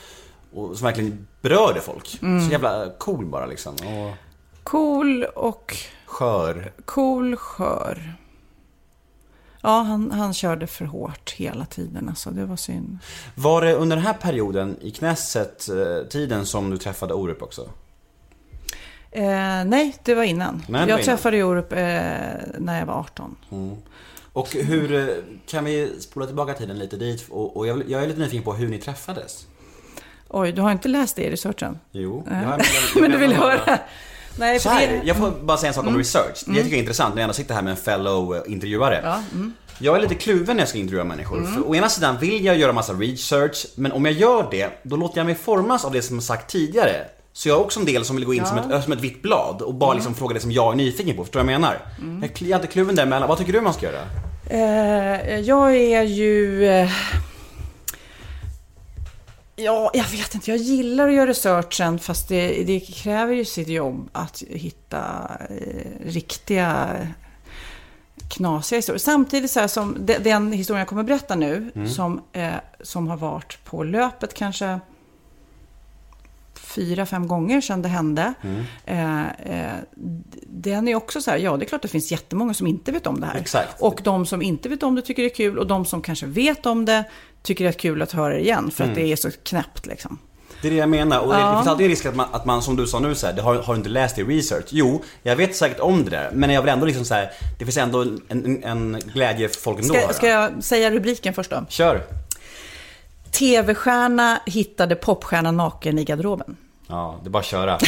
och 0.53 0.77
som 0.77 0.85
verkligen 0.85 1.27
berörde 1.41 1.81
folk. 1.81 2.19
Mm. 2.21 2.45
Så 2.45 2.51
jävla 2.51 2.89
cool 2.97 3.25
bara 3.25 3.45
liksom. 3.45 3.73
Och 3.73 4.13
Cool 4.63 5.23
och 5.23 5.75
skör. 6.05 6.71
cool, 6.85 7.35
skör. 7.35 8.13
Ja, 9.65 9.81
han, 9.81 10.11
han 10.11 10.33
körde 10.33 10.67
för 10.67 10.85
hårt 10.85 11.31
hela 11.31 11.65
tiden. 11.65 12.09
Alltså, 12.09 12.29
det 12.29 12.45
var 12.45 12.55
synd. 12.55 12.97
Var 13.35 13.61
det 13.61 13.73
under 13.73 13.95
den 13.95 14.05
här 14.05 14.13
perioden 14.13 14.77
i 14.81 14.91
Knesset-tiden 14.91 16.45
som 16.45 16.69
du 16.69 16.77
träffade 16.77 17.13
Orup 17.13 17.41
också? 17.41 17.69
Eh, 19.11 19.63
nej, 19.65 19.95
det 20.03 20.15
var 20.15 20.23
innan. 20.23 20.55
Nej, 20.55 20.63
det 20.67 20.71
var 20.71 20.79
jag 20.79 20.87
innan. 20.87 21.03
träffade 21.03 21.43
Orup 21.43 21.71
eh, 21.73 21.77
när 22.57 22.79
jag 22.79 22.85
var 22.85 22.93
18. 22.93 23.35
Och 24.33 24.53
hur, 24.53 24.93
eh, 24.95 25.15
kan 25.47 25.65
vi 25.65 25.91
spola 25.99 26.25
tillbaka 26.25 26.53
tiden 26.53 26.79
lite 26.79 26.97
dit? 26.97 27.25
Och, 27.29 27.57
och 27.57 27.67
jag, 27.67 27.89
jag 27.89 28.03
är 28.03 28.07
lite 28.07 28.19
nyfiken 28.19 28.43
på 28.43 28.53
hur 28.53 28.67
ni 28.67 28.77
träffades. 28.77 29.47
Oj, 30.29 30.51
du 30.51 30.61
har 30.61 30.71
inte 30.71 30.87
läst 30.87 31.15
det 31.15 31.23
i 31.23 31.31
researchen? 31.31 31.79
Jo, 31.91 32.23
Nej. 32.27 32.43
jag, 32.43 32.51
jag, 32.51 32.61
Men 33.01 33.11
du 33.11 33.17
vill 33.17 33.33
höra? 33.33 33.79
Nej, 34.39 34.59
Så 34.59 34.69
här, 34.69 34.87
det... 34.87 34.93
Mm. 34.93 35.07
jag 35.07 35.17
får 35.17 35.31
bara 35.31 35.57
säga 35.57 35.67
en 35.67 35.73
sak 35.73 35.87
om 35.87 35.97
research. 35.97 36.43
Det 36.45 36.55
jag 36.55 36.63
tycker 36.63 36.77
är 36.77 36.79
intressant 36.79 37.15
när 37.15 37.21
jag 37.21 37.23
ändå 37.23 37.33
sitter 37.33 37.55
här 37.55 37.61
med 37.61 37.71
en 37.71 37.77
fellow 37.77 38.35
eh, 38.35 38.41
intervjuare. 38.51 39.01
Ja, 39.03 39.19
mm. 39.33 39.53
Jag 39.79 39.95
är 39.97 40.01
lite 40.01 40.15
kluven 40.15 40.55
när 40.55 40.61
jag 40.61 40.69
ska 40.69 40.77
intervjua 40.77 41.03
människor. 41.03 41.43
För 41.43 41.69
å 41.69 41.75
ena 41.75 41.89
sidan 41.89 42.17
vill 42.19 42.45
jag 42.45 42.57
göra 42.57 42.73
massa 42.73 42.93
research, 42.93 43.65
men 43.75 43.91
om 43.91 44.05
jag 44.05 44.13
gör 44.13 44.47
det, 44.51 44.69
då 44.83 44.95
låter 44.95 45.17
jag 45.17 45.25
mig 45.25 45.35
formas 45.35 45.85
av 45.85 45.91
det 45.91 46.01
som 46.01 46.21
sagt 46.21 46.51
tidigare. 46.51 47.05
Så 47.33 47.49
jag 47.49 47.57
är 47.57 47.61
också 47.61 47.79
en 47.79 47.85
del 47.85 48.05
som 48.05 48.15
vill 48.15 48.25
gå 48.25 48.33
in 48.33 48.45
som, 48.45 48.57
ett, 48.57 48.83
som 48.83 48.93
ett 48.93 49.01
vitt 49.01 49.21
blad 49.21 49.61
och 49.61 49.73
bara 49.73 49.93
liksom 49.93 50.15
fråga 50.15 50.33
det 50.33 50.39
som 50.39 50.51
jag 50.51 50.73
är 50.73 50.77
nyfiken 50.77 51.15
på. 51.15 51.23
Förstår 51.23 51.39
du 51.39 51.45
vad 51.45 51.53
jag 51.53 51.61
menar? 51.61 51.77
Mm. 52.01 52.21
Jag 52.21 52.41
är 52.41 52.45
jag 52.45 52.57
inte 52.57 52.67
kluven 52.67 52.95
däremellan. 52.95 53.29
Vad 53.29 53.37
tycker 53.37 53.53
du 53.53 53.61
man 53.61 53.73
ska 53.73 53.85
göra? 53.85 54.01
Eh, 54.49 55.39
jag 55.39 55.75
är 55.75 56.01
ju... 56.01 56.67
Eh, 56.67 56.89
ja, 59.55 59.91
jag 59.93 60.03
vet 60.09 60.35
inte. 60.35 60.51
Jag 60.51 60.59
gillar 60.59 61.07
att 61.07 61.13
göra 61.13 61.27
researchen 61.27 61.99
fast 61.99 62.27
det, 62.29 62.63
det 62.63 62.79
kräver 62.79 63.33
ju 63.33 63.45
sitt 63.45 63.67
jobb 63.67 64.09
att 64.11 64.43
hitta 64.49 65.31
eh, 65.49 66.05
riktiga 66.05 66.89
knasiga 68.29 68.77
historier. 68.77 68.99
Samtidigt 68.99 69.51
så 69.51 69.59
här 69.59 69.67
som 69.67 69.97
de- 70.05 70.17
den 70.19 70.51
historien 70.51 70.79
jag 70.79 70.87
kommer 70.87 71.03
berätta 71.03 71.35
nu 71.35 71.71
som, 71.95 72.21
eh, 72.33 72.53
som 72.81 73.07
har 73.07 73.17
varit 73.17 73.59
på 73.65 73.83
löpet 73.83 74.33
kanske 74.33 74.79
fyra, 76.55 77.05
fem 77.05 77.27
gånger 77.27 77.61
sedan 77.61 77.81
det 77.81 77.89
hände. 77.89 78.33
Eh, 78.85 79.21
eh, 79.27 79.73
d- 79.95 80.39
den 80.47 80.87
är 80.87 80.95
också 80.95 81.21
så 81.21 81.31
här, 81.31 81.37
ja 81.37 81.57
det 81.57 81.65
är 81.65 81.67
klart 81.67 81.81
det 81.81 81.87
finns 81.87 82.11
jättemånga 82.11 82.53
som 82.53 82.67
inte 82.67 82.91
vet 82.91 83.07
om 83.07 83.19
det 83.19 83.25
här. 83.27 83.35
Exakt. 83.35 83.81
Och 83.81 84.01
de 84.03 84.25
som 84.25 84.41
inte 84.41 84.69
vet 84.69 84.83
om 84.83 84.95
det 84.95 85.01
tycker 85.01 85.23
det 85.23 85.29
är 85.31 85.35
kul 85.35 85.59
och 85.59 85.67
de 85.67 85.85
som 85.85 86.01
kanske 86.01 86.25
vet 86.25 86.65
om 86.65 86.85
det 86.85 87.03
tycker 87.45 87.63
det 87.63 87.69
är 87.69 87.73
kul 87.79 88.01
att 88.01 88.11
höra 88.11 88.33
det 88.33 88.39
igen 88.39 88.71
för 88.71 88.83
att 88.83 88.95
det 88.95 89.11
är 89.11 89.15
så 89.15 89.29
knäppt 89.43 89.85
liksom. 89.85 90.19
Det 90.61 90.67
är 90.67 90.71
det 90.71 90.77
jag 90.77 90.89
menar. 90.89 91.19
Och 91.19 91.27
det- 91.27 91.33
det 91.35 91.41
Ja. 91.41 91.57
finns 91.57 91.67
alltid 91.67 91.85
en 91.85 91.89
risk 91.89 92.05
att 92.05 92.15
man, 92.15 92.27
att 92.31 92.45
man 92.45 92.61
som 92.61 92.75
du 92.75 92.87
sa 92.87 92.99
nu 92.99 93.15
så 93.15 93.25
här, 93.27 93.33
det 93.33 93.41
har, 93.41 93.55
har 93.55 93.73
du 93.73 93.77
inte 93.77 93.89
läst 93.89 94.17
i 94.19 94.23
research? 94.23 94.65
Jo, 94.69 95.03
jag 95.23 95.35
vet 95.35 95.55
säkert 95.55 95.79
om 95.79 96.03
det 96.03 96.09
där. 96.09 96.29
Men 96.33 96.49
jag 96.49 96.61
vill 96.61 96.69
ändå 96.69 96.85
liksom 96.85 97.05
så 97.05 97.13
här, 97.13 97.31
det 97.59 97.65
finns 97.65 97.77
ändå 97.77 98.01
en, 98.01 98.21
en, 98.29 98.63
en 98.63 99.01
glädje 99.13 99.49
för 99.49 99.61
folk 99.61 99.79
ändå 99.81 99.93
Ska, 99.93 100.13
ska 100.13 100.27
jag 100.27 100.63
säga 100.63 100.91
rubriken 100.91 101.33
först 101.33 101.49
då? 101.49 101.65
Kör! 101.69 102.01
TV-stjärna 103.31 104.39
hittade 104.45 104.95
popstjärna 104.95 105.51
naken 105.51 105.99
i 105.99 106.03
garderoben. 106.03 106.57
Ja, 106.87 107.19
det 107.23 107.27
är 107.27 107.31
bara 107.31 107.39
att 107.39 107.45
köra. 107.45 107.79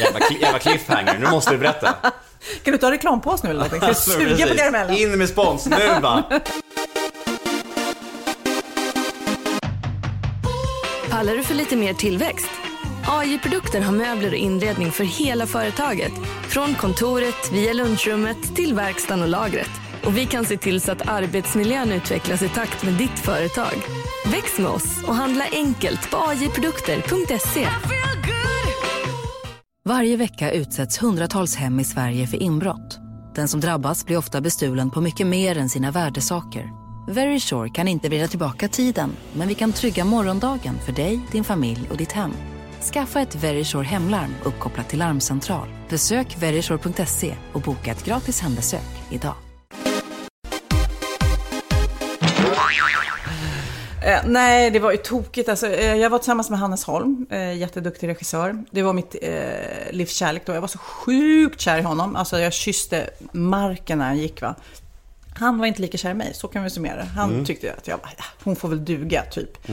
Jävla, 0.00 0.20
jävla 0.40 0.58
cliffhanger, 0.58 1.18
nu 1.18 1.30
måste 1.30 1.50
du 1.50 1.58
berätta. 1.58 1.94
Kan 2.64 2.72
du 2.72 2.78
ta 2.78 2.90
reklampaus 2.90 3.42
nu 3.42 3.50
eller 3.50 3.60
någonting? 3.64 3.94
Ska 3.94 4.18
du 4.18 4.26
suga 4.34 4.46
på 4.46 4.54
karamellen? 4.54 4.96
In 4.96 5.18
med 5.18 5.28
spons, 5.28 5.66
nu 5.66 5.88
va! 6.02 6.22
Pallar 11.22 11.36
du 11.36 11.42
för 11.42 11.54
lite 11.54 11.76
mer 11.76 11.94
tillväxt? 11.94 12.50
AJ-produkter 13.06 13.80
har 13.80 13.92
möbler 13.92 14.28
och 14.28 14.36
inredning 14.36 14.90
för 14.92 15.04
hela 15.04 15.46
företaget. 15.46 16.12
Från 16.42 16.74
kontoret 16.74 17.52
via 17.52 17.72
lunchrummet 17.72 18.56
till 18.56 18.74
verkstaden 18.74 19.22
och 19.22 19.28
lagret. 19.28 19.70
Och 20.04 20.16
vi 20.16 20.26
kan 20.26 20.44
se 20.44 20.56
till 20.56 20.80
så 20.80 20.92
att 20.92 21.08
arbetsmiljön 21.08 21.92
utvecklas 21.92 22.42
i 22.42 22.48
takt 22.48 22.84
med 22.84 22.94
ditt 22.94 23.18
företag. 23.18 23.72
Väx 24.32 24.58
med 24.58 24.70
oss 24.70 25.04
och 25.06 25.14
handla 25.14 25.44
enkelt 25.52 26.10
på 26.10 26.16
ajprodukter.se. 26.16 27.66
Varje 29.84 30.16
vecka 30.16 30.52
utsätts 30.52 31.02
hundratals 31.02 31.56
hem 31.56 31.80
i 31.80 31.84
Sverige 31.84 32.26
för 32.26 32.42
inbrott. 32.42 32.98
Den 33.34 33.48
som 33.48 33.60
drabbas 33.60 34.06
blir 34.06 34.16
ofta 34.16 34.40
bestulen 34.40 34.90
på 34.90 35.00
mycket 35.00 35.26
mer 35.26 35.58
än 35.58 35.68
sina 35.68 35.90
värdesaker. 35.90 36.81
Verisure 37.06 37.68
kan 37.68 37.88
inte 37.88 38.08
vrida 38.08 38.28
tillbaka 38.28 38.68
tiden, 38.68 39.16
men 39.32 39.48
vi 39.48 39.54
kan 39.54 39.72
trygga 39.72 40.04
morgondagen 40.04 40.78
för 40.86 40.92
dig, 40.92 41.20
din 41.32 41.44
familj 41.44 41.88
och 41.90 41.96
ditt 41.96 42.12
hem. 42.12 42.32
Skaffa 42.92 43.20
ett 43.20 43.34
Verisure 43.34 43.84
hemlarm 43.84 44.34
uppkopplat 44.44 44.88
till 44.88 44.98
larmcentral. 44.98 45.68
Besök 45.88 46.36
verisure.se 46.38 47.34
och 47.52 47.60
boka 47.60 47.90
ett 47.90 48.04
gratis 48.04 48.40
hembesök 48.40 49.10
idag. 49.10 49.34
Eh, 54.04 54.20
nej, 54.26 54.70
det 54.70 54.78
var 54.78 54.92
ju 54.92 54.96
tokigt. 54.96 55.48
Alltså, 55.48 55.66
eh, 55.66 55.96
jag 55.96 56.10
var 56.10 56.18
tillsammans 56.18 56.50
med 56.50 56.58
Hannes 56.58 56.84
Holm, 56.84 57.26
eh, 57.30 57.56
jätteduktig 57.56 58.08
regissör. 58.08 58.64
Det 58.70 58.82
var 58.82 58.92
mitt 58.92 59.16
eh, 59.22 59.30
livs 59.90 60.14
kärlek 60.14 60.46
då. 60.46 60.52
Jag 60.52 60.60
var 60.60 60.68
så 60.68 60.78
sjukt 60.78 61.60
kär 61.60 61.78
i 61.78 61.82
honom. 61.82 62.16
Alltså, 62.16 62.38
jag 62.38 62.52
kysste 62.52 63.10
marken 63.32 63.98
när 63.98 64.04
han 64.04 64.18
gick. 64.18 64.42
Va? 64.42 64.54
Han 65.34 65.58
var 65.58 65.66
inte 65.66 65.82
lika 65.82 65.98
kär 65.98 66.10
i 66.10 66.14
mig, 66.14 66.34
så 66.34 66.48
kan 66.48 66.64
vi 66.64 66.70
summera. 66.70 67.04
Han 67.04 67.30
Mm. 67.32 67.44
tyckte 67.44 67.74
att 67.78 67.86
jag 67.86 67.98
bara, 67.98 68.10
ja, 68.18 68.24
hon 68.44 68.56
får 68.56 68.68
väl 68.68 68.84
duga, 68.84 69.22
typ. 69.22 69.68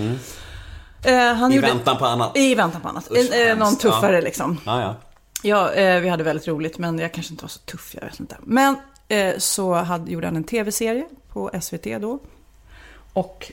Eh, 1.05 1.33
han 1.33 1.51
I 1.51 1.55
gjorde- 1.55 1.67
väntan 1.67 1.97
på 1.97 2.05
annat. 2.05 2.37
I 2.37 2.55
väntan 2.55 2.81
på 2.81 2.87
annat. 2.87 3.11
Usch, 3.11 3.17
En, 3.33 3.49
eh, 3.51 3.57
någon 3.57 3.77
tuffare 3.77 4.15
Ja. 4.15 4.21
liksom. 4.21 4.61
Ja, 4.65 4.81
ja. 4.81 4.95
Ja, 5.43 5.71
eh, 5.71 5.99
vi 6.01 6.09
hade 6.09 6.23
väldigt 6.23 6.47
roligt, 6.47 6.77
men 6.77 6.99
jag 6.99 7.13
kanske 7.13 7.33
inte 7.33 7.43
var 7.43 7.49
så 7.49 7.59
tuff, 7.59 7.95
jag 7.95 8.01
vet 8.09 8.19
inte. 8.19 8.37
Men 8.43 8.75
eh, 9.07 9.33
så 9.37 9.73
hade, 9.73 10.11
gjorde 10.11 10.27
han 10.27 10.35
en 10.35 10.43
tv-serie 10.43 11.05
på 11.33 11.51
SVT 11.61 11.99
då. 11.99 12.19
Och 13.13 13.51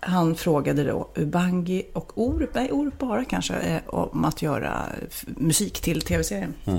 han 0.00 0.34
frågade 0.34 0.84
då 0.84 1.08
Ubangi 1.14 1.86
och 1.92 2.12
Orup, 2.14 2.54
nej 2.54 2.72
Orup 2.72 2.98
bara 2.98 3.24
kanske, 3.24 3.54
eh, 3.54 3.80
om 3.86 4.24
att 4.24 4.42
göra 4.42 4.82
musik 5.24 5.80
till 5.80 6.02
tv-serien. 6.02 6.54
Eh, 6.66 6.78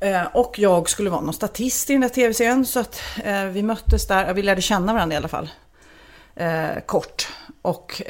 Eh, 0.00 0.26
och 0.32 0.58
jag 0.58 0.88
skulle 0.88 1.10
vara 1.10 1.20
någon 1.20 1.34
statist 1.34 1.90
i 1.90 1.92
den 1.92 2.00
där 2.00 2.08
tv-serien, 2.08 2.66
så 2.66 2.80
att 2.80 3.00
eh, 3.24 3.44
vi 3.44 3.62
möttes 3.62 4.06
där, 4.06 4.34
vi 4.34 4.42
lärde 4.42 4.62
känna 4.62 4.92
varandra 4.92 5.14
i 5.14 5.16
alla 5.16 5.28
fall. 5.28 5.50
Eh, 6.34 6.80
kort. 6.86 7.28
Och 7.62 8.02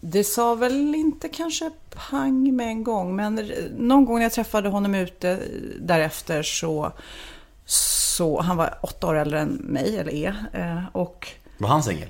det 0.00 0.24
sa 0.24 0.54
väl 0.54 0.94
inte 0.94 1.28
kanske 1.28 1.70
pang 2.10 2.56
med 2.56 2.66
en 2.66 2.84
gång, 2.84 3.16
men 3.16 3.52
någon 3.78 4.04
gång 4.04 4.16
när 4.16 4.22
jag 4.22 4.32
träffade 4.32 4.68
honom 4.68 4.94
ute 4.94 5.38
därefter 5.80 6.42
så, 6.42 6.92
så 7.64 8.40
han 8.40 8.56
var 8.56 8.78
åtta 8.82 9.06
år 9.06 9.14
äldre 9.14 9.40
än 9.40 9.48
mig, 9.48 9.98
eller 9.98 10.14
är. 10.14 10.86
Och 10.92 11.28
Var 11.58 11.68
han 11.68 11.82
singel? 11.82 12.08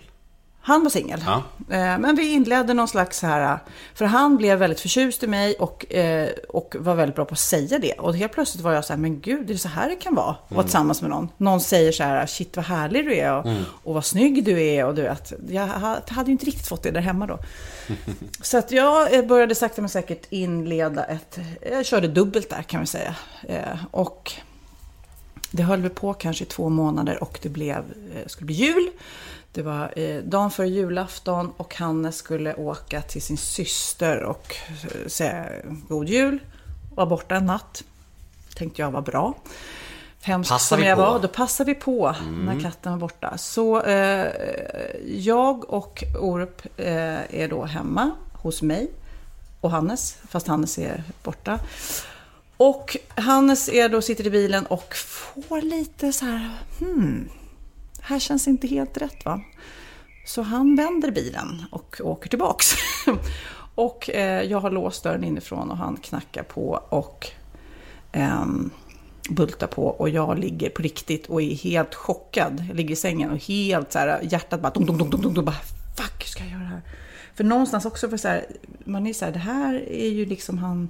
Han 0.68 0.82
var 0.82 0.90
singel. 0.90 1.24
Ja. 1.26 1.42
Eh, 1.76 1.98
Men 1.98 2.16
vi 2.16 2.32
inledde 2.32 2.74
någon 2.74 2.88
slags 2.88 3.18
så 3.18 3.26
här, 3.26 3.58
för 3.94 4.04
han 4.04 4.36
blev 4.36 4.58
väldigt 4.58 4.80
förtjust 4.80 5.22
i 5.22 5.26
mig 5.26 5.54
och, 5.54 5.92
eh, 5.94 6.28
och 6.48 6.76
var 6.78 6.94
väldigt 6.94 7.16
bra 7.16 7.24
på 7.24 7.32
att 7.32 7.38
säga 7.38 7.78
det. 7.78 7.92
Och 7.92 8.16
helt 8.16 8.32
plötsligt 8.32 8.64
var 8.64 8.72
jag 8.72 8.84
så 8.84 8.92
här, 8.92 9.00
men 9.00 9.20
gud, 9.20 9.50
är 9.50 9.54
det 9.54 9.58
så 9.58 9.68
här 9.68 9.88
det 9.88 9.94
kan 9.96 10.14
vara? 10.14 10.30
Att 10.30 10.50
vara 10.52 10.62
tillsammans 10.62 11.02
med 11.02 11.10
någon. 11.10 11.28
Någon 11.36 11.60
säger 11.60 11.92
så 11.92 12.02
här, 12.02 12.26
shit 12.26 12.56
vad 12.56 12.64
härlig 12.64 13.04
du 13.04 13.14
är 13.16 13.32
och, 13.38 13.46
och 13.84 13.94
vad 13.94 14.04
snygg 14.04 14.44
du 14.44 14.62
är. 14.62 14.84
Och 14.86 14.94
du 14.94 15.02
vet, 15.02 15.32
jag 15.48 15.66
ha- 15.66 16.00
hade 16.08 16.26
ju 16.26 16.32
inte 16.32 16.46
riktigt 16.46 16.66
fått 16.68 16.82
det 16.82 16.90
där 16.90 17.00
hemma 17.00 17.26
då. 17.26 17.38
Så 18.42 18.58
att 18.58 18.70
jag 18.70 19.14
eh, 19.14 19.24
började 19.24 19.54
sakta 19.54 19.82
men 19.82 19.88
säkert 19.88 20.26
inleda 20.30 21.04
ett, 21.04 21.38
jag 21.72 21.86
körde 21.86 22.08
dubbelt 22.08 22.50
där 22.50 22.62
kan 22.62 22.80
vi 22.80 22.86
säga. 22.86 23.14
Eh, 23.48 23.78
Och 23.90 24.32
det 25.50 25.62
höll 25.62 25.80
vi 25.82 25.88
på 25.88 26.14
kanske 26.14 26.44
i 26.44 26.46
två 26.46 26.68
månader 26.68 27.22
och 27.22 27.38
det 27.42 27.48
blev, 27.48 27.76
eh, 27.76 28.26
skulle 28.26 28.46
bli 28.46 28.54
jul. 28.54 28.90
Det 29.52 29.62
var 29.62 29.98
eh, 29.98 30.22
dagen 30.22 30.50
före 30.50 30.68
julafton 30.68 31.52
och 31.56 31.74
Hannes 31.74 32.16
skulle 32.16 32.54
åka 32.54 33.02
till 33.02 33.22
sin 33.22 33.36
syster 33.36 34.22
och 34.22 34.54
eh, 34.68 35.08
säga 35.08 35.46
god 35.88 36.08
jul. 36.08 36.38
Var 36.94 37.06
borta 37.06 37.34
en 37.34 37.46
natt. 37.46 37.84
Tänkte 38.54 38.82
jag 38.82 38.90
var 38.90 39.02
bra. 39.02 39.34
Hemskt 40.22 40.50
Passar 40.50 40.76
som 40.76 40.84
jag 40.84 40.96
på? 40.96 41.02
Mm. 41.02 41.12
var, 41.12 41.20
då 41.20 41.28
passade 41.28 41.74
vi 41.74 41.80
på 41.80 42.14
när 42.44 42.60
katten 42.60 42.92
var 42.92 42.98
borta. 42.98 43.38
Så 43.38 43.82
eh, 43.82 44.26
jag 45.06 45.70
och 45.70 46.04
Orup 46.20 46.66
eh, 46.76 47.40
är 47.40 47.48
då 47.48 47.64
hemma 47.64 48.10
hos 48.32 48.62
mig 48.62 48.90
och 49.60 49.70
Hannes, 49.70 50.16
fast 50.28 50.46
Hannes 50.46 50.78
är 50.78 51.04
borta. 51.22 51.58
Och 52.56 52.96
Hannes 53.14 53.68
är 53.68 53.88
då, 53.88 54.02
sitter 54.02 54.26
i 54.26 54.30
bilen 54.30 54.66
och 54.66 54.94
får 55.48 55.62
lite 55.62 56.12
så 56.12 56.24
här, 56.24 56.50
hmm, 56.78 57.28
här 58.08 58.18
känns 58.18 58.48
inte 58.48 58.66
helt 58.66 58.96
rätt 58.96 59.24
va? 59.24 59.40
Så 60.26 60.42
han 60.42 60.76
vänder 60.76 61.10
bilen 61.10 61.64
och 61.70 62.00
åker 62.04 62.28
tillbaks. 62.28 62.74
och 63.74 64.10
eh, 64.10 64.42
jag 64.42 64.60
har 64.60 64.70
låst 64.70 65.04
dörren 65.04 65.24
inifrån 65.24 65.70
och 65.70 65.76
han 65.76 65.96
knackar 65.96 66.42
på 66.42 66.82
och 66.88 67.30
eh, 68.12 68.46
bultar 69.30 69.66
på 69.66 69.86
och 69.86 70.08
jag 70.08 70.38
ligger 70.38 70.70
på 70.70 70.82
riktigt 70.82 71.26
och 71.26 71.42
är 71.42 71.54
helt 71.54 71.94
chockad. 71.94 72.64
Jag 72.68 72.76
ligger 72.76 72.92
i 72.92 72.96
sängen 72.96 73.30
och 73.30 73.44
helt 73.44 73.92
så 73.92 73.98
här, 73.98 74.20
hjärtat 74.22 74.60
bara 74.60 74.72
dum, 74.72 74.86
dum, 74.86 74.98
dum, 74.98 75.10
dum, 75.10 75.20
dum, 75.20 75.34
dum, 75.34 75.44
bara 75.44 75.56
fuck, 75.96 76.24
hur 76.24 76.28
ska 76.28 76.42
jag 76.42 76.52
göra 76.52 76.62
det 76.62 76.66
här? 76.66 76.82
För 77.34 77.44
någonstans 77.44 77.84
också 77.84 78.08
för 78.08 78.16
så 78.16 78.28
här, 78.28 78.46
man 78.84 79.06
är 79.06 79.12
så 79.12 79.24
här, 79.24 79.32
det 79.32 79.38
här 79.38 79.74
är 79.88 80.08
ju 80.08 80.26
liksom 80.26 80.58
han 80.58 80.88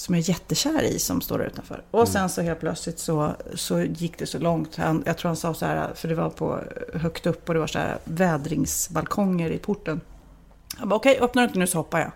som 0.00 0.14
jag 0.14 0.24
är 0.24 0.28
jättekär 0.28 0.82
i 0.82 0.98
som 0.98 1.20
står 1.20 1.38
där 1.38 1.46
utanför. 1.46 1.82
Och 1.90 2.08
sen 2.08 2.28
så 2.28 2.42
helt 2.42 2.60
plötsligt 2.60 2.98
så, 2.98 3.34
så 3.54 3.80
gick 3.80 4.18
det 4.18 4.26
så 4.26 4.38
långt. 4.38 4.76
Han, 4.76 5.02
jag 5.06 5.18
tror 5.18 5.28
han 5.28 5.36
sa 5.36 5.54
så 5.54 5.66
här, 5.66 5.94
för 5.94 6.08
det 6.08 6.14
var 6.14 6.30
på 6.30 6.60
högt 6.94 7.26
upp 7.26 7.48
och 7.48 7.54
det 7.54 7.60
var 7.60 7.66
så 7.66 7.78
här 7.78 7.98
vädringsbalkonger 8.04 9.50
i 9.50 9.58
porten. 9.58 10.00
Han 10.76 10.88
bara 10.88 10.96
okej, 10.96 11.18
öppnar 11.20 11.42
du 11.42 11.46
inte 11.46 11.58
nu 11.58 11.66
så 11.66 11.78
hoppar 11.78 12.00
jag. 12.00 12.12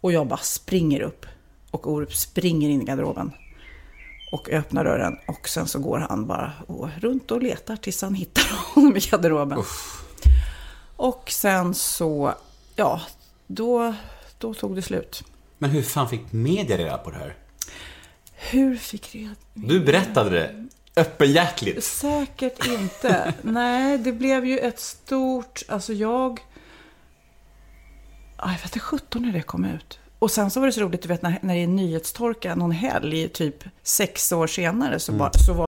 Och 0.00 0.12
jag 0.12 0.26
bara 0.26 0.38
springer 0.38 1.00
upp. 1.00 1.26
Och 1.70 1.92
Orup 1.92 2.14
springer 2.14 2.68
in 2.68 2.82
i 2.82 2.84
garderoben. 2.84 3.32
Och 4.32 4.48
öppnar 4.48 4.84
dörren 4.84 5.18
och 5.28 5.48
sen 5.48 5.66
så 5.66 5.78
går 5.78 5.98
han 5.98 6.26
bara 6.26 6.52
och, 6.66 6.88
runt 7.00 7.30
och 7.30 7.42
letar 7.42 7.76
tills 7.76 8.02
han 8.02 8.14
hittar 8.14 8.56
honom 8.74 8.96
i 8.96 9.00
garderoben. 9.00 9.62
Och 10.96 11.30
sen 11.30 11.74
så, 11.74 12.34
ja, 12.76 13.00
då, 13.46 13.94
då 14.38 14.54
tog 14.54 14.76
det 14.76 14.82
slut. 14.82 15.24
Men 15.58 15.70
hur 15.70 15.82
fan 15.82 16.08
fick 16.08 16.32
media 16.32 16.76
reda 16.76 16.98
på 16.98 17.10
det 17.10 17.16
här? 17.16 17.36
Hur 18.32 18.76
fick 18.76 19.14
reda 19.14 19.34
Du 19.54 19.80
berättade 19.80 20.30
det 20.30 20.66
öppenhjärtligt. 20.96 21.84
Säkert 21.84 22.66
inte. 22.66 23.34
Nej, 23.42 23.98
det 23.98 24.12
blev 24.12 24.46
ju 24.46 24.58
ett 24.58 24.80
stort... 24.80 25.62
Alltså 25.68 25.92
jag... 25.92 26.40
Ja, 28.38 28.44
Jag 28.44 28.52
vet 28.52 28.64
inte 28.64 28.80
17 28.80 29.22
när 29.22 29.32
det 29.32 29.42
kom 29.42 29.64
ut. 29.64 29.98
Och 30.18 30.30
sen 30.30 30.50
så 30.50 30.60
var 30.60 30.66
det 30.66 30.72
så 30.72 30.80
roligt, 30.80 31.02
du 31.02 31.08
vet 31.08 31.22
när, 31.22 31.38
när 31.42 31.54
det 31.54 31.62
är 31.62 31.66
nyhetstorka 31.66 32.54
någon 32.54 32.70
helg, 32.70 33.28
typ 33.28 33.64
sex 33.82 34.32
år 34.32 34.46
senare, 34.46 34.98
så, 34.98 35.12
bara, 35.12 35.32
så 35.32 35.52
var 35.52 35.67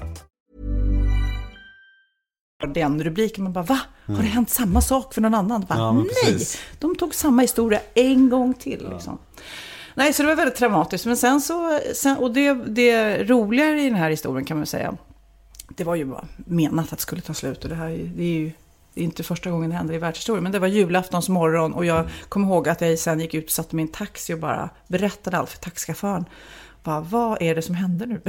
den 2.73 3.03
rubriken, 3.03 3.43
man 3.43 3.53
bara 3.53 3.63
va? 3.63 3.79
Har 4.05 4.15
det 4.15 4.21
hänt 4.23 4.49
samma 4.49 4.81
sak 4.81 5.13
för 5.13 5.21
någon 5.21 5.33
annan? 5.33 5.65
Bara, 5.69 5.89
Mm. 5.89 6.05
Ja, 6.23 6.29
Nej, 6.29 6.45
de 6.79 6.95
tog 6.95 7.15
samma 7.15 7.41
historia 7.41 7.79
en 7.93 8.29
gång 8.29 8.53
till. 8.53 8.89
Liksom. 8.93 9.17
Nej, 9.95 10.13
så 10.13 10.23
det 10.23 10.27
var 10.29 10.35
väldigt 10.35 10.55
traumatiskt. 10.55 11.05
Men 11.07 11.17
sen 11.17 11.41
så, 11.41 11.79
sen, 11.95 12.17
och 12.17 12.31
det, 12.33 12.53
det 12.53 13.23
roligare 13.23 13.81
i 13.81 13.83
den 13.85 13.95
här 13.95 14.09
historien 14.09 14.45
kan 14.45 14.57
man 14.57 14.65
säga, 14.65 14.93
det 15.69 15.83
var 15.83 15.95
ju 15.95 16.05
bara 16.05 16.25
menat 16.37 16.85
att 16.85 16.97
det 16.99 17.01
skulle 17.01 17.21
ta 17.21 17.33
slut. 17.33 17.63
Och 17.63 17.69
det 17.69 17.75
här 17.75 17.89
är- 17.89 18.11
det 18.15 18.23
är 18.23 18.27
ju 18.39 18.51
det 18.93 19.01
är 19.01 19.05
inte 19.05 19.23
första 19.23 19.51
gången 19.51 19.69
det 19.69 19.75
händer 19.75 19.93
i 19.93 19.97
världshistorien. 19.97 20.43
Men 20.43 20.51
det 20.51 20.59
var 20.59 20.67
julaftons 20.67 21.29
morgon 21.29 21.73
och 21.73 21.85
jag 21.85 22.09
kommer 22.29 22.47
ihåg 22.47 22.69
att 22.69 22.81
jag 22.81 22.99
sen 22.99 23.19
gick 23.19 23.33
ut 23.33 23.45
och 23.45 23.51
satte 23.51 23.75
mig 23.75 23.85
i 23.85 23.87
en 23.87 23.91
taxi 23.93 24.33
och 24.33 24.39
bara 24.39 24.69
berättade 24.87 25.37
allt 25.37 25.49
för 25.49 25.57
taxichauffören. 25.59 26.25
Bara, 26.83 26.99
vad 27.01 27.41
är 27.41 27.55
det 27.55 27.61
som 27.61 27.75
händer 27.75 28.05
nu? 28.05 28.21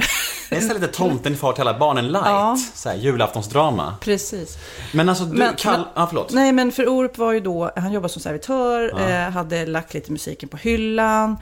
Det 0.49 0.55
är 0.57 0.73
lite 0.73 0.87
tomten 0.87 1.35
far 1.37 1.53
till 1.53 1.61
alla 1.61 1.79
barnen 1.79 2.07
light. 2.07 2.25
Ja. 2.25 2.57
Så 2.73 2.89
här, 2.89 2.95
julaftonsdrama. 2.95 3.95
Precis. 4.01 4.57
Men 4.93 5.09
alltså 5.09 5.25
du, 5.25 5.37
Men- 5.37 5.55
Kall... 5.55 5.79
men- 5.79 5.87
Ja, 5.95 6.07
förlåt. 6.07 6.33
Nej, 6.33 6.51
men 6.51 6.71
för 6.71 6.87
Orup 6.87 7.17
var 7.17 7.31
ju 7.33 7.39
då, 7.39 7.71
han 7.75 7.91
jobbade 7.91 8.13
som 8.13 8.21
servitör, 8.21 9.09
eh, 9.09 9.29
hade 9.29 9.65
lagt 9.65 9.93
lite 9.93 10.11
musiken 10.11 10.49
på 10.49 10.57
hyllan. 10.57 11.37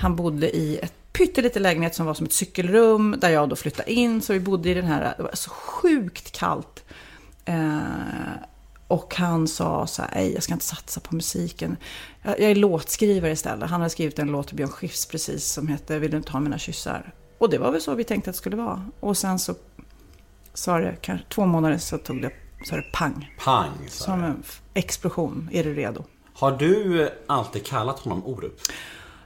Han 0.00 0.16
bodde 0.16 0.56
i 0.56 0.78
ett 0.82 0.92
pytteliten 1.12 1.62
lägenhet 1.62 1.94
som 1.94 2.06
var 2.06 2.14
som 2.14 2.26
ett 2.26 2.32
cykelrum, 2.32 3.16
där 3.20 3.30
jag 3.30 3.48
då 3.48 3.56
flyttade 3.56 3.92
in. 3.92 4.22
Så 4.22 4.32
vi 4.32 4.40
bodde 4.40 4.68
i 4.70 4.74
den 4.74 4.84
här, 4.86 5.14
det 5.16 5.22
var 5.22 5.30
så 5.34 5.50
sjukt 5.50 6.32
kallt. 6.38 6.84
Eh, 7.44 7.78
och 8.88 9.14
han 9.14 9.48
sa 9.48 9.86
så 9.86 10.02
här, 10.02 10.20
jag 10.20 10.42
ska 10.42 10.52
inte 10.52 10.64
satsa 10.64 11.00
på 11.00 11.14
musiken. 11.14 11.76
Jag, 12.22 12.40
jag 12.40 12.50
är 12.50 12.54
låtskrivare 12.54 13.32
istället. 13.32 13.70
Han 13.70 13.80
hade 13.80 13.90
skrivit 13.90 14.18
en 14.18 14.28
låt 14.28 14.46
till 14.46 14.56
Björn 14.56 14.70
Skifs 14.70 15.06
precis 15.06 15.52
som 15.52 15.68
hette 15.68 15.98
Vill 15.98 16.10
du 16.10 16.16
inte 16.16 16.32
ha 16.32 16.40
mina 16.40 16.58
kyssar? 16.58 17.12
Och 17.38 17.50
det 17.50 17.58
var 17.58 17.72
väl 17.72 17.80
så 17.80 17.94
vi 17.94 18.04
tänkte 18.04 18.30
att 18.30 18.36
det 18.36 18.38
skulle 18.38 18.56
vara. 18.56 18.86
Och 19.00 19.16
sen 19.16 19.38
så 19.38 19.54
sa 20.54 20.78
det, 20.78 20.96
kanske 21.00 21.26
två 21.28 21.46
månader 21.46 21.78
så 21.78 21.98
tog 21.98 22.22
det, 22.22 22.30
så 22.64 22.76
det 22.76 22.84
pang. 22.92 23.34
Pang, 23.44 23.70
här. 23.80 23.88
Som 23.88 24.24
en 24.24 24.42
explosion. 24.74 25.48
Är 25.52 25.64
du 25.64 25.74
redo? 25.74 26.04
Har 26.34 26.52
du 26.52 27.10
alltid 27.26 27.66
kallat 27.66 27.98
honom 27.98 28.26
Orup? 28.26 28.60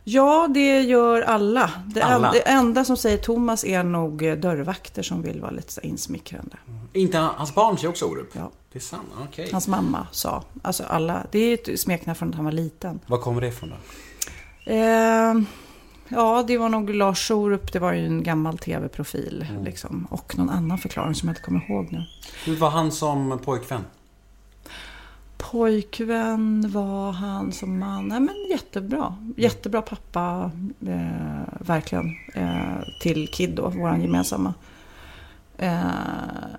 Ja, 0.05 0.49
det 0.55 0.81
gör 0.81 1.23
alla. 1.23 1.71
Det, 1.87 2.03
Alla? 2.03 2.27
En, 2.27 2.33
det 2.33 2.41
enda 2.41 2.85
som 2.85 2.97
säger 2.97 3.19
Thomas 3.19 3.65
är 3.65 3.83
nog 3.83 4.23
eh, 4.23 4.37
dörrvakter 4.37 5.03
som 5.03 5.23
vill 5.23 5.41
vara 5.41 5.51
lite 5.51 5.87
insmickrande. 5.87 6.57
Inte 6.93 7.19
hans 7.19 7.55
barn 7.55 7.79
ser 7.79 7.89
också 7.89 8.05
Orup? 8.05 8.29
Ja. 8.33 8.51
Det 8.73 8.79
är 8.79 8.81
sant, 8.81 9.09
okej. 9.23 9.49
Hans 9.53 9.69
mamma 9.69 10.07
sa. 10.13 10.45
Alltså 10.63 10.85
alla. 10.85 11.27
Det 11.31 11.39
är 11.39 11.55
ett 11.55 11.81
smeknamn 11.81 12.17
från 12.17 12.29
att 12.29 12.35
han 12.35 12.45
var 12.45 12.53
liten. 12.53 13.01
Var 13.07 13.19
kommer 13.19 13.41
det 13.41 13.47
ifrån 13.47 13.71
då? 13.71 13.77
Eh, 14.73 15.35
ja, 16.09 16.45
det 16.47 16.59
var 16.59 16.69
nog 16.69 16.91
Lars 16.95 17.31
Orup. 17.31 17.73
Det 17.73 17.79
var 17.79 17.93
ju 17.93 18.07
en 18.07 18.23
gammal 18.23 18.59
tv-profil. 18.59 19.47
Liksom. 19.65 20.07
Och 20.11 20.39
någon 20.39 20.51
annan 20.51 20.79
förklaring 20.79 21.15
som 21.15 21.29
jag 21.29 21.33
inte 21.33 21.43
kommer 21.43 21.71
ihåg 21.71 21.93
nu. 21.93 22.05
Hur 22.45 22.57
var 22.57 22.71
han 22.71 22.93
som 22.93 23.39
pojkvän? 23.45 23.85
Pojkvän 25.39 26.71
var 26.73 27.13
han 27.13 27.53
som 27.53 27.79
man. 27.79 28.09
Nej, 28.09 28.21
men 28.21 28.35
jättebra. 28.51 29.17
Jättebra 29.37 29.83
pappa. 29.83 30.51
Eh, 30.87 31.61
verkligen. 31.61 32.17
Eh, 32.35 32.83
till 33.01 33.29
Kid 33.29 33.51
då, 33.51 33.69
våran 33.69 34.03
gemensamma. 34.03 34.55
Eh, 35.61 35.85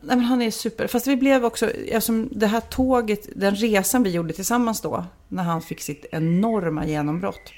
nej, 0.01 0.17
men 0.17 0.19
han 0.19 0.41
är 0.41 0.51
super. 0.51 0.87
Fast 0.87 1.07
vi 1.07 1.15
blev 1.15 1.45
också, 1.45 1.69
eftersom 1.69 2.29
det 2.31 2.47
här 2.47 2.59
tåget, 2.59 3.29
den 3.35 3.55
resan 3.55 4.03
vi 4.03 4.09
gjorde 4.09 4.33
tillsammans 4.33 4.81
då, 4.81 5.05
när 5.27 5.43
han 5.43 5.61
fick 5.61 5.81
sitt 5.81 6.05
enorma 6.11 6.85
genombrott, 6.85 7.53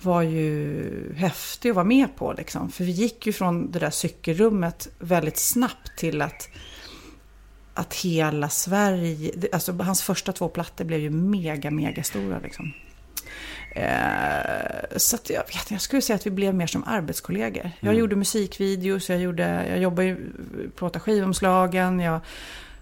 var 0.00 0.22
ju 0.22 1.14
häftig 1.16 1.70
att 1.70 1.74
vara 1.74 1.84
med 1.84 2.16
på. 2.16 2.32
Liksom. 2.32 2.70
För 2.70 2.84
vi 2.84 2.90
gick 2.90 3.26
ju 3.26 3.32
från 3.32 3.70
det 3.70 3.78
där 3.78 3.90
cykelrummet 3.90 4.88
väldigt 4.98 5.38
snabbt 5.38 5.98
till 5.98 6.22
att 6.22 6.48
att 7.74 7.94
hela 7.94 8.48
Sverige, 8.48 9.32
alltså 9.52 9.72
hans 9.72 10.02
första 10.02 10.32
två 10.32 10.48
plattor 10.48 10.84
blev 10.84 11.00
ju 11.00 11.10
mega, 11.10 11.70
mega 11.70 12.02
stora 12.02 12.38
liksom. 12.38 12.72
Eh, 13.70 14.96
så 14.96 15.16
att 15.16 15.30
jag 15.30 15.42
vet 15.42 15.70
jag 15.70 15.80
skulle 15.80 16.02
säga 16.02 16.14
att 16.14 16.26
vi 16.26 16.30
blev 16.30 16.54
mer 16.54 16.66
som 16.66 16.84
arbetskollegor. 16.84 17.70
Jag 17.80 17.94
gjorde 17.94 18.16
musikvideos, 18.16 19.10
jag, 19.10 19.18
gjorde, 19.20 19.66
jag 19.68 19.78
jobbade 19.78 20.08
ju 20.08 20.16
på 20.76 20.86
åtta 20.86 21.00
skivomslagen, 21.00 22.00
jag 22.00 22.20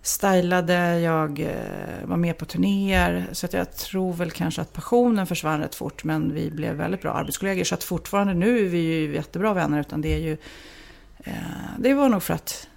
stylade, 0.02 1.00
jag 1.00 1.40
eh, 1.40 2.04
var 2.04 2.16
med 2.16 2.38
på 2.38 2.44
turnéer. 2.44 3.26
Så 3.32 3.46
att 3.46 3.52
jag 3.52 3.76
tror 3.76 4.12
väl 4.12 4.30
kanske 4.30 4.62
att 4.62 4.72
passionen 4.72 5.26
försvann 5.26 5.60
rätt 5.60 5.74
fort, 5.74 6.04
men 6.04 6.34
vi 6.34 6.50
blev 6.50 6.74
väldigt 6.74 7.02
bra 7.02 7.12
arbetskollegor. 7.12 7.64
Så 7.64 7.74
att 7.74 7.84
fortfarande 7.84 8.34
nu 8.34 8.58
är 8.58 8.68
vi 8.68 8.78
ju 8.78 9.14
jättebra 9.14 9.54
vänner, 9.54 9.80
utan 9.80 10.00
det 10.00 10.14
är 10.14 10.18
ju... 10.18 10.36
Eh, 11.18 11.32
det 11.78 11.94
var 11.94 12.08
nog 12.08 12.22
för 12.22 12.34
att 12.34 12.68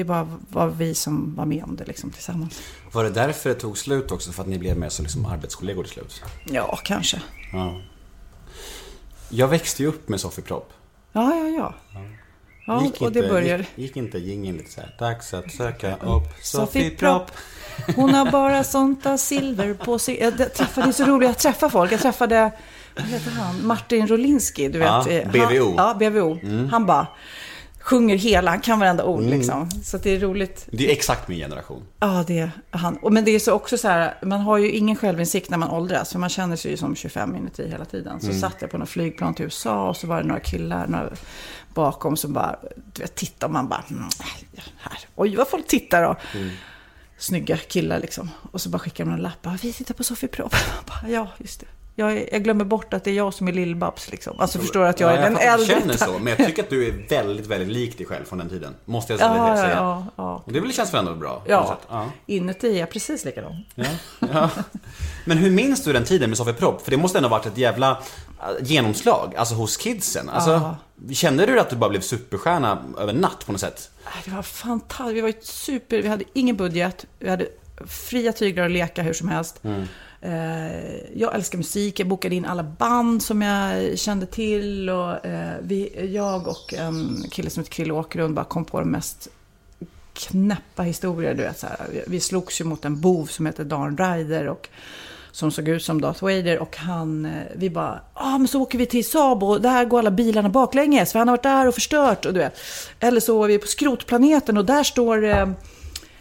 det 0.00 0.04
bara 0.04 0.38
var 0.48 0.66
vi 0.68 0.94
som 0.94 1.34
var 1.34 1.44
med 1.46 1.64
om 1.64 1.76
det 1.76 1.84
liksom 1.84 2.10
tillsammans. 2.10 2.60
Var 2.92 3.04
det 3.04 3.10
därför 3.10 3.48
det 3.48 3.54
tog 3.54 3.78
slut 3.78 4.10
också? 4.12 4.32
För 4.32 4.42
att 4.42 4.48
ni 4.48 4.58
blev 4.58 4.78
mer 4.78 4.88
som 4.88 5.02
liksom 5.04 5.26
arbetskollegor 5.26 5.84
till 5.84 5.92
slut? 5.92 6.22
Ja, 6.44 6.78
kanske. 6.84 7.22
Ja. 7.52 7.80
Jag 9.28 9.48
växte 9.48 9.82
ju 9.82 9.88
upp 9.88 10.08
med 10.08 10.20
Sofie 10.20 10.44
Propp. 10.44 10.72
Ja, 11.12 11.34
ja, 11.36 11.48
ja. 11.48 11.74
Ja, 12.66 12.84
Gick 12.84 13.00
och 13.02 13.12
det 13.12 13.18
inte- 13.18 13.30
börjar. 13.32 13.58
Gick, 13.58 13.68
gick 13.76 13.96
inte 13.96 14.18
jingeln 14.18 14.56
lite 14.58 14.70
såhär, 14.72 14.94
dags 14.98 15.34
att 15.34 15.52
söka 15.52 15.96
upp 15.96 16.22
Sofie 16.42 16.90
Propp. 16.90 17.30
Hon 17.96 18.14
har 18.14 18.30
bara 18.30 18.64
sånt 18.64 19.06
av 19.06 19.16
silver 19.16 19.74
på 19.74 19.98
sig. 19.98 20.18
Jag 20.20 20.36
träffade, 20.54 20.86
det 20.86 20.90
är 20.90 20.92
så 20.92 21.04
roligt, 21.04 21.28
jag 21.28 21.38
träffar 21.38 21.68
folk. 21.68 21.92
Jag 21.92 22.00
träffade, 22.00 22.52
vad 22.96 23.04
heter 23.06 23.30
han, 23.30 23.66
Martin 23.66 24.06
Rolinski, 24.08 24.68
du 24.68 24.78
vet. 24.78 24.88
Ja, 24.88 25.08
eh, 25.08 25.22
han, 25.24 25.32
BVO. 25.32 25.74
Ja, 25.76 25.94
BVO. 25.94 26.38
Han 26.70 26.86
bara 26.86 27.06
sjunger 27.80 28.16
hela, 28.16 28.50
han 28.50 28.60
kan 28.60 28.78
varenda 28.80 29.04
ord 29.04 29.20
Mm. 29.22 29.38
liksom. 29.38 29.70
Så 29.84 29.98
det 29.98 30.10
är 30.10 30.20
roligt. 30.20 30.66
Det 30.72 30.86
är 30.88 30.92
exakt 30.92 31.28
min 31.28 31.38
generation. 31.38 31.82
Ja, 32.00 32.24
det 32.26 32.38
är 32.38 32.50
han. 32.70 32.98
Men 33.10 33.24
det 33.24 33.30
är 33.30 33.38
så 33.38 33.52
också 33.52 33.78
så 33.78 33.88
här, 33.88 34.14
man 34.22 34.40
har 34.40 34.58
ju 34.58 34.70
ingen 34.70 34.96
självinsikt 34.96 35.50
när 35.50 35.58
man 35.58 35.70
åldras. 35.70 36.12
För 36.12 36.18
man 36.18 36.28
känner 36.30 36.56
sig 36.56 36.70
ju 36.70 36.76
som 36.76 36.96
25 36.96 37.36
inuti 37.36 37.68
hela 37.70 37.84
tiden. 37.84 38.20
Så 38.20 38.26
Mm. 38.26 38.40
satt 38.40 38.56
jag 38.60 38.70
på 38.70 38.78
något 38.78 38.88
flygplan 38.88 39.34
till 39.34 39.44
USA 39.44 39.88
och 39.88 39.96
så 39.96 40.06
var 40.06 40.20
det 40.22 40.28
några 40.28 40.40
killar 40.40 40.86
några 40.86 41.10
bakom 41.74 42.16
som 42.16 42.32
bara, 42.32 42.56
du 42.92 43.02
vet, 43.02 43.14
tittade 43.14 43.46
och 43.46 43.52
man 43.52 43.68
bara, 43.68 43.84
mm, 43.90 44.04
här. 44.78 44.98
Oj, 45.16 45.36
vad 45.36 45.48
folk 45.48 45.66
tittar 45.66 46.02
då. 46.02 46.16
Mm. 46.38 46.50
Snygga 47.18 47.56
killar 47.56 48.00
liksom. 48.00 48.30
Och 48.52 48.60
så 48.60 48.68
bara 48.68 48.78
skickar 48.78 49.04
de 49.04 49.12
en 49.14 49.20
lapp, 49.20 49.46
vi 49.62 49.72
tittar 49.72 49.94
på 49.94 50.04
Sofie 50.04 50.28
Propp. 50.28 50.54
Ja, 51.08 51.28
just 51.38 51.60
det. 51.60 51.66
Jag, 52.00 52.12
är- 52.12 52.28
jag 52.32 52.44
glömmer 52.44 52.64
bort 52.64 52.94
att 52.94 53.04
det 53.04 53.10
är 53.10 53.14
jag 53.14 53.34
som 53.34 53.48
är 53.48 53.52
Lill-Babs 53.52 54.10
liksom. 54.10 54.40
Alltså 54.40 54.58
förstår 54.58 54.84
att 54.84 55.00
jag 55.00 55.10
är 55.12 55.16
Ja, 55.16 55.22
den 55.22 55.34
att 55.34 55.40
du 55.40 55.46
äldre. 55.46 55.66
känner 55.80 55.94
så, 55.96 56.18
men 56.18 56.26
jag 56.38 56.38
tycker 56.46 56.62
att 56.62 56.70
du 56.70 56.86
är 56.88 56.92
väldigt, 57.08 57.46
väldigt 57.46 57.68
lik 57.68 57.98
dig 57.98 58.06
själv 58.06 58.24
från 58.24 58.38
den 58.38 58.48
tiden. 58.48 58.74
Måste 58.84 59.12
jag 59.12 59.20
säga. 59.20 59.36
Ja, 59.36 59.48
ja, 59.48 59.56
säga. 59.56 59.74
ja, 59.76 60.06
ja. 60.16 60.42
Och 60.46 60.52
det 60.52 60.60
väl 60.60 60.72
känns 60.72 60.94
väl 60.94 60.98
ändå 61.00 61.14
bra? 61.14 61.42
Ja, 61.46 61.78
ja. 61.90 62.06
inuti 62.26 62.74
är 62.76 62.80
jag 62.80 62.90
precis 62.90 63.24
likadan. 63.24 63.64
Ja, 63.74 63.84
ja. 64.32 64.50
Men 65.24 65.38
hur 65.38 65.50
minns 65.50 65.84
du 65.84 65.92
den 65.92 66.04
tiden 66.04 66.30
med 66.30 66.36
Sofie 66.38 66.54
Propp? 66.54 66.82
För 66.82 66.90
det 66.90 66.96
måste 66.96 67.18
ändå 67.18 67.28
ha 67.28 67.36
varit 67.38 67.46
ett 67.46 67.58
jävla 67.58 67.90
äh, 67.90 68.46
genomslag, 68.62 69.34
alltså 69.36 69.54
hos 69.54 69.76
kidsen. 69.76 70.28
Alltså, 70.28 70.74
Kände 71.12 71.46
du 71.46 71.60
att 71.60 71.70
du 71.70 71.76
bara 71.76 71.90
blev 71.90 72.00
superstjärna 72.00 72.78
över 72.98 73.12
natt 73.12 73.46
på 73.46 73.52
något 73.52 73.60
sätt? 73.60 73.90
Nej, 74.04 74.12
Det 74.24 74.30
var 74.30 74.42
fantastiskt. 74.42 75.16
Vi 75.16 75.20
var 75.20 75.28
ju 75.28 75.34
super... 75.42 76.02
Vi 76.02 76.08
hade 76.08 76.24
ingen 76.32 76.56
budget. 76.56 77.06
Vi 77.18 77.28
hade 77.30 77.46
fria 77.86 78.32
tyglar 78.32 78.64
att 78.64 78.70
leka 78.70 79.02
hur 79.02 79.12
som 79.12 79.28
helst. 79.28 79.60
Eh, 79.64 79.82
Eh, 80.22 81.18
jag 81.18 81.34
älskar 81.34 81.58
musik. 81.58 82.00
Jag 82.00 82.08
bokade 82.08 82.34
in 82.34 82.44
alla 82.44 82.62
band 82.62 83.22
som 83.22 83.42
jag 83.42 83.98
kände 83.98 84.26
till. 84.26 84.90
Och, 84.90 85.26
eh, 85.26 85.54
vi, 85.62 86.10
jag 86.14 86.48
och 86.48 86.74
en 86.74 87.24
kille 87.30 87.50
som 87.50 87.60
heter 87.60 87.72
Krille 87.72 87.92
Åkerlund 87.92 88.34
bara 88.34 88.44
kom 88.44 88.64
på 88.64 88.80
de 88.80 88.90
mest 88.90 89.28
knäppa 90.12 90.82
historier. 90.82 91.34
Du 91.34 91.42
vet, 91.42 91.58
så 91.58 91.66
här. 91.66 91.76
Vi- 92.06 92.20
slogs 92.20 92.60
ju 92.60 92.64
mot 92.64 92.84
en 92.84 93.00
bov 93.00 93.26
som 93.26 93.46
heter 93.46 93.64
Dan 93.64 93.96
Ryder. 93.98 94.48
Och, 94.48 94.68
som 95.32 95.50
såg 95.50 95.68
ut 95.68 95.82
som 95.82 96.00
Darth 96.00 96.22
Vader 96.22 96.58
och 96.58 96.76
han, 96.76 97.26
eh, 97.26 97.32
vi 97.56 97.70
bara, 97.70 98.00
ja 98.14 98.20
ah, 98.34 98.38
men 98.38 98.48
så 98.48 98.62
åker 98.62 98.78
vi 98.78 98.86
till 98.86 99.08
Saab 99.08 99.42
och 99.42 99.60
där 99.60 99.84
går 99.84 99.98
alla 99.98 100.10
bilarna 100.10 100.48
baklänges 100.48 101.12
för 101.12 101.18
han 101.18 101.28
har 101.28 101.36
varit 101.36 101.42
där 101.42 101.68
och 101.68 101.74
förstört 101.74 102.26
och 102.26 102.34
du 102.34 102.40
vet. 102.40 102.54
Eller 103.00 103.20
så 103.20 103.44
är 103.44 103.48
vi 103.48 103.58
på 103.58 103.66
skrotplaneten 103.66 104.56
och 104.56 104.64
där 104.64 104.82
står 104.82 105.24
eh, 105.24 105.48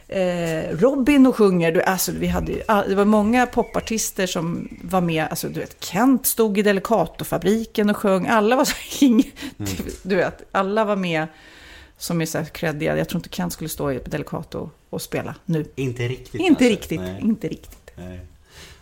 eh, 0.10 0.78
Robin 0.78 1.28
och 1.28 1.36
sjunger. 1.36 1.72
Du, 1.72 1.82
alltså, 1.82 2.12
vi 2.12 2.28
hade, 2.28 2.64
ah, 2.68 2.84
det 2.84 2.96
var 2.96 3.06
många 3.06 3.46
popartister 3.46 4.28
som 4.28 4.78
var 4.82 5.02
med. 5.02 5.28
Alltså, 5.30 5.50
du 5.50 5.60
vet, 5.60 5.84
Kent 5.84 6.26
stod 6.26 6.58
i 6.58 6.62
Delicatofabriken 6.62 7.90
och 7.90 7.98
sjöng. 7.98 8.28
Alla 8.28 8.56
var 8.56 8.66
så 8.66 8.76
ing, 9.06 9.32
du 10.04 10.16
vet, 10.16 10.42
alla 10.52 10.86
var 10.86 10.96
med 10.96 11.28
som 11.98 12.22
är 12.22 12.26
så 12.26 12.38
här 12.38 12.46
creddiga. 12.46 12.98
Jag 12.98 13.10
tror 13.10 13.20
inte 13.20 13.36
Kent 13.36 13.54
skulle 13.54 13.70
stå 13.70 13.92
i 13.92 14.00
Delicato 14.06 14.70
och 14.90 15.02
spela 15.02 15.36
nu. 15.46 15.66
Inte 15.76 16.08
riktigt. 16.08 16.42
Inte 16.42 16.50
alltså. 16.50 16.64
riktigt, 16.64 17.00
Nej. 17.00 17.22
inte 17.22 17.48
riktigt. 17.48 17.92
Nej. 17.96 18.20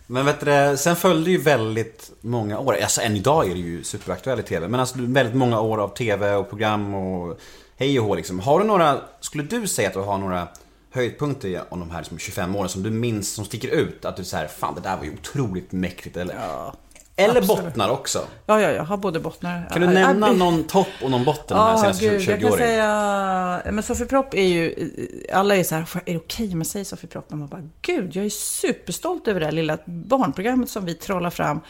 Men 0.09 0.25
vet 0.25 0.39
du, 0.39 0.77
sen 0.77 0.95
följde 0.95 1.31
ju 1.31 1.37
väldigt 1.37 2.11
många 2.21 2.59
år, 2.59 2.77
alltså 2.81 3.01
än 3.01 3.15
idag 3.15 3.45
är 3.45 3.53
det 3.53 3.59
ju 3.59 3.83
superaktuell 3.83 4.39
i 4.39 4.43
TV, 4.43 4.67
men 4.67 4.79
alltså 4.79 4.95
väldigt 4.99 5.35
många 5.35 5.61
år 5.61 5.77
av 5.77 5.87
TV 5.87 6.33
och 6.33 6.49
program 6.49 6.93
och 6.93 7.39
hej 7.77 7.99
och 7.99 8.05
hå 8.05 8.15
liksom. 8.15 8.39
Har 8.39 8.59
du 8.59 8.65
några, 8.65 9.01
skulle 9.19 9.43
du 9.43 9.67
säga 9.67 9.87
att 9.87 9.93
du 9.93 9.99
har 9.99 10.17
några 10.17 10.47
höjdpunkter 10.97 11.63
om 11.69 11.79
de 11.79 11.91
här 11.91 11.99
liksom 11.99 12.17
25 12.19 12.55
åren 12.55 12.69
som 12.69 12.83
du 12.83 12.89
minns, 12.89 13.33
som 13.33 13.45
sticker 13.45 13.67
ut? 13.67 14.05
Att 14.05 14.17
du 14.17 14.23
säger 14.23 14.47
fan 14.47 14.75
det 14.75 14.81
där 14.81 14.97
var 14.97 15.03
ju 15.03 15.13
otroligt 15.13 15.71
mäktigt 15.71 16.17
eller? 16.17 16.35
eller 17.19 17.37
absolut. 17.37 17.65
bottnar 17.65 17.89
också. 17.89 18.19
Ja, 18.45 18.61
ja, 18.61 18.71
jag 18.71 18.83
har 18.83 18.97
både 18.97 19.19
bottnar. 19.19 19.69
Kan 19.73 19.81
du 19.81 19.87
Ja, 19.87 19.93
nämna 19.93 20.27
ja, 20.27 20.33
någon 20.33 20.63
topp 20.63 20.87
och 21.03 21.11
någon 21.11 21.25
botten 21.25 21.57
de 21.57 21.63
här 21.63 21.71
Ja, 21.71 21.77
senaste 21.77 22.09
gud, 22.09 22.21
20 22.21 22.31
jag 22.31 22.39
kan 22.39 22.49
åren? 22.49 22.57
säga... 22.59 23.61
Men 23.71 23.83
Sofie 23.83 24.05
Propp 24.05 24.33
är 24.33 24.41
ju... 24.47 24.91
Alla 25.33 25.55
är 25.55 25.63
så 25.63 25.75
här, 25.75 25.87
är 26.05 26.13
det 26.13 26.17
okej 26.17 26.51
om 26.53 26.57
jag 26.57 26.67
säger 26.67 26.85
Sofie 26.85 27.09
Propp? 27.09 27.29
Men 27.29 27.39
man 27.39 27.47
bara, 27.47 27.61
gud, 27.81 28.15
jag 28.15 28.25
är 28.25 28.29
superstolt 28.29 29.27
över 29.27 29.39
det 29.39 29.45
här 29.45 29.53
lilla 29.53 29.77
barnprogrammet 29.85 30.69
som 30.69 30.85
vi 30.85 30.93
trollar 30.93 31.29
fram. 31.29 31.61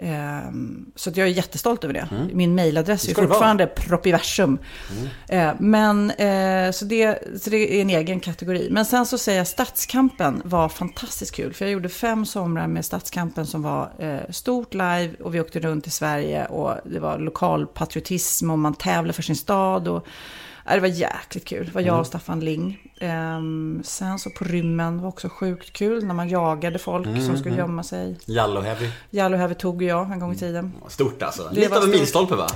Ehm, 0.00 0.86
så 0.96 1.10
jag 1.14 1.18
är 1.28 1.32
jättestolt 1.32 1.84
över 1.84 1.94
det. 1.94 2.08
Min 2.32 2.54
mailadress 2.54 3.04
är 3.04 3.08
Mm. 3.08 3.16
vara. 3.28 3.28
fortfarande 3.28 3.66
proppiversum. 3.66 4.58
Eh, 5.28 5.50
men, 5.58 6.10
eh, 6.10 6.70
så, 6.72 6.84
det, 6.84 7.18
så 7.42 7.50
det 7.50 7.76
är 7.76 7.80
en 7.82 7.90
egen 7.90 8.20
kategori. 8.20 8.68
Men 8.70 8.84
sen 8.84 9.06
så 9.06 9.18
säger 9.18 9.38
jag 9.38 9.46
Stadskampen 9.46 10.42
var 10.44 10.68
fantastiskt 10.68 11.34
kul. 11.34 11.52
För 11.54 11.64
jag 11.64 11.72
gjorde 11.72 11.88
fem 11.88 12.26
somrar 12.26 12.66
med 12.66 12.84
Stadskampen 12.84 13.46
som 13.46 13.62
var 13.62 13.90
eh, 13.98 14.30
stort 14.30 14.74
live. 14.74 15.10
Och 15.20 15.34
vi 15.34 15.40
åkte 15.40 15.60
runt 15.60 15.86
i 15.86 15.90
Sverige 15.90 16.46
och 16.46 16.74
det 16.84 16.98
var 16.98 17.18
lokal 17.18 17.66
patriotism 17.66 18.50
och 18.50 18.58
man 18.58 18.74
tävlade 18.74 19.12
för 19.12 19.22
sin 19.22 19.36
stad. 19.36 19.88
Och, 19.88 20.06
det 20.74 20.80
var 20.80 20.88
jäkligt 20.88 21.44
kul. 21.44 21.66
Det 21.66 21.74
var 21.74 21.80
jag 21.80 22.00
och 22.00 22.06
Staffan 22.06 22.40
Ling. 22.40 22.92
Ehm, 23.00 23.80
sen 23.84 24.18
så 24.18 24.30
på 24.30 24.44
rymmen 24.44 25.00
var 25.00 25.08
också 25.08 25.28
sjukt 25.28 25.72
kul 25.72 26.04
när 26.04 26.14
man 26.14 26.28
jagade 26.28 26.78
folk 26.78 27.06
som 27.26 27.38
skulle 27.38 27.56
gömma 27.56 27.82
sig. 27.82 28.16
Jallo 28.24 28.60
Heavy. 28.60 28.90
Jallo 29.10 29.36
Heavy 29.36 29.54
tog 29.54 29.82
jag 29.82 30.12
en 30.12 30.18
gång 30.18 30.32
i 30.32 30.36
tiden. 30.36 30.72
Stort 30.88 31.22
alltså. 31.22 31.48
Det 31.52 31.60
Lite 31.60 31.76
av 31.76 31.84
en 31.84 31.90
milstolpe 31.90 32.34
va? 32.34 32.46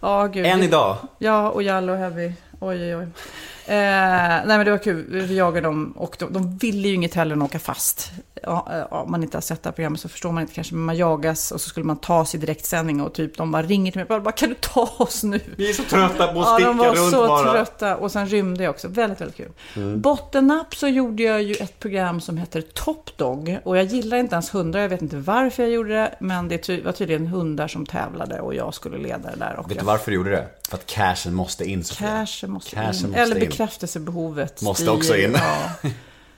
Ja, 0.00 0.26
gud. 0.26 0.46
Än 0.46 0.62
idag. 0.62 0.96
Ja, 1.18 1.50
och 1.50 1.62
Jallo 1.62 1.94
Heavy. 1.94 2.32
Oj, 2.60 2.84
oj, 2.84 2.96
oj. 2.96 3.02
Eh, 3.02 3.76
nej, 3.76 4.42
men 4.46 4.64
det 4.64 4.70
var 4.70 4.78
kul. 4.78 5.06
Vi 5.08 5.36
jagade 5.36 5.66
dem 5.66 5.92
och 5.96 6.16
de, 6.18 6.32
de 6.32 6.56
ville 6.56 6.88
ju 6.88 6.94
inget 6.94 7.14
hellre 7.14 7.32
än 7.32 7.42
att 7.42 7.48
åka 7.48 7.58
fast. 7.58 8.12
Ja, 8.42 8.66
ja, 8.90 8.98
om 9.02 9.10
man 9.10 9.22
inte 9.22 9.36
har 9.36 9.42
sett 9.42 9.62
det 9.62 9.68
här 9.68 9.72
programmet 9.74 10.00
så 10.00 10.08
förstår 10.08 10.32
man 10.32 10.40
inte 10.42 10.54
kanske, 10.54 10.74
men 10.74 10.84
man 10.84 10.96
jagas 10.96 11.52
och 11.52 11.60
så 11.60 11.68
skulle 11.68 11.86
man 11.86 11.96
ta 11.96 12.24
sig 12.24 12.40
direktsändning 12.40 13.00
och 13.00 13.12
typ 13.12 13.36
de 13.36 13.52
bara 13.52 13.62
ringer 13.62 13.92
till 13.92 14.04
mig 14.04 14.16
och 14.16 14.22
bara 14.22 14.32
kan 14.32 14.48
du 14.48 14.54
ta 14.54 14.94
oss 14.98 15.22
nu? 15.22 15.40
Vi 15.56 15.70
är 15.70 15.74
så 15.74 15.82
trötta 15.82 16.32
på 16.32 16.40
att 16.40 16.46
Ja, 16.46 16.54
sticka 16.54 16.68
de 16.68 16.78
var 16.78 16.94
runt 16.94 17.10
så 17.10 17.26
bara. 17.26 17.52
trötta 17.52 17.96
och 17.96 18.12
sen 18.12 18.26
rymde 18.28 18.64
jag 18.64 18.70
också. 18.70 18.88
Väldigt, 18.88 19.20
väldigt 19.20 19.36
kul. 19.36 19.50
Mm. 19.76 20.00
Bottennapp 20.00 20.74
så 20.74 20.88
gjorde 20.88 21.22
jag 21.22 21.42
ju 21.42 21.54
ett 21.54 21.78
program 21.78 22.20
som 22.20 22.36
heter 22.38 22.60
Top 22.60 23.16
Dog 23.16 23.58
och 23.64 23.76
jag 23.78 23.84
gillar 23.84 24.16
inte 24.16 24.34
ens 24.34 24.54
hundar, 24.54 24.80
jag 24.80 24.88
vet 24.88 25.02
inte 25.02 25.16
varför 25.16 25.62
jag 25.62 25.72
gjorde 25.72 25.94
det, 25.94 26.14
men 26.20 26.48
det 26.48 26.58
ty- 26.58 26.82
var 26.82 26.92
tydligen 26.92 27.26
hundar 27.26 27.68
som 27.68 27.86
tävlade 27.86 28.40
och 28.40 28.54
jag 28.54 28.74
skulle 28.74 28.98
leda 28.98 29.30
det 29.30 29.36
där. 29.38 29.56
Och 29.58 29.64
Vet 29.64 29.68
du 29.68 29.80
jag 29.80 29.84
varför 29.84 30.10
du 30.10 30.16
gjorde 30.16 30.30
det? 30.30 30.48
För 30.68 30.76
att 30.76 30.86
cashen 30.86 31.34
måste 31.34 31.64
in 31.64 31.84
Sofia. 31.84 32.08
Cashen 32.08 32.50
måste 32.50 32.70
Cashen 32.76 32.94
in. 33.04 33.10
måste 33.10 33.20
Eller 33.22 33.40
bekräftelsebehovet. 33.40 34.62
Måste 34.62 34.90
också 34.90 35.16
in. 35.16 35.32
Ja. 35.32 35.90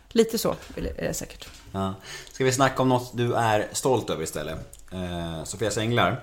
Lite 0.08 0.38
så 0.38 0.54
är 0.76 0.82
det 1.06 1.14
säkert. 1.14 1.48
Ja. 1.72 1.94
Ska 2.32 2.44
vi 2.44 2.52
snacka 2.52 2.82
om 2.82 2.88
något 2.88 3.16
du 3.16 3.34
är 3.34 3.68
stolt 3.72 4.10
över 4.10 4.24
istället? 4.24 4.78
Eh, 4.92 5.44
Sofias 5.44 5.78
Änglar. 5.78 6.20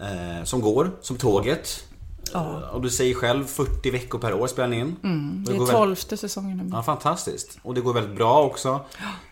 Eh, 0.00 0.44
som 0.44 0.60
går, 0.60 0.90
som 1.00 1.16
tåget. 1.16 1.84
Ja. 2.32 2.62
Eh, 2.62 2.68
och 2.68 2.82
du 2.82 2.90
säger 2.90 3.14
själv 3.14 3.44
40 3.44 3.90
veckor 3.90 4.18
per 4.18 4.34
år 4.34 4.46
spelar 4.46 4.68
ni 4.68 4.78
in. 4.78 4.96
Mm, 5.04 5.44
det 5.46 5.52
går 5.56 5.68
är 5.68 5.72
tolfte 5.72 6.16
säsongen 6.16 6.56
nu. 6.56 6.70
Ja, 6.72 6.82
fantastiskt. 6.82 7.58
Och 7.62 7.74
det 7.74 7.80
går 7.80 7.94
väldigt 7.94 8.16
bra 8.16 8.42
också. 8.42 8.80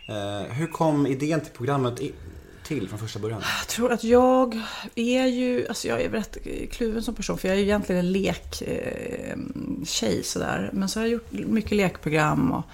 Eh, 0.09 0.43
hur 0.53 0.67
kom 0.67 1.07
idén 1.07 1.41
till 1.41 1.53
programmet 1.53 2.01
till 2.65 2.89
från 2.89 2.99
första 2.99 3.19
början? 3.19 3.43
Jag 3.61 3.69
tror 3.69 3.93
att 3.93 4.05
jag 4.05 4.63
är 4.95 5.27
ju, 5.27 5.69
alltså 5.69 5.89
jag 5.89 6.01
är 6.01 6.11
rätt 6.11 6.37
kluven 6.71 7.03
som 7.03 7.15
person, 7.15 7.39
för 7.39 7.49
jag 7.49 7.55
är 7.55 7.59
ju 7.59 7.65
egentligen 7.65 8.07
en 8.07 8.13
lektjej 8.13 8.63
sådär. 10.25 10.71
Men 10.73 10.89
så 10.89 11.01
har 11.01 11.05
jag 11.05 11.13
gjort 11.13 11.33
mycket 11.33 11.73
lekprogram 11.73 12.53
och, 12.53 12.65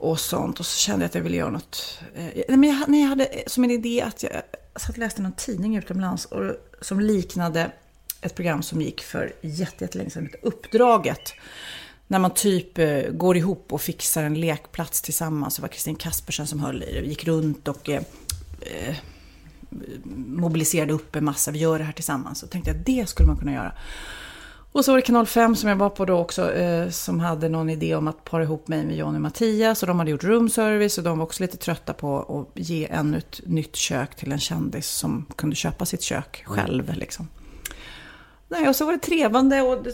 och 0.00 0.20
sånt. 0.20 0.60
Och 0.60 0.66
så 0.66 0.78
kände 0.78 1.04
jag 1.04 1.08
att 1.08 1.14
jag 1.14 1.22
ville 1.22 1.36
göra 1.36 1.50
något. 1.50 1.98
Eh, 2.14 2.56
men 2.56 2.62
jag, 2.62 2.88
nej, 2.88 3.00
jag 3.00 3.08
hade 3.08 3.24
eh, 3.24 3.42
som 3.46 3.64
en 3.64 3.70
idé 3.70 4.02
att 4.02 4.22
jag 4.22 4.32
satt 4.76 4.90
och 4.90 4.98
läste 4.98 5.22
någon 5.22 5.32
tidning 5.32 5.76
utomlands 5.76 6.24
och, 6.24 6.56
som 6.80 7.00
liknade 7.00 7.70
ett 8.20 8.34
program 8.34 8.62
som 8.62 8.82
gick 8.82 9.02
för 9.02 9.32
jättelänge 9.40 10.10
sedan, 10.10 10.28
som 10.32 10.48
Uppdraget. 10.48 11.32
När 12.06 12.18
man 12.18 12.34
typ 12.34 12.78
eh, 12.78 13.02
går 13.10 13.36
ihop 13.36 13.72
och 13.72 13.80
fixar 13.80 14.22
en 14.22 14.40
lekplats 14.40 15.02
tillsammans. 15.02 15.56
Det 15.56 15.62
var 15.62 15.68
Kristin 15.68 15.96
Kaspersen 15.96 16.46
som 16.46 16.60
höll 16.60 16.82
i 16.82 16.92
det. 16.92 17.00
Vi 17.00 17.08
gick 17.08 17.24
runt 17.24 17.68
och 17.68 17.88
eh, 17.88 18.02
eh, 18.60 18.96
mobiliserade 20.26 20.92
upp 20.92 21.16
en 21.16 21.24
massa, 21.24 21.50
vi 21.50 21.58
gör 21.58 21.78
det 21.78 21.84
här 21.84 21.92
tillsammans. 21.92 22.42
Och 22.42 22.50
tänkte 22.50 22.70
jag, 22.70 22.80
det 22.80 23.08
skulle 23.08 23.26
man 23.26 23.36
kunna 23.36 23.52
göra. 23.52 23.72
Och 24.72 24.84
så 24.84 24.92
var 24.92 24.96
det 24.96 25.02
Kanal 25.02 25.26
5 25.26 25.56
som 25.56 25.68
jag 25.68 25.76
var 25.76 25.90
på 25.90 26.04
då 26.04 26.18
också, 26.18 26.52
eh, 26.52 26.88
som 26.88 27.20
hade 27.20 27.48
någon 27.48 27.70
idé 27.70 27.94
om 27.94 28.08
att 28.08 28.24
para 28.24 28.42
ihop 28.42 28.68
mig 28.68 28.84
med 28.84 28.96
Johnny 28.96 29.18
och 29.18 29.22
Mattias. 29.22 29.82
Och 29.82 29.86
de 29.86 29.98
hade 29.98 30.10
gjort 30.10 30.24
roomservice 30.24 30.98
och 30.98 31.04
de 31.04 31.18
var 31.18 31.24
också 31.24 31.42
lite 31.42 31.56
trötta 31.56 31.92
på 31.92 32.38
att 32.54 32.60
ge 32.60 32.88
ännu 32.90 33.18
ett 33.18 33.40
nytt 33.46 33.76
kök 33.76 34.16
till 34.16 34.32
en 34.32 34.38
kändis 34.38 34.86
som 34.86 35.26
kunde 35.36 35.56
köpa 35.56 35.86
sitt 35.86 36.02
kök 36.02 36.42
själv. 36.46 36.94
Liksom. 36.94 37.28
Nej, 38.48 38.68
och 38.68 38.76
så 38.76 38.84
var 38.84 38.92
det 38.92 38.98
trevande 38.98 39.62
och 39.62 39.82
det 39.82 39.92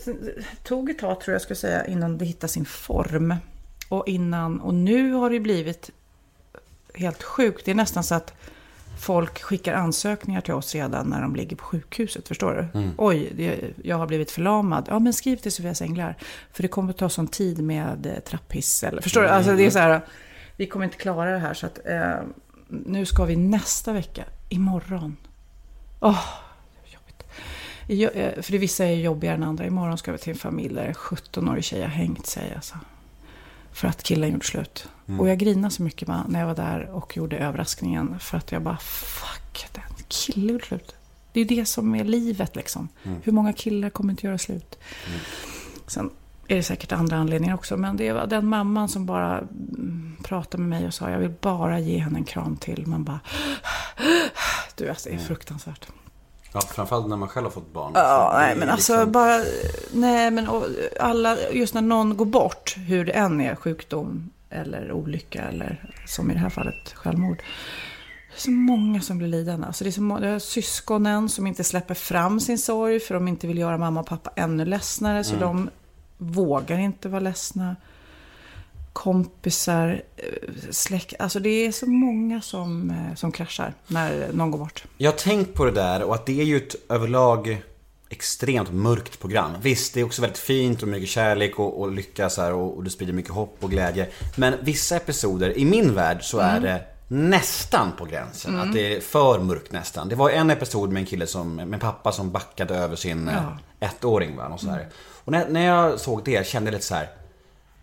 tog 0.64 0.90
ett 0.90 0.98
tag 0.98 1.20
tror 1.20 1.32
jag 1.32 1.42
skulle 1.42 1.56
säga 1.56 1.86
innan 1.86 2.18
det 2.18 2.24
hittade 2.24 2.52
sin 2.52 2.64
form. 2.64 3.34
Och, 3.88 4.08
innan, 4.08 4.60
och 4.60 4.74
nu 4.74 5.12
har 5.12 5.30
det 5.30 5.40
blivit 5.40 5.90
helt 6.94 7.22
sjukt. 7.22 7.64
Det 7.64 7.70
är 7.70 7.74
nästan 7.74 8.04
så 8.04 8.14
att 8.14 8.34
folk 8.98 9.42
skickar 9.42 9.74
ansökningar 9.74 10.40
till 10.40 10.54
oss 10.54 10.74
redan 10.74 11.06
när 11.10 11.20
de 11.22 11.36
ligger 11.36 11.56
på 11.56 11.64
sjukhuset. 11.64 12.28
Förstår 12.28 12.68
du? 12.72 12.90
Oj, 12.98 13.32
det, 13.36 13.60
jag 13.84 13.96
har 13.96 14.06
blivit 14.06 14.30
förlamad. 14.30 14.86
Ja, 14.90 14.98
men 14.98 15.12
skriv 15.12 15.36
till 15.36 15.52
Sofias 15.52 15.82
Änglar. 15.82 16.16
För 16.52 16.62
det 16.62 16.68
kommer 16.68 16.90
att 16.90 16.98
ta 16.98 17.08
sån 17.08 17.28
tid 17.28 17.62
med 17.62 18.06
eh, 18.06 18.18
trapphiss. 18.20 18.84
Eller, 18.84 19.02
förstår 19.02 19.22
du? 19.22 19.28
Alltså 19.28 19.56
det 19.56 19.66
är 19.66 19.70
så 19.70 19.78
här, 19.78 20.00
vi 20.56 20.66
kommer 20.66 20.84
inte 20.84 20.96
klara 20.96 21.32
det 21.32 21.38
här. 21.38 21.54
Så 21.54 21.66
att, 21.66 21.78
eh, 21.86 22.14
nu 22.68 23.06
ska 23.06 23.24
vi 23.24 23.36
nästa 23.36 23.92
vecka, 23.92 24.24
imorgon. 24.48 25.16
Åh, 26.00 26.24
jobbigt. 26.94 27.24
Jo- 27.88 28.10
eh, 28.20 28.42
För 28.42 28.52
det 28.52 28.58
vissa 28.58 28.84
är 28.84 28.94
jobbigare 28.94 29.34
än 29.36 29.42
andra. 29.42 29.66
Imorgon 29.66 29.98
ska 29.98 30.12
vi 30.12 30.18
till 30.18 30.32
en 30.32 30.38
familj 30.38 30.74
där 30.74 30.84
en 30.86 30.94
17-årig 30.94 31.64
tjej 31.64 31.82
har 31.82 31.88
hängt 31.88 32.26
sig. 32.26 32.52
Alltså. 32.56 32.74
För 33.76 33.88
att 33.88 34.02
killen 34.02 34.32
gjorde 34.32 34.44
slut. 34.44 34.88
Och 35.18 35.28
jag 35.28 35.38
grinade 35.38 35.74
så 35.74 35.82
mycket 35.82 36.08
när 36.08 36.40
jag 36.40 36.46
var 36.46 36.54
där 36.54 36.90
och 36.90 37.16
gjorde 37.16 37.36
överraskningen. 37.38 38.18
För 38.18 38.38
att 38.38 38.52
jag 38.52 38.62
bara, 38.62 38.76
fuck, 38.76 39.66
den 39.72 39.82
killen 40.08 40.48
gjorde 40.48 40.64
slut. 40.66 40.94
Det 41.32 41.40
är 41.40 41.44
ju 41.44 41.56
det 41.56 41.64
som 41.64 41.94
är 41.94 42.04
livet 42.04 42.56
liksom. 42.56 42.88
Hur 43.22 43.32
många 43.32 43.52
killar 43.52 43.90
kommer 43.90 44.12
inte 44.12 44.26
göra 44.26 44.38
slut? 44.38 44.78
Sen 45.86 46.10
är 46.48 46.56
det 46.56 46.62
säkert 46.62 46.92
andra 46.92 47.16
anledningar 47.16 47.54
också. 47.54 47.76
Men 47.76 47.96
det 47.96 48.12
var 48.12 48.26
den 48.26 48.46
mamman 48.46 48.88
som 48.88 49.06
bara 49.06 49.38
mm, 49.38 50.16
pratade 50.22 50.62
med 50.62 50.68
mig 50.68 50.86
och 50.86 50.94
sa, 50.94 51.10
jag 51.10 51.18
vill 51.18 51.34
bara 51.40 51.80
ge 51.80 51.98
henne 51.98 52.18
en 52.18 52.24
kram 52.24 52.56
till. 52.56 52.86
Man 52.86 53.04
bara, 53.04 53.20
du 54.74 54.88
alltså 54.88 55.08
det 55.08 55.14
är 55.14 55.18
fruktansvärt. 55.18 55.88
Ja, 56.56 56.60
framförallt 56.74 57.08
när 57.08 57.16
man 57.16 57.28
själv 57.28 57.44
har 57.46 57.50
fått 57.50 57.72
barn. 57.72 57.92
Ja, 57.94 58.32
nej 58.36 58.56
men 58.56 58.68
alltså 58.70 58.92
liksom- 58.92 59.12
bara, 59.12 59.40
nej 59.92 60.30
men 60.30 60.48
och 60.48 60.64
alla, 61.00 61.36
just 61.52 61.74
när 61.74 61.82
någon 61.82 62.16
går 62.16 62.24
bort, 62.24 62.74
hur 62.76 63.04
det 63.04 63.12
än 63.12 63.40
är, 63.40 63.54
sjukdom 63.54 64.30
eller 64.50 64.92
olycka 64.92 65.42
eller 65.42 65.90
som 66.06 66.30
i 66.30 66.34
det 66.34 66.40
här 66.40 66.48
fallet 66.50 66.92
självmord. 66.94 67.36
Det 67.36 68.36
är 68.36 68.40
så 68.40 68.50
många 68.50 69.00
som 69.00 69.18
blir 69.18 69.28
lidande. 69.28 69.66
Alltså 69.66 69.84
det 69.84 69.90
är 69.90 69.92
så 69.92 70.02
må- 70.02 70.18
det 70.18 70.28
är 70.28 70.38
syskonen 70.38 71.28
som 71.28 71.46
inte 71.46 71.64
släpper 71.64 71.94
fram 71.94 72.40
sin 72.40 72.58
sorg 72.58 73.00
för 73.00 73.14
de 73.14 73.28
inte 73.28 73.46
vill 73.46 73.58
göra 73.58 73.78
mamma 73.78 74.00
och 74.00 74.06
pappa 74.06 74.30
ännu 74.36 74.64
ledsnare. 74.64 75.24
Så 75.24 75.36
de 75.36 75.70
vågar 76.18 76.78
inte 76.78 77.08
vara 77.08 77.20
ledsna. 77.20 77.76
Kompisar, 78.96 80.02
eh, 80.16 80.24
släkt. 80.70 81.14
Alltså 81.18 81.40
det 81.40 81.66
är 81.66 81.72
så 81.72 81.86
många 81.86 82.40
som, 82.40 82.90
eh, 82.90 83.14
som 83.14 83.32
kraschar 83.32 83.74
när 83.86 84.32
någon 84.32 84.50
går 84.50 84.58
bort. 84.58 84.84
Jag 84.96 85.10
har 85.10 85.18
tänkt 85.18 85.54
på 85.54 85.64
det 85.64 85.70
där 85.70 86.02
och 86.02 86.14
att 86.14 86.26
det 86.26 86.40
är 86.40 86.44
ju 86.44 86.56
ett 86.56 86.74
överlag 86.88 87.62
extremt 88.08 88.72
mörkt 88.72 89.20
program. 89.20 89.52
Visst, 89.62 89.94
det 89.94 90.00
är 90.00 90.04
också 90.04 90.22
väldigt 90.22 90.38
fint 90.38 90.82
och 90.82 90.88
mycket 90.88 91.08
kärlek 91.08 91.58
och, 91.58 91.80
och 91.80 91.92
lycka 91.92 92.30
så 92.30 92.42
här, 92.42 92.52
och, 92.52 92.76
och 92.76 92.84
det 92.84 92.90
sprider 92.90 93.12
mycket 93.12 93.32
hopp 93.32 93.56
och 93.60 93.70
glädje. 93.70 94.08
Men 94.36 94.54
vissa 94.62 94.96
episoder, 94.96 95.58
i 95.58 95.64
min 95.64 95.94
värld 95.94 96.18
så 96.22 96.38
är 96.38 96.60
det 96.60 96.82
nästan 97.08 97.92
på 97.98 98.04
gränsen. 98.04 98.60
Att 98.60 98.72
det 98.72 98.96
är 98.96 99.00
för 99.00 99.38
mörkt 99.38 99.72
nästan. 99.72 100.08
Det 100.08 100.14
var 100.14 100.30
en 100.30 100.50
episod 100.50 100.92
med 100.92 101.00
en 101.00 101.06
kille 101.06 101.26
som, 101.26 101.54
med 101.54 101.74
en 101.74 101.80
pappa 101.80 102.12
som 102.12 102.30
backade 102.30 102.76
över 102.76 102.96
sin 102.96 103.30
Ja. 103.32 103.58
ja. 103.80 103.86
ettåring. 103.86 104.36
Va? 104.36 104.46
Och, 104.46 104.60
så 104.60 104.70
här. 104.70 104.88
och 105.24 105.32
när, 105.32 105.48
när 105.48 105.66
jag 105.66 106.00
såg 106.00 106.24
det 106.24 106.46
kände 106.46 106.70
jag 106.70 106.72
lite 106.72 106.86
så 106.86 106.94
här. 106.94 107.08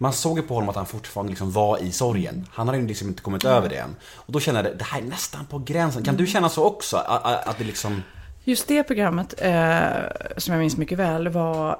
Man 0.03 0.13
såg 0.13 0.37
ju 0.37 0.43
på 0.43 0.53
honom 0.53 0.69
att 0.69 0.75
han 0.75 0.85
fortfarande 0.85 1.29
liksom 1.29 1.51
var 1.51 1.83
i 1.83 1.91
sorgen. 1.91 2.47
Han 2.51 2.67
hade 2.67 2.79
ju 2.79 2.87
liksom 2.87 3.07
inte 3.07 3.21
kommit 3.21 3.45
över 3.45 3.69
det 3.69 3.75
än. 3.75 3.95
Och 4.15 4.31
då 4.33 4.39
kände 4.39 4.61
jag, 4.61 4.77
det 4.77 4.83
här 4.83 5.01
är 5.01 5.05
nästan 5.05 5.45
på 5.45 5.59
gränsen. 5.59 6.03
Kan 6.03 6.15
du 6.15 6.27
känna 6.27 6.49
så 6.49 6.63
också? 6.63 6.97
Att, 6.97 7.25
att 7.25 7.47
att 7.47 7.57
det 7.57 7.63
liksom... 7.63 8.03
Just 8.43 8.67
det 8.67 8.83
programmet, 8.83 9.33
eh, 9.37 9.87
som 10.37 10.53
jag 10.53 10.59
minns 10.59 10.77
mycket 10.77 10.97
väl, 10.99 11.27
var 11.27 11.79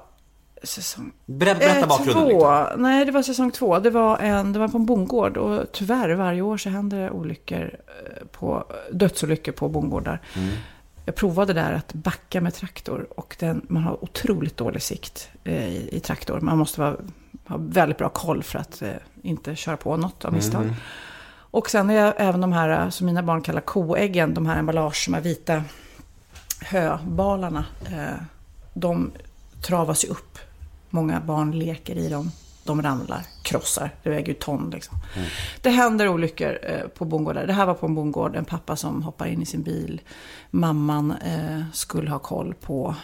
säsong 0.63 1.11
Berätta, 1.25 1.59
berätta 1.59 1.79
eh, 1.79 1.87
bakgrunden 1.87 2.29
två. 2.29 2.65
Nej, 2.77 3.05
det 3.05 3.11
var 3.11 3.21
säsong 3.21 3.51
två. 3.51 3.79
Det 3.79 3.89
var, 3.89 4.17
en, 4.17 4.53
det 4.53 4.59
var 4.59 4.67
på 4.67 4.77
en 4.77 4.85
bondgård 4.85 5.37
och 5.37 5.71
tyvärr 5.71 6.09
varje 6.09 6.41
år 6.41 6.57
så 6.57 6.69
händer 6.69 6.97
det 6.97 7.11
olyckor 7.11 7.61
eh, 7.61 8.27
på, 8.27 8.63
dödsolyckor 8.91 9.51
på 9.51 9.69
bondgårdar. 9.69 10.21
Mm. 10.35 10.49
Jag 11.05 11.15
provade 11.15 11.53
där 11.53 11.73
att 11.73 11.93
backa 11.93 12.41
med 12.41 12.53
traktor 12.53 13.07
och 13.15 13.35
den, 13.39 13.65
man 13.69 13.83
har 13.83 14.03
otroligt 14.03 14.57
dålig 14.57 14.81
sikt 14.81 15.29
eh, 15.43 15.67
i, 15.67 15.89
i 15.91 15.99
traktor. 15.99 16.39
Man 16.39 16.57
måste 16.57 16.81
vara, 16.81 16.95
ha 17.47 17.57
väldigt 17.59 17.97
bra 17.97 18.09
koll 18.09 18.43
för 18.43 18.59
att 18.59 18.81
eh, 18.81 18.91
inte 19.21 19.55
köra 19.55 19.77
på 19.77 19.97
något 19.97 20.25
av 20.25 20.33
misstag. 20.33 20.63
Mm. 20.63 20.75
Och 21.35 21.69
sen 21.69 21.89
är 21.89 21.93
jag 21.93 22.13
även 22.17 22.41
de 22.41 22.53
här 22.53 22.69
eh, 22.69 22.89
som 22.89 23.05
mina 23.05 23.23
barn 23.23 23.41
kallar 23.41 23.61
koäggen, 23.61 24.33
de 24.33 24.45
här 24.45 24.59
emballage, 24.59 25.05
de 25.07 25.13
här 25.13 25.21
vita 25.21 25.63
höbalarna. 26.61 27.65
Eh, 27.85 28.23
de 28.73 29.11
travas 29.61 30.05
ju 30.05 30.09
upp. 30.09 30.39
Många 30.89 31.19
barn 31.19 31.51
leker 31.51 31.95
i 31.95 32.09
dem. 32.09 32.31
De 32.63 32.81
ramlar, 32.81 33.21
krossar. 33.43 33.91
Det 34.03 34.09
väger 34.09 34.27
ju 34.27 34.33
ton 34.33 34.69
liksom. 34.69 34.97
Det 35.61 35.69
händer 35.69 36.07
olyckor 36.07 36.59
eh, 36.63 36.87
på 36.87 37.05
bondgårdar. 37.05 37.47
Det 37.47 37.53
här 37.53 37.65
var 37.65 37.73
på 37.73 37.85
en 37.85 37.95
bondgård. 37.95 38.35
En 38.35 38.45
pappa 38.45 38.75
som 38.75 39.03
hoppar 39.03 39.25
in 39.25 39.41
i 39.41 39.45
sin 39.45 39.63
bil. 39.63 40.01
Mamman 40.51 41.11
eh, 41.11 41.61
skulle 41.73 42.09
ha 42.09 42.19
koll 42.19 42.53
på... 42.53 42.95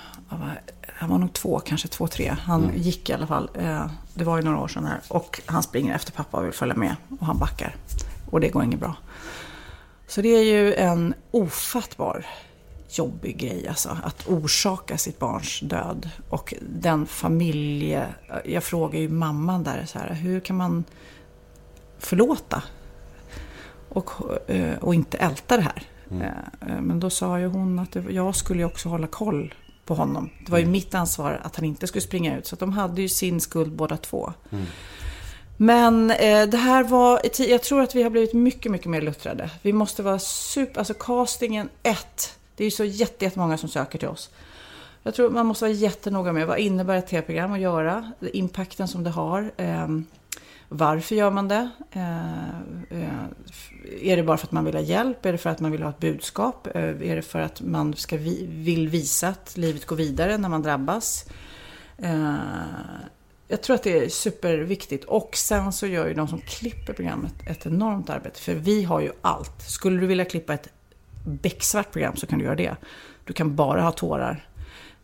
Han 0.95 1.09
var 1.09 1.17
nog 1.17 1.33
två, 1.33 1.59
kanske 1.59 1.87
två, 1.87 2.07
tre. 2.07 2.35
Han 2.41 2.71
gick 2.75 3.09
i 3.09 3.13
alla 3.13 3.27
fall. 3.27 3.49
Eh, 3.53 3.85
det 4.19 4.25
var 4.25 4.37
ju 4.37 4.43
några 4.43 4.59
år 4.59 4.67
sedan 4.67 4.85
här. 4.85 4.99
Och 5.07 5.41
han 5.45 5.63
springer 5.63 5.95
efter 5.95 6.11
pappa 6.11 6.37
och 6.37 6.45
vill 6.45 6.53
följa 6.53 6.75
med. 6.75 6.95
Och 7.19 7.25
han 7.25 7.37
backar. 7.37 7.75
Och 8.31 8.39
det 8.39 8.49
går 8.49 8.63
inget 8.63 8.79
bra. 8.79 8.95
Så 10.07 10.21
det 10.21 10.29
är 10.29 10.43
ju 10.43 10.73
en 10.73 11.13
ofattbar 11.31 12.25
jobbig 12.89 13.37
grej 13.37 13.67
alltså. 13.67 13.97
Att 14.03 14.27
orsaka 14.27 14.97
sitt 14.97 15.19
barns 15.19 15.59
död. 15.59 16.09
Och 16.29 16.53
den 16.61 17.05
familje... 17.05 18.07
Jag 18.45 18.63
frågar 18.63 18.99
ju 18.99 19.09
mamman 19.09 19.63
där 19.63 19.85
så 19.85 19.99
här. 19.99 20.13
Hur 20.13 20.39
kan 20.39 20.57
man 20.57 20.83
förlåta? 21.99 22.63
Och, 23.89 24.11
eh, 24.49 24.77
och 24.77 24.95
inte 24.95 25.17
älta 25.17 25.57
det 25.57 25.63
här. 25.63 25.83
Eh, 26.11 26.69
eh, 26.69 26.81
Men 26.81 26.99
då 26.99 27.09
sa 27.09 27.39
ju 27.39 27.47
hon 27.47 27.79
att 27.79 27.97
jag 28.09 28.35
skulle 28.35 28.59
ju 28.59 28.65
också 28.65 28.89
hålla 28.89 29.07
koll 29.07 29.53
på 29.89 29.95
honom. 29.95 30.29
Det 30.45 30.51
var 30.51 30.59
ju 30.59 30.65
mitt 30.65 30.95
ansvar 30.95 31.41
att 31.43 31.55
han 31.55 31.65
inte 31.65 31.87
skulle 31.87 32.01
springa 32.01 32.37
ut. 32.37 32.47
Så 32.47 32.55
de 32.55 32.73
hade 32.73 33.01
ju 33.01 33.09
sin 33.09 33.41
skuld 33.41 33.71
båda 33.71 33.97
två. 33.97 34.33
Men 35.57 36.11
eh, 36.11 36.47
det 36.47 36.57
här 36.57 36.83
var, 36.83 37.21
jag 37.37 37.63
tror 37.63 37.81
att 37.81 37.95
vi 37.95 38.03
har 38.03 38.09
blivit 38.09 38.33
mycket, 38.33 38.71
mycket 38.71 38.87
mer 38.87 39.01
luttrade. 39.01 39.49
Vi 39.61 39.73
måste 39.73 40.03
vara 40.03 40.19
super, 40.19 40.79
alltså 40.79 40.93
castingen 40.93 41.69
ett. 41.83 42.37
Det 42.55 42.63
är 42.63 42.65
ju 42.65 42.71
så 42.71 42.83
jätte- 42.83 43.25
jättemånga 43.25 43.57
som 43.57 43.69
söker 43.69 43.99
till 43.99 44.07
oss. 44.07 44.29
Jag 45.03 45.15
tror 45.15 45.29
man 45.29 45.45
måste 45.45 45.65
vara 45.65 45.73
jättenoga 45.73 46.31
med 46.33 46.47
vad 46.47 46.59
innebär 46.59 46.97
ett 46.97 47.07
tv-program 47.07 47.51
att 47.53 47.59
göra, 47.59 48.11
impacten 48.33 48.87
som 48.87 49.03
det 49.03 49.09
har. 49.09 49.51
Eh, 49.57 49.87
varför 50.69 51.15
gör 51.15 51.31
man 51.31 51.47
det? 51.47 51.69
Eh, 51.91 52.49
eh, 52.89 53.23
är 54.01 54.17
det 54.17 54.23
bara 54.23 54.37
för 54.37 54.47
att 54.47 54.51
man 54.51 54.65
vill 54.65 54.75
ha 54.75 54.81
hjälp? 54.81 55.25
Är 55.25 55.31
det 55.31 55.37
för 55.37 55.49
att 55.49 55.59
man 55.59 55.71
vill 55.71 55.83
ha 55.83 55.89
ett 55.89 55.99
budskap? 55.99 56.67
Eh, 56.67 56.83
är 56.83 57.15
det 57.15 57.21
för 57.21 57.39
att 57.39 57.61
man 57.61 57.93
ska 57.93 58.17
vill 58.17 58.87
visa 58.87 59.27
att 59.27 59.57
livet 59.57 59.85
går 59.85 59.95
vidare 59.95 60.37
när 60.37 60.49
man 60.49 60.61
drabbas? 60.61 61.25
Jag 63.47 63.61
tror 63.61 63.75
att 63.75 63.83
det 63.83 64.05
är 64.05 64.09
superviktigt. 64.09 65.05
Och 65.05 65.35
sen 65.35 65.73
så 65.73 65.87
gör 65.87 66.07
ju 66.07 66.13
de 66.13 66.27
som 66.27 66.41
klipper 66.41 66.93
programmet 66.93 67.33
ett 67.47 67.65
enormt 67.65 68.09
arbete. 68.09 68.39
För 68.39 68.53
vi 68.53 68.83
har 68.83 68.99
ju 68.99 69.11
allt. 69.21 69.61
Skulle 69.61 69.99
du 69.99 70.07
vilja 70.07 70.25
klippa 70.25 70.53
ett 70.53 70.67
becksvart 71.25 71.91
program 71.91 72.15
så 72.15 72.27
kan 72.27 72.39
du 72.39 72.45
göra 72.45 72.55
det. 72.55 72.75
Du 73.23 73.33
kan 73.33 73.55
bara 73.55 73.81
ha 73.81 73.91
tårar. 73.91 74.48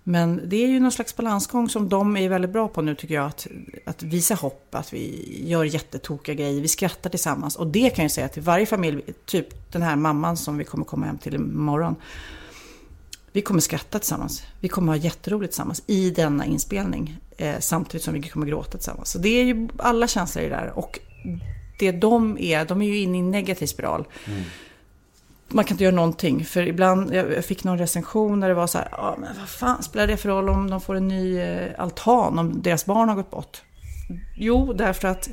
Men 0.07 0.49
det 0.49 0.55
är 0.55 0.67
ju 0.67 0.79
någon 0.79 0.91
slags 0.91 1.15
balansgång 1.15 1.69
som 1.69 1.89
de 1.89 2.17
är 2.17 2.29
väldigt 2.29 2.51
bra 2.51 2.67
på 2.67 2.81
nu 2.81 2.95
tycker 2.95 3.15
jag. 3.15 3.25
Att, 3.25 3.47
att 3.85 4.03
visa 4.03 4.35
hopp, 4.35 4.75
att 4.75 4.93
vi 4.93 5.33
gör 5.45 5.63
jättetokiga 5.63 6.35
grejer, 6.35 6.61
vi 6.61 6.67
skrattar 6.67 7.09
tillsammans. 7.09 7.55
Och 7.55 7.67
det 7.67 7.89
kan 7.89 8.05
jag 8.05 8.11
säga 8.11 8.27
till 8.27 8.41
varje 8.41 8.65
familj, 8.65 9.01
typ 9.25 9.71
den 9.71 9.81
här 9.81 9.95
mamman 9.95 10.37
som 10.37 10.57
vi 10.57 10.63
kommer 10.63 10.85
komma 10.85 11.05
hem 11.05 11.17
till 11.17 11.35
imorgon. 11.35 11.95
Vi 13.31 13.41
kommer 13.41 13.59
skratta 13.59 13.99
tillsammans. 13.99 14.43
Vi 14.59 14.67
kommer 14.67 14.93
ha 14.93 14.97
jätteroligt 14.97 15.53
tillsammans 15.53 15.83
i 15.87 16.09
denna 16.09 16.45
inspelning. 16.45 17.17
Eh, 17.37 17.59
samtidigt 17.59 18.03
som 18.03 18.13
vi 18.13 18.21
kommer 18.21 18.47
gråta 18.47 18.77
tillsammans. 18.77 19.11
Så 19.11 19.19
det 19.19 19.29
är 19.29 19.43
ju 19.43 19.67
alla 19.77 20.07
känslor 20.07 20.45
i 20.45 20.49
det 20.49 20.55
där. 20.55 20.71
Och 20.75 20.99
det 21.79 21.91
de 21.91 22.37
är, 22.37 22.65
de 22.65 22.81
är 22.81 22.85
ju 22.85 22.97
inne 22.97 23.17
i 23.17 23.19
en 23.19 23.31
negativ 23.31 23.67
spiral. 23.67 24.07
Mm. 24.25 24.41
Man 25.47 25.65
kan 25.65 25.75
inte 25.75 25.83
göra 25.83 25.95
någonting. 25.95 26.45
För 26.45 26.67
ibland, 26.67 27.13
jag 27.13 27.45
fick 27.45 27.63
någon 27.63 27.77
recension 27.77 28.39
där 28.39 28.47
det 28.47 28.53
var 28.53 28.67
så 28.67 28.77
här, 28.77 28.87
ja 28.91 29.17
men 29.19 29.29
vad 29.39 29.49
fan 29.49 29.83
spelar 29.83 30.07
det 30.07 30.17
för 30.17 30.29
roll 30.29 30.49
om 30.49 30.69
de 30.69 30.81
får 30.81 30.95
en 30.95 31.07
ny 31.07 31.39
eh, 31.39 31.71
altan, 31.77 32.39
om 32.39 32.61
deras 32.61 32.85
barn 32.85 33.09
har 33.09 33.15
gått 33.15 33.31
bort? 33.31 33.61
Jo, 34.35 34.73
därför 34.73 35.07
att 35.07 35.29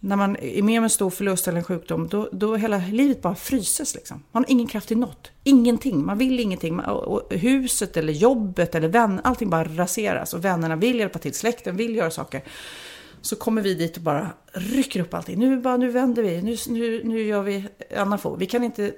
när 0.00 0.16
man 0.16 0.36
är 0.36 0.62
med 0.62 0.78
om 0.78 0.84
en 0.84 0.90
stor 0.90 1.10
förlust 1.10 1.48
eller 1.48 1.58
en 1.58 1.64
sjukdom, 1.64 2.08
då, 2.08 2.28
då 2.32 2.56
hela 2.56 2.78
livet 2.78 3.22
bara 3.22 3.34
fryses. 3.34 3.94
Liksom. 3.94 4.22
Man 4.32 4.44
har 4.44 4.50
ingen 4.50 4.66
kraft 4.66 4.88
till 4.88 4.98
något. 4.98 5.30
Ingenting. 5.44 6.06
Man 6.06 6.18
vill 6.18 6.40
ingenting. 6.40 6.80
Och, 6.80 7.02
och 7.02 7.34
huset 7.34 7.96
eller 7.96 8.12
jobbet 8.12 8.74
eller 8.74 8.88
vänner, 8.88 9.20
allting 9.24 9.50
bara 9.50 9.64
raseras. 9.64 10.34
Och 10.34 10.44
vännerna 10.44 10.76
vill 10.76 10.98
hjälpa 10.98 11.18
till, 11.18 11.34
släkten 11.34 11.76
vill 11.76 11.96
göra 11.96 12.10
saker. 12.10 12.42
Så 13.22 13.36
kommer 13.36 13.62
vi 13.62 13.74
dit 13.74 13.96
och 13.96 14.02
bara 14.02 14.30
rycker 14.52 15.00
upp 15.00 15.14
allting. 15.14 15.38
Nu, 15.38 15.60
bara, 15.60 15.76
nu 15.76 15.90
vänder 15.90 16.22
vi, 16.22 16.42
nu, 16.42 16.56
nu, 16.66 17.04
nu 17.04 17.22
gör 17.22 17.42
vi 17.42 17.68
annan. 17.96 18.18
Vi 18.38 18.46
kan 18.46 18.64
inte 18.64 18.94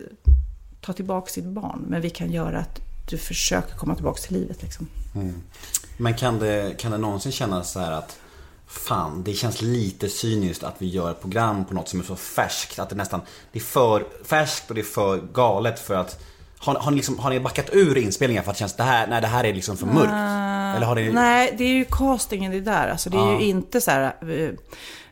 ta 0.81 0.93
tillbaka 0.93 1.31
sitt 1.31 1.45
barn, 1.45 1.85
men 1.89 2.01
vi 2.01 2.11
kan 2.11 2.33
göra 2.33 2.59
att 2.59 2.81
du 3.11 3.19
försöker 3.19 3.77
komma 3.77 3.95
tillbaka 3.95 4.21
till 4.21 4.37
livet. 4.37 4.63
Liksom. 4.63 4.89
Mm. 5.15 5.35
Men 5.97 6.15
kan 6.15 6.39
det, 6.39 6.75
kan 6.79 6.93
det 6.93 6.99
någonsin 6.99 7.33
kännas 7.33 7.73
så 7.73 7.81
här 7.81 7.93
att 7.93 8.19
Fan, 8.73 9.23
det 9.25 9.35
känns 9.35 9.63
lite 9.63 10.09
cyniskt 10.09 10.63
att 10.63 10.75
vi 10.79 10.87
gör 10.87 11.11
ett 11.11 11.21
program 11.21 11.65
på 11.65 11.75
något 11.75 11.89
som 11.89 12.01
är 12.01 12.05
så 12.05 12.17
färskt. 12.17 12.79
Att 12.79 12.89
det 12.89 12.97
nästan, 12.97 13.21
det 13.53 13.59
är 13.59 13.63
för 13.63 14.07
färskt 14.25 14.69
och 14.69 14.75
det 14.75 14.81
är 14.81 14.85
för 14.85 15.21
galet 15.33 15.79
för 15.79 15.95
att 15.95 16.25
har, 16.63 16.75
har, 16.75 16.91
ni 16.91 16.97
liksom, 16.97 17.19
har 17.19 17.31
ni 17.31 17.41
backat 17.41 17.71
ur 17.73 17.99
inspelningen 17.99 18.45
för 18.45 18.51
att 18.51 18.57
det 18.57 18.61
känns 18.61 18.77
det 18.77 18.83
här, 18.83 19.07
nej 19.07 19.21
det 19.21 19.27
här 19.27 19.45
är 19.45 19.55
liksom 19.55 19.77
för 19.77 19.87
mörkt? 19.87 20.11
Uh, 20.11 20.77
Eller 20.77 20.87
har 20.87 20.95
ni... 20.95 21.13
Nej, 21.13 21.55
det 21.59 21.65
är 21.65 21.69
ju 21.69 21.85
castingen 21.85 22.53
det 22.53 22.61
där. 22.61 22.89
Alltså 22.89 23.11
det 23.11 23.17
är 23.17 23.35
uh. 23.35 23.41
ju 23.41 23.47
inte 23.47 23.81
så 23.81 23.91
här, 23.91 24.15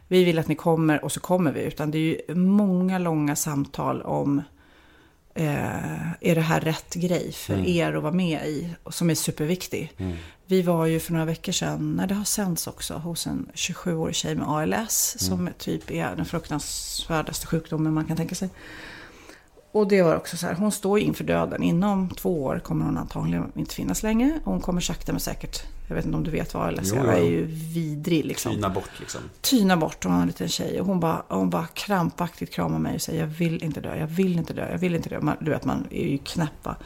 vi 0.09 0.25
vill 0.25 0.39
att 0.39 0.49
ni 0.49 0.55
kommer 0.55 1.05
och 1.05 1.13
så 1.13 1.21
kommer 1.21 1.53
vi. 1.53 1.61
Utan 1.61 1.91
det 1.91 1.99
är 1.99 2.01
ju 2.01 2.35
många 2.35 2.99
långa 2.99 3.37
samtal 3.37 4.03
om 4.03 4.43
Eh, 5.35 6.13
är 6.21 6.35
det 6.35 6.41
här 6.41 6.61
rätt 6.61 6.95
grej 6.95 7.33
för 7.33 7.55
mm. 7.55 7.67
er 7.67 7.93
att 7.93 8.03
vara 8.03 8.13
med 8.13 8.47
i? 8.47 8.75
Som 8.91 9.11
är 9.11 9.15
superviktig. 9.15 9.93
Mm. 9.97 10.17
Vi 10.47 10.63
var 10.63 10.87
ju 10.87 11.01
för 11.01 11.13
några 11.13 11.25
veckor 11.25 11.53
sedan, 11.53 11.93
när 11.97 12.07
det 12.07 12.15
har 12.15 12.25
sänts 12.25 12.67
också, 12.67 12.95
hos 12.95 13.27
en 13.27 13.49
27-årig 13.55 14.15
tjej 14.15 14.35
med 14.35 14.49
ALS. 14.49 15.17
Mm. 15.21 15.29
Som 15.29 15.49
typ 15.59 15.91
är 15.91 16.17
den 16.17 16.25
fruktansvärdaste 16.25 17.47
sjukdomen 17.47 17.95
man 17.95 18.05
kan 18.05 18.17
tänka 18.17 18.35
sig. 18.35 18.49
Och 19.73 19.89
det 19.89 20.03
var 20.03 20.17
också 20.17 20.37
så 20.37 20.47
här, 20.47 20.55
hon 20.55 20.73
står 20.73 20.99
inför 20.99 21.25
döden. 21.25 21.63
Inom 21.63 22.09
två 22.09 22.43
år 22.45 22.59
kommer 22.59 22.85
hon 22.85 22.99
antagligen 22.99 23.53
inte 23.55 23.75
finnas 23.75 24.03
längre. 24.03 24.41
Hon 24.45 24.61
kommer 24.61 24.81
sakta 24.81 25.13
men 25.13 25.21
säkert, 25.21 25.63
jag 25.89 25.97
vet 25.97 26.05
inte 26.05 26.17
om 26.17 26.25
du 26.25 26.31
vet 26.31 26.55
vad 26.55 26.63
ALS 26.63 26.93
är, 26.93 27.05
är 27.05 27.25
ju 27.25 27.45
vidrig 27.47 28.25
liksom. 28.25 28.53
Tyna 28.53 28.71
bort 28.71 28.91
liksom. 29.01 29.21
Tyna 29.41 29.77
bort, 29.77 30.05
hon 30.05 30.13
har 30.13 30.21
en 30.21 30.27
liten 30.27 30.49
tjej. 30.49 30.81
Och 30.81 30.87
hon 30.87 31.01
bara, 31.01 31.23
hon 31.29 31.51
bara 31.51 31.67
krampaktigt 31.67 32.53
kramar 32.53 32.79
mig 32.79 32.95
och 32.95 33.03
säger, 33.03 33.21
jag 33.21 33.27
vill 33.27 33.65
inte 33.65 33.81
dö, 33.81 33.97
jag 33.97 34.07
vill 34.07 34.39
inte 34.39 34.53
dö, 34.53 34.71
jag 34.71 34.79
vill 34.79 34.95
inte 34.95 35.09
dö. 35.09 35.21
Man, 35.21 35.37
du 35.41 35.51
vet, 35.51 35.65
man 35.65 35.87
är 35.91 36.09
ju 36.09 36.19
knäppa. 36.19 36.77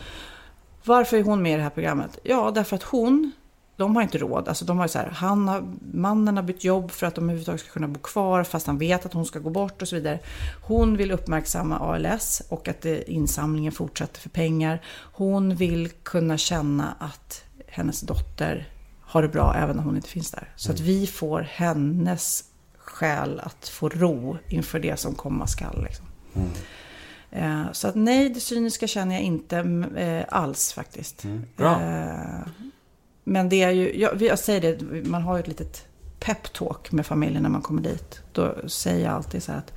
Varför 0.84 1.16
är 1.16 1.22
hon 1.22 1.42
med 1.42 1.52
i 1.52 1.56
det 1.56 1.62
här 1.62 1.70
programmet? 1.70 2.18
Ja, 2.22 2.52
därför 2.54 2.76
att 2.76 2.82
hon 2.82 3.32
de 3.76 3.96
har 3.96 4.02
inte 4.02 4.18
råd. 4.18 4.48
Alltså 4.48 4.64
de 4.64 4.78
har 4.78 4.86
så 4.86 4.98
här, 4.98 5.10
han 5.10 5.48
har, 5.48 5.64
mannen 5.92 6.36
har 6.36 6.44
bytt 6.44 6.64
jobb 6.64 6.90
för 6.90 7.06
att 7.06 7.14
de 7.14 7.24
överhuvudtaget 7.24 7.60
ska 7.60 7.70
kunna 7.70 7.88
bo 7.88 8.00
kvar 8.00 8.44
fast 8.44 8.66
han 8.66 8.78
vet 8.78 9.06
att 9.06 9.12
hon 9.12 9.26
ska 9.26 9.38
gå 9.38 9.50
bort 9.50 9.82
och 9.82 9.88
så 9.88 9.96
vidare. 9.96 10.18
Hon 10.62 10.96
vill 10.96 11.10
uppmärksamma 11.10 11.78
ALS 11.78 12.42
och 12.48 12.68
att 12.68 12.80
det, 12.80 13.10
insamlingen 13.10 13.72
fortsätter 13.72 14.20
för 14.20 14.28
pengar. 14.28 14.82
Hon 15.12 15.54
vill 15.54 15.90
kunna 16.02 16.38
känna 16.38 16.96
att 16.98 17.44
hennes 17.68 18.00
dotter 18.00 18.68
har 19.00 19.22
det 19.22 19.28
bra 19.28 19.54
även 19.56 19.76
när 19.76 19.82
hon 19.82 19.96
inte 19.96 20.08
finns 20.08 20.30
där. 20.30 20.52
Så 20.56 20.70
mm. 20.70 20.74
att 20.74 20.80
vi 20.80 21.06
får 21.06 21.40
hennes 21.40 22.44
själ 22.78 23.40
att 23.40 23.68
få 23.68 23.88
ro 23.88 24.38
inför 24.48 24.78
det 24.78 24.96
som 24.96 25.14
komma 25.14 25.46
skall. 25.46 25.84
Liksom. 25.84 26.06
Mm. 26.34 26.48
Eh, 27.30 27.72
så 27.72 27.88
att 27.88 27.94
nej, 27.94 28.28
det 28.28 28.40
cyniska 28.40 28.86
känner 28.86 29.14
jag 29.14 29.24
inte 29.24 29.56
eh, 29.96 30.24
alls 30.28 30.72
faktiskt. 30.72 31.24
Mm. 31.24 31.44
Bra. 31.56 31.80
Men 33.24 33.48
det 33.48 33.62
är 33.62 33.70
ju, 33.70 34.00
jag, 34.00 34.22
jag 34.22 34.38
säger 34.38 34.60
det, 34.60 35.04
man 35.08 35.22
har 35.22 35.36
ju 35.36 35.40
ett 35.40 35.48
litet 35.48 35.86
peptalk 36.20 36.92
med 36.92 37.06
familjen 37.06 37.42
när 37.42 37.50
man 37.50 37.62
kommer 37.62 37.82
dit. 37.82 38.20
Då 38.32 38.54
säger 38.66 39.04
jag 39.04 39.12
alltid 39.12 39.42
så 39.42 39.52
här 39.52 39.58
att 39.58 39.72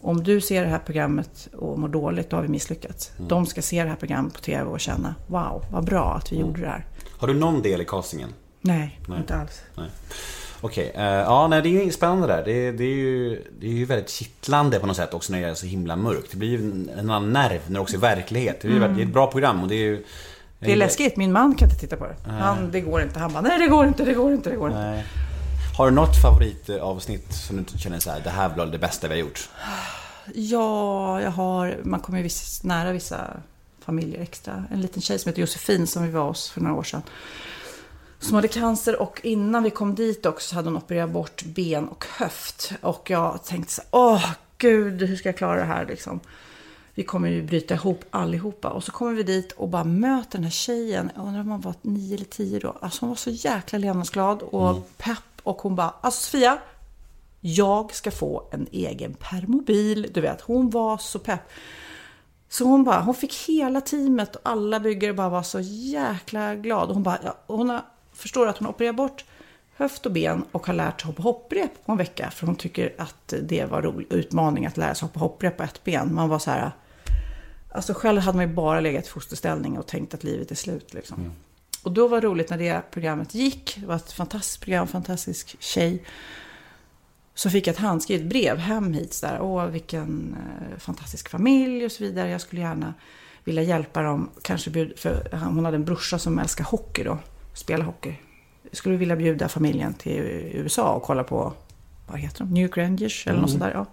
om 0.00 0.22
du 0.22 0.40
ser 0.40 0.62
det 0.62 0.68
här 0.68 0.78
programmet 0.78 1.48
och 1.52 1.78
mår 1.78 1.88
dåligt, 1.88 2.30
då 2.30 2.36
har 2.36 2.42
vi 2.42 2.48
misslyckats. 2.48 3.12
Mm. 3.16 3.28
De 3.28 3.46
ska 3.46 3.62
se 3.62 3.82
det 3.82 3.88
här 3.88 3.96
programmet 3.96 4.34
på 4.34 4.40
TV 4.40 4.70
och 4.70 4.80
känna, 4.80 5.14
wow, 5.26 5.64
vad 5.70 5.84
bra 5.84 6.14
att 6.14 6.32
vi 6.32 6.36
mm. 6.36 6.48
gjorde 6.48 6.60
det 6.60 6.68
här. 6.68 6.86
Har 7.18 7.28
du 7.28 7.34
någon 7.34 7.62
del 7.62 7.80
i 7.80 7.84
castingen? 7.84 8.34
Nej, 8.60 9.00
nej. 9.08 9.18
inte 9.18 9.34
alls. 9.34 9.62
Nej. 9.76 9.88
Okej, 10.60 10.90
okay. 10.90 11.04
uh, 11.04 11.12
eh, 11.12 11.20
ja 11.20 11.48
nej, 11.48 11.62
det 11.62 11.68
är 11.68 11.84
ju 11.84 11.92
spännande 11.92 12.26
där. 12.26 12.44
Det, 12.44 12.72
det, 12.72 12.84
är 12.84 12.96
ju, 12.96 13.42
det 13.60 13.66
är 13.66 13.70
ju 13.72 13.84
väldigt 13.84 14.10
kittlande 14.10 14.78
på 14.78 14.86
något 14.86 14.96
sätt 14.96 15.14
också 15.14 15.32
när 15.32 15.40
det 15.40 15.46
är 15.46 15.54
så 15.54 15.66
himla 15.66 15.96
mörkt. 15.96 16.30
Det 16.30 16.36
blir 16.36 16.48
ju 16.48 16.58
en 16.58 16.90
annan 16.98 17.32
nerv 17.32 17.60
när 17.66 17.74
det 17.74 17.80
också 17.80 17.96
är 17.96 18.00
verklighet. 18.00 18.60
Det 18.60 18.68
är, 18.68 18.72
mm. 18.72 18.98
är 18.98 19.02
ett 19.02 19.12
bra 19.12 19.26
program 19.26 19.62
och 19.62 19.68
det 19.68 19.74
är 19.74 19.84
ju 19.84 20.04
det 20.58 20.72
är 20.72 20.76
läskigt. 20.76 21.16
Min 21.16 21.32
man 21.32 21.54
kan 21.54 21.68
inte 21.68 21.80
titta 21.80 21.96
på 21.96 22.06
det. 22.06 22.16
Han, 22.30 22.70
det 22.70 22.80
går 22.80 23.02
inte. 23.02 23.18
Han 23.18 23.32
bara, 23.32 23.40
nej 23.40 23.58
det 23.58 23.66
går 23.66 23.86
inte, 23.86 24.04
det 24.04 24.14
går 24.14 24.32
inte, 24.32 24.50
det 24.50 24.56
går 24.56 24.68
inte. 24.68 24.80
Nej. 24.80 25.04
Har 25.76 25.90
du 25.90 25.96
något 25.96 26.22
favoritavsnitt 26.22 27.34
som 27.34 27.56
du 27.56 27.78
känner 27.78 27.98
så 27.98 28.10
här, 28.10 28.20
det 28.20 28.30
här 28.30 28.48
var 28.56 28.66
det 28.66 28.78
bästa 28.78 29.08
vi 29.08 29.14
har 29.14 29.20
gjort? 29.20 29.48
Ja, 30.34 31.20
jag 31.20 31.30
har, 31.30 31.76
man 31.82 32.00
kommer 32.00 32.18
ju 32.18 32.22
viss, 32.22 32.62
nära 32.62 32.92
vissa 32.92 33.26
familjer 33.84 34.20
extra. 34.20 34.64
En 34.70 34.80
liten 34.80 35.02
tjej 35.02 35.18
som 35.18 35.28
heter 35.28 35.40
Josefin 35.40 35.86
som 35.86 36.02
vi 36.02 36.10
var 36.10 36.24
hos 36.24 36.50
för 36.50 36.60
några 36.60 36.76
år 36.76 36.82
sedan. 36.82 37.02
Som 38.18 38.34
hade 38.34 38.48
cancer 38.48 39.02
och 39.02 39.20
innan 39.22 39.62
vi 39.62 39.70
kom 39.70 39.94
dit 39.94 40.26
också 40.26 40.48
så 40.48 40.54
hade 40.54 40.68
hon 40.68 40.76
opererat 40.76 41.10
bort 41.10 41.42
ben 41.42 41.88
och 41.88 42.04
höft. 42.16 42.72
Och 42.80 43.10
jag 43.10 43.44
tänkte 43.44 43.72
så 43.72 43.82
åh 43.90 44.30
gud, 44.58 45.02
hur 45.02 45.16
ska 45.16 45.28
jag 45.28 45.36
klara 45.36 45.60
det 45.60 45.66
här 45.66 45.86
liksom? 45.86 46.20
Vi 46.98 47.04
kommer 47.04 47.28
ju 47.28 47.42
bryta 47.42 47.74
ihop 47.74 48.04
allihopa. 48.10 48.68
Och 48.68 48.84
så 48.84 48.92
kommer 48.92 49.12
vi 49.12 49.22
dit 49.22 49.52
och 49.52 49.68
bara 49.68 49.84
möter 49.84 50.32
den 50.32 50.44
här 50.44 50.50
tjejen. 50.50 51.10
Jag 51.14 51.26
undrar 51.26 51.40
om 51.40 51.50
hon 51.50 51.60
var 51.60 51.74
nio 51.82 52.14
eller 52.14 52.24
tio 52.24 52.58
då. 52.58 52.76
Alltså 52.80 53.00
hon 53.00 53.08
var 53.08 53.16
så 53.16 53.30
jäkla 53.30 53.78
levnadsglad 53.78 54.42
och 54.42 54.70
mm. 54.70 54.82
pepp. 54.96 55.24
Och 55.42 55.56
hon 55.56 55.76
bara, 55.76 55.94
alltså 56.00 56.22
Sofia, 56.22 56.58
jag 57.40 57.94
ska 57.94 58.10
få 58.10 58.48
en 58.50 58.66
egen 58.72 59.14
permobil. 59.14 60.10
Du 60.14 60.20
vet, 60.20 60.40
hon 60.40 60.70
var 60.70 60.98
så 60.98 61.18
pepp. 61.18 61.40
Så 62.48 62.64
hon 62.64 62.84
bara, 62.84 63.00
hon 63.00 63.14
fick 63.14 63.34
hela 63.34 63.80
teamet 63.80 64.36
och 64.36 64.42
alla 64.44 64.80
byggare 64.80 65.12
bara 65.12 65.28
var 65.28 65.42
så 65.42 65.60
jäkla 65.60 66.54
glad. 66.54 66.88
Och 66.88 66.94
hon 66.94 67.02
bara, 67.02 67.18
ja, 67.24 67.36
hon 67.46 67.70
har, 67.70 67.82
förstår 68.12 68.46
att 68.46 68.58
hon 68.58 68.66
har 68.66 68.72
opererat 68.72 68.96
bort 68.96 69.24
höft 69.76 70.06
och 70.06 70.12
ben 70.12 70.44
och 70.52 70.66
har 70.66 70.74
lärt 70.74 71.00
sig 71.00 71.08
hoppa 71.08 71.22
hopprep 71.22 71.86
på 71.86 71.92
en 71.92 71.98
vecka. 71.98 72.30
För 72.30 72.46
hon 72.46 72.56
tycker 72.56 72.94
att 72.98 73.34
det 73.42 73.64
var 73.64 73.82
rolig 73.82 74.12
utmaning 74.12 74.66
att 74.66 74.76
lära 74.76 74.94
sig 74.94 75.06
hoppa 75.06 75.20
hopprep 75.20 75.56
på 75.56 75.62
ett 75.62 75.84
ben. 75.84 76.14
Man 76.14 76.28
var 76.28 76.38
så 76.38 76.50
här, 76.50 76.72
Alltså 77.78 77.94
själv 77.94 78.20
hade 78.20 78.38
man 78.38 78.48
ju 78.48 78.54
bara 78.54 78.80
legat 78.80 79.06
i 79.06 79.08
fosterställning 79.08 79.78
och 79.78 79.86
tänkt 79.86 80.14
att 80.14 80.24
livet 80.24 80.50
är 80.50 80.54
slut. 80.54 80.94
Liksom. 80.94 81.20
Mm. 81.20 81.32
Och 81.82 81.92
då 81.92 82.08
var 82.08 82.20
det 82.20 82.26
roligt 82.26 82.50
när 82.50 82.58
det 82.58 82.82
programmet 82.90 83.34
gick. 83.34 83.76
Det 83.80 83.86
var 83.86 83.96
ett 83.96 84.12
fantastiskt 84.12 84.60
program, 84.60 84.86
fantastisk 84.86 85.56
tjej. 85.58 86.02
Så 87.34 87.50
fick 87.50 87.66
jag 87.66 87.72
ett 87.72 87.78
handskrivet 87.78 88.26
brev 88.26 88.58
hem 88.58 88.92
hit. 88.92 89.18
Där. 89.22 89.40
Åh, 89.40 89.66
vilken 89.66 90.36
eh, 90.38 90.78
fantastisk 90.78 91.28
familj 91.28 91.84
och 91.84 91.92
så 91.92 92.04
vidare. 92.04 92.30
Jag 92.30 92.40
skulle 92.40 92.62
gärna 92.62 92.94
vilja 93.44 93.62
hjälpa 93.62 94.02
dem. 94.02 94.30
Kanske 94.42 94.70
bjuda, 94.70 94.96
för 94.96 95.36
hon 95.36 95.64
hade 95.64 95.76
en 95.76 95.84
brorsa 95.84 96.18
som 96.18 96.38
älskar 96.38 96.64
hockey 96.64 97.04
då. 97.04 97.18
Spela 97.54 97.84
hockey. 97.84 98.14
Jag 98.62 98.76
skulle 98.76 98.96
vilja 98.96 99.16
bjuda 99.16 99.48
familjen 99.48 99.94
till 99.94 100.20
USA 100.52 100.92
och 100.92 101.02
kolla 101.02 101.24
på 101.24 101.52
vad 102.06 102.20
heter 102.20 102.38
de? 102.38 102.54
New 102.54 102.70
Rangers 102.70 103.26
eller 103.26 103.40
något 103.40 103.50
sånt 103.50 103.62
där. 103.62 103.70
Ja. 103.70 103.86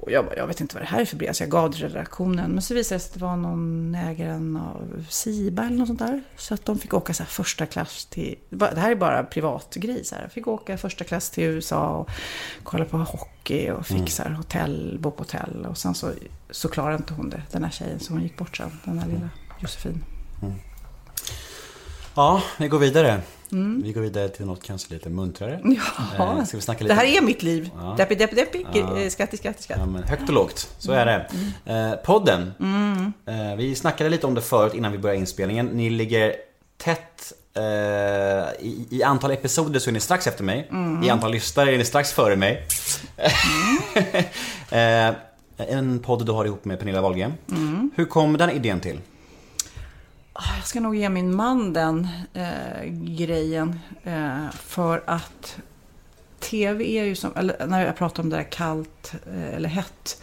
Och 0.00 0.10
jag 0.10 0.24
bara, 0.24 0.36
jag 0.36 0.46
vet 0.46 0.60
inte 0.60 0.74
vad 0.74 0.82
det 0.82 0.88
här 0.88 1.00
är 1.00 1.04
för 1.04 1.16
brev, 1.16 1.32
så 1.32 1.42
jag 1.42 1.50
gav 1.50 1.70
det 1.70 1.76
till 1.76 1.88
redaktionen. 1.88 2.50
Men 2.50 2.62
så 2.62 2.74
visade 2.74 2.96
det 2.96 3.00
sig 3.00 3.10
att 3.10 3.14
det 3.14 3.20
var 3.26 3.36
någon 3.36 3.94
ägaren 3.94 4.56
av 4.56 5.04
Siba 5.08 5.64
eller 5.64 5.76
något 5.76 5.86
sånt 5.86 5.98
där. 5.98 6.22
Så 6.36 6.54
att 6.54 6.64
de 6.64 6.78
fick 6.78 6.94
åka 6.94 7.14
så 7.14 7.24
första 7.24 7.66
klass 7.66 8.06
till, 8.06 8.38
det 8.50 8.80
här 8.80 8.90
är 8.90 8.94
bara 8.94 9.24
privatgrej 9.24 10.04
så 10.04 10.14
här. 10.14 10.28
Fick 10.28 10.46
åka 10.46 10.78
första 10.78 11.04
klass 11.04 11.30
till 11.30 11.44
USA 11.44 11.88
och 11.88 12.10
kolla 12.62 12.84
på 12.84 12.96
hockey 12.96 13.70
och 13.70 13.86
fick 13.86 14.10
så 14.10 14.22
här 14.22 14.30
hotell, 14.30 14.98
bo 15.00 15.10
på 15.10 15.22
hotell. 15.22 15.66
Och 15.66 15.78
sen 15.78 15.94
så, 15.94 16.10
så 16.50 16.68
klarade 16.68 16.96
inte 16.96 17.14
hon 17.14 17.30
det, 17.30 17.42
den 17.50 17.64
här 17.64 17.70
tjejen. 17.70 18.00
Så 18.00 18.12
hon 18.12 18.22
gick 18.22 18.36
bort 18.36 18.56
sen, 18.56 18.70
den 18.84 18.98
här 18.98 19.08
lilla 19.08 19.28
Josefin. 19.60 20.04
Ja, 22.14 22.42
vi 22.58 22.68
går 22.68 22.78
vidare. 22.78 23.20
Vi 23.82 23.92
går 23.92 24.00
vidare 24.00 24.28
till 24.28 24.46
något 24.46 24.62
kanske 24.62 24.94
lite 24.94 25.08
muntrare. 25.08 25.54
Mm. 25.56 25.76
Ja, 26.18 26.38
Eh, 26.38 26.44
ska 26.44 26.56
vi 26.56 26.60
snacka 26.62 26.84
lite? 26.84 26.94
det 26.94 27.00
här 27.00 27.06
är 27.16 27.22
mitt 27.22 27.42
liv. 27.42 27.70
Ja. 27.76 27.94
Deppi, 27.96 28.14
deppi, 28.14 28.36
deppi. 28.36 28.66
Ja. 28.74 29.00
Ja. 29.00 29.10
Skatti, 29.10 29.36
skatti, 29.36 29.62
skatt. 29.62 29.76
Ja, 29.80 29.86
men 29.86 30.02
högt 30.02 30.22
och 30.28 30.34
lågt, 30.34 30.70
så 30.78 30.92
är 30.92 31.06
det. 31.06 31.26
Eh, 31.72 31.92
podden. 32.04 32.52
Eh, 33.26 33.56
vi 33.56 33.74
snackade 33.74 34.10
lite 34.10 34.26
om 34.26 34.34
det 34.34 34.40
förut 34.42 34.74
innan 34.74 34.92
vi 34.92 34.98
började 34.98 35.20
inspelningen. 35.20 35.66
Ni 35.66 35.90
ligger 35.90 36.34
tätt 36.76 37.32
eh, 37.56 37.62
i, 38.66 38.86
I 38.90 39.02
antal 39.02 39.30
episoder 39.30 39.80
så 39.80 39.90
är 39.90 39.92
ni 39.92 40.00
strax 40.00 40.26
efter 40.26 40.44
mig. 40.44 40.70
I 41.04 41.10
antal 41.10 41.30
lyssnare 41.32 41.74
är 41.74 41.78
ni 41.78 41.84
strax 41.84 42.12
före 42.12 42.36
mig. 42.36 42.66
eh, 44.70 45.14
en 45.56 45.98
podd 45.98 46.26
du 46.26 46.32
har 46.32 46.44
ihop 46.44 46.64
med 46.64 46.78
Pernilla 46.78 47.00
Wahlgren. 47.00 47.32
Hur 47.96 48.04
kom 48.04 48.36
den 48.36 48.50
idén 48.50 48.80
till? 48.80 49.00
Ah, 50.42 50.56
Jag 50.56 50.66
ska 50.66 50.80
nog 50.80 50.96
ge 50.96 51.08
min 51.08 51.34
man 51.34 51.72
den 51.72 52.08
eh, 52.34 52.84
grejen. 52.92 53.80
Eh, 54.04 54.50
för 54.50 55.02
att 55.06 55.58
tv 56.38 56.98
är 56.98 57.04
ju 57.04 57.14
som, 57.14 57.30
eller 57.36 57.66
när 57.66 57.86
jag 57.86 57.96
pratar 57.96 58.22
om 58.22 58.30
det 58.30 58.36
där 58.36 58.42
kallt 58.42 59.14
eh, 59.32 59.54
eller 59.54 59.68
hett. 59.68 60.22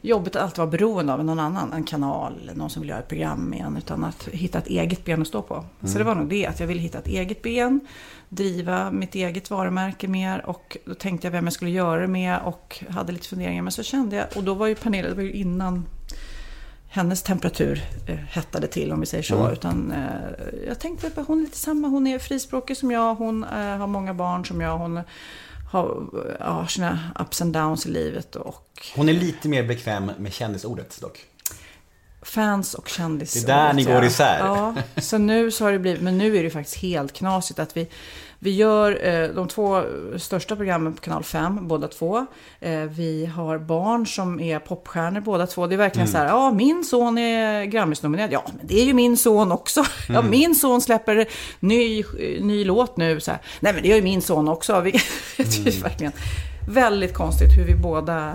Jobbigt 0.00 0.36
att 0.36 0.42
alltid 0.42 0.58
vara 0.58 0.70
beroende 0.70 1.12
av 1.12 1.24
någon 1.24 1.38
annan, 1.38 1.72
en 1.72 1.84
kanal, 1.84 2.50
någon 2.54 2.70
som 2.70 2.82
vill 2.82 2.88
göra 2.88 2.98
ett 2.98 3.08
program 3.08 3.40
med 3.40 3.60
en. 3.60 3.76
Utan 3.76 4.04
att 4.04 4.28
hitta 4.28 4.58
ett 4.58 4.66
eget 4.66 5.04
ben 5.04 5.22
att 5.22 5.28
stå 5.28 5.42
på. 5.42 5.64
Så 5.84 5.98
det 5.98 6.04
var 6.04 6.14
nog 6.14 6.28
det, 6.28 6.46
att 6.46 6.60
jag 6.60 6.66
ville 6.66 6.80
hitta 6.80 6.98
ett 6.98 7.06
eget 7.06 7.42
ben. 7.42 7.80
Driva 8.28 8.90
mitt 8.90 9.14
eget 9.14 9.50
varumärke 9.50 10.08
mer. 10.08 10.46
Och 10.46 10.76
då 10.84 10.94
tänkte 10.94 11.26
jag 11.26 11.32
vem 11.32 11.44
jag 11.44 11.52
skulle 11.52 11.70
göra 11.70 12.00
det 12.00 12.06
med 12.06 12.38
och 12.44 12.84
hade 12.88 13.12
lite 13.12 13.28
funderingar. 13.28 13.62
Men 13.62 13.72
så 13.72 13.82
kände 13.82 14.16
jag, 14.16 14.26
och 14.36 14.44
då 14.44 14.54
var 14.54 14.66
ju 14.66 14.74
Pernilla, 14.74 15.08
det 15.08 15.14
var 15.14 15.22
ju 15.22 15.32
innan 15.32 15.84
hennes 16.92 17.22
temperatur 17.22 17.82
eh, 18.06 18.14
hettade 18.16 18.66
till 18.66 18.92
om 18.92 19.00
vi 19.00 19.06
säger 19.06 19.22
så. 19.22 19.50
Utan 19.50 19.92
eh, 19.92 20.66
jag 20.66 20.80
tänkte 20.80 21.06
att 21.06 21.26
hon 21.26 21.38
är 21.38 21.42
lite 21.42 21.56
samma. 21.58 21.88
Hon 21.88 22.06
är 22.06 22.18
frispråkig 22.18 22.76
som 22.76 22.90
jag. 22.90 23.14
Hon 23.14 23.44
eh, 23.44 23.50
har 23.76 23.86
många 23.86 24.14
barn 24.14 24.44
som 24.44 24.60
jag. 24.60 24.78
Hon 24.78 25.00
har 25.70 25.84
eh, 26.26 26.36
ja, 26.40 26.66
sina 26.66 26.98
ups 27.20 27.42
and 27.42 27.52
downs 27.52 27.86
i 27.86 27.90
livet. 27.90 28.36
Och 28.36 28.86
Hon 28.96 29.08
är 29.08 29.12
lite 29.12 29.48
mer 29.48 29.62
bekväm 29.62 30.10
med 30.18 30.32
kändisordet 30.32 30.98
dock. 31.00 31.24
fans 32.22 32.74
och 32.74 32.88
kändis. 32.88 33.32
Det 33.44 33.52
är 33.52 33.56
där 33.56 33.72
ni 33.72 33.84
går 33.84 34.04
isär. 34.04 34.38
Ja, 34.38 34.74
så 34.96 35.18
nu 35.18 35.50
så 35.50 35.64
har 35.64 35.72
det 35.72 35.78
blivit, 35.78 36.02
men 36.02 36.18
nu 36.18 36.36
är 36.36 36.42
det 36.42 36.50
faktiskt 36.50 36.76
helt 36.76 37.12
knasigt 37.12 37.58
att 37.58 37.76
vi, 37.76 37.88
vi 38.44 38.50
gör 38.50 39.06
eh, 39.08 39.28
de 39.28 39.48
två 39.48 39.82
största 40.16 40.56
programmen 40.56 40.92
på 40.92 41.00
kanal 41.00 41.22
5, 41.24 41.68
båda 41.68 41.88
två. 41.88 42.26
Eh, 42.60 42.80
vi 42.80 43.26
har 43.26 43.58
barn 43.58 44.06
som 44.06 44.40
är 44.40 44.58
popstjärnor 44.58 45.20
båda 45.20 45.46
två. 45.46 45.66
Det 45.66 45.74
är 45.74 45.76
verkligen 45.76 46.08
Mm. 46.08 46.12
så 46.12 46.18
här, 46.18 46.26
ja 46.26 46.50
min 46.52 46.84
son 46.84 47.18
är 47.18 47.64
Grammisnominerad. 47.64 48.32
Ja, 48.32 48.44
men 48.58 48.66
det 48.66 48.80
är 48.80 48.84
ju 48.84 48.92
min 48.94 49.16
son 49.16 49.52
också. 49.52 49.84
Ja, 50.08 50.18
Mm. 50.18 50.30
min 50.30 50.54
son 50.54 50.80
släpper 50.80 51.26
ny, 51.60 52.04
ny 52.40 52.64
låt 52.64 52.96
nu. 52.96 53.20
Så 53.20 53.30
här. 53.30 53.40
Nej, 53.60 53.72
men 53.72 53.82
det 53.82 53.88
gör 53.88 53.96
ju 53.96 54.02
min 54.02 54.22
son 54.22 54.48
också. 54.48 54.80
Vi, 54.80 54.90
det 55.36 55.42
är 55.42 55.68
Mm. 55.68 55.82
verkligen 55.82 56.12
väldigt 56.68 57.14
konstigt 57.14 57.58
hur 57.58 57.64
vi 57.64 57.74
båda, 57.74 58.34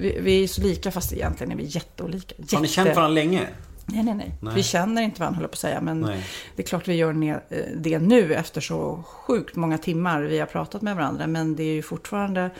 vi, 0.00 0.18
vi 0.20 0.44
är 0.44 0.48
så 0.48 0.62
lika 0.62 0.90
fast 0.90 1.12
egentligen 1.12 1.52
är 1.52 1.56
vi 1.56 1.64
jätteolika. 1.64 2.34
Har 2.52 2.60
ni 2.60 2.68
känt 2.68 2.86
Jätte- 2.86 2.96
varandra 3.00 3.14
länge? 3.14 3.40
Nej, 3.86 4.02
nej, 4.04 4.14
nej, 4.14 4.34
Nej. 4.40 4.54
Vi 4.54 4.62
känner 4.62 5.02
inte 5.02 5.20
varandra, 5.20 5.36
jag 5.44 5.50
på 5.50 5.54
att 5.54 5.58
säga. 5.58 5.80
Men 5.80 6.00
Nej. 6.00 6.26
det 6.56 6.62
är 6.62 6.66
klart 6.66 6.88
vi 6.88 6.94
gör 6.94 7.12
eh, 7.48 7.58
det 7.76 7.98
nu 7.98 8.34
efter 8.34 8.60
så 8.60 9.02
sjukt 9.06 9.56
många 9.56 9.78
timmar 9.78 10.22
vi 10.22 10.38
har 10.38 10.46
pratat 10.46 10.82
med 10.82 10.96
varandra. 10.96 11.26
Men 11.26 11.56
det 11.56 11.62
är 11.62 11.74
ju 11.74 11.82
fortfarande 11.82 12.50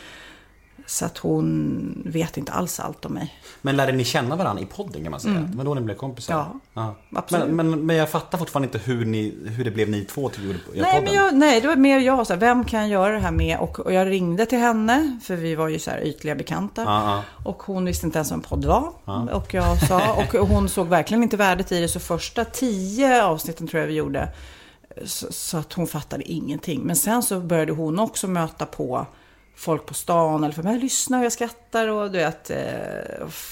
så 0.85 1.05
att 1.05 1.17
hon 1.17 2.03
vet 2.05 2.37
inte 2.37 2.51
alls 2.51 2.79
allt 2.79 3.05
om 3.05 3.13
mig. 3.13 3.33
Men 3.61 3.77
lärde 3.77 3.91
ni 3.91 4.03
känna 4.03 4.35
varandra 4.35 4.63
i 4.63 4.65
podden 4.65 5.03
kan 5.03 5.11
man 5.11 5.19
säga? 5.19 5.33
Det 5.33 5.57
var 5.57 5.63
då 5.63 5.73
ni 5.73 5.81
blev 5.81 5.95
kompisar? 5.95 6.45
Ja, 6.73 6.95
absolut. 7.11 7.47
Men, 7.47 7.69
men, 7.69 7.85
men 7.85 7.95
jag 7.95 8.09
fattar 8.09 8.37
fortfarande 8.37 8.65
inte 8.65 8.91
hur, 8.91 9.05
ni, 9.05 9.35
hur 9.45 9.63
det 9.63 9.71
blev 9.71 9.89
ni 9.89 10.05
två 10.05 10.29
till 10.29 10.47
Nej, 10.47 10.57
podden. 10.73 11.03
men 11.03 11.13
jag, 11.13 11.35
nej, 11.35 11.61
det 11.61 11.67
var 11.67 11.75
mer 11.75 11.99
jag. 11.99 12.27
Så 12.27 12.33
här, 12.33 12.39
vem 12.39 12.65
kan 12.65 12.79
jag 12.79 12.89
göra 12.89 13.13
det 13.13 13.19
här 13.19 13.31
med? 13.31 13.59
Och, 13.59 13.79
och 13.79 13.93
jag 13.93 14.07
ringde 14.07 14.45
till 14.45 14.59
henne, 14.59 15.19
för 15.23 15.35
vi 15.35 15.55
var 15.55 15.67
ju 15.67 15.79
så 15.79 15.91
här 15.91 16.05
ytliga 16.05 16.35
bekanta. 16.35 16.83
Ja, 16.83 17.15
ja. 17.15 17.23
Och 17.49 17.63
hon 17.63 17.85
visste 17.85 18.05
inte 18.05 18.17
ens 18.17 18.31
vad 18.31 18.37
en 18.37 18.41
podd 18.41 18.65
var. 18.65 18.91
Och 19.31 19.53
jag 19.53 19.87
sa, 19.87 20.13
och 20.39 20.47
hon 20.47 20.69
såg 20.69 20.87
verkligen 20.87 21.23
inte 21.23 21.37
värdet 21.37 21.71
i 21.71 21.81
det. 21.81 21.87
Så 21.87 21.99
första 21.99 22.45
tio 22.45 23.23
avsnitten 23.23 23.67
tror 23.67 23.81
jag 23.81 23.87
vi 23.87 23.93
gjorde. 23.93 24.29
Så, 25.05 25.27
så 25.31 25.57
att 25.57 25.73
hon 25.73 25.87
fattade 25.87 26.31
ingenting. 26.31 26.81
Men 26.81 26.95
sen 26.95 27.23
så 27.23 27.39
började 27.39 27.71
hon 27.71 27.99
också 27.99 28.27
möta 28.27 28.65
på 28.65 29.07
folk 29.55 29.85
på 29.85 29.93
stan. 29.93 30.43
Eller 30.43 30.53
för 30.53 30.63
mig, 30.63 30.79
lyssnar 30.79 31.19
och 31.19 31.25
jag 31.25 31.31
skrattar 31.31 31.87
och 31.87 32.11
du 32.11 32.17
vet. 32.17 32.49
eh, 32.49 32.57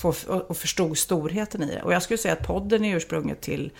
Och, 0.03 0.15
och 0.49 0.57
förstod 0.57 0.97
storheten 0.97 1.63
i 1.63 1.65
det. 1.65 1.81
Och 1.81 1.93
jag 1.93 2.03
skulle 2.03 2.17
säga 2.17 2.33
att 2.33 2.47
podden 2.47 2.85
är 2.85 2.95
ursprunget 2.97 3.41
till 3.41 3.71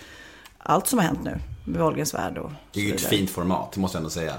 allt 0.58 0.86
som 0.86 0.98
har 0.98 1.06
hänt 1.06 1.20
nu. 1.24 1.38
Med 1.64 1.80
Wahlgrens 1.80 2.14
värld 2.14 2.38
och 2.38 2.50
Det 2.72 2.80
är 2.80 2.84
ju 2.84 2.94
ett 2.94 3.00
fint 3.00 3.30
format, 3.30 3.72
det 3.74 3.80
måste 3.80 3.96
jag 3.96 4.00
ändå 4.00 4.10
säga. 4.10 4.34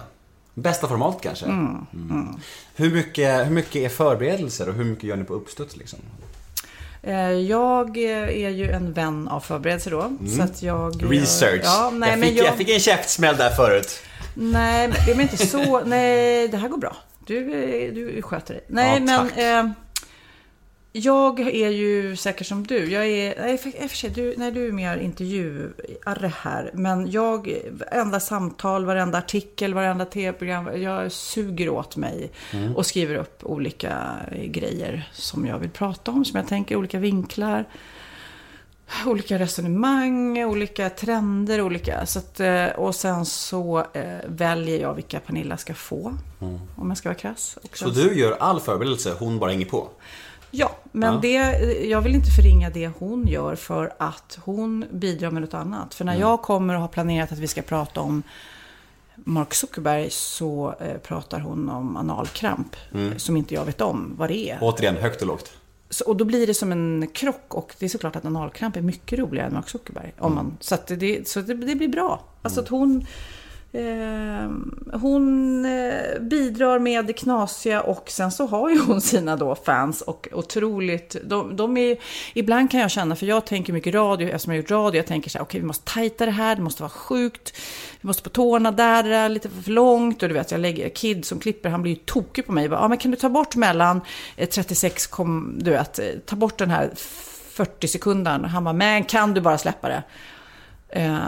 Bästa 0.53 0.87
format 0.87 1.17
kanske? 1.21 1.45
Mm, 1.45 1.85
Mm. 1.93 2.39
Hur, 2.75 2.91
mycket, 2.91 3.45
hur 3.47 3.51
mycket 3.51 3.75
är 3.75 3.89
förberedelser 3.89 4.69
och 4.69 4.75
hur 4.75 4.83
mycket 4.85 5.03
gör 5.03 5.15
ni 5.15 5.23
på 5.23 5.33
uppstuds 5.33 5.75
liksom? 5.77 5.99
Eh, 7.03 7.31
Jag 7.31 7.97
är 7.97 8.49
ju 8.49 8.71
en 8.71 8.93
vän 8.93 9.27
av 9.27 9.39
förberedelser 9.39 9.91
då. 9.91 10.11
Så 10.35 10.41
att 10.41 10.61
jag... 10.63 10.95
Mm. 10.95 11.09
Research. 11.11 11.61
Ja, 11.63 11.89
nej, 11.93 12.09
jag, 12.09 12.19
men 12.19 12.29
fick, 12.29 12.37
jag, 12.39 12.47
jag... 12.47 12.55
fick 12.57 12.69
en 12.69 12.79
käftsmäll 12.79 13.37
där 13.37 13.49
förut. 13.49 13.99
Nej, 14.33 14.87
men 14.87 14.97
det 15.05 15.11
är 15.11 15.21
inte 15.21 15.47
så. 15.47 15.81
Nej, 15.85 16.47
det 16.47 16.57
här 16.57 16.67
går 16.69 16.77
bra. 16.77 16.95
Du, 17.25 17.53
eh, 17.53 17.93
du 17.93 18.21
sköter 18.21 18.53
dig. 18.53 18.63
Nej, 18.67 19.03
Ja, 19.07 19.23
men... 19.35 19.67
Eh, 19.67 19.71
jag 20.97 21.39
är 21.39 21.69
ju 21.69 22.15
säker 22.15 22.45
som 22.45 22.67
du. 22.67 22.91
Jag 22.91 23.05
är... 23.05 23.41
Nej, 23.41 23.57
för, 23.57 23.87
för 23.87 23.95
sig, 23.95 24.09
du, 24.09 24.33
nej, 24.37 24.51
du 24.51 24.67
är 24.67 24.71
mer 24.71 24.97
intervjuare 24.97 26.31
här. 26.41 26.71
Men 26.73 27.11
jag... 27.11 27.59
Varenda 27.71 28.19
samtal, 28.19 28.85
varenda 28.85 29.17
artikel, 29.17 29.73
varenda 29.73 30.05
tv-program. 30.05 30.81
Jag 30.81 31.11
suger 31.11 31.69
åt 31.69 31.95
mig. 31.95 32.31
Mm. 32.53 32.75
Och 32.75 32.85
skriver 32.85 33.15
upp 33.15 33.39
olika 33.43 34.15
grejer 34.45 35.09
som 35.13 35.45
jag 35.45 35.59
vill 35.59 35.69
prata 35.69 36.11
om. 36.11 36.25
Som 36.25 36.37
jag 36.37 36.47
tänker, 36.47 36.75
olika 36.75 36.99
vinklar. 36.99 37.65
Olika 39.05 39.39
resonemang, 39.39 40.43
olika 40.45 40.89
trender, 40.89 41.61
olika. 41.61 42.05
Så 42.05 42.19
att, 42.19 42.39
eh, 42.39 42.65
och 42.65 42.95
sen 42.95 43.25
så 43.25 43.85
eh, 43.93 44.17
väljer 44.27 44.81
jag 44.81 44.93
vilka 44.93 45.19
Pernilla 45.19 45.57
ska 45.57 45.73
få. 45.73 46.13
Om 46.75 46.87
jag 46.89 46.97
ska 46.97 47.09
vara 47.09 47.17
krass. 47.19 47.57
Så 47.73 47.89
du 47.89 48.19
gör 48.19 48.37
all 48.39 48.59
förberedelse, 48.59 49.15
hon 49.19 49.39
bara 49.39 49.51
hänger 49.51 49.65
på? 49.65 49.87
Ja, 50.51 50.71
men 50.91 51.13
Ja. 51.13 51.19
Det, 51.21 51.33
jag 51.85 52.01
vill 52.01 52.15
inte 52.15 52.31
förringa 52.31 52.69
det 52.69 52.91
hon 52.99 53.27
gör 53.27 53.55
för 53.55 53.93
att 53.99 54.39
hon 54.45 54.85
bidrar 54.91 55.31
med 55.31 55.41
något 55.41 55.53
annat. 55.53 55.93
För 55.93 56.05
när 56.05 56.13
Mm. 56.13 56.21
jag 56.21 56.41
kommer 56.41 56.73
och 56.73 56.81
har 56.81 56.87
planerat 56.87 57.31
att 57.31 57.37
vi 57.37 57.47
ska 57.47 57.61
prata 57.61 58.01
om 58.01 58.23
Mark 59.15 59.53
Zuckerberg 59.53 60.09
så 60.09 60.75
eh, 60.79 60.97
pratar 60.97 61.39
hon 61.39 61.69
om 61.69 61.97
analkramp. 61.97 62.75
Mm. 62.93 63.19
Som 63.19 63.37
inte 63.37 63.53
jag 63.53 63.65
vet 63.65 63.81
om 63.81 64.13
vad 64.17 64.29
det 64.29 64.49
är. 64.49 64.57
Återigen, 64.61 64.95
högt 64.97 65.21
och 65.21 65.27
lågt. 65.27 65.51
Så, 65.95 66.05
och 66.05 66.15
då 66.15 66.25
blir 66.25 66.47
det 66.47 66.53
som 66.53 66.71
en 66.71 67.07
krock 67.13 67.53
och 67.53 67.75
det 67.79 67.85
är 67.85 67.89
såklart 67.89 68.15
att 68.15 68.25
analkramp 68.25 68.75
är 68.75 68.81
mycket 68.81 69.19
roligare 69.19 69.47
än 69.47 69.53
Mark 69.53 69.69
Zuckerberg. 69.69 70.13
Om 70.17 70.35
man, 70.35 70.57
så 70.59 70.77
det, 70.87 71.27
så 71.27 71.41
det, 71.41 71.53
det 71.53 71.75
blir 71.75 71.87
bra. 71.87 72.23
Alltså 72.41 72.61
att 72.61 72.67
hon, 72.67 73.05
Ehm, 73.77 74.89
hon 74.93 75.65
eh, 75.65 76.19
bidrar 76.21 76.79
med 76.79 77.05
det 77.05 77.13
knasiga 77.13 77.81
och 77.81 78.09
sen 78.09 78.31
så 78.31 78.45
har 78.45 78.69
ju 78.69 78.79
hon 78.79 79.01
sina 79.01 79.35
då 79.35 79.55
fans 79.55 80.01
och 80.01 80.27
otroligt, 80.31 81.15
de, 81.23 81.55
de 81.55 81.77
är, 81.77 81.97
ibland 82.33 82.71
kan 82.71 82.79
jag 82.79 82.91
känna, 82.91 83.15
för 83.15 83.25
jag 83.25 83.45
tänker 83.45 83.73
mycket 83.73 83.93
radio, 83.93 84.27
eftersom 84.27 84.53
jag 84.53 84.57
har 84.57 84.61
gjort 84.61 84.71
radio, 84.71 84.99
jag 84.99 85.05
tänker 85.05 85.29
så 85.29 85.37
här, 85.37 85.45
okej 85.45 85.59
vi 85.61 85.67
måste 85.67 85.93
tajta 85.93 86.25
det 86.25 86.31
här, 86.31 86.55
det 86.55 86.61
måste 86.61 86.81
vara 86.81 86.89
sjukt, 86.89 87.53
vi 88.01 88.07
måste 88.07 88.23
på 88.23 88.29
tårna 88.29 88.71
där, 88.71 89.03
det 89.03 89.15
är 89.15 89.29
lite 89.29 89.49
för 89.49 89.71
långt 89.71 90.23
och 90.23 90.29
du 90.29 90.35
vet, 90.35 90.51
jag 90.51 90.61
lägger, 90.61 90.89
Kid 90.89 91.25
som 91.25 91.39
klipper, 91.39 91.69
han 91.69 91.81
blir 91.81 91.91
ju 91.91 91.99
tokig 92.05 92.45
på 92.45 92.51
mig, 92.51 92.65
ja 92.65 92.71
ja 92.71 92.87
men 92.87 92.97
kan 92.97 93.11
du 93.11 93.17
ta 93.17 93.29
bort 93.29 93.55
mellan 93.55 94.01
eh, 94.35 94.49
36, 94.49 95.07
kom, 95.07 95.55
du 95.59 95.71
vet, 95.71 95.99
eh, 95.99 96.05
ta 96.25 96.35
bort 96.35 96.57
den 96.57 96.69
här 96.69 96.91
40 96.95 97.87
sekunden, 97.87 98.45
han 98.45 98.63
bara, 98.63 98.73
men 98.73 99.03
kan 99.03 99.33
du 99.33 99.41
bara 99.41 99.57
släppa 99.57 99.87
det? 99.87 100.03
Eh, 100.95 101.19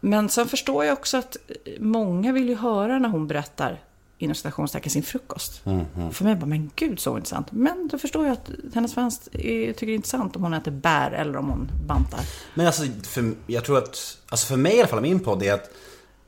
Men 0.00 0.28
sen 0.28 0.48
förstår 0.48 0.84
jag 0.84 0.92
också 0.92 1.16
att 1.16 1.36
många 1.78 2.32
vill 2.32 2.48
ju 2.48 2.54
höra 2.54 2.98
när 2.98 3.08
hon 3.08 3.26
berättar 3.26 3.80
inom 4.18 4.34
citationstecken 4.34 4.90
sin 4.90 5.02
frukost. 5.02 5.62
För 6.12 6.24
mig 6.24 6.34
bara, 6.34 6.46
men 6.46 6.70
gud 6.76 7.00
så 7.00 7.16
intressant. 7.16 7.46
Men 7.52 7.88
då 7.88 7.98
förstår 7.98 8.26
jag 8.26 8.32
att 8.32 8.50
hennes 8.74 8.94
fans 8.94 9.18
tycker 9.32 9.86
det 9.86 9.92
är 9.92 9.94
intressant 9.94 10.36
om 10.36 10.42
hon 10.42 10.54
äter 10.54 10.70
bär 10.70 11.10
eller 11.10 11.36
om 11.38 11.48
hon 11.50 11.68
bantar. 11.86 12.20
Men 12.54 12.66
alltså, 12.66 12.82
för, 13.02 13.32
jag 13.46 13.64
tror 13.64 13.78
att, 13.78 14.18
alltså 14.28 14.46
för 14.46 14.56
mig 14.56 14.76
i 14.76 14.78
alla 14.78 14.88
fall, 14.88 15.00
min 15.00 15.20
podd 15.20 15.42
är 15.42 15.54
att 15.54 15.70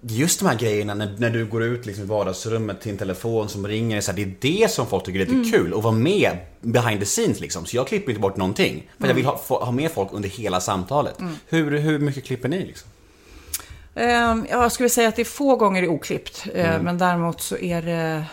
Just 0.07 0.39
de 0.41 0.47
här 0.49 0.59
grejerna 0.59 0.95
när, 0.95 1.15
när 1.19 1.31
du 1.31 1.47
går 1.47 1.63
ut 1.63 1.87
liksom 1.87 2.05
i 2.05 2.07
vardagsrummet 2.07 2.81
till 2.81 2.93
en 2.93 2.99
telefon 2.99 3.49
som 3.49 3.67
ringer, 3.67 4.01
så 4.01 4.11
här, 4.13 4.17
det 4.17 4.23
är 4.23 4.35
det 4.63 4.71
som 4.71 4.87
folk 4.87 5.05
tycker 5.05 5.21
är 5.21 5.25
lite 5.25 5.37
Mm. 5.37 5.51
kul. 5.51 5.75
Att 5.75 5.83
vara 5.83 5.95
med 5.95 6.37
behind 6.61 7.01
the 7.01 7.07
scenes 7.07 7.41
liksom. 7.41 7.67
Så 7.67 7.77
jag 7.77 7.87
klipper 7.89 8.11
inte 8.11 8.21
bort 8.21 8.37
någonting. 8.37 8.89
För 8.99 9.05
Mm. 9.05 9.09
jag 9.09 9.15
vill 9.15 9.25
ha, 9.25 9.39
få, 9.39 9.59
ha 9.65 9.73
med 9.73 9.91
folk 9.91 10.09
under 10.13 10.29
hela 10.29 10.61
samtalet. 10.61 11.15
Hur, 11.49 11.79
hur 11.79 11.99
mycket 11.99 12.25
klipper 12.25 12.49
ni 12.49 12.67
liksom? 12.67 12.89
Ja, 13.95 14.39
jag 14.51 14.73
skulle 14.73 14.89
säga 14.89 15.09
att 15.09 15.17
det 15.17 15.23
är 15.23 15.25
få 15.25 15.57
gånger 15.57 15.83
det 15.83 15.87
är 15.87 15.91
oklippt. 15.91 16.47
Eh, 16.55 16.83
Men 16.83 16.99
däremot 16.99 17.41
så 17.41 17.57
är 17.57 17.83
det... 17.83 18.25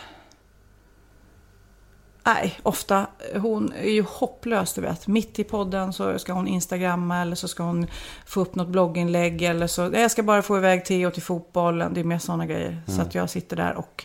Nej, 2.24 2.60
ofta. 2.62 3.06
Hon 3.34 3.72
är 3.72 3.90
ju 3.90 4.04
hopplös, 4.08 4.72
du 4.72 4.80
vet. 4.80 5.06
Mitt 5.06 5.38
i 5.38 5.44
podden 5.44 5.92
så 5.92 6.18
ska 6.18 6.32
hon 6.32 6.48
instagramma 6.48 7.22
eller 7.22 7.36
så 7.36 7.48
ska 7.48 7.62
hon 7.62 7.86
få 8.26 8.40
upp 8.40 8.54
något 8.54 8.68
blogginlägg 8.68 9.42
eller 9.42 9.66
så. 9.66 9.90
Jag 9.94 10.10
ska 10.10 10.22
bara 10.22 10.42
få 10.42 10.56
iväg 10.56 10.84
Theo 10.84 11.10
till 11.10 11.22
fotbollen. 11.22 11.94
Det 11.94 12.00
är 12.00 12.04
mer 12.04 12.18
sådana 12.18 12.46
grejer. 12.46 12.82
Så 12.86 13.02
att 13.02 13.14
jag 13.14 13.30
sitter 13.30 13.56
där 13.56 13.74
och 13.74 14.04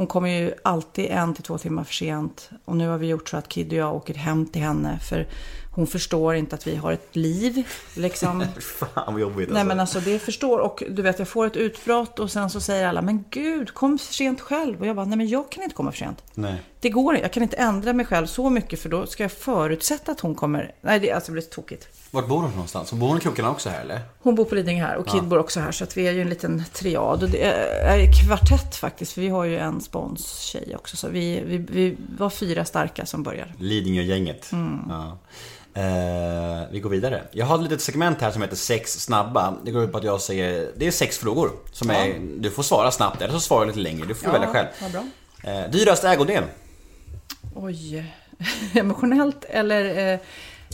hon 0.00 0.06
kommer 0.06 0.28
ju 0.28 0.54
alltid 0.62 1.10
en 1.10 1.34
till 1.34 1.44
två 1.44 1.58
timmar 1.58 1.84
för 1.84 1.94
sent. 1.94 2.50
Och 2.64 2.76
nu 2.76 2.88
har 2.88 2.98
vi 2.98 3.06
gjort 3.06 3.28
så 3.28 3.36
att 3.36 3.48
Kid 3.48 3.72
och 3.72 3.78
jag 3.78 3.94
åker 3.94 4.14
hem 4.14 4.46
till 4.46 4.62
henne. 4.62 4.98
För 4.98 5.26
hon 5.74 5.86
förstår 5.86 6.34
inte 6.34 6.54
att 6.54 6.66
vi 6.66 6.76
har 6.76 6.92
ett 6.92 7.16
liv. 7.16 7.66
Liksom. 7.94 8.44
Fan 8.60 9.12
vad 9.12 9.20
jobbigt 9.20 9.38
alltså. 9.38 9.54
Nej 9.54 9.64
men 9.64 9.80
alltså 9.80 10.00
det 10.00 10.18
förstår 10.18 10.58
och 10.58 10.82
du 10.90 11.02
vet 11.02 11.18
jag 11.18 11.28
får 11.28 11.46
ett 11.46 11.56
utbrott 11.56 12.18
och 12.18 12.30
sen 12.30 12.50
så 12.50 12.60
säger 12.60 12.88
alla 12.88 13.02
men 13.02 13.24
gud 13.30 13.74
kom 13.74 13.98
för 13.98 14.14
sent 14.14 14.40
själv 14.40 14.80
och 14.80 14.86
jag 14.86 14.96
bara 14.96 15.06
nej 15.06 15.18
men 15.18 15.28
jag 15.28 15.50
kan 15.50 15.62
inte 15.62 15.76
komma 15.76 15.92
för 15.92 15.98
sent. 15.98 16.22
Nej. 16.34 16.62
Det 16.80 16.90
går 16.90 17.14
inte, 17.14 17.24
jag 17.24 17.32
kan 17.32 17.42
inte 17.42 17.56
ändra 17.56 17.92
mig 17.92 18.06
själv 18.06 18.26
så 18.26 18.50
mycket 18.50 18.80
för 18.80 18.88
då 18.88 19.06
ska 19.06 19.24
jag 19.24 19.32
förutsätta 19.32 20.12
att 20.12 20.20
hon 20.20 20.34
kommer. 20.34 20.74
Nej 20.80 21.00
det, 21.00 21.12
alltså 21.12 21.32
det 21.32 21.32
blir 21.32 21.42
tokigt. 21.42 21.88
Vart 22.10 22.28
bor 22.28 22.42
hon 22.42 22.50
någonstans? 22.50 22.92
Bor 22.92 23.08
hon 23.08 23.18
i 23.18 23.20
krokarna 23.20 23.50
också 23.50 23.68
här 23.68 23.80
eller? 23.80 24.00
Hon 24.18 24.34
bor 24.34 24.44
på 24.44 24.54
Lidingö 24.54 24.84
här 24.84 24.96
och 24.96 25.06
Kid 25.08 25.24
bor 25.24 25.38
också 25.38 25.60
här 25.60 25.72
så 25.72 25.84
att 25.84 25.96
vi 25.96 26.08
är 26.08 26.12
ju 26.12 26.22
en 26.22 26.28
liten 26.28 26.64
triad. 26.72 27.22
Och 27.22 27.30
det 27.30 27.42
är 27.42 28.12
kvartett 28.12 28.76
faktiskt 28.76 29.12
för 29.12 29.20
vi 29.20 29.28
har 29.28 29.44
ju 29.44 29.58
en 29.58 29.80
sponstjej 29.80 30.76
också. 30.76 30.96
Så 30.96 31.08
vi, 31.08 31.42
vi, 31.46 31.58
vi 31.58 31.96
var 32.18 32.30
fyra 32.30 32.64
starka 32.64 33.06
som 33.06 33.22
börjar. 33.22 33.54
Lidingö-gänget. 33.58 34.52
Mm. 34.52 34.78
Ja. 34.88 35.18
Eh, 35.74 36.68
vi 36.70 36.80
går 36.80 36.90
vidare. 36.90 37.22
Jag 37.32 37.46
har 37.46 37.56
ett 37.56 37.62
litet 37.62 37.80
segment 37.80 38.20
här 38.20 38.30
som 38.30 38.42
heter 38.42 38.56
sex 38.56 38.92
snabba. 38.92 39.54
Det 39.64 39.70
går 39.70 39.84
ut 39.84 39.92
på 39.92 39.98
att 39.98 40.04
jag 40.04 40.20
säger, 40.20 40.70
det 40.76 40.86
är 40.86 40.90
sex 40.90 41.18
frågor. 41.18 41.50
Som 41.72 41.90
är, 41.90 42.20
du 42.38 42.50
får 42.50 42.62
svara 42.62 42.90
snabbt 42.90 43.22
eller 43.22 43.32
så 43.34 43.40
svarar 43.40 43.60
du 43.60 43.66
lite 43.66 43.80
längre. 43.80 44.06
Du 44.06 44.14
får 44.14 44.32
välja 44.32 44.48
själv. 44.48 44.68
vad 44.82 44.90
bra. 44.92 45.04
Eh, 45.42 45.70
dyrast 45.70 46.04
ägodel? 46.04 46.44
Oj, 47.54 48.04
emotionellt 48.74 49.44
eller... 49.44 50.12
Eh, 50.12 50.18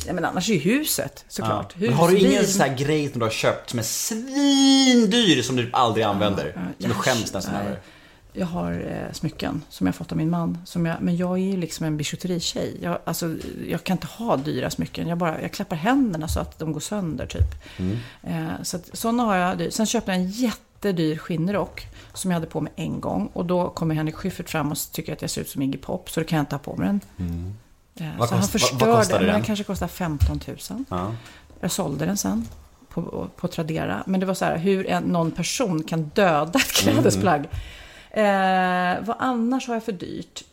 nej 0.05 0.15
men 0.15 0.25
annars 0.25 0.51
är 0.51 0.55
ju 0.55 0.59
huset 0.59 1.25
såklart. 1.29 1.75
Men 1.77 1.93
har 1.93 2.09
du 2.09 2.19
ingen 2.19 2.47
sån 2.47 2.61
här 2.61 2.77
grej 2.77 3.11
som 3.11 3.19
du 3.19 3.25
har 3.25 3.31
köpt 3.31 3.71
som 3.71 3.79
är 3.79 3.83
svindyr 3.83 5.43
som 5.43 5.57
du 5.57 5.71
aldrig 5.73 6.05
använder? 6.05 6.73
Som 6.79 6.89
du 6.89 6.95
skäms 6.95 7.33
nästan 7.33 7.55
över? 7.55 7.81
Jag 8.39 8.47
har 8.47 8.73
eh, 8.73 9.13
smycken 9.13 9.63
som 9.69 9.87
jag 9.87 9.95
fått 9.95 10.13
av 10.13 10.19
min 10.19 10.31
man. 10.31 10.59
Som 10.65 10.87
jag, 10.87 10.97
men 11.01 11.17
jag 11.17 11.33
är 11.33 11.43
ju 11.43 11.57
liksom 11.57 11.87
en 11.87 11.97
bijouteritjej. 11.97 12.79
Jag, 12.83 12.99
alltså, 13.05 13.37
jag 13.69 13.85
kan 13.85 13.95
inte 13.95 14.07
ha 14.07 14.37
dyra 14.37 14.71
smycken. 14.71 15.09
Jag, 15.09 15.19
bara, 15.19 15.43
jag 15.43 15.53
klappar 15.53 15.77
händerna 15.77 16.29
så 16.29 16.41
att 16.41 16.59
de 16.59 16.73
går 16.73 16.81
sönder 16.81 17.27
typ. 17.27 17.79
Mm. 17.79 17.99
Eh, 18.23 18.63
så 18.63 18.77
att, 18.77 18.91
sådana 18.93 19.23
har 19.23 19.37
jag. 19.37 19.73
Sen 19.73 19.87
köpte 19.87 20.13
jag 20.13 20.21
en 20.21 20.31
jättedyr 20.31 21.17
skinnrock. 21.17 21.87
Som 22.15 22.31
jag 22.31 22.37
hade 22.37 22.47
på 22.47 22.61
mig 22.61 22.73
en 22.77 23.01
gång. 23.01 23.31
Och 23.33 23.47
då 23.47 23.69
kommer 23.71 23.95
Henrik 23.95 24.15
Schyffert 24.15 24.49
fram 24.49 24.73
och 24.73 24.79
tycker 24.93 25.13
att 25.13 25.23
jag 25.23 25.31
ser 25.31 25.41
ut 25.41 25.51
som 25.51 25.63
Iggy 25.63 25.79
Pop. 25.79 26.11
Så 26.11 26.21
då 26.21 26.27
kan 26.27 26.37
jag 26.37 26.43
inte 26.43 26.55
ha 26.55 26.61
på 26.61 26.77
mig 26.77 26.87
den. 26.87 27.01
Mm. 27.19 27.55
Vad 28.19 28.29
så 28.29 28.35
han 28.35 28.43
kost- 28.43 28.53
vad- 28.55 28.61
förstörde. 28.61 28.87
vad 28.87 28.99
kostade 28.99 29.25
men 29.27 29.35
den? 29.35 29.43
kanske 29.43 29.65
kostar 29.65 29.89
15 29.89 30.41
000. 30.47 30.57
Ja. 30.89 31.13
Jag 31.61 31.71
sålde 31.71 32.07
den 32.07 32.17
sen 32.17 32.49
på, 32.89 33.29
på 33.37 33.49
Tradera. 33.49 34.03
Men 34.07 34.21
det 34.21 34.27
var 34.27 34.35
så 34.35 34.45
här 34.45 34.57
hur 34.59 34.87
en, 34.87 35.03
någon 35.03 35.31
person 35.31 35.83
kan 35.83 36.11
döda 36.15 36.59
ett 36.59 36.73
klädesplagg. 36.73 37.41
Eh, 38.11 39.05
vad 39.07 39.17
annars 39.19 39.67
har 39.69 39.75
jag 39.75 39.85
för 39.85 39.93
dyrt? 39.93 40.45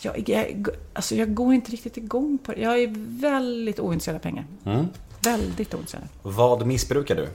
Jag, 0.00 0.28
jag, 0.28 0.68
alltså 0.92 1.14
jag 1.14 1.34
går 1.34 1.54
inte 1.54 1.72
riktigt 1.72 1.96
igång 1.96 2.38
på 2.38 2.52
det. 2.52 2.60
Jag 2.60 2.78
är 2.82 2.88
väldigt 3.20 3.80
ointresserad 3.80 4.16
av 4.16 4.20
pengar. 4.20 4.44
Mm. 4.64 4.86
Väldigt 5.22 5.74
ointresserad. 5.74 6.08
Vad 6.22 6.66
missbrukar 6.66 7.14
du? 7.16 7.28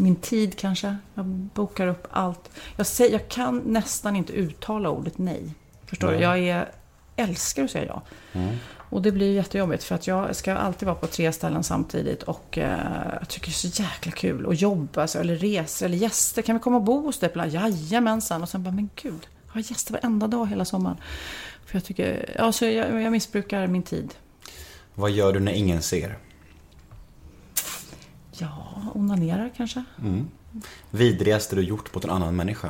Min 0.00 0.16
tid 0.16 0.58
kanske. 0.58 0.96
Jag 1.14 1.24
bokar 1.26 1.86
upp 1.86 2.08
allt. 2.10 2.50
Jag, 2.76 2.86
säger, 2.86 3.12
jag 3.12 3.28
kan 3.28 3.58
nästan 3.58 4.16
inte 4.16 4.32
uttala 4.32 4.90
ordet 4.90 5.18
nej. 5.18 5.54
Förstår 5.86 6.12
du? 6.12 6.18
Jag 6.18 6.38
är, 6.38 6.68
älskar 7.16 7.64
att 7.64 7.70
säga 7.70 7.84
ja. 7.86 8.02
Och 8.90 9.02
det 9.02 9.12
blir 9.12 9.32
jättejobbigt 9.32 9.84
för 9.84 9.94
att 9.94 10.06
jag 10.06 10.36
ska 10.36 10.54
alltid 10.54 10.86
vara 10.86 10.96
på 10.96 11.06
tre 11.06 11.32
ställen 11.32 11.64
samtidigt 11.64 12.22
och 12.22 12.58
eh, 12.58 12.78
jag 13.20 13.28
tycker 13.28 13.46
det 13.46 13.52
är 13.52 13.70
så 13.70 13.82
jäkla 13.82 14.12
kul 14.12 14.46
att 14.48 14.60
jobba, 14.60 15.02
alltså, 15.02 15.18
eller 15.18 15.36
resor, 15.36 15.86
eller 15.86 15.96
gäster. 15.96 16.42
Kan 16.42 16.56
vi 16.56 16.60
komma 16.60 16.76
och 16.76 16.82
bo 16.82 17.00
hos 17.00 17.18
dig? 17.18 17.30
Jajamensan. 17.48 18.42
Och 18.42 18.48
sen 18.48 18.62
bara, 18.62 18.74
men 18.74 18.90
gud, 19.02 19.26
jag 19.46 19.52
har 19.52 19.60
gäster 19.60 19.92
varenda 19.92 20.26
dag 20.26 20.46
hela 20.46 20.64
sommaren. 20.64 20.96
För 21.66 21.76
jag 21.76 21.84
tycker, 21.84 22.34
ja, 22.38 22.52
så 22.52 22.64
jag, 22.64 23.02
jag 23.02 23.12
missbrukar 23.12 23.66
min 23.66 23.82
tid. 23.82 24.14
Vad 24.94 25.10
gör 25.10 25.32
du 25.32 25.40
när 25.40 25.52
ingen 25.52 25.82
ser? 25.82 26.18
Ja, 28.40 28.74
onanerar 28.94 29.50
kanske. 29.56 29.84
Vidrigaste 30.90 31.56
du 31.56 31.62
gjort 31.62 31.94
mot 31.94 32.04
en 32.04 32.10
annan 32.10 32.36
människa? 32.36 32.68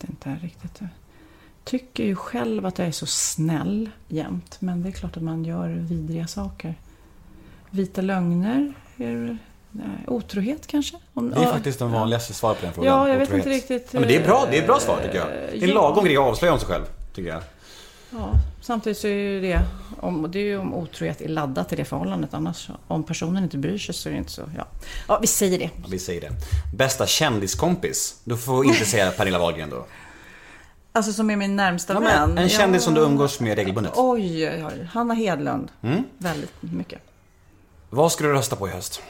vet 0.00 0.04
inte 0.10 0.34
riktigt. 0.42 0.80
Jag 0.80 0.88
tycker 1.64 2.04
ju 2.04 2.14
själv 2.16 2.66
att 2.66 2.78
jag 2.78 2.88
är 2.88 2.92
så 2.92 3.06
snäll 3.06 3.90
jämt. 4.08 4.56
Men 4.60 4.82
det 4.82 4.88
är 4.88 4.92
klart 4.92 5.16
att 5.16 5.22
man 5.22 5.44
gör 5.44 5.68
vidriga 5.68 6.26
saker. 6.26 6.74
Vita 7.70 8.00
lögner? 8.02 8.72
Är, 8.96 9.38
nej, 9.70 9.86
otrohet 10.06 10.66
kanske? 10.66 10.96
Om, 11.14 11.30
Det 11.30 11.36
är 11.36 11.42
ja, 11.42 11.52
faktiskt 11.52 11.78
den 11.78 11.92
vanligaste 11.92 12.34
svaret 12.34 12.58
på 12.60 12.64
den 12.66 12.74
frågan. 12.74 12.92
Ja, 12.92 13.08
jag 13.08 13.18
vet 13.18 13.28
otrohet. 13.28 13.46
inte 13.46 13.56
riktigt, 13.56 13.94
Ja, 13.94 14.00
men 14.00 14.08
det 14.08 14.16
är 14.16 14.24
bra, 14.24 14.46
det 14.50 14.58
är 14.58 14.66
bra 14.66 14.80
svar 14.80 15.00
tycker 15.02 15.14
jag. 15.18 15.26
eh, 15.26 15.32
Det 15.32 15.58
är 15.58 15.62
en 15.62 15.68
ja. 15.68 15.74
lagom 15.74 16.04
grej 16.04 16.16
att 16.16 16.22
avslöja 16.22 16.52
om 16.52 16.58
sig 16.58 16.68
själv, 16.68 16.84
tycker 17.14 17.28
jag. 17.30 17.42
Ja, 18.12 18.32
samtidigt 18.60 18.98
så 18.98 19.06
är 19.06 19.12
ju 19.12 19.40
det, 19.40 19.60
om, 20.00 20.30
det 20.30 20.38
är 20.38 20.42
ju 20.44 20.58
om 20.58 20.74
otrohet 20.74 21.20
är 21.20 21.28
laddat 21.28 21.72
i 21.72 21.76
det 21.76 21.84
förhållandet. 21.84 22.34
Annars, 22.34 22.68
om 22.86 23.02
personen 23.04 23.42
inte 23.44 23.58
bryr 23.58 23.78
sig 23.78 23.94
så 23.94 24.08
är 24.08 24.12
det 24.12 24.18
inte 24.18 24.30
så. 24.32 24.42
Ja, 24.56 24.66
ja 25.08 25.18
vi 25.20 25.26
säger 25.26 25.58
det. 25.58 25.64
Ja, 25.64 25.88
Vi 25.88 25.98
säger 25.98 26.20
det. 26.20 26.30
Bästa 26.76 27.06
kändiskompis? 27.06 28.20
Du 28.24 28.36
får 28.36 28.64
inte 28.66 28.84
säga 28.84 29.10
Pernilla 29.10 29.38
Wahlgren 29.38 29.70
då. 29.70 29.86
Alltså 30.92 31.12
som 31.12 31.30
är 31.30 31.36
min 31.36 31.56
närmsta 31.56 31.92
Ja, 31.92 32.00
vän. 32.00 32.38
en 32.38 32.48
kändis 32.48 32.82
som 32.82 32.94
du 32.94 33.00
umgås 33.00 33.40
med 33.40 33.56
regelbundet. 33.56 33.92
Oj, 33.96 34.48
oj, 34.48 34.64
oj. 34.64 34.88
Hanna 34.92 35.14
Hedlund. 35.14 35.68
Mm. 35.82 36.04
Väldigt 36.18 36.52
mycket. 36.60 36.98
Vad 37.90 38.12
ska 38.12 38.24
du 38.24 38.32
rösta 38.32 38.56
på 38.56 38.68
i 38.68 38.70
höst? 38.70 39.02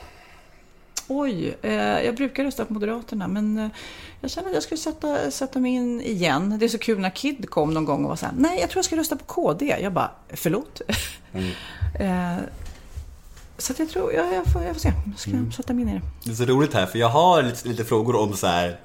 Oj, 1.12 1.56
eh, 1.62 1.72
jag 1.74 2.14
brukar 2.16 2.44
rösta 2.44 2.64
på 2.64 2.72
Moderaterna 2.72 3.28
men 3.28 3.58
eh, 3.58 3.68
jag 4.20 4.30
känner 4.30 4.48
att 4.48 4.54
jag 4.54 4.62
skulle 4.62 4.78
sätta, 4.78 5.30
sätta 5.30 5.58
mig 5.58 5.72
in 5.72 6.00
igen. 6.00 6.56
Det 6.58 6.66
är 6.66 6.68
så 6.68 6.78
kul 6.78 6.98
när 6.98 7.10
Kid 7.10 7.50
kom 7.50 7.74
någon 7.74 7.84
gång 7.84 8.02
och 8.04 8.08
var 8.08 8.16
så 8.16 8.26
här, 8.26 8.34
nej 8.36 8.60
jag 8.60 8.70
tror 8.70 8.78
jag 8.78 8.84
ska 8.84 8.96
rösta 8.96 9.16
på 9.16 9.24
KD. 9.24 9.76
Jag 9.82 9.92
bara, 9.92 10.10
förlåt? 10.28 10.80
eh, 12.00 12.36
så 13.58 13.72
jag 13.78 13.90
tror, 13.90 14.12
ja, 14.12 14.32
jag, 14.32 14.52
får, 14.52 14.62
jag 14.62 14.72
får 14.74 14.80
se. 14.80 14.92
Jag 15.06 15.18
ska 15.18 15.30
sätta 15.56 15.72
mig 15.72 15.82
in 15.82 15.88
i 15.88 15.92
det. 15.92 16.02
Det 16.24 16.30
är 16.30 16.34
så 16.34 16.44
roligt 16.44 16.74
här 16.74 16.86
för 16.86 16.98
jag 16.98 17.08
har 17.08 17.42
lite, 17.42 17.68
lite 17.68 17.84
frågor 17.84 18.16
om 18.16 18.36
så 18.36 18.46
här. 18.46 18.80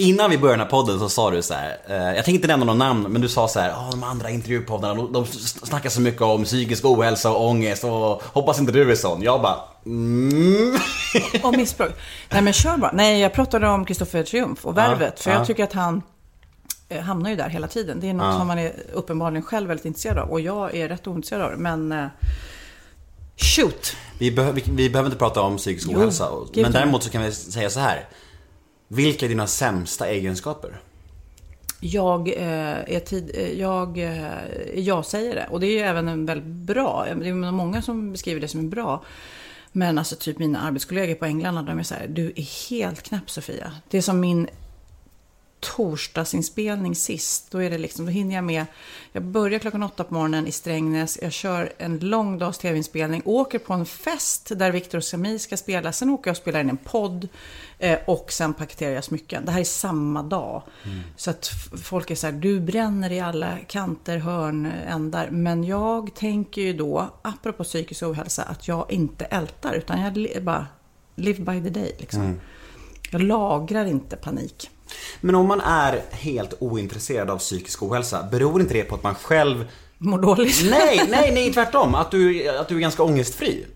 Innan 0.00 0.30
vi 0.30 0.38
började 0.38 0.56
den 0.56 0.66
här 0.66 0.70
podden 0.70 0.98
så 0.98 1.08
sa 1.08 1.30
du 1.30 1.42
så 1.42 1.54
här, 1.54 1.76
eh, 1.88 1.96
jag 1.96 2.14
tänkte 2.14 2.30
inte 2.30 2.46
nämna 2.48 2.64
någon 2.66 2.78
namn, 2.78 3.02
men 3.12 3.22
du 3.22 3.28
sa 3.28 3.48
så 3.48 3.60
här, 3.60 3.70
"Ah, 3.70 3.90
de 3.90 4.02
andra 4.02 4.30
intervjupoddarna, 4.30 4.94
de, 4.94 5.12
de 5.12 5.26
snackar 5.26 5.90
så 5.90 6.00
mycket 6.00 6.22
om 6.22 6.44
psykisk 6.44 6.84
ohälsa 6.84 7.30
och 7.30 7.46
ångest 7.48 7.84
och 7.84 8.22
hoppas 8.22 8.58
inte 8.60 8.72
du 8.72 8.90
är 8.90 8.94
sån. 8.96 9.22
Jag 9.22 9.42
bara, 9.42 9.56
mm. 9.86 10.78
Och 11.42 11.56
missbruk. 11.56 11.92
Nej 12.30 12.42
men 12.42 12.52
kör 12.52 12.76
bara. 12.76 12.92
Nej, 12.92 13.20
jag 13.20 13.32
pratade 13.32 13.68
om 13.68 13.84
Kristoffer 13.84 14.22
Triumf 14.22 14.66
och 14.66 14.76
Värvet. 14.76 15.20
för 15.20 15.30
ja. 15.30 15.36
jag 15.36 15.46
tycker 15.46 15.64
att 15.64 15.72
han 15.72 16.02
eh, 16.88 17.00
hamnar 17.02 17.30
ju 17.30 17.36
där 17.36 17.48
hela 17.48 17.68
tiden. 17.68 18.00
Det 18.00 18.08
är 18.08 18.14
något 18.14 18.38
som 18.38 18.46
man 18.46 18.58
är 18.58 18.72
uppenbarligen 18.92 19.42
själv 19.42 19.68
väldigt 19.68 19.86
intresserad 19.86 20.18
av. 20.18 20.30
Och 20.30 20.40
jag 20.40 20.74
är 20.74 20.88
rätt 20.88 21.06
ointresserad 21.06 21.42
av 21.42 21.50
det. 21.50 21.56
Men 21.56 21.92
eh, 21.92 22.06
shoot! 23.36 23.96
Vi, 24.18 24.30
behö- 24.30 24.52
vi, 24.52 24.64
vi 24.66 24.90
behöver 24.90 25.08
inte 25.08 25.18
prata 25.18 25.40
om 25.40 25.56
psykisk 25.56 25.88
Jo, 25.90 25.98
ohälsa, 25.98 26.28
gud, 26.52 26.62
men 26.62 26.72
däremot 26.72 27.02
så 27.02 27.10
kan 27.10 27.22
vi 27.22 27.32
säga 27.32 27.70
så 27.70 27.80
här. 27.80 28.08
Vilka 28.92 29.24
är 29.26 29.28
dina 29.28 29.46
sämsta 29.46 30.08
egenskaper? 30.08 30.80
Jag 31.80 32.28
eh, 32.28 32.94
är 32.96 33.00
tid, 33.00 33.30
eh, 33.34 33.52
jag, 33.52 33.98
eh, 33.98 34.74
jag 34.74 35.06
säger 35.06 35.34
det. 35.34 35.46
Och 35.50 35.60
det 35.60 35.66
är 35.66 35.72
ju 35.72 35.78
även 35.78 36.08
en 36.08 36.26
väldigt 36.26 36.46
bra. 36.46 37.06
Det 37.20 37.28
är 37.28 37.52
många 37.52 37.82
som 37.82 38.12
beskriver 38.12 38.40
det 38.40 38.48
som 38.48 38.60
en 38.60 38.70
bra. 38.70 39.04
Men 39.72 39.98
alltså 39.98 40.16
typ 40.16 40.38
mina 40.38 40.60
arbetskollegor 40.60 41.14
på 41.14 41.24
England, 41.24 41.66
de 41.66 41.78
är 41.78 41.82
så 41.82 41.94
här, 41.94 42.06
du 42.08 42.32
är 42.36 42.70
helt 42.70 43.02
knäpp 43.02 43.30
Sofia. 43.30 43.72
Det 43.88 43.98
är 43.98 44.02
som 44.02 44.20
min 44.20 44.48
torsdagsinspelning 45.60 46.94
sist. 46.94 47.50
Då, 47.50 47.62
är 47.62 47.70
det 47.70 47.78
liksom, 47.78 48.04
då 48.06 48.10
hinner 48.10 48.34
jag 48.34 48.44
med. 48.44 48.66
Jag 49.12 49.22
börjar 49.22 49.58
klockan 49.58 49.82
åtta 49.82 50.04
på 50.04 50.14
morgonen 50.14 50.46
i 50.46 50.52
Strängnäs. 50.52 51.18
Jag 51.22 51.32
kör 51.32 51.72
en 51.78 51.98
lång 51.98 52.38
dags 52.38 52.58
tv-inspelning. 52.58 53.22
Åker 53.24 53.58
på 53.58 53.72
en 53.74 53.86
fest 53.86 54.50
där 54.56 54.70
Viktor 54.70 54.98
och 54.98 55.04
Sami 55.04 55.38
ska 55.38 55.56
spela. 55.56 55.92
Sen 55.92 56.10
åker 56.10 56.28
jag 56.28 56.32
och 56.32 56.36
spelar 56.36 56.60
in 56.60 56.70
en 56.70 56.76
podd. 56.76 57.28
Eh, 57.78 57.98
och 58.06 58.32
sen 58.32 58.54
paketerar 58.54 58.94
jag 58.94 59.04
smycken. 59.04 59.44
Det 59.44 59.52
här 59.52 59.60
är 59.60 59.64
samma 59.64 60.22
dag. 60.22 60.62
Så 61.16 61.30
att 61.30 61.50
folk 61.84 62.10
är 62.10 62.14
så 62.14 62.26
här, 62.26 62.32
du 62.34 62.60
bränner 62.60 63.12
i 63.12 63.20
alla 63.20 63.58
kanter, 63.68 64.18
hörn, 64.18 64.72
ändar. 64.88 65.30
Men 65.30 65.64
jag 65.64 66.14
tänker 66.14 66.62
ju 66.62 66.72
då, 66.72 67.08
apropå 67.22 67.64
psykisk 67.64 68.02
ohälsa, 68.02 68.42
att 68.42 68.68
jag 68.68 68.86
inte 68.92 69.24
ältar. 69.24 69.74
Utan 69.74 70.00
jag 70.00 70.16
li- 70.16 70.40
bara 70.40 70.66
live 71.16 71.44
by 71.44 71.62
the 71.62 71.80
day 71.80 71.96
liksom. 71.98 72.22
Jag 73.12 73.22
lagrar 73.22 73.84
inte 73.84 74.16
panik. 74.16 74.70
Men 75.20 75.34
om 75.34 75.46
man 75.46 75.60
är 75.60 76.02
helt 76.10 76.54
ointresserad 76.58 77.30
av 77.30 77.38
psykisk 77.38 77.82
ohälsa, 77.82 78.28
beror 78.30 78.60
inte 78.60 78.74
det 78.74 78.84
på 78.84 78.94
att 78.94 79.02
man 79.02 79.14
själv... 79.14 79.68
Mår 79.98 80.18
dåligt. 80.18 80.60
Nej, 80.70 81.06
nej, 81.10 81.32
nej, 81.34 81.52
tvärtom. 81.52 81.94
Att 81.94 82.10
du, 82.10 82.48
att 82.48 82.68
du 82.68 82.76
är 82.76 82.80
ganska 82.80 83.02
ångestfri. 83.02 83.66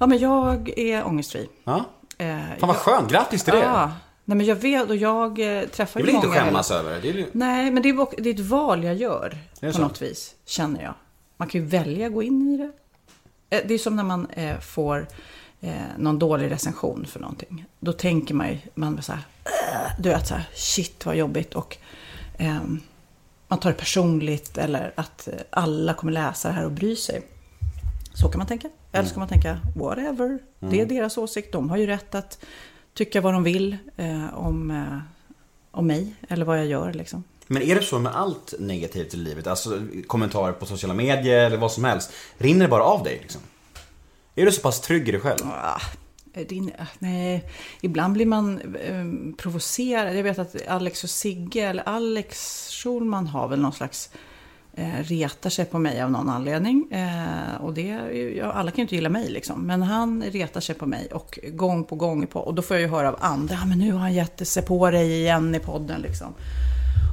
Ja, 0.00 0.06
men 0.06 0.18
jag 0.18 0.78
är 0.78 1.06
ångestfri. 1.06 1.48
Ja. 1.64 1.84
Eh, 2.18 2.36
Fan 2.58 2.68
vad 2.68 2.76
skönt, 2.76 3.10
grattis 3.10 3.44
till 3.44 3.52
det. 3.52 3.58
Ja. 3.60 3.92
Nej, 4.24 4.36
men 4.36 4.46
jag 4.46 4.56
vet 4.56 4.88
och 4.90 4.96
jag 4.96 5.58
eh, 5.58 5.62
träffar 5.68 6.00
Det 6.00 6.02
ju 6.02 6.06
vill 6.06 6.14
inte 6.14 6.26
många 6.26 6.40
skämmas 6.40 6.70
över. 6.70 7.00
Det 7.02 7.10
är. 7.10 7.26
Nej, 7.32 7.70
men 7.70 7.82
det 7.82 7.88
är, 7.88 8.22
det 8.22 8.30
är 8.30 8.34
ett 8.34 8.40
val 8.40 8.84
jag 8.84 8.94
gör 8.94 9.38
det 9.60 9.66
på 9.66 9.72
så? 9.72 9.80
något 9.80 10.02
vis, 10.02 10.34
känner 10.46 10.82
jag. 10.82 10.94
Man 11.36 11.48
kan 11.48 11.60
ju 11.60 11.66
välja 11.66 12.06
att 12.06 12.12
gå 12.12 12.22
in 12.22 12.54
i 12.54 12.56
det. 12.56 12.70
Eh, 13.56 13.62
Det 13.68 13.74
är 13.74 13.78
som 13.78 13.96
när 13.96 14.04
man 14.04 14.26
eh, 14.30 14.58
får 14.60 15.06
eh, 15.60 15.72
någon 15.98 16.18
dålig 16.18 16.50
recension 16.50 17.06
för 17.06 17.20
någonting. 17.20 17.64
Då 17.80 17.92
tänker 17.92 18.34
man 18.34 18.48
ju, 18.48 18.58
man 18.74 19.02
så 19.02 19.12
här, 19.12 19.22
du 19.98 20.08
vet 20.08 20.26
så 20.26 20.34
här, 20.34 20.48
shit 20.54 21.06
vad 21.06 21.16
jobbigt. 21.16 21.54
Och 21.54 21.76
ehm, 22.38 22.80
man 23.48 23.60
tar 23.60 23.70
det 23.70 23.76
personligt 23.76 24.58
eller 24.58 24.92
att 24.96 25.28
eh, 25.28 25.34
alla 25.50 25.94
kommer 25.94 26.12
läsa 26.12 26.48
det 26.48 26.54
här 26.54 26.64
och 26.64 26.72
bry 26.72 26.96
sig. 26.96 27.22
Så 28.14 28.28
kan 28.28 28.38
man 28.38 28.46
tänka. 28.46 28.68
Eller 28.92 29.08
så 29.08 29.14
kan 29.14 29.20
man 29.20 29.28
tänka, 29.28 29.60
whatever. 29.76 30.38
Det 30.60 30.80
är 30.80 30.86
deras 30.86 31.18
åsikt. 31.18 31.52
De 31.52 31.70
har 31.70 31.76
ju 31.76 31.86
rätt 31.86 32.14
att 32.14 32.38
tycka 32.94 33.20
vad 33.20 33.32
de 33.32 33.42
vill 33.42 33.76
eh, 33.96 34.34
om, 34.34 34.70
eh, 34.70 34.98
om 35.70 35.86
mig 35.86 36.14
eller 36.28 36.44
vad 36.44 36.58
jag 36.58 36.66
gör. 36.66 36.92
Liksom. 36.92 37.24
Men 37.46 37.62
är 37.62 37.74
det 37.74 37.82
så 37.82 37.98
med 37.98 38.16
allt 38.16 38.54
negativt 38.58 39.14
i 39.14 39.16
livet, 39.16 39.46
alltså 39.46 39.80
kommentarer 40.06 40.52
på 40.52 40.66
sociala 40.66 40.94
medier 40.94 41.46
eller 41.46 41.56
vad 41.56 41.72
som 41.72 41.84
helst, 41.84 42.12
rinner 42.38 42.64
det 42.64 42.68
bara 42.68 42.84
av 42.84 43.02
dig 43.02 43.18
liksom? 43.22 43.40
Är 44.38 44.46
du 44.46 44.52
så 44.52 44.60
pass 44.60 44.80
trygg 44.80 45.08
i 45.08 45.12
dig 45.12 45.20
själv? 45.20 45.46
Ah, 45.46 45.80
din, 46.48 46.72
nej, 46.98 47.44
ibland 47.80 48.12
blir 48.12 48.26
man 48.26 48.60
eh, 48.74 49.36
provocerad. 49.36 50.16
Jag 50.16 50.22
vet 50.22 50.38
att 50.38 50.68
Alex 50.68 51.04
och 51.04 51.10
Sigge, 51.10 51.60
eller 51.60 51.88
Alex 51.88 52.68
Schulman 52.70 53.26
har 53.26 53.48
väl 53.48 53.60
någon 53.60 53.72
slags 53.72 54.10
eh, 54.74 55.02
retar 55.02 55.50
sig 55.50 55.64
på 55.64 55.78
mig 55.78 56.02
av 56.02 56.10
någon 56.10 56.28
anledning. 56.28 56.92
Eh, 56.92 57.60
och 57.60 57.74
det, 57.74 57.88
ja, 58.36 58.52
alla 58.52 58.70
kan 58.70 58.76
ju 58.76 58.82
inte 58.82 58.94
gilla 58.94 59.08
mig 59.08 59.28
liksom. 59.28 59.66
Men 59.66 59.82
han 59.82 60.22
retar 60.22 60.60
sig 60.60 60.74
på 60.74 60.86
mig 60.86 61.08
och 61.12 61.38
gång 61.52 61.84
på 61.84 61.96
gång 61.96 62.26
på. 62.26 62.40
Och 62.40 62.54
då 62.54 62.62
får 62.62 62.76
jag 62.76 62.82
ju 62.82 62.88
höra 62.88 63.08
av 63.08 63.16
andra, 63.20 63.56
men 63.66 63.78
nu 63.78 63.92
har 63.92 64.00
han 64.00 64.14
gett 64.14 64.48
sig 64.48 64.62
på 64.62 64.90
dig 64.90 65.12
igen 65.12 65.54
i 65.54 65.58
podden 65.58 66.00
liksom. 66.00 66.34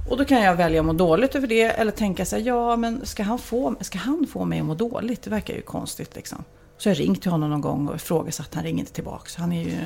Och 0.10 0.18
då 0.18 0.26
kan 0.26 0.42
jag 0.42 0.56
välja 0.56 0.80
att 0.80 0.86
må 0.86 0.94
dåligt 0.94 1.36
över 1.36 1.48
det 1.48 1.64
eller 1.64 1.92
tänka 1.92 2.26
så 2.26 2.36
här, 2.36 2.44
ja 2.44 2.76
men 2.76 3.06
ska 3.06 3.24
han, 3.24 3.40
få, 3.40 3.76
ska 3.82 3.98
han 3.98 4.28
få 4.28 4.46
mig 4.46 4.60
att 4.60 4.66
må 4.66 4.76
dåligt? 4.76 5.22
Det 5.22 5.30
verkar 5.30 5.54
ju 5.54 5.62
konstigt 5.62 6.16
liksom. 6.16 6.44
Så 6.78 6.90
jag 6.90 7.00
ringt 7.00 7.22
till 7.22 7.32
honom 7.32 7.50
någon 7.50 7.62
gång 7.62 7.88
och 7.88 7.96
ifrågasatt, 7.96 8.50
han 8.54 8.64
ringer 8.64 8.80
inte 8.80 8.94
tillbaka. 8.94 9.30
Så 9.30 9.42
han 9.42 9.52
är 9.52 9.64
ju 9.64 9.78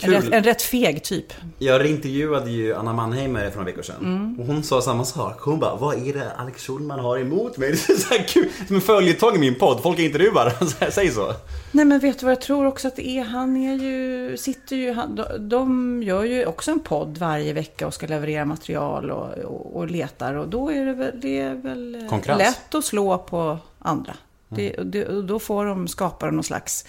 en 0.00 0.10
rätt, 0.10 0.32
en 0.32 0.44
rätt 0.44 0.62
feg 0.62 1.02
typ. 1.04 1.32
Jag 1.58 1.86
intervjuade 1.86 2.50
ju 2.50 2.74
Anna 2.74 2.92
Mannheimer 2.92 3.50
för 3.50 3.56
några 3.56 3.64
veckor 3.64 3.82
sedan. 3.82 3.96
Mm. 4.00 4.40
Och 4.40 4.46
hon 4.46 4.62
sa 4.62 4.82
samma 4.82 5.04
sak. 5.04 5.40
Hon 5.40 5.58
bara, 5.58 5.76
vad 5.76 6.08
är 6.08 6.14
det 6.14 6.32
Alex 6.32 6.62
Schulman 6.66 6.98
har 7.00 7.18
emot 7.18 7.56
mig? 7.56 7.70
Det 7.70 7.74
är 7.92 7.96
så 7.96 8.14
här 8.14 8.28
kul. 8.28 8.48
Som 8.66 8.76
en 8.76 8.82
följetong 8.82 9.34
i 9.34 9.38
min 9.38 9.54
podd. 9.54 9.82
Folk 9.82 9.98
intervjuar. 9.98 10.90
Säg 10.90 11.10
så. 11.10 11.34
Nej 11.72 11.84
men 11.84 11.98
vet 12.00 12.18
du 12.18 12.26
vad 12.26 12.32
jag 12.32 12.40
tror 12.40 12.66
också 12.66 12.88
att 12.88 12.96
det 12.96 13.08
är? 13.08 13.24
Han 13.24 13.56
är 13.56 13.74
ju, 13.74 14.36
sitter 14.36 14.76
ju, 14.76 14.92
han, 14.92 15.14
de, 15.14 15.48
de 15.48 16.02
gör 16.02 16.24
ju 16.24 16.46
också 16.46 16.70
en 16.70 16.80
podd 16.80 17.18
varje 17.18 17.52
vecka 17.52 17.86
och 17.86 17.94
ska 17.94 18.06
leverera 18.06 18.44
material 18.44 19.10
och, 19.10 19.38
och, 19.38 19.76
och 19.76 19.90
letar. 19.90 20.34
Och 20.34 20.48
då 20.48 20.70
är 20.72 20.86
det 20.86 20.92
väl, 20.92 21.20
det 21.20 21.40
är 21.40 21.54
väl 21.54 21.94
eh, 21.94 22.08
Konkurrens. 22.08 22.38
lätt 22.38 22.74
att 22.74 22.84
slå 22.84 23.18
på 23.18 23.58
andra. 23.78 24.14
Det, 24.48 24.74
och 24.74 24.86
det, 24.86 25.22
då 25.22 25.38
får 25.38 25.64
de 25.64 25.88
skapa 25.88 26.30
någon 26.30 26.44
slags, 26.44 26.84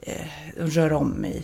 eh, 0.00 0.26
rör 0.56 0.92
om 0.92 1.24
i 1.24 1.42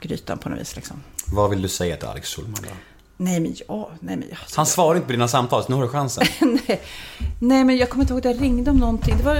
grytan 0.00 0.38
på 0.38 0.48
något 0.48 0.60
vis 0.60 0.76
liksom. 0.76 0.96
Vad 1.32 1.50
vill 1.50 1.62
du 1.62 1.68
säga 1.68 1.96
till 1.96 2.08
Alex 2.08 2.34
Schulman 2.34 2.60
då? 2.62 2.68
Nej 3.16 3.40
men 3.40 3.56
ja, 3.68 3.90
nej 4.00 4.16
men 4.16 4.28
jag... 4.28 4.38
Han 4.56 4.66
svarar 4.66 4.94
inte 4.96 5.06
på 5.06 5.12
dina 5.12 5.28
samtal, 5.28 5.62
så 5.62 5.68
nu 5.68 5.74
har 5.74 5.82
du 5.82 5.88
chansen. 5.88 6.26
nej, 6.40 6.80
nej 7.40 7.64
men 7.64 7.76
jag 7.76 7.90
kommer 7.90 8.04
inte 8.04 8.12
ihåg 8.14 8.26
att 8.26 8.34
jag 8.34 8.42
ringde 8.42 8.70
om 8.70 8.76
någonting. 8.76 9.16
Det 9.16 9.22
var, 9.22 9.34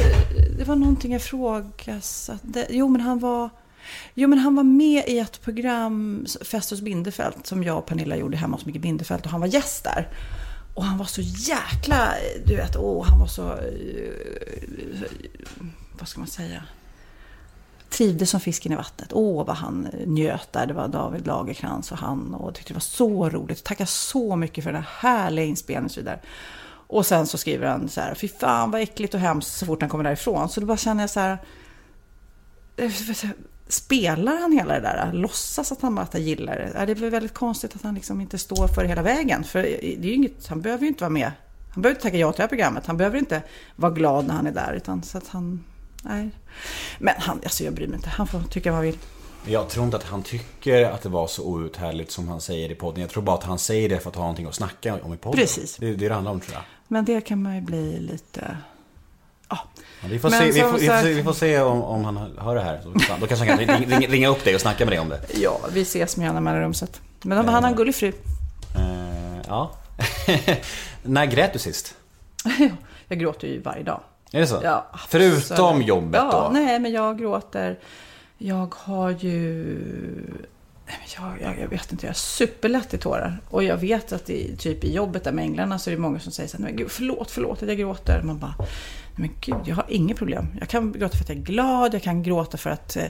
det 0.59 0.65
var 0.65 0.77
någonting 0.77 1.13
jag 1.13 1.23
frågasatte. 1.23 2.67
Jo 2.71 2.89
men 2.89 3.01
han 3.01 3.19
var... 3.19 3.51
Jo 4.15 4.29
men 4.29 4.39
han 4.39 4.57
var 4.57 4.63
med 4.63 5.05
i 5.07 5.19
ett 5.19 5.41
program, 5.43 6.27
Fest 6.45 6.71
hos 6.71 6.81
Bindefält, 6.81 7.47
som 7.47 7.63
jag 7.63 7.79
och 7.79 7.87
Pernilla 7.87 8.17
gjorde 8.17 8.37
hemma 8.37 8.57
hos 8.57 8.67
Micke 8.67 8.81
Bindefält 8.81 9.25
och 9.25 9.31
han 9.31 9.41
var 9.41 9.47
gäst 9.47 9.85
där. 9.85 10.09
Och 10.77 10.85
han 10.85 10.99
var 10.99 11.05
så 11.05 11.21
jäkla, 11.21 12.15
du 12.45 12.57
vet, 12.57 12.77
åh, 12.77 13.05
han 13.05 13.19
var 13.19 13.27
så, 13.27 13.53
eh, 13.53 15.03
vad 15.99 16.09
ska 16.09 16.21
man 16.21 16.29
säga? 16.29 16.63
Trivdes 17.89 18.31
som 18.31 18.41
fisken 18.41 18.73
i 18.73 18.77
vattnet. 18.77 19.09
Åh, 19.13 19.47
vad 19.47 19.57
han 19.57 19.89
njöt 20.07 20.53
där. 20.53 20.67
Det 20.67 20.75
var 20.75 20.89
David 20.89 21.27
Lagerkrans 21.27 21.93
och 21.93 21.99
han. 21.99 22.35
Och 22.35 22.55
tyckte 22.55 22.73
det 22.73 22.75
var 22.75 22.81
så 22.81 23.31
roligt. 23.31 23.65
Tackar 23.65 23.85
så 23.85 24.37
mycket 24.37 24.65
för 24.65 24.73
den 24.73 24.83
här 24.83 25.11
härliga 25.11 25.45
inspelningen 25.45 25.85
och 25.85 25.91
så 25.91 26.01
vidare. 26.01 26.21
Och 26.87 27.07
sen 27.07 27.27
så 27.27 27.39
skriver 27.39 27.67
han 27.67 27.89
så 27.89 28.01
här, 28.01 28.15
fy 28.15 28.29
fan 28.29 28.71
vad 28.71 28.81
äckligt 28.81 29.15
och 29.15 29.21
hemskt 29.21 29.59
så 29.59 29.67
fort 29.67 29.81
han 29.81 29.91
kommer 29.91 30.05
därifrån. 30.05 30.49
Så 30.49 30.61
då 30.61 30.67
bara 30.67 30.77
känner 30.77 31.03
jag 31.03 31.11
så 31.11 31.21
här, 31.21 31.39
eh, 32.77 32.93
spelar 33.69 34.37
han 34.37 34.53
hela 34.53 34.75
det 34.75 34.81
där? 34.81 35.11
Låtsas 35.13 35.73
att 35.73 35.83
han 35.83 35.95
bara 35.95 36.19
gillar 36.19 36.57
det? 36.57 36.87
Det 36.87 36.93
är 36.93 36.95
väl 36.95 37.11
väldigt 37.11 37.35
konstigt 37.35 37.77
att 37.77 37.83
han 37.83 37.95
liksom 37.95 38.21
inte 38.21 38.39
står 38.39 38.69
för 38.69 38.83
det 38.83 38.89
hela 38.89 39.03
vägen. 39.03 39.45
För 39.45 39.63
det 39.63 39.87
är 39.87 40.05
ju 40.05 40.15
inget, 40.15 40.47
han 40.47 40.61
behöver 40.61 40.83
ju 40.83 40.89
inte 40.89 41.05
vara 41.05 41.11
med. 41.11 41.33
Han 41.71 41.83
behöver 41.83 41.97
inte 41.97 42.03
tacka 42.03 42.17
ja 42.17 42.33
till 42.33 42.37
det 42.37 42.43
här 42.43 42.49
programmet. 42.49 42.87
Han 42.87 42.97
behöver 42.97 43.19
inte 43.19 43.43
vara 43.77 43.93
glad 43.93 44.27
när 44.27 44.35
han 44.35 44.47
är 44.47 44.53
där. 44.53 44.73
Utan 44.73 45.03
så 45.03 45.19
att 45.19 45.29
han, 45.29 45.65
nej. 46.03 46.31
Men 46.99 47.15
han, 47.19 47.41
alltså 47.43 47.65
jag 47.65 47.75
bryr 47.75 47.87
mig 47.87 47.97
inte. 47.97 48.09
Han 48.09 48.27
får 48.27 48.41
tycka 48.41 48.71
vad 48.71 48.77
han 48.77 48.85
vill. 48.85 48.99
Jag 49.47 49.69
tror 49.69 49.85
inte 49.85 49.97
att 49.97 50.05
han 50.05 50.23
tycker 50.23 50.85
att 50.85 51.03
det 51.03 51.09
var 51.09 51.27
så 51.27 51.45
outhärdligt 51.45 52.11
som 52.11 52.29
han 52.29 52.41
säger 52.41 52.71
i 52.71 52.75
podden. 52.75 53.01
Jag 53.01 53.11
tror 53.11 53.23
bara 53.23 53.37
att 53.37 53.45
han 53.45 53.59
säger 53.59 53.89
det 53.89 54.01
för 54.01 54.11
att 54.11 54.17
ha 54.17 54.23
någonting 54.23 54.47
att 54.47 54.55
snacka 54.55 54.99
om 55.03 55.15
i 55.15 55.17
podden. 55.17 55.41
Precis. 55.41 55.77
Det 55.77 55.89
är 55.89 55.95
det 55.95 56.09
det 56.09 56.15
handlar 56.15 56.33
om 56.33 56.41
tror 56.41 56.55
jag. 56.55 56.63
Men 56.89 57.05
det 57.05 57.21
kan 57.21 57.43
man 57.43 57.55
ju 57.55 57.61
bli 57.61 57.99
lite... 58.01 58.57
Ja, 59.49 59.59
vi, 60.09 60.19
får 60.19 60.31
se, 60.31 60.45
vi, 60.45 60.61
som 60.61 60.71
får, 60.71 60.79
vi, 60.79 60.87
får 60.87 60.93
sagt- 60.95 61.03
se, 61.05 61.13
vi 61.13 61.23
får 61.23 61.33
se 61.33 61.61
om, 61.61 61.83
om 61.83 62.05
han 62.05 62.17
hör 62.39 62.55
det 62.55 62.63
här. 62.63 62.81
Då 63.21 63.27
kanske 63.27 63.47
han 63.47 63.67
kan 63.67 63.79
ringa, 63.79 63.99
ringa, 64.09 64.29
upp 64.29 64.45
dig 64.45 64.55
och 64.55 64.61
snacka 64.61 64.85
med 64.85 64.93
dig 64.93 65.01
om 65.01 65.09
det. 65.09 65.21
ja 65.35 65.61
vi 65.73 65.81
ses 65.83 66.17
med 66.17 66.25
jämna 66.27 66.41
mellanrum. 66.41 66.73
Men 67.23 67.39
han 67.39 67.49
har 67.65 67.71
en 67.71 67.77
gullig 67.77 67.95
fru. 67.95 68.09
Eh, 68.77 69.41
ja. 69.49 69.71
När 71.03 71.27
grät 71.27 71.53
du 71.53 71.59
sist? 71.59 71.95
Jag 73.09 73.19
gråter 73.19 73.49
ju 73.49 73.61
varje 73.61 73.83
dag. 73.83 74.01
Är 74.33 74.41
det 74.41 74.47
så? 74.47 74.61
Ja, 74.63 74.87
Förutom 75.09 75.83
jobbet 75.83 76.21
ja, 76.25 76.49
då? 76.53 76.59
Nej, 76.61 76.79
men 76.81 76.93
jag 76.93 77.19
gråter. 77.19 77.79
Jag 78.39 78.75
har 78.79 79.11
ju... 79.11 79.65
Nej, 80.87 80.97
men 80.99 81.25
jag, 81.41 81.41
jag, 81.51 81.61
jag 81.63 81.69
vet 81.69 81.93
inte, 81.93 82.07
jag 82.07 82.11
är 82.11 82.15
superlätt 82.15 82.95
i 82.95 82.99
tårar. 82.99 83.39
Och 83.51 83.65
jag 83.65 83.77
vet 83.77 84.13
att 84.13 84.31
i, 84.31 84.57
typ 84.57 84.85
i 84.85 84.93
jobbet 84.95 85.25
där 85.25 85.33
med 85.33 85.43
änglarna 85.45 85.79
så 85.79 85.91
är 85.91 85.95
det 85.95 86.01
många 86.01 86.19
som 86.21 86.33
säger 86.33 86.49
så 86.49 86.57
här, 86.57 86.65
"Nej, 86.65 86.73
men 86.73 86.79
gud, 86.79 86.91
förlåt, 86.91 87.31
förlåt 87.31 87.63
att 87.63 87.69
jag 87.69 87.79
gråter. 87.79 88.23
Man 88.23 88.39
bara, 88.39 88.55
men 89.17 89.31
gud, 89.41 89.57
jag 89.65 89.77
har 89.77 89.85
inget 89.89 90.17
problem. 90.17 90.47
Jag 90.61 90.69
kan 90.69 90.93
gråta 90.93 91.17
för 91.17 91.25
att 91.25 91.29
jag 91.29 91.39
är 91.39 91.43
glad, 91.43 91.95
jag 91.95 92.03
kan 92.03 92.23
gråta 92.23 92.59
för 92.59 92.71
att 92.71 92.97
eh, 92.97 93.05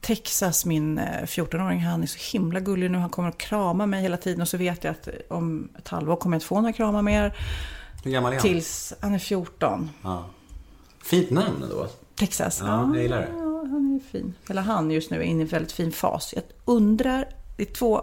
Texas, 0.00 0.66
min 0.66 0.98
eh, 0.98 1.22
14-åring, 1.22 1.80
han 1.80 2.02
är 2.02 2.06
så 2.06 2.36
himla 2.38 2.60
gullig 2.60 2.90
nu. 2.90 2.98
Han 2.98 3.10
kommer 3.10 3.28
att 3.28 3.38
krama 3.38 3.86
mig 3.86 4.02
hela 4.02 4.16
tiden 4.16 4.40
och 4.40 4.48
så 4.48 4.56
vet 4.56 4.84
jag 4.84 4.90
att 4.90 5.08
eh, 5.08 5.14
om 5.28 5.68
ett 5.78 5.88
halvår 5.88 6.16
kommer 6.16 6.34
jag 6.34 6.36
inte 6.36 6.46
få 6.46 6.60
några 6.60 6.72
kramar 6.72 7.02
mer. 7.02 7.36
Hur 8.04 8.10
gammal 8.10 8.32
är 8.32 8.36
han? 8.36 8.42
Tills 8.42 8.94
han 9.00 9.14
är 9.14 9.18
14. 9.18 9.90
Ja. 10.02 10.24
Fint 11.04 11.30
namn 11.30 11.62
ändå. 11.62 11.86
Texas. 12.14 12.60
Ja, 12.64 12.90
jag 12.94 13.02
gillar 13.02 13.20
det. 13.20 13.28
Ja, 13.30 13.66
han 13.70 14.00
är 14.04 14.10
fin. 14.10 14.34
Hela 14.48 14.60
han 14.60 14.90
just 14.90 15.10
nu 15.10 15.16
är 15.16 15.22
inne 15.22 15.38
i 15.38 15.42
en 15.42 15.48
väldigt 15.48 15.72
fin 15.72 15.92
fas. 15.92 16.32
Jag 16.34 16.44
undrar, 16.64 17.28
det 17.56 17.62
är 17.62 17.74
två, 17.74 18.02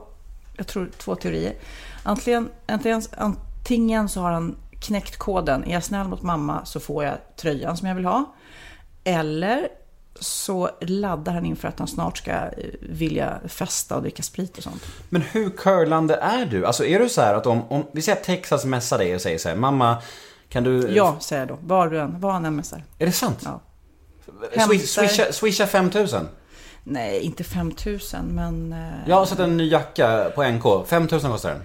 jag 0.58 0.68
tror 0.68 0.90
två 0.98 1.16
teorier. 1.16 1.56
Antingen, 2.04 2.50
antingen, 2.66 3.02
antingen 3.18 4.10
så 4.10 4.22
har 4.22 4.32
han 4.32 4.56
knäckt 4.82 5.18
koden. 5.18 5.64
Är 5.64 5.74
jag 5.74 5.84
snäll 5.84 6.08
mot 6.08 6.22
mamma 6.22 6.66
så 6.66 6.80
får 6.80 7.04
jag 7.04 7.18
tröjan 7.36 7.78
som 7.78 7.88
jag 7.88 7.96
vill 7.96 8.06
ha. 8.06 8.36
Eller 9.04 9.68
så 10.20 10.70
laddar 10.82 11.34
han 11.34 11.46
inför 11.46 11.68
att 11.68 11.80
han 11.80 11.88
snart 11.88 12.18
ska 12.18 12.32
eh, 12.32 12.50
vilja 12.82 13.40
festa 13.48 13.96
och 13.96 14.02
dricka 14.02 14.24
sprit 14.24 14.58
och 14.58 14.64
sånt. 14.64 14.86
Men 15.10 15.22
hur 15.22 15.50
curlande 15.50 16.16
är 16.16 16.46
du? 16.46 16.66
Alltså 16.66 16.86
är 16.86 17.00
du 17.00 17.10
så 17.10 17.22
här 17.22 17.34
att 17.34 17.46
om, 17.48 17.62
om 17.72 17.84
vi 17.92 18.02
säger 18.02 18.18
att 18.18 18.24
Texas 18.24 18.66
messar 18.66 18.98
dig 18.98 19.16
och 19.16 19.22
säger 19.22 19.38
så 19.38 19.50
här, 19.50 19.56
mamma, 19.56 19.98
kan 20.50 20.64
du... 20.64 20.90
Ja, 20.96 21.18
säger 21.20 21.42
jag 21.42 21.48
då. 21.50 21.58
Var, 21.62 21.88
du 21.88 22.00
än, 22.00 22.20
var 22.20 22.32
han 22.32 22.46
än 22.46 22.56
messar. 22.56 22.84
Är 23.00 23.06
det 23.06 23.12
sant? 23.12 23.42
Ja. 23.46 23.60
Swisha, 24.80 25.32
swisha 25.32 25.68
5000. 25.68 26.28
Nej, 26.84 27.20
inte 27.22 27.44
5000 27.44 28.26
men... 28.26 28.74
eh, 28.74 29.10
Jag 29.10 29.16
har 29.16 29.26
sett 29.26 29.40
en 29.40 29.58
ny 29.58 29.70
jacka 29.72 30.32
på 30.36 30.44
NK. 30.44 30.88
5000 30.88 31.32
kostar 31.32 31.50
den. 31.50 31.62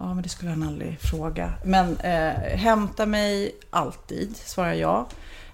Ja, 0.00 0.14
men 0.14 0.22
det 0.22 0.28
skulle 0.28 0.50
han 0.50 0.62
aldrig 0.62 1.00
fråga. 1.00 1.52
Men 1.64 1.96
eh, 2.00 2.32
hämta 2.58 3.06
mig 3.06 3.56
alltid, 3.70 4.36
svarar 4.36 4.72
jag. 4.72 5.06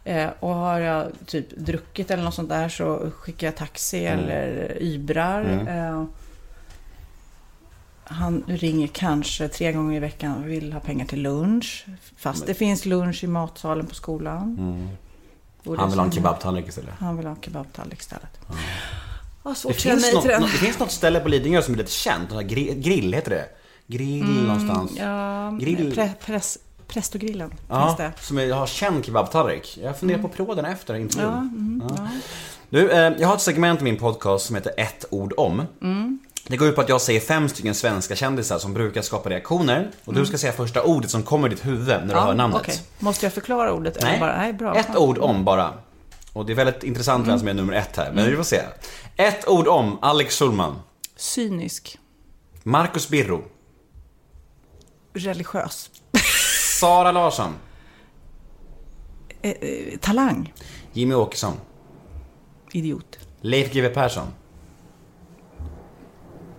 Eh, 0.05 0.29
och 0.41 0.55
har 0.55 0.81
jag 0.81 1.13
typ 1.27 1.51
druckit 1.57 2.11
eller 2.11 2.23
något 2.23 2.35
sånt 2.35 2.49
där 2.49 2.69
så 2.69 3.11
skickar 3.19 3.47
jag 3.47 3.57
taxi 3.57 4.05
eller 4.07 4.79
ybrar. 4.83 5.67
Eh, 5.69 6.05
han 8.05 8.45
ringer 8.47 8.87
kanske 8.87 9.49
tre 9.49 9.73
gånger 9.73 9.97
i 9.97 10.01
veckan 10.01 10.43
och 10.43 10.51
vill 10.51 10.73
ha 10.73 10.81
pengar 10.81 11.07
till 11.07 11.23
lunch. 11.23 11.87
Fast 12.17 12.47
det 12.47 12.55
finns 12.55 12.87
lunch 12.87 13.25
i 13.25 13.27
matsalen 13.27 13.87
på 13.87 13.95
skolan. 13.95 14.57
Borde 15.63 15.81
Han 15.81 15.91
vill 15.91 15.99
ha 15.99 16.07
en 16.07 16.13
kebabtallrik 16.13 16.69
istället. 16.69 16.95
Han 16.99 17.17
vill 17.17 17.27
ha 17.27 17.35
en 17.35 17.41
kebabtallrik 17.41 18.01
istället. 18.01 18.41
Det 19.43 19.55
svårt 19.55 19.73
att 19.73 19.81
säga 19.81 19.95
finns, 19.95 20.15
något, 20.15 20.25
det 20.25 20.59
finns 20.59 20.79
något 20.79 20.91
ställe 20.91 21.21
på 21.21 21.29
Lidingö 21.29 21.63
som 21.63 21.75
är 21.75 21.79
lite 21.79 21.91
känt. 21.91 22.31
grill 22.49 23.15
heter 23.15 23.31
det. 23.31 23.49
Grill 23.87 24.25
någonstans. 24.47 24.91
Mm, 24.99 25.09
Ja, 25.11 25.51
Grill. 25.61 25.95
Pre, 25.95 26.11
press, 26.27 26.59
Prestogrillen 26.87 27.55
Ja, 27.69 27.95
det. 27.99 28.13
som 28.21 28.39
är, 28.39 28.53
har 28.53 28.67
känd 28.67 29.05
kebabtallrik. 29.05 29.79
Jag 29.83 29.99
funderar 29.99 30.19
på 30.21 30.27
att 30.27 30.33
prova 30.35 30.55
den 30.55 30.65
efter 30.65 30.95
intervjun. 30.95 31.31
Ja, 31.33 31.39
mm, 31.39 31.83
ja. 31.97 32.09
Du, 32.71 32.91
eh, 32.91 33.13
jag 33.19 33.29
har 33.29 33.35
ett 33.35 33.41
segment 33.41 33.81
i 33.81 33.85
min 33.85 33.97
podcast 33.97 34.47
som 34.47 34.57
heter 34.57 34.73
ett 34.77 35.05
ord 35.11 35.33
om. 35.37 35.63
Mm. 35.83 36.19
Det 36.47 36.57
går 36.57 36.69
ut 36.69 36.75
på 36.75 36.81
att 36.81 36.89
jag 36.89 37.01
säger 37.01 37.21
fem 37.21 37.49
stycken 37.49 37.75
svenska 37.75 38.17
kändisar 38.17 38.59
som 38.59 38.75
brukar 38.75 39.03
skapa 39.03 39.31
reaktioner. 39.31 39.91
Och 40.05 40.15
du 40.15 40.27
ska 40.27 40.39
säga 40.39 40.53
första 40.53 40.83
ordet 40.83 41.11
som 41.11 41.23
kommer 41.23 41.47
i 41.49 41.51
ditt 41.51 41.67
huvud 41.67 41.87
när 41.89 42.15
du 42.15 42.21
hör 42.21 42.35
namnet. 42.35 42.61
okej. 42.61 42.79
Måste 42.99 43.27
jag 43.27 43.33
förklara 43.33 43.73
ordet? 43.73 43.99
Nej, 44.03 44.11
Eller 44.11 44.21
bara, 44.21 44.37
nej 44.37 44.53
bra. 44.53 44.75
ett 44.77 44.97
ord 44.97 45.19
om 45.19 45.45
bara. 45.45 45.73
Och 46.33 46.47
det 46.47 46.53
är 46.53 46.57
väldigt 46.57 46.83
intressant 46.85 47.29
vem 47.29 47.39
som 47.39 47.49
är 47.49 47.55
nummer 47.55 47.73
ett 47.73 47.97
här, 47.97 48.13
men 48.13 48.31
vi 48.31 48.37
får 48.37 48.43
se. 48.45 48.61
Ett 49.17 49.49
ord 49.49 49.69
om 49.69 49.99
Alex 50.03 50.39
Schulman. 50.39 50.75
Cynisk. 51.17 51.99
Marcus 52.63 53.09
Birro. 53.09 53.43
Religiös. 55.15 55.91
Sara 56.81 57.13
Larsson. 57.13 57.53
Eh, 59.43 59.51
eh, 59.51 59.99
talang. 60.01 60.53
Jimmy 60.93 61.15
Åkesson. 61.15 61.55
Idiot. 62.73 63.19
Leif 63.41 63.73
GW 63.73 63.89
Persson. 63.89 64.27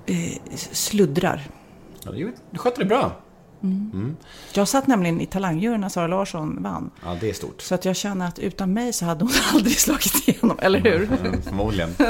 Eh, 0.05 0.41
sluddrar. 0.55 1.41
Ja, 2.03 2.11
du, 2.11 2.35
du 2.51 2.57
skötte 2.57 2.81
det 2.81 2.85
bra. 2.85 3.21
Jag 4.53 4.67
satt 4.67 4.87
nämligen 4.87 5.21
i 5.21 5.25
talangjuryn 5.25 5.81
när 5.81 5.89
Sara 5.89 6.07
Larsson 6.07 6.63
vann. 6.63 6.91
Ja, 7.03 7.17
det 7.21 7.29
är 7.29 7.33
stort. 7.33 7.61
Så 7.61 7.75
att 7.75 7.85
jag 7.85 7.95
känner 7.95 8.27
att 8.27 8.39
utan 8.39 8.73
mig 8.73 8.93
så 8.93 9.05
hade 9.05 9.23
hon 9.25 9.33
aldrig 9.53 9.79
slagit 9.79 10.27
igenom, 10.27 10.59
eller 10.61 10.79
hur? 10.79 11.03
Mm, 11.11 11.41
förmodligen. 11.41 11.95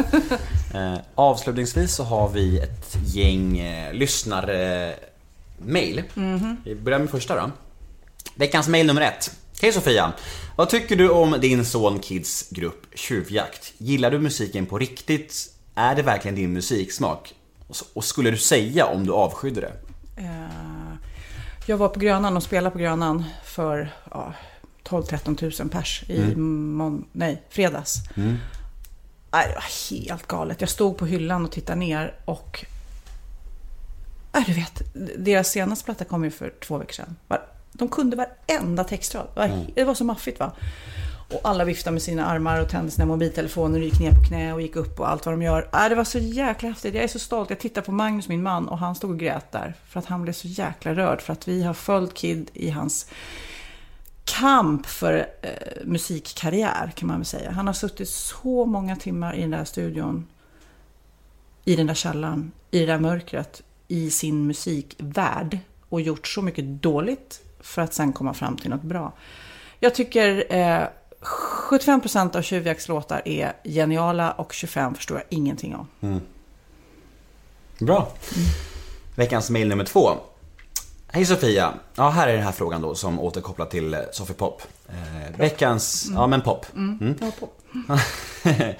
Eh, 0.74 0.98
avslutningsvis 1.16 1.96
så 1.96 2.04
har 2.04 2.30
vi 2.30 2.60
ett 2.60 2.98
gäng 3.06 3.58
eh, 3.58 3.94
lyssnarmail. 5.66 6.04
Vi 6.64 6.76
börjar 6.76 7.00
med 7.00 7.10
första 7.10 7.36
då. 7.36 7.52
Veckans 8.36 8.68
mail 8.68 8.86
nummer 8.88 9.02
ett. 9.02 9.38
Hej 9.62 9.72
Sofia! 9.74 10.14
Vad 10.56 10.70
tycker 10.70 10.96
du 10.96 11.10
om 11.10 11.32
din 11.42 11.66
son 11.66 12.00
Kids 12.00 12.50
grupp 12.50 12.86
Tjuvjakt? 12.96 13.74
Gillar 13.78 14.12
du 14.12 14.20
musiken 14.20 14.66
på 14.66 14.78
riktigt? 14.78 15.54
Är 15.76 15.96
det 15.96 16.02
verkligen 16.02 16.36
din 16.36 16.54
musiksmak? 16.54 17.34
Och 17.94 18.04
skulle 18.04 18.32
du 18.32 18.38
säga 18.38 18.86
om 18.86 19.06
du 19.06 19.12
avskydde 19.12 19.62
det? 19.62 19.74
Eh, 20.22 20.96
Jag 21.66 21.78
var 21.78 21.90
på 21.90 22.00
Grönan 22.00 22.38
och 22.38 22.44
spelade 22.44 22.72
på 22.74 22.78
Grönan 22.80 23.24
för 23.44 23.94
ja, 24.12 24.34
12-13 24.84 25.62
000 25.62 25.70
pers 25.70 26.04
i 26.08 26.36
mån- 26.36 27.06
nej, 27.12 27.44
fredags. 27.50 27.96
Nej, 29.32 29.48
det 29.48 29.54
var 29.54 29.98
helt 30.00 30.28
galet. 30.28 30.62
Jag 30.62 30.70
stod 30.70 30.98
på 30.98 31.06
hyllan 31.06 31.46
och 31.46 31.52
tittade 31.52 31.80
ner 31.80 32.20
och... 32.26 32.66
Nej, 34.36 34.44
du 34.48 34.54
vet, 34.54 34.82
deras 35.26 35.50
senaste 35.50 35.86
platta 35.86 36.06
kom 36.06 36.24
ju 36.24 36.32
för 36.32 36.54
två 36.68 36.78
veckor 36.78 36.94
sedan. 36.94 37.16
De 37.72 37.88
kunde 37.88 38.16
varenda 38.16 38.84
textrad. 38.84 39.28
Var, 39.36 39.66
det 39.76 39.84
var 39.84 39.94
så 39.94 40.04
maffigt 40.04 40.40
va. 40.40 40.52
Och 41.34 41.42
alla 41.44 41.66
viftade 41.66 41.94
med 41.94 42.02
sina 42.02 42.26
armar 42.26 42.62
och 42.62 42.70
tände 42.70 42.92
sina 42.92 43.06
mobiltelefoner 43.06 43.80
och 43.80 43.86
gick 43.86 44.00
ner 44.00 44.12
på 44.12 44.24
knä 44.28 44.54
och 44.54 44.62
gick 44.62 44.76
upp 44.76 45.00
och 45.00 45.10
allt 45.10 45.26
vad 45.26 45.34
de 45.34 45.42
gör. 45.42 45.70
Äh, 45.74 45.90
det 45.90 45.96
var 45.96 46.04
så 46.04 46.18
jäkla 46.18 46.70
häftigt. 46.70 46.96
Jag 46.96 47.04
är 47.04 47.08
så 47.08 47.20
stolt. 47.20 47.50
Jag 47.50 47.60
tittar 47.60 47.82
på 47.82 47.92
Magnus, 47.92 48.28
min 48.28 48.44
man, 48.44 48.68
och 48.68 48.78
han 48.78 48.96
stod 48.96 49.12
och 49.12 49.20
grät 49.20 49.52
där. 49.52 49.74
För 49.88 50.00
att 50.00 50.06
han 50.06 50.22
blev 50.22 50.34
så 50.34 50.48
jäkla 50.48 50.94
rörd. 50.94 51.22
För 51.22 51.34
att 51.34 51.48
vi 51.48 51.64
har 51.64 51.74
följt 51.74 52.14
Kid 52.14 52.50
i 52.54 52.70
hans 52.70 53.10
kamp 54.26 54.86
för 54.86 55.28
eh, 55.42 55.50
musikkarriär, 55.86 56.92
kan 56.96 57.08
man 57.08 57.18
väl 57.18 57.26
säga. 57.26 57.52
Han 57.52 57.68
har 57.68 57.74
suttit 57.74 58.10
så 58.10 58.66
många 58.66 58.96
timmar 58.96 59.36
i 59.36 59.42
den 59.42 59.52
där 59.52 59.66
studion, 59.66 60.28
i 61.66 61.76
den 61.76 61.88
där 61.88 61.94
källaren, 61.94 62.52
i 62.72 62.80
det 62.80 62.86
där 62.86 63.00
mörkret, 63.00 63.62
i 63.88 64.12
sin 64.12 64.48
musikvärld 64.48 65.60
och 65.90 66.02
gjort 66.02 66.28
så 66.28 66.42
mycket 66.42 66.66
dåligt 66.66 67.42
för 67.60 67.82
att 67.82 67.94
sen 67.94 68.14
komma 68.14 68.34
fram 68.34 68.58
till 68.58 68.70
något 68.70 68.82
bra. 68.82 69.14
Jag 69.80 69.96
tycker 69.96 70.46
eh, 70.50 70.88
75% 71.22 72.38
av 72.38 72.42
Tjuvjakts 72.42 72.88
låtar 72.88 73.22
är 73.26 73.54
geniala 73.64 74.32
och 74.32 74.54
25 74.54 74.96
förstår 74.96 75.18
jag 75.18 75.26
ingenting 75.30 75.76
om. 75.76 76.22
Bra. 77.80 78.12
Veckans 79.16 79.50
mail 79.50 79.68
nummer 79.68 79.84
två. 79.84 80.10
Hej 81.08 81.26
Sofia. 81.26 81.74
Ja, 81.96 82.10
här 82.10 82.28
är 82.28 82.34
den 82.34 82.44
här 82.44 82.52
frågan 82.52 82.82
då 82.82 82.96
som 82.96 83.20
återkopplar 83.20 83.66
till 83.66 83.94
eh, 83.94 84.00
Sofie 84.12 84.36
Pop. 84.36 84.62
Eh, 84.90 85.38
veckans, 85.38 86.08
ja 86.14 86.28
men 86.28 86.42
pop. 86.42 86.66
Mm. 86.76 87.16
Ja, 87.22 87.32
på. 87.40 87.50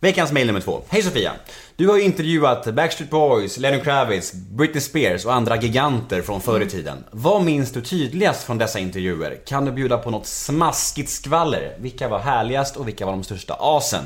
Veckans 0.00 0.32
mail 0.32 0.46
nummer 0.46 0.60
två. 0.60 0.82
Hej 0.88 1.02
Sofia. 1.02 1.32
Du 1.78 1.88
har 1.88 1.96
ju 1.96 2.02
intervjuat 2.02 2.74
Backstreet 2.74 3.10
Boys, 3.10 3.58
Lenny 3.58 3.80
Kravitz, 3.80 4.32
Britney 4.32 4.80
Spears 4.80 5.24
och 5.26 5.34
andra 5.34 5.56
giganter 5.56 6.22
från 6.22 6.40
förr 6.40 6.60
i 6.60 6.66
tiden. 6.66 7.04
Vad 7.10 7.44
minns 7.44 7.72
du 7.72 7.80
tydligast 7.80 8.42
från 8.44 8.58
dessa 8.58 8.78
intervjuer? 8.78 9.40
Kan 9.46 9.64
du 9.64 9.72
bjuda 9.72 9.98
på 9.98 10.10
något 10.10 10.26
smaskigt 10.26 11.10
skvaller? 11.10 11.76
Vilka 11.78 12.08
var 12.08 12.18
härligast 12.18 12.76
och 12.76 12.88
vilka 12.88 13.06
var 13.06 13.12
de 13.12 13.24
största 13.24 13.56
asen? 13.60 14.04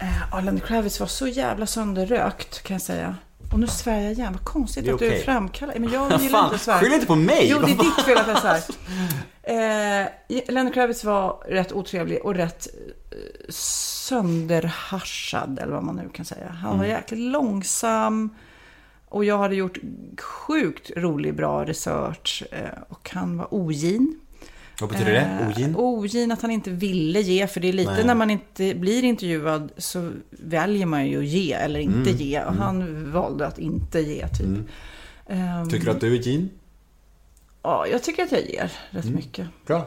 Eh, 0.00 0.08
ja, 0.30 0.40
Lenny 0.40 0.60
Kravitz 0.60 1.00
var 1.00 1.06
så 1.06 1.26
jävla 1.26 1.66
sönderrökt 1.66 2.62
kan 2.62 2.74
jag 2.74 2.82
säga. 2.82 3.16
Och 3.52 3.60
nu 3.60 3.66
svär 3.66 4.00
jag 4.00 4.12
igen. 4.12 4.32
Vad 4.32 4.44
konstigt 4.44 4.82
att 4.88 4.98
du 4.98 5.06
okej. 5.06 5.22
framkallar... 5.24 5.74
Men 5.78 5.92
jag 5.92 6.10
gillar 6.20 6.28
Fan, 6.38 6.44
inte 6.44 6.54
att 6.56 6.60
svära. 6.62 6.78
skyll 6.78 6.92
inte 6.92 7.06
på 7.06 7.14
mig! 7.14 7.46
Jo, 7.50 7.58
det 7.58 7.72
är 7.72 7.76
ditt 7.76 8.02
fel 8.04 8.18
att 8.18 8.28
jag 8.28 8.38
svär. 8.40 8.60
Eh, 9.44 10.06
Lenny 10.48 10.72
Kravitz 10.72 11.04
var 11.04 11.42
rätt 11.48 11.72
otrevlig 11.72 12.24
och 12.24 12.34
rätt 12.34 12.66
eh, 13.10 13.16
sönderhaschad, 14.32 15.58
eller 15.62 15.72
vad 15.72 15.84
man 15.84 15.96
nu 15.96 16.08
kan 16.08 16.24
säga. 16.24 16.48
Han 16.48 16.66
Mm. 16.70 16.78
var 16.78 16.86
jäkligt 16.86 17.20
långsam. 17.20 18.30
Och 19.08 19.24
jag 19.24 19.38
hade 19.38 19.54
gjort 19.54 19.78
sjukt 20.20 20.90
rolig, 20.96 21.34
bra 21.36 21.64
research. 21.64 22.42
Eh, 22.50 22.58
och 22.88 23.10
han 23.12 23.36
var 23.38 23.54
ogin. 23.54 24.20
Vad 24.82 24.90
betyder 24.90 25.12
det? 25.12 25.18
Eh, 25.40 25.48
Ogin? 25.48 25.76
Ogin 25.76 26.32
att 26.32 26.42
han 26.42 26.50
inte 26.50 26.70
ville 26.70 27.20
ge, 27.20 27.46
för 27.46 27.60
det 27.60 27.68
är 27.68 27.72
lite 27.72 27.92
Nej. 27.92 28.04
när 28.04 28.14
man 28.14 28.30
inte 28.30 28.74
blir 28.74 29.04
intervjuad 29.04 29.72
så 29.76 30.12
väljer 30.30 30.86
man 30.86 31.06
ju 31.06 31.18
att 31.18 31.24
ge 31.26 31.52
eller 31.52 31.80
inte 31.80 32.10
Mm. 32.10 32.16
ge. 32.22 32.42
Och 32.44 32.54
han 32.54 33.10
valde 33.12 33.46
att 33.46 33.58
inte 33.58 34.00
ge, 34.00 34.28
typ. 34.28 34.48
Ehm, 35.28 35.68
Tycker 35.68 35.84
du 35.84 35.90
att 35.90 36.00
du 36.00 36.16
är 36.16 36.28
Jean? 36.28 36.50
Ja, 37.62 37.86
jag 37.86 38.02
tycker 38.02 38.22
att 38.24 38.32
jag 38.32 38.40
ger 38.40 38.72
rätt 38.90 39.04
Mm. 39.04 39.16
mycket. 39.16 39.46
Bra. 39.66 39.84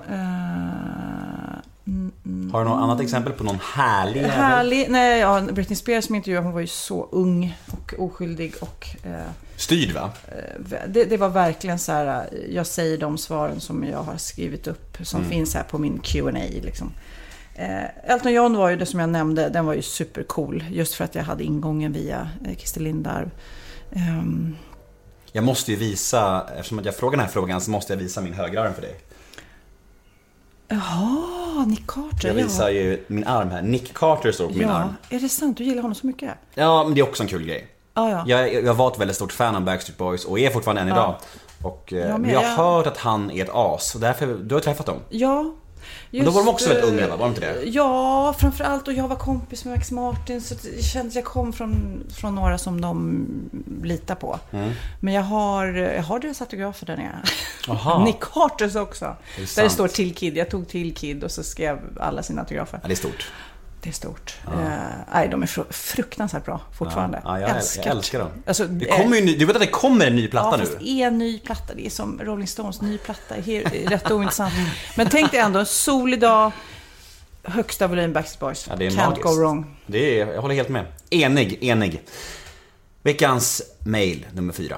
Mm, 1.87 2.11
mm. 2.25 2.51
Har 2.51 2.63
du 2.63 2.69
något 2.69 2.81
annat 2.83 3.01
exempel 3.01 3.33
på 3.33 3.43
någon 3.43 3.59
härlig? 3.73 4.21
Härlig, 4.21 4.85
nej, 4.89 5.19
ja, 5.19 5.41
Britney 5.51 5.75
Spears 5.75 6.05
som 6.05 6.15
intervjuade, 6.15 6.45
hon 6.45 6.53
var 6.53 6.61
ju 6.61 6.67
så 6.67 7.09
ung 7.11 7.57
och 7.71 7.93
oskyldig 7.99 8.53
och 8.61 8.87
eh, 9.03 9.11
Styrd 9.57 9.91
va? 9.91 10.11
det, 10.87 11.05
det 11.05 11.17
var 11.17 11.29
verkligen 11.29 11.79
så 11.79 11.91
här, 11.91 12.27
eh, 12.31 12.55
jag 12.55 12.67
säger 12.67 12.97
de 12.97 13.17
svaren 13.17 13.59
som 13.59 13.83
jag 13.83 14.03
har 14.03 14.17
skrivit 14.17 14.67
upp, 14.67 14.97
som 15.03 15.19
Mm. 15.19 15.31
finns 15.31 15.53
här 15.55 15.63
på 15.63 15.77
min 15.77 15.99
Q&A 15.99 16.31
liksom. 16.63 16.91
Eh, 17.55 18.11
Elton 18.11 18.33
John 18.33 18.55
var 18.57 18.69
ju 18.69 18.75
det 18.75 18.85
som 18.85 18.99
jag 18.99 19.09
nämnde, 19.09 19.49
den 19.49 19.65
var 19.65 19.73
ju 19.73 19.81
supercool, 19.81 20.63
just 20.71 20.93
för 20.93 21.03
att 21.03 21.15
jag 21.15 21.23
hade 21.23 21.43
ingången 21.43 21.93
via 21.93 22.29
eh, 22.45 22.55
Christer 22.55 22.81
Lindarw. 22.81 23.29
Ehm, 23.91 24.55
Jag 25.31 25.43
måste 25.43 25.71
ju 25.71 25.77
visa, 25.77 26.47
eftersom 26.57 26.81
jag 26.85 26.95
frågar 26.95 27.17
den 27.17 27.25
här 27.25 27.33
frågan 27.33 27.61
så 27.61 27.71
måste 27.71 27.93
jag 27.93 27.97
visa 27.97 28.21
min 28.21 28.33
högerarm 28.33 28.73
för 28.73 28.81
dig. 28.81 28.95
Jaha, 30.67 31.65
Nick 31.65 31.87
Carter. 31.87 32.27
Jag 32.27 32.35
visar 32.35 32.69
ju 32.69 33.03
min 33.07 33.23
arm 33.27 33.49
här. 33.49 33.61
Nick 33.61 33.93
Carter 33.93 34.31
står 34.31 34.47
på 34.47 34.53
min 34.53 34.61
ja. 34.67 34.73
arm. 34.73 34.93
Är 35.09 35.19
det 35.19 35.29
sant? 35.29 35.57
Du 35.57 35.63
gillar 35.63 35.81
honom 35.81 35.95
så 35.95 36.07
mycket? 36.07 36.31
Ja, 36.53 36.83
men 36.83 36.93
det 36.93 37.01
är 37.01 37.03
också 37.09 37.23
en 37.23 37.29
kul 37.29 37.43
grej. 37.45 37.67
Ja, 37.95 38.09
ja. 38.09 38.23
Jag, 38.27 38.53
jag 38.63 38.73
var 38.73 38.91
ett 38.91 38.99
väldigt 38.99 39.15
stort 39.15 39.31
fan 39.33 39.55
av 39.55 39.61
Backstreet 39.61 39.97
Boys 39.97 40.25
och 40.25 40.39
är 40.39 40.49
fortfarande 40.49 40.81
än 40.81 40.87
Ja. 40.87 40.93
idag. 40.93 41.15
Och 41.61 41.93
eh, 41.93 41.99
Jag 41.99 42.19
men 42.19 42.29
jag 42.29 42.41
har 42.41 42.73
hört 42.75 42.87
att 42.87 42.97
han 42.97 43.31
är 43.31 43.43
ett 43.43 43.49
as 43.53 43.95
och 43.95 44.01
därför, 44.01 44.27
du 44.43 44.55
har 44.55 44.61
träffat 44.61 44.85
dem. 44.85 44.97
Ja. 45.09 45.53
Men 46.11 46.25
då 46.25 46.31
var 46.31 46.41
de 46.43 46.49
också 46.49 46.69
väldigt 46.69 46.85
eh, 46.85 46.91
unga 46.91 47.07
va? 47.07 47.15
Var 47.15 47.25
de 47.25 47.29
inte 47.29 47.41
det? 47.41 47.63
Ja, 47.69 48.35
framförallt. 48.39 48.87
Och 48.87 48.93
jag 48.93 49.07
var 49.07 49.15
kompis 49.15 49.65
med 49.65 49.75
Max 49.77 49.91
Martin. 49.91 50.41
Så 50.41 50.55
det 50.55 50.83
kändes 50.83 51.15
jag 51.15 51.23
kom 51.25 51.53
från, 51.53 52.03
från 52.15 52.35
några 52.35 52.57
som 52.57 52.81
de 52.81 53.25
litar 53.83 54.15
på. 54.15 54.39
Mm. 54.51 54.71
Men 54.99 55.13
jag 55.13 55.21
har, 55.21 55.65
jag 55.67 56.03
har 56.03 56.19
deras 56.19 56.41
autografer 56.41 56.85
där 56.85 56.97
nere. 56.97 57.19
Nick 58.05 58.19
Carters 58.19 58.75
också. 58.75 59.15
det 59.37 59.55
där 59.55 59.63
det 59.63 59.69
står 59.69 59.87
till 59.87 60.15
Kid. 60.15 60.37
Jag 60.37 60.49
tog 60.49 60.67
till 60.67 60.95
Kid 60.95 61.23
och 61.23 61.31
så 61.31 61.43
skrev 61.43 61.79
alla 61.99 62.23
sina 62.23 62.41
autografer. 62.41 62.79
Ja, 62.81 62.87
det 62.87 62.93
är 62.93 62.95
stort. 62.95 63.31
Det 63.85 63.91
är 63.91 63.93
stort. 63.93 64.35
Eh, 64.47 64.51
nej, 65.13 65.27
de 65.29 65.43
är 65.43 65.47
fru- 65.47 65.71
fruktansvärt 65.73 66.45
bra 66.45 66.61
fortfarande. 66.77 67.21
Ja, 67.23 67.39
jag, 67.39 67.49
jag 67.49 67.87
älskar 67.87 68.19
dem. 68.19 68.29
Alltså, 68.47 68.65
det 68.67 68.89
eh, 68.89 68.97
kommer 69.01 69.17
ju, 69.17 69.35
du 69.37 69.45
vet 69.45 69.55
att 69.55 69.61
det 69.61 69.67
kommer 69.67 70.07
en 70.07 70.15
ny 70.15 70.23
Ja, 70.23 70.29
platta 70.31 70.57
fast 70.57 70.71
nu? 70.71 70.77
det 70.79 71.01
är 71.01 71.07
en 71.07 71.17
ny 71.17 71.39
platta. 71.39 71.73
Det 71.73 71.85
är 71.85 71.89
som 71.89 72.19
Rolling 72.23 72.47
Stones 72.47 72.81
ny 72.81 72.97
platta. 72.97 73.35
Rätt 73.35 74.11
ointressant. 74.11 74.53
Men 74.97 75.09
tänk 75.09 75.31
dig 75.31 75.39
ändå, 75.39 75.59
en 75.59 75.65
solig 75.65 76.19
dag, 76.19 76.51
högsta 77.43 77.87
volym 77.87 78.13
Backstreet 78.13 78.39
Boys. 78.39 78.67
Ja, 78.69 78.75
det 78.75 78.85
är 78.85 78.89
Can't 78.89 78.95
magiskt. 79.09 79.23
go 79.23 79.29
wrong. 79.39 79.77
Det 79.85 80.21
är, 80.21 80.27
jag 80.33 80.41
håller 80.41 80.55
helt 80.55 80.69
med. 80.69 80.85
Enig, 81.09 81.63
enig. 81.63 82.01
Veckans 83.03 83.61
mail 83.79 84.25
nummer 84.33 84.53
fyra. 84.53 84.77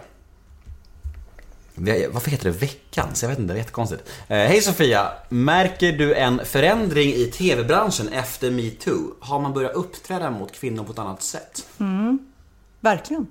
Varför 2.10 2.32
heter 2.32 2.46
det 2.52 2.58
veckans? 2.58 3.22
Jag 3.24 3.30
vet 3.30 3.40
inte, 3.40 3.54
det 3.54 3.58
är 3.58 3.62
jättekonstigt. 3.62 4.04
Eh, 4.28 4.38
Hej 4.38 4.62
Sofia! 4.62 5.12
Märker 5.30 5.92
du 5.92 6.14
en 6.16 6.46
förändring 6.46 7.10
i 7.14 7.26
TV-branschen 7.26 8.08
efter 8.10 8.52
metoo? 8.52 9.16
Har 9.20 9.40
man 9.40 9.54
börjat 9.54 9.74
uppträda 9.74 10.32
mot 10.32 10.52
kvinnor 10.52 10.84
på 10.84 10.92
ett 10.92 11.00
annat 11.00 11.22
sätt? 11.22 11.68
Verkligen. 12.80 13.28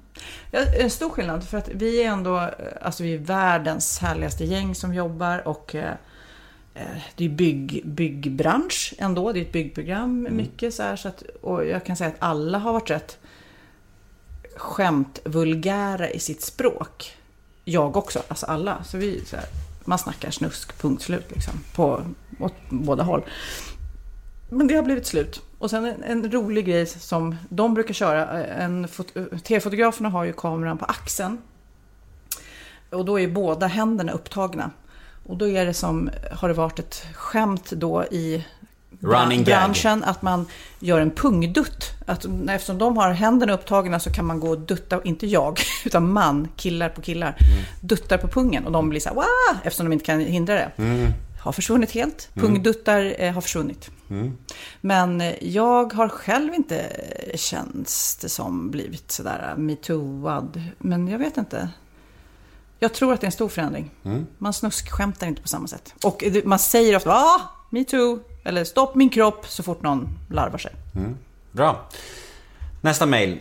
Ja, 0.50 0.60
En 0.80 0.90
stor 0.90 1.10
skillnad, 1.10 1.44
för 1.48 1.58
att 1.58 1.68
vi 1.68 2.02
är 2.02 2.08
ändå, 2.08 2.36
eh, 2.36 2.50
alltså 2.82 3.02
vi 3.02 3.14
är 3.14 3.18
världens 3.18 3.98
härligaste 3.98 4.44
gäng 4.44 4.74
som 4.74 4.94
jobbar 4.94 5.48
och 5.48 5.74
eh, 5.74 5.92
det 7.16 7.24
är 7.24 7.28
bygg, 7.28 7.82
byggbransch 7.84 8.94
ändå, 8.98 9.32
det 9.32 9.38
är 9.40 9.42
ett 9.42 9.52
byggprogram 9.52 10.28
mycket 10.30 10.74
så 10.74 10.82
här, 10.82 10.96
så 10.96 11.08
att, 11.08 11.22
och 11.40 11.66
jag 11.66 11.84
kan 11.84 11.96
säga 11.96 12.08
att 12.10 12.16
alla 12.18 12.58
har 12.58 12.72
varit 12.72 12.90
rätt 12.90 13.18
skämtvulgära 14.56 16.10
i 16.10 16.18
sitt 16.18 16.42
språk. 16.42 17.16
Jag 17.68 17.96
också, 17.96 18.22
alltså 18.28 18.46
alla. 18.46 18.84
Så 18.84 18.98
vi, 18.98 19.24
så 19.24 19.36
här, 19.36 19.44
man 19.84 19.98
snackar 19.98 20.30
snusk, 20.30 20.78
punkt 20.78 21.02
slut 21.02 21.30
liksom, 21.30 21.54
på, 21.74 22.02
åt 22.40 22.54
båda 22.70 23.02
håll. 23.02 23.24
Men 24.48 24.66
det 24.66 24.74
har 24.74 24.82
blivit 24.82 25.06
slut. 25.06 25.42
Och 25.58 25.70
sen 25.70 25.84
en, 25.84 26.02
en 26.02 26.32
rolig 26.32 26.66
grej 26.66 26.86
som 26.86 27.36
de 27.48 27.74
brukar 27.74 27.94
köra. 27.94 28.44
Eh, 28.44 28.64
en 28.64 28.88
fot- 28.88 29.16
eh, 29.16 29.38
TV-fotograferna 29.38 30.08
har 30.08 30.24
ju 30.24 30.32
kameran 30.32 30.78
på 30.78 30.84
axeln. 30.84 31.38
Och 32.90 33.04
då 33.04 33.20
är 33.20 33.28
båda 33.28 33.66
händerna 33.66 34.12
upptagna. 34.12 34.70
Och 35.26 35.36
då 35.36 35.48
är 35.48 35.66
det 35.66 35.74
som, 35.74 36.10
har 36.32 36.48
det 36.48 36.54
varit 36.54 36.78
ett 36.78 37.06
skämt 37.14 37.70
då 37.70 38.04
i 38.04 38.46
Running 39.00 39.38
gag. 39.38 39.44
branschen 39.46 40.04
att 40.04 40.22
man 40.22 40.46
gör 40.80 41.00
en 41.00 41.10
pungdutt. 41.10 41.90
Att, 42.06 42.26
eftersom 42.50 42.78
de 42.78 42.96
har 42.96 43.10
händerna 43.10 43.52
upptagna 43.52 44.00
så 44.00 44.10
kan 44.12 44.24
man 44.24 44.40
gå 44.40 44.48
och 44.48 44.58
dutta, 44.58 45.02
inte 45.04 45.26
jag, 45.26 45.60
utan 45.84 46.12
man, 46.12 46.48
killar 46.56 46.88
på 46.88 47.00
killar, 47.02 47.36
Mm. 47.40 47.64
duttar 47.80 48.18
på 48.18 48.28
pungen 48.28 48.64
och 48.66 48.72
de 48.72 48.88
blir 48.88 49.00
så 49.00 49.08
här, 49.08 49.16
Wah! 49.16 49.58
eftersom 49.64 49.86
de 49.86 49.92
inte 49.92 50.04
kan 50.04 50.20
hindra 50.20 50.54
det. 50.54 50.70
Mm. 50.76 51.12
Har 51.40 51.52
försvunnit 51.52 51.90
helt. 51.90 52.28
Pungduttar 52.34 53.14
eh, 53.18 53.32
har 53.32 53.40
försvunnit. 53.40 53.90
Men 54.80 55.20
eh, 55.20 55.34
jag 55.44 55.92
har 55.92 56.08
själv 56.08 56.54
inte, 56.54 56.78
eh, 56.80 57.36
känns 57.36 58.16
det 58.20 58.28
som, 58.28 58.70
blivit 58.70 59.10
sådär 59.12 59.54
metooad. 59.56 60.62
Men 60.78 61.08
jag 61.08 61.18
vet 61.18 61.36
inte. 61.36 61.68
Jag 62.78 62.94
tror 62.94 63.12
att 63.12 63.20
det 63.20 63.24
är 63.24 63.28
en 63.28 63.32
stor 63.32 63.48
förändring. 63.48 63.90
Man 64.38 64.52
snuskskämtar 64.52 65.26
inte 65.26 65.42
på 65.42 65.48
samma 65.48 65.66
sätt. 65.68 65.94
Och 66.04 66.24
man 66.44 66.58
säger 66.58 66.96
ofta 66.96 67.10
ah, 67.10 67.40
metoo, 67.70 68.18
eller 68.46 68.64
stopp 68.64 68.94
min 68.94 69.10
kropp 69.10 69.46
så 69.48 69.62
fort 69.62 69.82
någon 69.82 70.08
larvar 70.30 70.58
sig. 70.58 70.72
Bra. 71.52 71.88
Nästa 72.80 73.06
mail. 73.06 73.40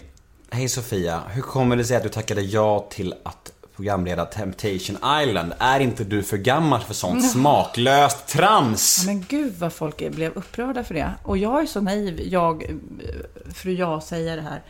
Hej 0.50 0.70
Sofia, 0.70 1.22
hur 1.30 1.42
kommer 1.42 1.76
det 1.76 1.84
sig 1.84 1.98
att 1.98 2.04
du 2.04 2.10
tackade 2.10 2.42
ja 2.42 2.88
till 2.90 3.14
att 3.24 3.52
programleda 3.76 4.26
Temptation 4.26 4.98
Island? 5.22 5.54
Är 5.60 5.80
inte 5.80 6.04
du 6.04 6.24
för 6.24 6.38
gammal 6.38 6.82
för 6.82 6.94
sånt 6.94 7.32
smaklöst 7.32 8.28
trams? 8.28 8.98
Ja, 9.00 9.14
men 9.14 9.26
gud 9.30 9.54
vad 9.60 9.74
folk 9.74 10.10
blev 10.12 10.32
upprörda 10.34 10.84
för 10.84 10.94
det. 10.94 11.14
Och 11.24 11.38
jag 11.38 11.62
är 11.62 11.66
så 11.66 11.82
naiv, 11.82 12.22
jag, 12.22 12.66
fru 13.54 13.72
jag 13.74 14.04
säger 14.04 14.36
det 14.36 14.42
här. 14.42 14.62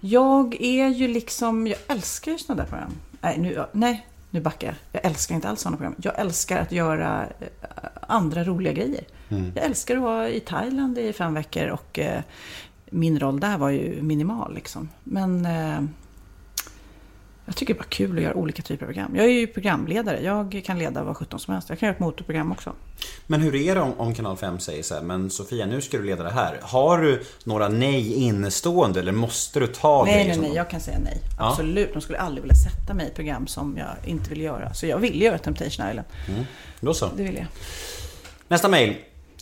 Jag 0.00 0.56
är 0.60 0.88
ju 0.88 1.08
liksom, 1.08 1.66
jag 1.66 1.78
älskar 1.88 2.32
ju 2.32 2.38
sådana 2.38 2.62
där 2.62 2.68
program. 2.68 2.92
Nej, 3.20 3.38
nu, 3.38 3.64
nej, 3.72 4.06
nu 4.30 4.40
backar 4.40 4.66
jag. 4.66 4.76
Jag 4.92 5.10
älskar 5.10 5.34
inte 5.34 5.48
alls 5.48 5.60
sådana 5.60 5.76
program. 5.76 5.94
Jag 5.98 6.20
älskar 6.20 6.58
att 6.60 6.72
göra 6.72 7.26
eh, 7.40 7.46
andra 8.00 8.44
roliga 8.44 8.72
grejer. 8.72 9.04
Jag 9.54 9.64
älskar 9.64 9.96
att 9.96 10.02
vara 10.02 10.28
i 10.28 10.40
Thailand 10.40 10.98
i 10.98 11.12
fem 11.12 11.34
veckor 11.34 11.68
och 11.68 11.98
eh, 11.98 12.20
min 12.90 13.20
roll 13.20 13.40
där 13.40 13.58
var 13.58 13.70
ju 13.70 14.02
minimal 14.02 14.54
liksom. 14.54 14.88
Men 15.04 15.46
eh, 15.46 15.80
jag 17.44 17.56
tycker 17.56 17.74
det 17.74 17.78
är 17.78 17.82
bara 17.82 17.88
kul 17.88 18.16
att 18.18 18.22
göra 18.24 18.34
olika 18.34 18.62
typer 18.62 18.84
av 18.84 18.88
program. 18.88 19.16
Jag 19.16 19.24
är 19.24 19.30
ju 19.30 19.46
programledare. 19.46 20.20
Jag 20.22 20.62
kan 20.66 20.78
leda 20.78 21.02
vad 21.04 21.16
sjutton 21.16 21.40
som 21.40 21.52
helst. 21.54 21.68
Jag 21.68 21.78
kan 21.78 21.86
göra 21.86 21.94
ett 21.94 22.00
motorprogram 22.00 22.52
också. 22.52 22.72
Men 23.26 23.40
hur 23.40 23.54
är 23.54 23.74
det 23.74 23.80
om, 23.80 23.92
om 24.00 24.14
Kanal 24.14 24.36
5 24.36 24.58
säger 24.58 24.82
så 24.82 24.94
här, 24.94 25.02
men 25.02 25.30
Sofia 25.30 25.66
nu 25.66 25.80
ska 25.80 25.96
du 25.98 26.04
leda 26.04 26.22
det 26.22 26.30
här. 26.30 26.58
Har 26.62 26.98
du 26.98 27.22
några 27.44 27.68
nej 27.68 28.14
innestående 28.14 29.00
eller 29.00 29.12
måste 29.12 29.60
du 29.60 29.66
ta 29.66 30.04
Nej, 30.04 30.14
grejer 30.14 30.28
nej, 30.28 30.38
nej, 30.38 30.50
de- 30.50 30.56
jag 30.56 30.70
kan 30.70 30.80
säga 30.80 30.98
nej. 31.04 31.18
Ja. 31.38 31.48
Absolut. 31.50 31.92
De 31.92 32.02
skulle 32.02 32.18
aldrig 32.18 32.42
vilja 32.42 32.56
sätta 32.56 32.94
mig 32.94 33.06
i 33.06 33.14
program 33.14 33.46
som 33.46 33.76
jag 33.78 34.10
inte 34.10 34.30
vill 34.30 34.40
göra. 34.40 34.74
Så 34.74 34.86
jag 34.86 34.98
vill 34.98 35.22
göra 35.22 35.38
Temptation 35.38 35.88
Island. 35.90 36.02
Då 36.80 36.94
så. 36.94 37.08
Det 37.16 37.22
vill 37.22 37.36
jag. 37.36 37.46
Nästa 38.48 38.68
mail. 38.68 38.96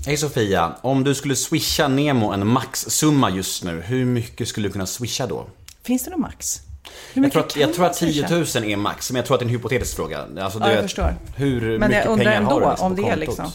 Hej 0.06 0.16
Sofia, 0.16 0.72
om 0.80 1.04
du 1.04 1.14
skulle 1.14 1.36
swisha 1.36 1.88
Nemo 1.88 2.32
en 2.32 2.46
maxsumma 2.46 3.30
just 3.30 3.64
nu, 3.64 3.80
hur 3.80 4.04
mycket 4.04 4.48
skulle 4.48 4.68
du 4.68 4.72
kunna 4.72 4.86
swisha 4.86 5.26
då? 5.26 5.46
Finns 5.82 6.04
det 6.04 6.10
någon 6.10 6.20
max? 6.20 6.60
Jag 7.14 7.32
tror, 7.32 7.42
att, 7.42 7.56
jag 7.56 7.74
tror 7.74 7.86
att 7.86 7.94
10 7.94 8.12
swisha? 8.28 8.60
000 8.60 8.70
är 8.70 8.76
max, 8.76 9.10
men 9.10 9.16
jag 9.16 9.26
tror 9.26 9.34
att 9.34 9.40
det 9.40 9.44
är 9.44 9.46
en 9.46 9.52
hypotetisk 9.52 9.96
fråga. 9.96 10.26
Alltså, 10.40 10.58
Ja, 10.58 10.68
jag 10.68 10.74
vet, 10.74 10.82
förstår. 10.82 11.14
Hur 11.36 11.78
Men 11.78 11.88
mycket 11.88 12.04
jag 12.04 12.12
undrar 12.12 12.24
pengar 12.24 12.42
har 12.42 12.52
ändå 12.52 12.60
du 12.60 12.70
liksom 12.70 12.86
om 12.86 12.96
det 12.96 13.08
är 13.08 13.16
liksom... 13.16 13.52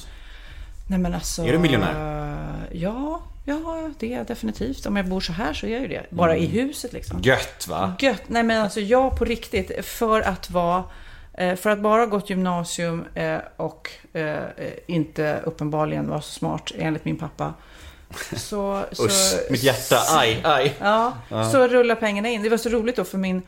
Nej 0.88 1.00
men 1.00 1.14
alltså... 1.14 1.44
Är 1.46 1.52
du 1.52 1.58
miljonär? 1.58 2.68
Ja, 2.72 3.22
ja, 3.46 3.90
det 4.00 4.14
är 4.14 4.18
jag 4.18 4.28
definitivt. 4.28 4.86
Om 4.86 4.96
jag 4.96 5.08
bor 5.08 5.20
så 5.20 5.34
här 5.34 5.54
så 5.54 5.66
är 5.66 5.72
jag 5.72 5.82
ju 5.82 5.88
det. 5.88 6.06
Bara 6.10 6.38
i 6.38 6.46
huset 6.46 6.94
liksom. 6.94 7.22
Gött 7.22 7.68
va? 7.68 7.94
Gött! 8.00 8.22
Nej 8.28 8.44
men 8.44 8.62
alltså 8.62 8.80
jag 8.80 9.18
på 9.18 9.26
riktigt, 9.26 9.86
för 9.86 10.22
att 10.22 10.50
vara... 10.50 10.84
eh, 11.38 11.56
För 11.56 11.70
att 11.70 11.80
bara 11.80 12.02
ha 12.02 12.06
gått 12.06 12.30
gymnasium 12.30 13.06
eh, 13.14 13.40
och 13.58 13.92
eh, 14.14 14.44
inte 14.88 15.42
uppenbarligen 15.46 16.10
vara 16.10 16.22
så 16.22 16.32
smart 16.32 16.72
enligt 16.78 17.06
min 17.06 17.18
pappa. 17.18 17.54
Så, 18.36 18.86
så, 18.92 19.06
Usch, 19.06 19.52
mitt 19.52 19.64
hjärta, 19.64 19.98
aj, 20.10 20.42
aj. 20.44 20.76
Ja, 20.80 21.14
så 21.52 21.68
rullar 21.68 21.96
pengarna 21.96 22.30
in. 22.30 22.44
Det 22.44 22.50
var 22.50 22.58
så 22.58 22.70
roligt 22.70 22.96
då 22.96 23.04
för 23.04 23.18
min 23.18 23.42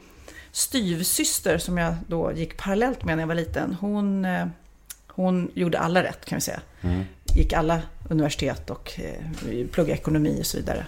styvsyster 0.52 1.58
som 1.58 1.78
jag 1.78 1.96
då 2.08 2.32
gick 2.32 2.58
parallellt 2.58 3.04
med 3.04 3.18
när 3.18 3.22
jag 3.24 3.28
var 3.28 3.36
liten. 3.36 3.78
Hon, 3.82 4.28
hon 5.08 5.52
gjorde 5.54 5.80
alla 5.80 6.04
rätt 6.04 6.26
kan 6.26 6.36
vi 6.36 6.42
säga. 6.42 6.62
Gick 7.36 7.54
alla 7.54 7.82
universitet 8.10 8.70
och 8.70 9.00
pluggade 9.72 10.00
ekonomi 10.00 10.38
och 10.42 10.46
så 10.46 10.58
vidare. 10.58 10.86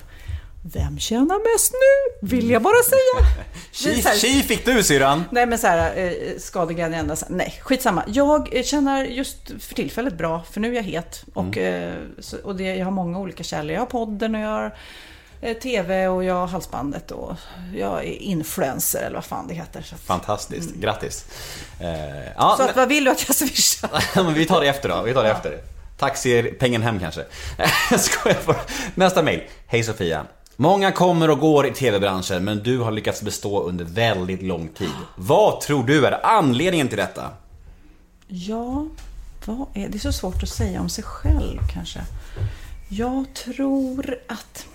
Vem 0.61 0.99
tjänar 0.99 1.53
mest 1.53 1.71
nu? 1.73 2.27
Vill 2.27 2.49
jag 2.49 2.61
bara 2.61 2.83
säga. 2.83 3.33
Tji, 3.71 4.01
så 4.01 4.09
här- 4.09 4.17
tji 4.17 4.43
fick 4.43 4.65
du 4.65 4.83
syrran! 4.83 5.23
Nej 5.31 5.45
men 5.45 5.59
så 5.59 5.67
här, 5.67 5.97
eh, 5.97 6.11
skadeglädje 6.39 6.97
ända. 6.97 7.15
Nej, 7.29 7.59
skitsamma. 7.61 8.03
Jag 8.07 8.55
eh, 8.55 8.63
känner 8.63 9.03
just 9.05 9.37
för 9.59 9.75
tillfället 9.75 10.17
bra, 10.17 10.43
för 10.51 10.59
nu 10.59 10.71
är 10.71 10.73
jag 10.75 10.83
het. 10.83 11.23
Och, 11.33 11.57
eh, 11.57 11.93
så, 12.19 12.37
och 12.43 12.55
det, 12.55 12.75
jag 12.75 12.85
har 12.85 12.91
många 12.91 13.19
olika 13.19 13.43
källor. 13.43 13.73
Jag 13.73 13.81
har 13.81 13.85
podden 13.85 14.35
och 14.35 14.41
jag 14.41 14.47
har 14.49 14.75
eh, 15.41 15.57
TV 15.57 16.07
och 16.07 16.23
jag 16.23 16.33
har 16.33 16.47
halsbandet 16.47 17.11
och 17.11 17.35
jag 17.75 17.99
är 17.99 18.21
influencer 18.21 18.99
eller 19.01 19.15
vad 19.15 19.25
fan 19.25 19.47
det 19.47 19.53
heter. 19.53 19.85
Fantastiskt, 20.05 20.75
grattis. 20.75 21.25
Eh, 21.79 22.31
ja, 22.35 22.53
så 22.57 22.63
att, 22.63 22.75
vad 22.75 22.87
vill 22.89 23.03
du 23.03 23.11
att 23.11 23.27
jag 23.27 23.35
swishar? 23.35 24.31
vi 24.33 24.45
tar 24.45 24.61
det 24.61 24.67
efter 24.67 24.89
då, 24.89 25.01
vi 25.01 25.13
tar 25.13 25.23
det 25.23 25.31
efter. 25.31 25.57
Taxi, 25.97 26.43
pengen 26.43 26.81
hem 26.81 26.99
kanske. 26.99 27.25
Jag 27.91 27.99
skojar 27.99 28.37
bara. 28.45 28.57
Nästa 28.95 29.23
mail. 29.23 29.43
Hej 29.67 29.83
Sofia. 29.83 30.25
Många 30.61 30.91
kommer 30.91 31.29
och 31.29 31.39
går 31.39 31.67
i 31.67 31.71
TV-branschen 31.71 32.43
men 32.43 32.63
du 32.63 32.79
har 32.79 32.91
lyckats 32.91 33.21
bestå 33.21 33.63
under 33.63 33.85
väldigt 33.85 34.41
lång 34.41 34.67
tid. 34.67 34.91
Vad 35.15 35.61
tror 35.61 35.83
du 35.83 36.05
är 36.05 36.25
anledningen 36.25 36.87
till 36.87 36.97
detta? 36.97 37.29
Ja, 38.27 38.87
vad 39.45 39.67
är 39.73 39.89
det? 39.89 39.97
är 39.97 39.99
så 39.99 40.11
svårt 40.11 40.43
att 40.43 40.49
säga 40.49 40.81
om 40.81 40.89
sig 40.89 41.03
själv 41.03 41.59
kanske. 41.73 41.99
Jag 42.89 43.25
tror 43.33 44.17
att 44.27 44.65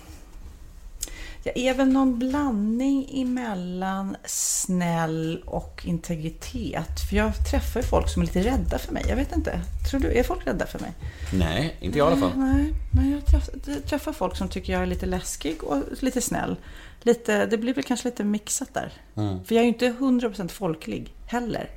jag 1.45 1.57
är 1.57 1.73
väl 1.73 1.87
någon 1.87 2.19
blandning 2.19 3.21
emellan 3.21 4.15
snäll 4.25 5.43
och 5.45 5.81
integritet. 5.85 6.99
För 7.09 7.15
jag 7.15 7.31
träffar 7.51 7.79
ju 7.79 7.85
folk 7.85 8.09
som 8.09 8.21
är 8.21 8.25
lite 8.25 8.43
rädda 8.43 8.77
för 8.77 8.93
mig. 8.93 9.05
Jag 9.07 9.15
vet 9.15 9.35
inte. 9.35 9.61
Tror 9.89 9.99
du, 9.99 10.11
är 10.11 10.23
folk 10.23 10.47
rädda 10.47 10.65
för 10.65 10.79
mig? 10.79 10.91
Nej, 11.33 11.75
inte 11.79 11.97
jag 11.97 12.09
i 12.09 12.11
alla 12.11 12.21
fall. 12.21 12.39
Nej, 12.39 12.73
men 12.93 13.11
jag 13.11 13.25
träffar, 13.25 13.79
träffar 13.81 14.13
folk 14.13 14.37
som 14.37 14.47
tycker 14.49 14.73
jag 14.73 14.81
är 14.81 14.85
lite 14.85 15.05
läskig 15.05 15.63
och 15.63 15.83
lite 15.99 16.21
snäll. 16.21 16.55
Lite, 17.01 17.45
det 17.45 17.57
blir 17.57 17.73
väl 17.73 17.83
kanske 17.83 18.07
lite 18.07 18.23
mixat 18.23 18.73
där. 18.73 18.93
För 19.15 19.55
jag 19.55 19.59
är 19.59 19.63
ju 19.63 19.67
inte 19.67 19.89
100% 19.89 20.47
folklig 20.47 21.13
heller. 21.27 21.69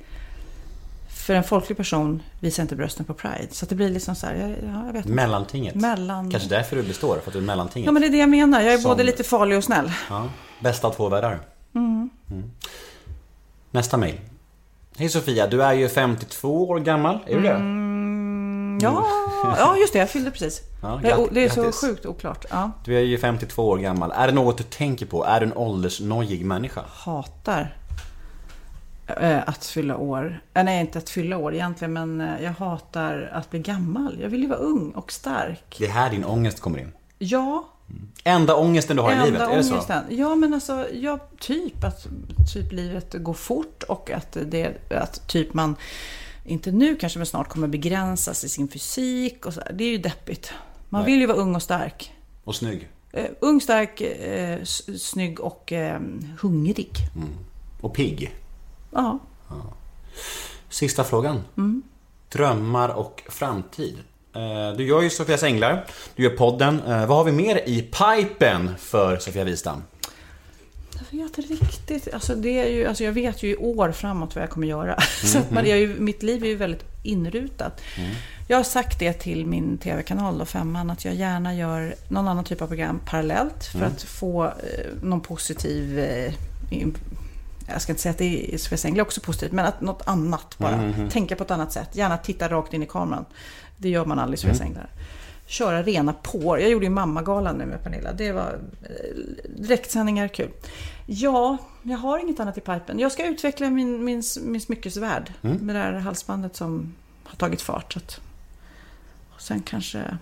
För 1.29 1.33
en 1.33 1.43
folklig 1.43 1.77
person 1.77 2.23
visar 2.39 2.63
inte 2.63 2.75
brösten 2.75 3.05
på 3.05 3.13
Pride. 3.13 3.47
Så 3.51 3.65
det 3.65 3.75
blir 3.75 3.89
liksom 3.89 4.15
så 4.15 4.27
här, 4.27 4.35
jag, 4.35 4.49
ja, 4.49 4.85
jag 4.85 4.93
vet 4.93 5.05
inte. 5.05 5.15
Mellantinget. 5.15 5.75
Mellan- 5.75 6.31
Kanske 6.31 6.49
därför 6.49 6.75
du 6.75 6.83
består, 6.83 7.17
för 7.23 7.29
att 7.29 7.33
du 7.33 7.39
är 7.39 7.43
mellantinget. 7.43 7.85
Ja 7.85 7.91
men 7.91 8.01
det 8.01 8.07
är 8.07 8.11
det 8.11 8.17
jag 8.17 8.29
menar. 8.29 8.61
Jag 8.61 8.73
är 8.73 8.77
Som- 8.77 8.89
både 8.91 9.03
lite 9.03 9.23
farlig 9.23 9.57
och 9.57 9.63
snäll. 9.63 9.91
Ja, 10.09 10.27
bästa 10.59 10.87
av 10.87 10.91
två 10.91 11.09
världar. 11.09 11.39
Mm. 11.75 12.09
Nästa 13.71 13.97
mail. 13.97 14.19
Hej 14.97 15.09
Sofia, 15.09 15.47
du 15.47 15.63
är 15.63 15.73
ju 15.73 15.89
52 15.89 16.69
år 16.69 16.79
gammal, 16.79 17.19
är 17.27 17.35
du 17.35 17.41
det? 17.41 17.59
Ja, 18.85 19.05
ja, 19.57 19.77
just 19.77 19.93
det. 19.93 19.99
Jag 19.99 20.09
fyllde 20.09 20.31
precis. 20.31 20.61
Ja, 20.81 20.99
det, 21.03 21.09
är, 21.09 21.27
det 21.31 21.43
är 21.45 21.49
så 21.49 21.71
sjukt 21.71 22.05
oklart. 22.05 22.45
Ja. 22.49 22.71
Du 22.85 22.97
är 22.97 23.01
ju 23.01 23.17
52 23.17 23.67
år 23.69 23.77
gammal. 23.77 24.11
Är 24.15 24.27
det 24.27 24.33
något 24.33 24.57
du 24.57 24.63
tänker 24.63 25.05
på? 25.05 25.25
Är 25.25 25.39
du 25.39 25.45
en 25.45 25.53
åldersnojig 25.53 26.45
människa? 26.45 26.81
Hatar 26.93 27.75
att 29.45 29.65
fylla 29.65 29.97
år. 29.97 30.41
Eh, 30.53 30.63
nej, 30.63 30.81
inte 30.81 30.97
att 30.97 31.09
fylla 31.09 31.37
år 31.37 31.53
egentligen, 31.53 31.93
men 31.93 32.21
eh, 32.21 32.43
jag 32.43 32.51
hatar 32.51 33.29
att 33.33 33.49
bli 33.51 33.59
gammal. 33.59 34.17
Jag 34.21 34.29
vill 34.29 34.41
ju 34.41 34.47
vara 34.47 34.59
ung 34.59 34.91
och 34.91 35.11
stark. 35.11 35.75
Det 35.79 35.85
är 35.85 35.89
här 35.91 36.09
din 36.09 36.25
ångest 36.25 36.59
kommer 36.59 36.79
in. 36.79 36.91
Ja, 37.19 37.69
Enda 38.23 38.55
ångesten 38.55 38.95
du 38.97 39.01
har 39.01 39.09
i 39.11 39.13
enda 39.13 39.25
livet, 39.25 39.41
är 39.41 39.55
det 39.57 39.63
så? 39.63 39.81
Ja, 40.09 40.35
men 40.35 40.53
alltså, 40.53 40.85
ja, 40.93 41.19
typ 41.39 41.83
att 41.83 42.07
typ 42.53 42.71
livet 42.71 43.13
går 43.13 43.33
fort 43.33 43.83
och 43.83 44.11
att 44.11 44.37
det, 44.45 44.91
att 44.91 45.27
typ 45.27 45.53
man, 45.53 45.75
inte 46.45 46.71
nu 46.71 46.95
kanske, 46.95 47.19
men 47.19 47.25
snart 47.25 47.49
kommer 47.49 47.67
begränsas 47.67 48.43
i 48.43 48.49
sin 48.49 48.67
fysik 48.67 49.45
och 49.45 49.53
så. 49.53 49.61
Det 49.73 49.83
är 49.83 49.89
ju 49.91 49.97
deppigt. 49.97 50.51
Man 50.89 51.01
Nej. 51.03 51.11
vill 51.11 51.19
ju 51.21 51.25
vara 51.27 51.37
ung 51.37 51.55
och 51.55 51.61
stark. 51.61 52.13
Och 52.43 52.55
snygg. 52.55 52.87
Eh, 53.11 53.25
ung, 53.39 53.61
stark, 53.61 54.01
eh, 54.01 54.61
s- 54.61 55.01
snygg 55.03 55.39
och 55.39 55.73
eh, 55.73 55.99
hungrig. 56.39 56.91
Och 57.81 57.93
pigg. 57.93 58.35
Ja. 58.91 59.19
Sista 60.69 61.03
frågan. 61.03 61.41
Mm. 61.57 61.81
Drömmar 62.31 62.89
och 62.89 63.23
framtid. 63.29 63.97
Eh, 64.35 64.77
Du 64.77 64.87
gör 64.87 65.01
ju 65.01 65.09
Sofias 65.09 65.43
Änglar, 65.43 65.85
du 66.15 66.23
gör 66.23 66.29
podden. 66.37 66.81
Eh, 66.83 67.05
Vad 67.05 67.17
har 67.17 67.23
vi 67.23 67.31
mer 67.31 67.61
i 67.69 67.81
pipen 67.81 68.71
för 68.77 69.17
Sofia 69.17 69.43
Wistam? 69.43 69.83
Jag 71.09 71.19
vet 71.23 71.37
inte 71.37 71.53
riktigt. 71.53 72.13
Alltså 72.13 72.35
det 72.35 72.59
är 72.59 72.69
ju, 72.69 72.85
alltså 72.85 73.03
jag 73.03 73.11
vet 73.11 73.43
ju 73.43 73.49
i 73.49 73.55
år 73.57 73.91
framåt 73.91 74.35
vad 74.35 74.43
jag 74.43 74.49
kommer 74.49 74.67
göra. 74.67 74.99
Så 75.23 75.37
Mm, 75.37 75.47
att 75.47 75.53
man, 75.53 75.65
jag 75.65 75.77
är 75.77 75.81
ju, 75.81 75.99
mitt 75.99 76.23
liv 76.23 76.43
är 76.43 76.47
ju 76.47 76.55
väldigt 76.55 76.83
inrutat. 77.03 77.81
Jag 78.47 78.57
har 78.57 78.63
sagt 78.63 78.99
det 78.99 79.13
till 79.13 79.45
min 79.45 79.77
tv-kanal 79.77 80.45
Femman, 80.45 80.89
att 80.89 81.05
jag 81.05 81.15
gärna 81.15 81.55
gör 81.55 81.95
någon 82.07 82.27
annan 82.27 82.43
typ 82.43 82.61
av 82.61 82.67
program 82.67 82.99
parallellt 83.05 83.63
för 83.65 83.77
Mm. 83.79 83.91
att 83.91 84.01
få 84.03 84.45
eh, 84.45 84.51
någon 85.03 85.21
positiv... 85.21 85.99
Eh, 85.99 86.33
jag 87.71 87.81
ska 87.81 87.91
inte 87.91 88.01
säga 88.01 88.11
att 88.11 88.17
det 88.17 88.53
är 88.53 88.85
Änglar 88.85 89.01
också 89.03 89.21
positivt, 89.21 89.51
men 89.51 89.65
att 89.65 89.81
något 89.81 90.01
annat 90.05 90.55
bara. 90.57 90.73
Mm, 90.75 91.09
Tänka 91.09 91.35
på 91.35 91.43
ett 91.43 91.51
annat 91.51 91.71
sätt. 91.71 91.95
Gärna 91.95 92.17
titta 92.17 92.47
rakt 92.49 92.73
in 92.73 92.83
i 92.83 92.85
kameran. 92.85 93.25
Det 93.77 93.89
gör 93.89 94.05
man 94.05 94.19
aldrig 94.19 94.39
i 94.39 94.47
Mm. 94.47 94.61
Änglar. 94.61 94.89
Köra 95.45 95.83
rena 95.83 96.13
på. 96.13 96.59
Jag 96.59 96.69
gjorde 96.69 96.85
ju 96.85 96.89
Mammagalan 96.89 97.55
nu 97.57 97.65
med 97.65 97.83
Pernilla. 97.83 98.13
Det 98.13 98.31
var 98.31 98.59
eh, 98.83 99.49
direktsändningar, 99.57 100.27
kul. 100.27 100.49
Ja, 101.05 101.57
jag 101.83 101.97
har 101.97 102.19
inget 102.19 102.39
annat 102.39 102.57
i 102.57 102.61
pipen. 102.61 102.99
Jag 102.99 103.11
ska 103.11 103.25
utveckla 103.27 103.69
min, 103.69 104.03
min, 104.05 104.23
min 104.45 104.61
smyckesvärld 104.61 105.33
med 105.41 105.75
det 105.75 105.79
här 105.81 105.93
halsbandet 105.93 106.55
som 106.55 106.95
har 107.23 107.35
tagit 107.35 107.61
fart. 107.61 107.93
Så 107.93 107.99
att, 107.99 108.19
och 109.35 109.41
sen 109.41 109.61
kanske 109.61 110.17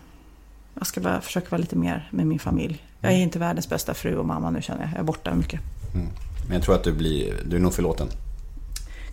jag 0.74 0.88
ska 0.88 1.02
bara 1.02 1.22
försöka 1.22 1.48
vara 1.50 1.62
lite 1.62 1.76
mer 1.76 2.08
med 2.12 2.28
min 2.28 2.40
familj. 2.40 2.84
Jag 3.02 3.12
är 3.12 3.18
inte 3.18 3.40
världens 3.40 3.70
bästa 3.70 3.94
fru 3.94 4.16
och 4.18 4.26
mamma 4.26 4.50
nu 4.50 4.62
känner 4.62 4.82
jag. 4.82 4.90
Jag 4.92 5.00
är 5.00 5.04
borta 5.04 5.36
mycket. 5.36 5.62
Men 6.48 6.56
jag 6.56 6.64
tror 6.64 6.76
att 6.76 6.84
du 6.84 6.94
blir, 6.94 7.34
du 7.46 7.56
är 7.56 7.60
nog 7.60 7.74
förlåten. 7.74 8.08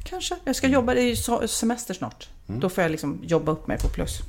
Kanske. 0.02 0.36
Jag 0.44 0.56
ska 0.56 0.66
jobba, 0.66 0.94
det 0.94 1.00
är 1.00 1.40
ju 1.40 1.48
semester 1.48 1.94
snart. 1.94 2.28
Då 2.46 2.68
får 2.68 2.82
jag 2.82 2.90
liksom 2.90 3.20
jobba 3.22 3.52
upp 3.52 3.66
mig 3.66 3.78
på 3.78 3.88
plus. 3.88 4.20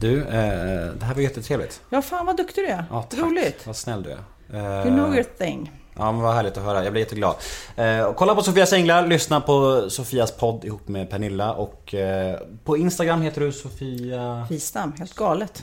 Du, 0.00 0.20
eh, 0.22 0.92
det 0.98 1.04
här 1.04 1.14
var 1.14 1.22
jättetrevligt. 1.22 1.80
Ja, 1.90 2.02
fan 2.02 2.26
vad 2.26 2.36
duktig 2.36 2.64
du 2.64 2.68
är. 2.68 2.84
Ja, 2.90 3.02
tack. 3.02 3.20
Roligt. 3.20 3.66
Vad 3.66 3.76
snäll 3.76 4.02
du 4.02 4.10
är. 4.10 4.86
You 4.86 4.96
know 4.96 5.14
your 5.14 5.26
thing. 5.38 5.70
Ja 6.00 6.12
men 6.12 6.20
vad 6.20 6.34
härligt 6.34 6.56
att 6.56 6.64
höra, 6.64 6.84
jag 6.84 6.92
blir 6.92 7.02
jätteglad. 7.02 7.34
Eh, 7.76 8.12
kolla 8.12 8.34
på 8.34 8.42
Sofias 8.42 8.72
Änglar, 8.72 9.06
lyssna 9.06 9.40
på 9.40 9.84
Sofias 9.90 10.32
podd 10.32 10.64
ihop 10.64 10.88
med 10.88 11.10
Pernilla 11.10 11.52
och 11.52 11.94
eh, 11.94 12.36
på 12.64 12.76
Instagram 12.76 13.22
heter 13.22 13.40
du 13.40 13.52
Sofia... 13.52 14.46
Wisdom, 14.50 14.92
helt 14.98 15.14
galet. 15.14 15.62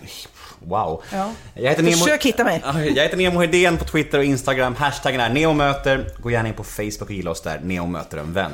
Wow. 0.59 1.03
Ja. 1.14 1.31
Jag 1.53 1.69
heter 1.69 1.84
Nemo... 1.84 1.97
Försök 1.97 2.26
hitta 2.26 2.43
mig. 2.43 2.61
Ja, 2.65 2.81
Jag 2.81 3.03
heter 3.03 3.18
Nemo 3.18 3.39
Hedén 3.39 3.77
på 3.77 3.85
Twitter 3.85 4.18
och 4.18 4.23
Instagram. 4.23 4.76
Hashtaggen 4.76 5.22
är 5.22 5.30
neomöter. 5.30 6.09
Gå 6.23 6.31
gärna 6.31 6.49
in 6.49 6.55
på 6.55 6.64
Facebook 6.64 7.01
och 7.09 7.11
gilla 7.11 7.31
oss 7.31 7.41
där. 7.41 7.59
Neo 7.64 7.85
möter 7.85 8.18
en 8.18 8.34
vän. 8.34 8.51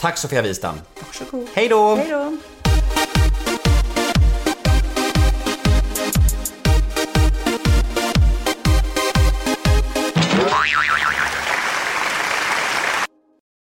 Tack 0.00 0.18
Sofia 0.18 0.42
Wistam. 0.42 0.80
Varsågod. 1.06 1.46
Hej 1.54 1.68
då! 1.68 1.96
Hej 1.96 2.08
då. 2.10 2.36